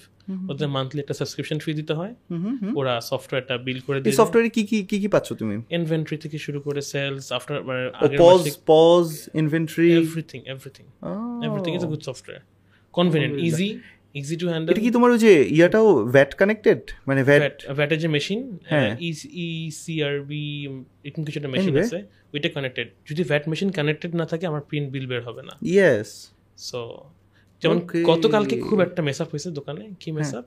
ওদের 0.51 0.67
মান্থলি 0.75 0.99
একটা 1.03 1.15
সাবস্ক্রিপশন 1.19 1.57
ফি 1.63 1.71
দিতে 1.79 1.93
হয়। 1.99 2.13
ওরা 2.79 2.93
সফটওয়্যারটা 3.11 3.55
বিল 3.65 3.79
করে 3.87 3.97
দিয়ে 4.01 4.19
সফটওয়্যারে 4.21 4.51
কি 4.55 4.61
কি 4.69 4.77
কি 4.89 4.97
কি 5.03 5.07
পাচ্ছ 5.15 5.27
তুমি? 5.41 5.55
ইনভেন্টরি 5.79 6.17
থেকে 6.23 6.37
শুরু 6.45 6.59
করে 6.65 6.81
sales 6.93 7.25
after 7.37 7.57
POS 8.23 8.41
POS 8.73 9.05
inventory 9.41 9.89
everything 10.03 10.39
everything 10.53 10.85
everything 11.47 11.71
is 11.77 11.83
a 11.87 11.89
good 11.93 12.03
software 12.09 12.43
convenient 12.97 13.35
easy 13.49 13.69
easy 14.19 14.35
to 14.41 14.45
handle 14.51 14.71
এটা 14.73 14.81
কি 14.85 14.91
তোমার 14.97 15.09
ওই 15.15 15.19
যে 15.25 15.31
ইয়াটাও 15.57 15.87
ভ্যাট 16.15 16.31
কানেক্টেড 16.41 16.81
মানে 17.09 17.21
ভ্যাট 17.29 17.41
ভ্যাট 17.43 17.57
ভ্যাটের 17.77 17.99
যে 18.03 18.09
মেশিন 18.15 18.39
হ্যাঁ। 18.71 18.91
ই 19.45 19.49
সিআরবি 19.81 20.45
এরকম 21.07 21.21
কিছু 21.25 21.37
একটা 21.41 21.51
মেশিন 21.55 21.73
আছে 21.83 21.99
ওইটা 22.33 22.49
কানেক্টেড 22.55 22.87
যদি 23.09 23.21
ভ্যাট 23.31 23.43
মেশিন 23.51 23.69
কানেক্টেড 23.79 24.11
না 24.21 24.25
থাকে 24.31 24.45
আমার 24.51 24.63
প্রিন্ট 24.69 24.87
বিল 24.93 25.05
বের 25.11 25.21
হবে 25.27 25.41
না। 25.49 25.53
ইয়েস 25.73 26.09
সো 26.69 26.79
যেমন 27.61 27.77
গতকালকে 28.11 28.55
খুব 28.67 28.77
একটা 28.87 29.01
মেসআপ 29.07 29.29
হয়েছে 29.33 29.49
দোকানে। 29.59 29.83
কি 30.01 30.09
হ্যাঁ। 30.09 30.15
মেসআপ 30.17 30.45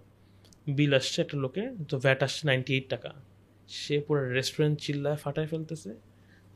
বিল 0.77 0.93
আসছে 1.01 1.19
একটা 1.25 1.37
লোকের 1.45 1.69
তো 1.91 1.95
ভ্যাট 2.05 2.21
আসছে 2.27 2.43
নাইনটি 2.49 2.71
এইট 2.77 2.87
টাকা। 2.95 3.11
সে 3.69 3.95
পুরো 4.07 4.21
রেস্টুরেন্ট 4.37 4.77
চিল্লায় 4.85 5.19
ফাটায় 5.25 5.49
ফেলতেছে। 5.53 5.91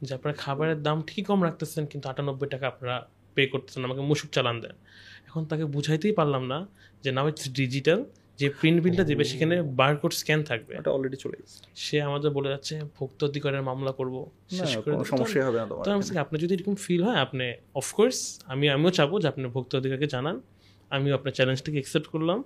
যে 0.02 0.12
আপনারা 0.14 0.34
খাবারের 0.44 0.78
দাম 0.86 0.98
ঠিকই 1.08 1.24
কম 1.28 1.40
রাখতেছেন 1.48 1.82
কিন্তু 1.86 2.06
আটানব্বই 2.08 2.48
টাকা 2.54 2.66
আপনারা 2.66 2.96
পে 3.36 3.42
করতেছেন 3.52 3.82
আমাকে 3.84 4.02
মুসুক 4.10 4.28
চালান 4.36 4.56
দেন। 4.64 4.76
এখন 5.32 5.44
তাকে 5.52 5.64
বুঝাইতেই 5.74 6.14
পারলাম 6.20 6.42
না 6.52 6.58
যে 7.04 7.10
নাও 7.16 7.26
ইটস 7.30 7.46
ডিজিটাল 7.60 8.00
যে 8.40 8.46
প্রিন্ট 8.58 8.78
বিলটা 8.84 9.04
দেবে 9.10 9.24
সেখানে 9.30 9.54
বারকোড 9.80 10.12
স্ক্যান 10.20 10.40
থাকবে। 10.50 10.72
এটা 10.80 10.90
অলরেডি 10.94 11.18
চলে 11.24 11.36
গেছে। 11.40 11.56
সে 11.84 11.96
আমাদের 12.08 12.30
বলে 12.36 12.48
যাচ্ছে 12.54 12.74
ভোক্ত 12.96 13.20
অধিকারের 13.30 13.62
মামলা 13.70 13.92
করব। 13.98 14.16
শেষ 14.58 14.72
করে 14.84 14.94
সমস্যা 15.12 15.40
হবে 15.48 15.58
না 15.60 15.66
তোমার 15.70 15.96
বলছি, 16.00 16.12
আপনার 16.24 16.38
যদি 16.44 16.52
এরকম 16.56 16.74
ফিল 16.84 17.02
হয় 17.06 17.18
আপনি 17.26 17.46
অফকোর্স 17.80 18.18
আমি 18.52 18.64
আমিও 18.74 18.90
চাবো 18.98 19.14
যে 19.22 19.26
আপনি 19.32 19.42
ভোক্তা 19.56 19.74
অধিকারকে 19.80 20.08
জানান। 20.14 20.36
আমিও 20.96 21.12
আপনার 21.18 21.32
চ্যালেঞ্জটাকে 21.38 21.78
অ্যাকসেপ্ট 21.80 22.08
করলাম। 22.14 22.38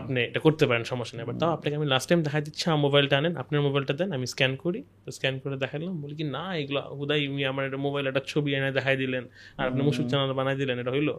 আপনি 0.00 0.18
এটা 0.28 0.40
করতে 0.46 0.64
পারেন 0.68 0.84
সমস্যা 0.92 1.14
নেই। 1.16 1.24
বাট 1.28 1.36
তাও 1.40 1.50
আপনাকে 1.56 1.74
আমি 1.80 1.86
লাস্ট 1.92 2.06
টাইম 2.08 2.20
দেখাই 2.26 2.42
দিচ্ছি 2.46 2.64
আমার 2.70 2.80
মোবাইলটা 2.86 3.14
আনেন 3.20 3.34
আপনার 3.42 3.60
মোবাইলটা 3.68 3.94
দেন 4.00 4.08
আমি 4.16 4.26
স্ক্যান 4.32 4.52
করি। 4.64 4.80
তো 5.04 5.08
স্ক্যান 5.16 5.34
করে 5.42 5.56
দেখালাম 5.64 5.94
বলি 6.02 6.14
কি 6.20 6.24
না 6.36 6.42
এগুলো 6.60 6.80
হুদাই 6.98 7.20
আমার 7.52 7.62
একটা 7.68 7.80
মোবাইল 7.86 8.04
একটা 8.10 8.22
ছবি 8.30 8.50
এনে 8.58 8.70
দেখাই 8.78 8.96
দিলেন। 9.02 9.24
আর 9.58 9.64
আপনি 9.70 9.80
মুসুক 9.88 10.06
চ্যানেল 10.10 10.32
বানাই 10.38 10.56
দিলেন 10.62 10.76
এটা 10.82 10.92
হইল? 10.96 11.10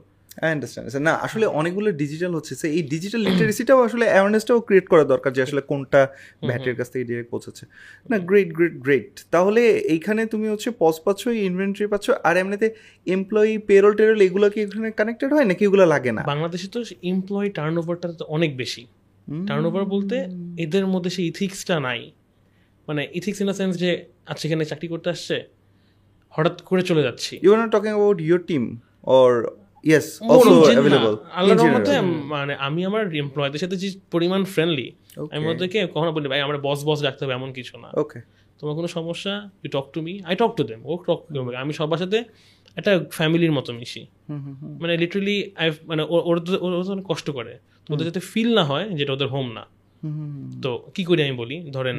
আই 0.43 0.49
আন্ডারস্ট্যান্ড 0.55 0.88
না 1.07 1.13
আসলে 1.25 1.45
অনেকগুলো 1.59 1.89
ডিজিটাল 2.01 2.31
হচ্ছে 2.38 2.53
এই 2.77 2.83
ডিজিটাল 2.93 3.21
লিটারেসিটাও 3.27 3.79
আসলে 3.88 4.05
অ্যাওয়ারনেসটাও 4.13 4.59
ক্রিয়েট 4.67 4.88
করা 4.91 5.03
দরকার 5.13 5.31
যে 5.38 5.41
আসলে 5.47 5.61
কোনটা 5.71 6.01
ব্যাটারির 6.47 6.77
কাছ 6.79 6.88
থেকে 6.93 7.05
ডিরেক্ট 7.09 7.29
পৌঁছাচ্ছে। 7.33 7.63
না 8.11 8.17
গ্রেট 8.29 8.49
গ্রেট 8.57 8.75
গ্রেট 8.85 9.11
তাহলে 9.33 9.61
এইখানে 9.93 10.21
তুমি 10.33 10.47
হচ্ছে 10.53 10.69
পজ 10.81 10.95
পাচ্ছ 11.05 11.21
ইনভেন্টরি 11.49 11.88
পাচ্ছ 11.93 12.05
আর 12.27 12.35
এমনিতে 12.41 12.67
এমপ্লয়ি 13.15 13.53
পেরোল 13.69 13.93
টেরোল 13.99 14.19
এগুলো 14.27 14.47
কি 14.53 14.59
এখানে 14.65 14.89
কানেক্টেড 14.99 15.29
হয় 15.35 15.45
নাকি 15.49 15.63
এগুলো 15.67 15.83
লাগে 15.93 16.11
না? 16.17 16.21
বাংলাদেশে 16.33 16.67
তো 16.75 16.79
এমপ্লয়ি 17.11 17.49
টার্ন 17.57 17.75
ওভারটা 17.81 18.07
তো 18.19 18.25
অনেক 18.35 18.51
বেশি। 18.61 18.83
টার্ন 19.47 19.65
ওভার 19.69 19.83
বলতে 19.93 20.15
এদের 20.63 20.85
মধ্যে 20.93 21.11
সেই 21.15 21.25
ইথিক্সটা 21.31 21.75
নাই। 21.88 22.01
মানে 22.88 23.01
ইথিক্স 23.19 23.39
ইন 23.41 23.45
দ্য 23.49 23.57
সেন্স 23.61 23.73
যে 23.83 23.89
আচ্ছা 24.31 24.43
এখানে 24.47 24.63
চাকরি 24.71 24.88
করতে 24.93 25.07
আসছে 25.15 25.35
হঠাৎ 26.35 26.55
করে 26.69 26.81
চলে 26.89 27.01
যাচ্ছি। 27.07 27.33
You 27.45 27.49
are 27.53 27.59
not 27.63 27.71
talking 27.75 27.91
about 27.93 28.17
your 28.27 28.41
team 28.49 28.63
or 29.17 29.31
yes 29.89 30.07
also. 30.31 30.53
Available 30.75 31.13
আল্লাহর 31.38 31.59
রহমতে 31.61 31.93
মানে 32.33 32.53
আমি 32.67 32.81
আমার 32.89 33.03
এমপ্লয়দের 33.23 33.61
সাথে 33.63 33.75
যে 33.81 33.88
পরিমাণ 34.13 34.41
ফ্রেন্ডলি 34.53 34.88
আমি 35.33 35.45
ওদেরকে 35.51 35.79
কখনো 35.93 36.11
বলি 36.15 36.27
ভাই 36.31 36.39
আমরা 36.47 36.57
বস 36.67 36.79
বস 36.88 36.99
রাখতে 37.07 37.21
হবে 37.23 37.33
এমন 37.39 37.49
কিছু 37.57 37.73
না। 37.83 37.89
ওকে 38.03 38.19
তোমার 38.59 38.73
কোনো 38.79 38.89
সমস্যা? 38.97 39.33
You 39.63 39.69
talk 39.75 39.88
to 39.93 39.99
me 40.05 40.13
I 40.29 40.35
talk 40.41 40.51
to 40.57 40.63
them 40.69 40.79
O 40.89 40.91
talk 41.07 41.19
করবে 41.35 41.51
আমি 41.63 41.71
সবার 41.79 41.99
সাথে 42.03 42.19
একটা 42.79 42.91
ফ্যামিলির 43.17 43.53
মতো 43.57 43.69
মিশি। 43.79 44.03
মানে 44.81 44.93
লিটারালি 45.01 45.38
আই 45.61 45.67
মানে 45.89 46.01
ওরা 46.29 46.41
ওরা 46.65 46.75
অনেক 46.95 47.05
কষ্ট 47.11 47.27
করে। 47.38 47.53
ওদের 47.93 48.05
যাতে 48.09 48.21
ফিল 48.31 48.49
না 48.57 48.63
হয় 48.69 48.85
যেটা 48.99 49.11
ওদের 49.17 49.29
হোম 49.33 49.47
না 49.57 49.63
তো 50.63 50.71
কি 50.95 51.03
করি 51.09 51.19
আমি 51.27 51.35
বলি? 51.41 51.57
ধরেন 51.75 51.97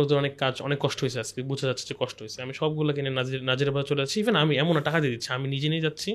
ওদের 0.00 0.16
অনেক 0.22 0.32
কাজ 0.42 0.54
অনেক 0.66 0.78
কষ্ট 0.84 0.98
হয়েছে 1.02 1.18
আজকে 1.24 1.38
বোঝা 1.50 1.66
যাচ্ছে 1.70 1.84
যে 1.90 1.94
কষ্ট 2.02 2.18
হয়েছে। 2.22 2.38
আমি 2.44 2.52
সবগুলো 2.60 2.90
কিনে 2.96 3.10
নাজির 3.18 3.40
নাজিরা 3.48 3.70
বাজার 3.74 3.88
চলে 3.90 4.00
যাচ্ছি। 4.02 4.16
ইভেন 4.22 4.36
আমি 4.42 4.52
এমন 4.62 4.74
টাকা 4.86 4.98
দিয়ে 5.02 5.12
দিচ্ছি 5.14 5.28
আমি 5.36 5.46
নিজে 5.54 5.68
নিয়ে 5.72 5.84
যাচ্ছি। 5.86 6.10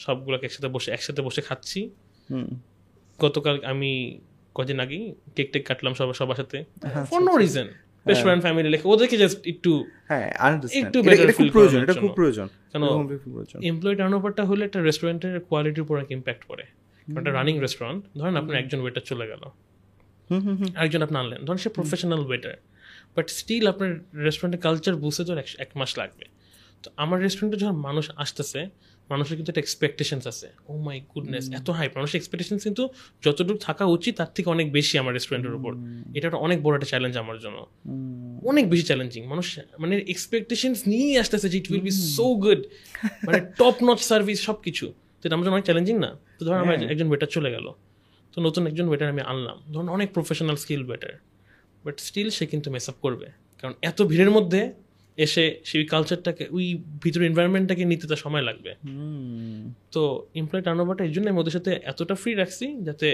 সবগুলোকে 0.00 0.44
একসাথে 0.46 0.68
বসে 0.68 0.88
একসাথে 0.96 1.22
বসে 1.22 1.40
খাচ্ছি। 1.48 1.80
গতকাল 3.20 3.56
আমি 3.64 3.92
কদিন 4.54 4.78
আগে 4.80 4.98
কেক 5.36 5.48
টেক 5.52 5.62
কাটলাম 5.66 5.94
সবার 5.94 6.14
সবার 6.14 6.36
সাথে। 6.36 6.58
For 7.10 7.20
no 7.22 7.32
reason 7.36 7.68
best 8.06 8.22
friend 8.22 8.42
family 8.42 8.68
লেখে 8.68 8.88
ওদেরকে 8.88 9.16
জাস্ট 9.16 9.38
একটু 9.46 9.84
হ্যাঁ 10.08 10.26
একটু 10.72 10.98
এটা 10.98 11.10
better 11.10 11.22
এটা 11.24 11.32
খুব 11.32 11.42
feel 11.42 11.52
প্রয়োজন 11.52 11.82
এটা 11.82 11.94
খুব 11.94 12.10
প্রয়োজন। 12.10 12.46
কেন? 12.72 12.82
এটা 12.84 13.18
খুব 13.24 13.32
প্রয়োজন। 13.32 13.58
এমপ্লয়ি 13.62 13.96
টার্ন 13.96 14.14
হলে 14.50 14.64
একটা 14.64 14.80
রেস্টুরেন্টের 14.82 15.40
কোয়ালিটির 15.40 15.82
উপর 15.82 15.94
একটা 16.00 16.14
ইম্প্যাক্ট 16.14 16.42
পড়ে। 16.48 16.64
একটা 17.18 17.30
রানিং 17.32 17.60
রেস্টুরেন্ট 17.60 18.04
ধরেন 18.18 18.36
আপনার 18.36 18.56
একজন 18.56 18.80
ওয়েটার 18.80 19.02
চলে 19.02 19.26
গেল। 19.28 19.42
আরেকজন 20.76 21.02
আপনি 21.02 21.18
আনলেন 21.18 21.44
ধরেন 21.44 21.58
সে 21.58 21.68
প্রফেশনাল 21.68 22.20
ওয়েটার 22.26 22.54
বাট 23.16 23.30
স্টিল 23.30 23.68
আপনার 23.68 23.90
রেস্টুরেন্টের 24.14 24.60
কালচার 24.60 24.96
বুঝতে 24.96 25.24
তো 25.24 25.32
এক 25.58 25.70
মাস 25.74 25.98
লাগবে। 25.98 26.24
তো 26.82 26.90
আমার 26.96 27.20
রেস্টুরেন্টে 27.20 27.58
যখন 27.64 27.76
মানুষ 27.76 28.10
আসতেছে 28.16 28.60
মানুষের 29.10 29.34
কিন্তু 29.38 29.50
একটা 29.52 29.62
এক্সপেকটেশনস 29.66 30.24
আছে। 30.32 30.48
ও 30.70 30.72
মাই 30.86 30.96
গুডনেস 31.12 31.44
এত 31.58 31.68
হাই 31.78 31.86
মানুষের 31.98 32.18
এক্সপেকটেশনস 32.20 32.60
কিন্তু 32.66 32.82
যতটুকু 33.24 33.58
থাকা 33.68 33.84
উচিত 33.96 34.12
তার 34.20 34.30
থেকে 34.36 34.48
অনেক 34.56 34.66
বেশি 34.78 34.94
আমার 35.02 35.12
রেস্টুরেন্টের 35.18 35.54
উপর। 35.58 35.72
এটা 36.16 36.26
একটা 36.28 36.40
অনেক 36.46 36.58
বড় 36.66 36.74
একটা 36.78 36.88
চ্যালেঞ্জ 36.92 37.14
আমার 37.24 37.36
জন্য। 37.44 37.58
অনেক 38.50 38.64
বেশি 38.72 38.84
চ্যালেঞ্জিং 38.90 39.22
মানুষ 39.32 39.46
মানে 39.82 39.94
এক্সপেকটেশনস 40.14 40.78
নিয়েই 40.90 41.16
আসতেছে 41.22 41.46
যে 41.52 41.56
it 41.60 41.66
will 41.70 41.84
be 41.88 41.92
so 42.16 42.26
good 42.44 42.60
মানে 43.26 43.38
টপ 43.60 43.76
নচ 43.86 44.00
সার্ভিস 44.10 44.38
সব 44.48 44.56
কিছু 44.66 44.86
তো 45.18 45.22
এটা 45.26 45.34
আমার 45.36 45.44
জন্য 45.46 45.54
অনেক 45.56 45.66
চ্যালেঞ্জিং 45.68 45.96
না? 46.04 46.10
তো 46.38 46.42
ধরুন 46.46 46.58
আমার 46.64 46.74
একজন 46.92 47.08
ওয়েটার 47.10 47.30
চলে 47.36 47.50
গেল। 47.56 47.66
তো 48.32 48.38
নতুন 48.46 48.62
একজন 48.70 48.86
ওয়েটার 48.88 49.08
আমি 49.14 49.22
আনলাম। 49.32 49.56
ধরুন 49.72 49.88
অনেক 49.96 50.08
professional 50.16 50.56
skill 50.62 50.82
waiter 50.88 51.14
but 51.84 51.96
still 52.08 52.28
সে 52.36 52.44
কিন্তু 52.52 52.68
মেস 52.74 52.86
আপ 52.90 52.96
করবে। 53.04 53.26
কারণ 53.60 53.74
এত 53.90 53.98
ভিড়ের 54.02 54.30
মধ্যে 54.30 54.60
এসে 55.24 55.44
সেই 55.68 55.84
কালচারটাকে 55.92 56.44
ওই 56.56 56.66
ভিতরে 57.02 57.24
এনভায়রনমেন্টটাকে 57.26 57.84
নিতে 57.90 58.04
তার 58.10 58.20
সময় 58.24 58.44
লাগবে। 58.48 58.70
তো 59.94 60.02
এমপ্লয় 60.40 60.62
টার্ন 60.62 60.80
ওভারটা 60.80 61.02
এই 61.08 61.12
জন্য 61.12 61.26
আমি 61.32 61.38
ওদের 61.42 61.54
সাথে 61.56 61.70
এতটা 61.90 62.14
ফ্রি 62.14 62.32
রাখছি 62.34 62.66
যাতে 62.86 63.08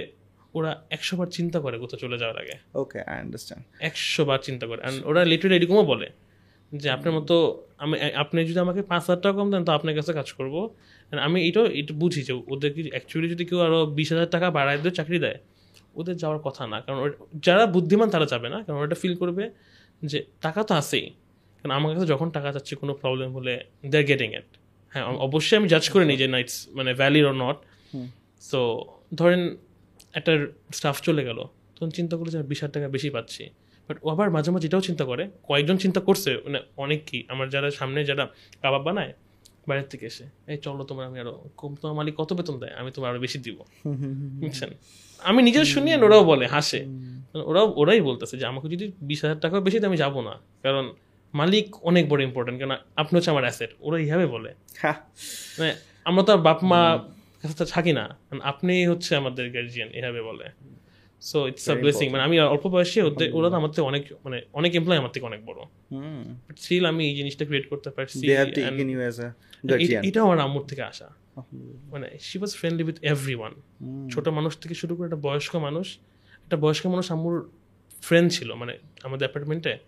ওরা 0.54 0.70
একশো 0.90 1.14
বার 1.18 1.28
চিন্তা 1.36 1.58
করে 1.60 1.76
কোথাও 1.78 1.98
চলে 2.04 2.16
যাওয়ার 2.18 2.38
আগে। 2.42 2.56
ওকে 2.82 2.98
আই 3.10 3.16
আন্ডারস্ট্যান্ড 3.24 3.62
একশো 3.80 4.22
বার 4.24 4.38
চিন্তা 4.42 4.64
করে। 4.66 4.80
অ্যান্ড 4.82 4.98
ওরা 5.06 5.20
লিটারেলি 5.24 5.56
এরকমও 5.58 5.84
বলে 5.92 6.08
যে 6.72 6.88
আপনার 6.90 7.12
মতো 7.18 7.34
আমি 7.78 7.94
আপনি 8.22 8.38
যদি 8.44 8.60
আমাকে 8.66 8.82
পাঁচ 8.82 9.02
হাজার 9.02 9.20
টাকা 9.22 9.34
কম 9.38 9.48
দেন 9.50 9.64
তো 9.64 9.72
আপনার 9.72 9.94
কাছে 9.94 10.12
কাজ 10.12 10.28
করব। 10.32 10.54
And 11.12 11.18
আমি 11.26 11.38
এটাও 11.48 11.66
এটা 11.80 11.94
বুঝি 11.94 12.22
যে 12.22 12.32
ওদের 12.46 12.70
কি 12.74 12.82
অ্যাকচুয়ালি 12.90 13.28
যদি 13.34 13.44
কেউ 13.44 13.58
আরও 13.60 13.86
বিশ 13.98 14.08
হাজার 14.12 14.30
টাকা 14.30 14.46
বাড়ায় 14.50 14.78
দিয়ে 14.78 14.94
চাকরি 14.94 15.18
দেয় 15.18 15.38
ওদের 15.94 16.16
যাওয়ার 16.16 16.40
কথা 16.46 16.62
না। 16.66 16.80
কারণ 16.80 16.98
যারা 17.46 17.64
বুদ্ধিমান 17.66 18.08
তারা 18.10 18.26
যাবে 18.26 18.48
না। 18.54 18.58
কারণ 18.64 18.78
ওটা 18.78 18.96
ফিল 19.02 19.14
করবে 19.16 19.44
যে 20.04 20.18
টাকা 20.40 20.60
তো 20.68 20.72
আছেই। 20.74 21.06
কারণ 21.66 21.78
আমার 21.80 21.90
কাছে 21.94 22.06
যখন 22.06 22.28
টাকা 22.30 22.48
চাচ্ছে 22.52 22.74
কোনো 22.76 22.92
প্রবলেম 22.94 23.28
হলে 23.36 23.54
দে 23.92 23.96
আর 23.98 24.04
গেটিং 24.04 24.28
ইট 24.34 24.48
হ্যাঁ 24.92 25.04
অবশ্যই 25.28 25.56
আমি 25.60 25.68
জাজ 25.72 25.84
করে 25.92 26.04
নিই 26.04 26.16
যে 26.16 26.26
না 26.32 26.38
ইটস 26.42 26.56
মানে 26.76 26.90
ভ্যালিড 26.94 27.24
অর 27.30 27.36
নট 27.44 27.56
সো 28.50 28.60
ধরেন 29.14 29.42
একটা 30.18 30.32
স্টাফ 30.72 30.96
চলে 31.00 31.22
গেল 31.24 31.38
তখন 31.74 31.90
চিন্তা 31.90 32.14
করল 32.16 32.28
যে 32.30 32.38
আমি 32.38 32.48
বিশ 32.52 32.58
হাজার 32.62 32.74
টাকা 32.76 32.88
বেশি 32.88 33.08
পাচ্ছি। 33.10 33.42
বাট 33.88 33.96
ও 34.02 34.06
আবার 34.10 34.28
মাঝে 34.30 34.50
মাঝে 34.50 34.66
এটাও 34.68 34.80
চিন্তা 34.80 35.04
করে 35.04 35.24
কয়েকজন 35.48 35.76
চিন্তা 35.76 36.00
করছে 36.00 36.30
মানে 36.44 36.58
অনেক 36.84 37.00
কি 37.06 37.18
আমার 37.28 37.46
যারা 37.48 37.68
সামনে 37.70 38.00
যারা 38.04 38.24
কাবাব 38.62 38.82
বানায় 38.82 39.12
বাইরের 39.68 39.88
থেকে 39.88 40.06
এসে 40.06 40.24
এই 40.46 40.56
চলো 40.56 40.82
তোমার 40.84 41.04
আমি 41.06 41.18
আরও 41.20 41.34
কম 41.56 41.74
তোমার 41.80 41.94
মালিক 41.96 42.14
কত 42.16 42.30
বেতন 42.32 42.56
দেয়? 42.58 42.74
আমি 42.80 42.90
তোমার 42.90 43.08
আরও 43.10 43.20
বেশি 43.20 43.38
দিব। 43.38 43.58
বুঝছেন? 44.40 44.70
আমি 45.18 45.42
নিজের 45.42 45.64
শুনি 45.64 45.88
ওরাও 46.06 46.24
বলে 46.24 46.46
হাসে। 46.46 46.80
ওরাও 47.50 47.66
ওরাই 47.76 48.00
বলতেছে 48.00 48.34
যে 48.40 48.46
আমাকে 48.46 48.66
যদি 48.68 48.84
বিশ 49.02 49.18
হাজার 49.24 49.38
টাকা 49.40 49.56
বেশি 49.60 49.78
দেয় 49.78 49.88
আমি 49.88 49.98
যাব 50.04 50.14
না। 50.20 50.34
কারণ 50.62 50.84
মালিক 51.36 51.76
অনেক 51.76 52.08
বড় 52.08 52.22
ইম্পর্টেন্ট 52.22 52.58
কেন 52.58 52.70
আপনি 52.96 53.16
হচ্ছে 53.16 53.30
আমার 53.30 53.42
অ্যাসেট 53.42 53.70
ওরা 53.80 53.98
এইভাবে 53.98 54.26
বলে। 54.26 54.54
হ্যাঁ 54.76 54.94
মানে 55.58 55.74
আমরা 56.04 56.22
তো 56.22 56.32
আর 56.32 56.38
বাপ 56.38 56.64
মা 56.64 56.80
কাছে 57.42 57.54
তো 57.54 57.64
থাকি 57.64 57.92
না 57.92 58.16
কারণ 58.28 58.40
আপনি 58.40 58.86
হচ্ছে 58.86 59.16
আমাদের 59.16 59.52
গার্জিয়ান 59.52 59.88
এভাবে 59.88 60.22
বলে। 60.22 60.46
সো 61.20 61.46
ইটস 61.46 61.70
আ 61.70 61.74
ব্লেসিং 61.74 62.10
মানে 62.10 62.22
আমি 62.22 62.40
অল্প 62.40 62.66
বয়সে 62.66 63.02
ওরা 63.32 63.50
তো 63.50 63.56
আমার 63.56 63.70
থেকে 63.70 63.80
অনেক 63.80 64.12
মানে 64.24 64.42
অনেক 64.52 64.74
এমপ্লয় 64.74 64.98
আমার 64.98 65.10
থেকে 65.10 65.26
অনেক 65.26 65.44
বড়। 65.46 65.60
হুম। 65.92 66.34
বাট 66.48 66.58
স্টিল 66.58 66.84
আমি 66.86 67.08
এই 67.08 67.16
জিনিসটা 67.16 67.44
ক্রিয়েট 67.44 67.68
করতে 67.68 67.90
পারছি 67.90 68.26
they 68.26 68.34
have 68.34 68.46
and 68.46 68.54
taken 68.54 68.90
you 68.90 68.98
as 68.98 69.20
a 69.20 69.28
a- 69.28 69.68
guardian 69.68 70.04
এটাও 70.04 70.24
আমার 70.24 70.38
আম্মুর 70.38 70.62
থেকে 70.62 70.82
আসা। 70.82 71.08
মানে 71.90 72.06
she 72.20 72.38
was 72.38 72.52
friendly 72.54 72.84
with 72.84 72.98
everyone 73.34 73.52
ছোট 74.10 74.28
মানুষ 74.28 74.58
থেকে 74.58 74.74
শুরু 74.74 74.96
করে 74.96 75.06
একটা 75.06 75.16
বয়স্ক 75.16 75.56
মানুষ 75.56 75.86
একটা 76.44 76.56
বয়স্ক 76.56 76.86
মানুষ 76.86 77.12
আম্মুর 77.12 77.50
ফ্রেন্ড 78.02 78.32
ছিল 78.32 78.54
মানে 78.54 78.78
আমাদের 79.02 79.28
অ্যাপার্টমেন্টে 79.28 79.78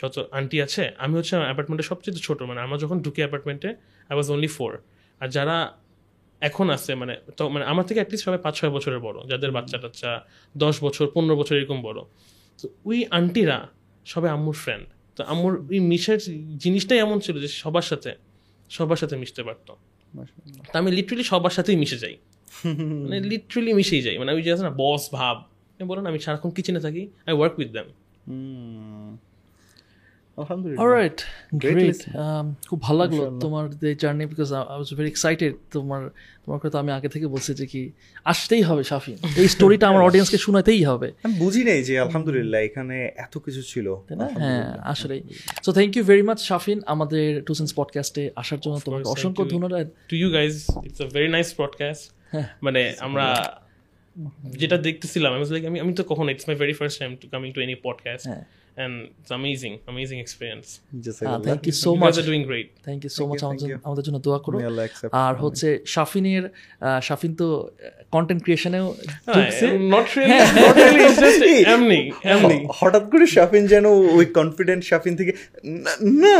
যত 0.00 0.16
আন্টি 0.30 0.62
আছে 0.62 0.82
আমি 0.98 1.14
হচ্ছে 1.18 1.36
অ্যাপার্টমেন্টে 1.36 1.82
সবচেয়ে 1.82 2.16
ছোট 2.16 2.42
মানে 2.42 2.60
আমরা 2.60 2.78
যখন 2.78 3.02
ঢুকি 3.02 3.20
অ্যাপার্টমেন্টে 3.20 3.68
আই 4.10 4.14
ওয়াজ 4.14 4.30
অনলি 4.30 4.46
ফোর 4.46 4.78
আর 5.20 5.28
যারা 5.28 5.78
এখন 6.40 6.70
আছে 6.70 6.94
মানে 6.94 7.16
তো 7.36 7.48
মানে 7.48 7.64
আমার 7.64 7.84
থেকে 7.84 7.98
অ্যাটলিস্ট 8.00 8.24
সবাই 8.24 8.38
পাঁচ 8.38 8.54
ছয় 8.60 8.70
বছরের 8.70 8.98
বড় 8.98 9.18
যাদের 9.26 9.50
বাচ্চা 9.50 9.78
টাচ্চা 9.78 10.10
দশ 10.56 10.82
বছর 10.82 11.06
পনেরো 11.14 11.36
বছর 11.36 11.56
এরকম 11.56 11.82
বড়। 11.82 11.98
তো 12.62 12.68
ওই 12.84 13.04
আন্টিরা 13.10 13.68
সবাই 14.04 14.30
আম্মুর 14.30 14.54
ফ্রেন্ড 14.54 14.86
তো 15.16 15.24
আম্মুর 15.24 15.66
ওই 15.70 15.80
মিশের 15.80 16.18
জিনিসটাই 16.58 16.98
এমন 16.98 17.18
ছিল 17.20 17.40
যে 17.40 17.48
সবার 17.48 17.82
সাথে 17.82 18.10
সবার 18.70 18.96
সাথে 18.96 19.16
মিশতে 19.16 19.42
পারতো। 19.42 19.76
তা 20.72 20.78
আমি 20.78 20.90
লিটারেলি 20.92 21.24
সবার 21.24 21.50
সাথেই 21.50 21.76
মিশে 21.76 21.98
যাই। 21.98 22.16
মানে 23.02 23.20
লিটারেলি 23.20 23.72
মিশেই 23.72 24.02
যাই। 24.02 24.18
মানে 24.18 24.30
আমি 24.32 24.42
যে 24.42 24.52
আছে 24.52 24.62
না 24.62 24.70
বস 24.70 25.02
ভাব। 25.12 25.36
বলো 25.86 26.00
না 26.02 26.08
আমি 26.10 26.18
সারাক্ষণ 26.18 26.50
কিচেনে 26.50 26.80
থাকি 26.80 27.02
আই 27.26 27.34
ওয়ার্ক 27.34 27.54
উইথ 27.58 27.70
দ্যাম 27.70 27.88
আলহামদুলিল্লাহ। 30.38 30.82
Alright 30.84 31.18
great. 31.62 32.00
Um, 32.24 32.46
খুব 32.68 32.78
ভালো 32.86 32.98
লাগল 33.02 33.20
তোমার 33.44 33.64
যে 33.82 33.88
journey 34.02 34.24
because 34.32 34.48
I 34.52 34.76
was 34.78 34.90
very 34.98 35.08
excited 35.14 35.52
তোমার 35.74 36.02
তোমার 36.44 36.58
কথা 36.64 36.76
আমি 36.82 36.90
আগে 36.92 37.08
থেকে 37.08 37.26
বলছি 37.26 37.50
যে 37.60 37.66
কি 37.72 37.82
আসতেই 38.26 38.62
হবে 38.62 38.82
শাফিন 38.84 39.16
এই 39.40 39.48
স্টোরিটা 39.54 39.84
আমার 39.90 40.02
অডিয়েন্সকে 40.08 40.38
শোনাতেই 40.46 40.82
হবে। 40.90 41.08
আমি 41.24 41.34
বুঝি 41.44 41.62
নাই 41.64 41.80
যে 41.82 41.94
আলহামদুলিল্লাহ 42.00 42.60
এখানে 42.60 42.96
এত 43.24 43.34
কিছু 43.38 43.62
ছিল। 43.62 43.86
হ্যাঁ 44.40 44.66
আসলেই। 44.92 45.20
So 45.64 45.70
thank 45.72 45.92
you 45.96 46.02
very 46.10 46.24
much 46.28 46.38
Shafin 46.48 46.78
আমাদের 46.92 47.26
টুসেন্স 47.46 47.70
পডকাস্টে 47.78 48.22
আসার 48.42 48.58
জন্য 48.60 48.76
তোমাকে 48.86 49.06
অসংখ্য 49.14 49.42
ধন্যবাদ। 49.54 49.86
To 50.10 50.16
you 50.22 50.28
guys 50.32 50.54
it's 50.86 51.00
a 51.00 51.08
very 51.16 51.28
nice 51.36 51.48
podcast 51.60 52.04
মানে 52.62 52.82
আমরা 53.06 53.26
যেটা 54.60 54.76
দেখতেছিলাম 54.78 55.30
আমি 55.36 55.44
আমি 55.70 55.78
আমি 55.84 55.92
তো 55.94 56.02
কখনো 56.04 56.28
it's 56.30 56.46
my 56.48 56.56
very 56.56 56.74
first 56.80 56.96
time 57.00 57.10
to 57.22 57.26
coming 57.32 57.48
to 57.52 57.60
any 57.60 57.76
podcast 57.86 58.26
হ্যাঁ। 58.28 58.44
And 58.78 58.94
it's 59.20 59.30
amazing 59.34 59.72
amazing 59.86 60.16
experience 60.24 60.64
thank 61.48 61.62
you 61.68 61.74
so 61.84 61.90
you 61.90 62.00
much 62.04 62.14
are 62.20 62.24
doing 62.30 62.42
great 62.48 62.68
thank 62.86 63.00
you 63.04 63.10
so 63.18 63.22
Thank 63.22 63.30
মাচ 63.30 63.40
you, 63.42 63.48
thank 63.52 63.86
আমাদের 63.88 64.04
জন্য 64.06 64.18
দোয়া 64.26 64.40
করো। 64.46 64.56
আর 65.24 65.34
হচ্ছে 65.44 65.68
শাফিনের 65.94 66.44
শাফিন 67.06 67.32
তো 67.40 67.46
content 68.16 68.40
ক্রিয়েশনেও 68.44 68.86
not 69.94 70.06
really 70.16 70.38
not 70.62 70.76
really 70.82 71.02
just 71.22 71.42
এমনি 71.74 72.00
এমনি 72.34 72.56
হঠাৎ 72.78 73.04
করে 73.12 73.26
শাফিন 73.36 73.64
যেন 73.72 73.84
ওই 74.18 74.26
কনফিডেন্ট 74.38 74.82
শাফিন 74.90 75.14
থেকে 75.20 75.32
না, 76.22 76.36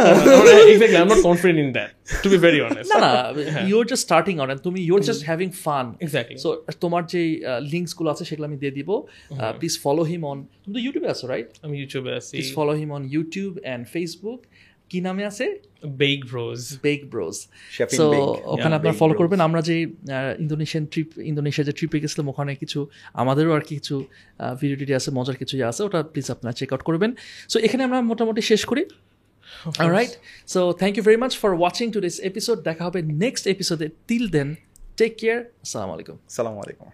exactly 0.73 0.97
I 0.99 1.03
am 1.05 1.11
not 1.13 1.21
confident 1.29 1.59
in 1.65 1.71
that 1.79 1.91
to 2.23 2.29
be 2.33 2.39
very 2.47 2.59
honest 2.69 2.91
না 2.93 2.99
না 3.07 3.11
you're 3.71 3.85
just 3.91 4.03
starting 4.09 4.35
out 4.41 4.49
and 4.53 4.63
তুমি 4.69 4.79
you're 4.89 5.01
just 5.09 5.23
having 5.29 5.49
fun 5.65 5.87
exactly 6.05 6.37
so 6.45 6.49
তোমার 6.85 7.03
যে 7.13 7.21
লিঙ্কসগুলো 7.73 8.09
আছে 8.13 8.25
সেগুলো 8.29 8.47
আমি 8.51 8.59
দিয়ে 8.63 8.75
দিব। 8.79 8.91
প্লিজ 9.59 9.75
ফলো 9.85 10.03
হিম 10.11 10.23
অন 10.31 10.39
তুমি 10.63 10.73
তো 10.77 10.81
ইউটিউবে 10.85 11.09
আছো 11.15 11.25
রাইট 11.33 11.49
আমি 11.67 11.75
ইউটিউবে 11.83 12.11
আছি 12.21 12.28
please 12.31 12.49
follow 12.57 12.73
him 12.81 12.91
on 12.99 13.03
YouTube 13.17 13.51
and 13.65 13.83
Facebook 13.95 14.41
কি 14.91 14.99
নামে 15.07 15.23
আছে? 15.31 15.47
Bake 16.03 16.21
Bros 16.31 16.61
Bake 16.87 17.01
Bros 17.13 17.37
so 17.99 18.05
ওখানে 18.55 18.75
আপনারা 18.79 18.97
ফলো 19.03 19.15
করবেন। 19.21 19.41
আমরা 19.49 19.61
যে 19.69 19.77
ইন্দোনেশিয়ান 20.45 20.85
ট্রিপ 20.93 21.09
ইন্দোনেশিয়া 21.31 21.65
যে 21.69 21.75
ট্রিপে 21.79 21.99
গেছিলাম 22.03 22.27
ওখানে 22.33 22.53
কিছু 22.63 22.81
আমাদেরও 23.23 23.51
আর 23.57 23.63
কিছু 23.71 23.95
ভিডিও 24.61 24.77
টিডিও 24.81 24.97
আছে 25.01 25.11
মজার 25.19 25.37
কিছু 25.43 25.55
আছে 25.71 25.81
ওটা 25.87 26.01
প্লিজ 26.13 26.27
আপনারা 26.35 26.53
চেক 26.59 26.71
আউট 26.73 26.83
করবেন। 26.89 27.11
সো 27.53 27.57
এখানে 27.67 27.83
আমরা 27.89 27.99
মোটামুটি 28.11 28.43
শেষ 28.51 28.63
করি। 28.71 28.83
Right 29.97 30.13
so 30.53 30.61
thank 30.81 30.95
you 30.97 31.03
very 31.09 31.19
much 31.25 31.33
for 31.43 31.51
watching 31.61 31.87
to 31.95 31.99
this 32.07 32.17
episode 32.31 32.57
দেখা 32.69 32.83
হবে 32.89 33.01
নেক্সট 33.25 33.45
এপিসোডে 33.55 33.87
টিল 34.09 34.25
দেন 34.37 34.49
টেক 34.99 35.13
কেয়ার 35.21 35.39
আসসালামু 35.65 35.93
আলাইকুম 35.97 36.17
সালামু 36.37 36.59
আলাইকুম 36.65 36.89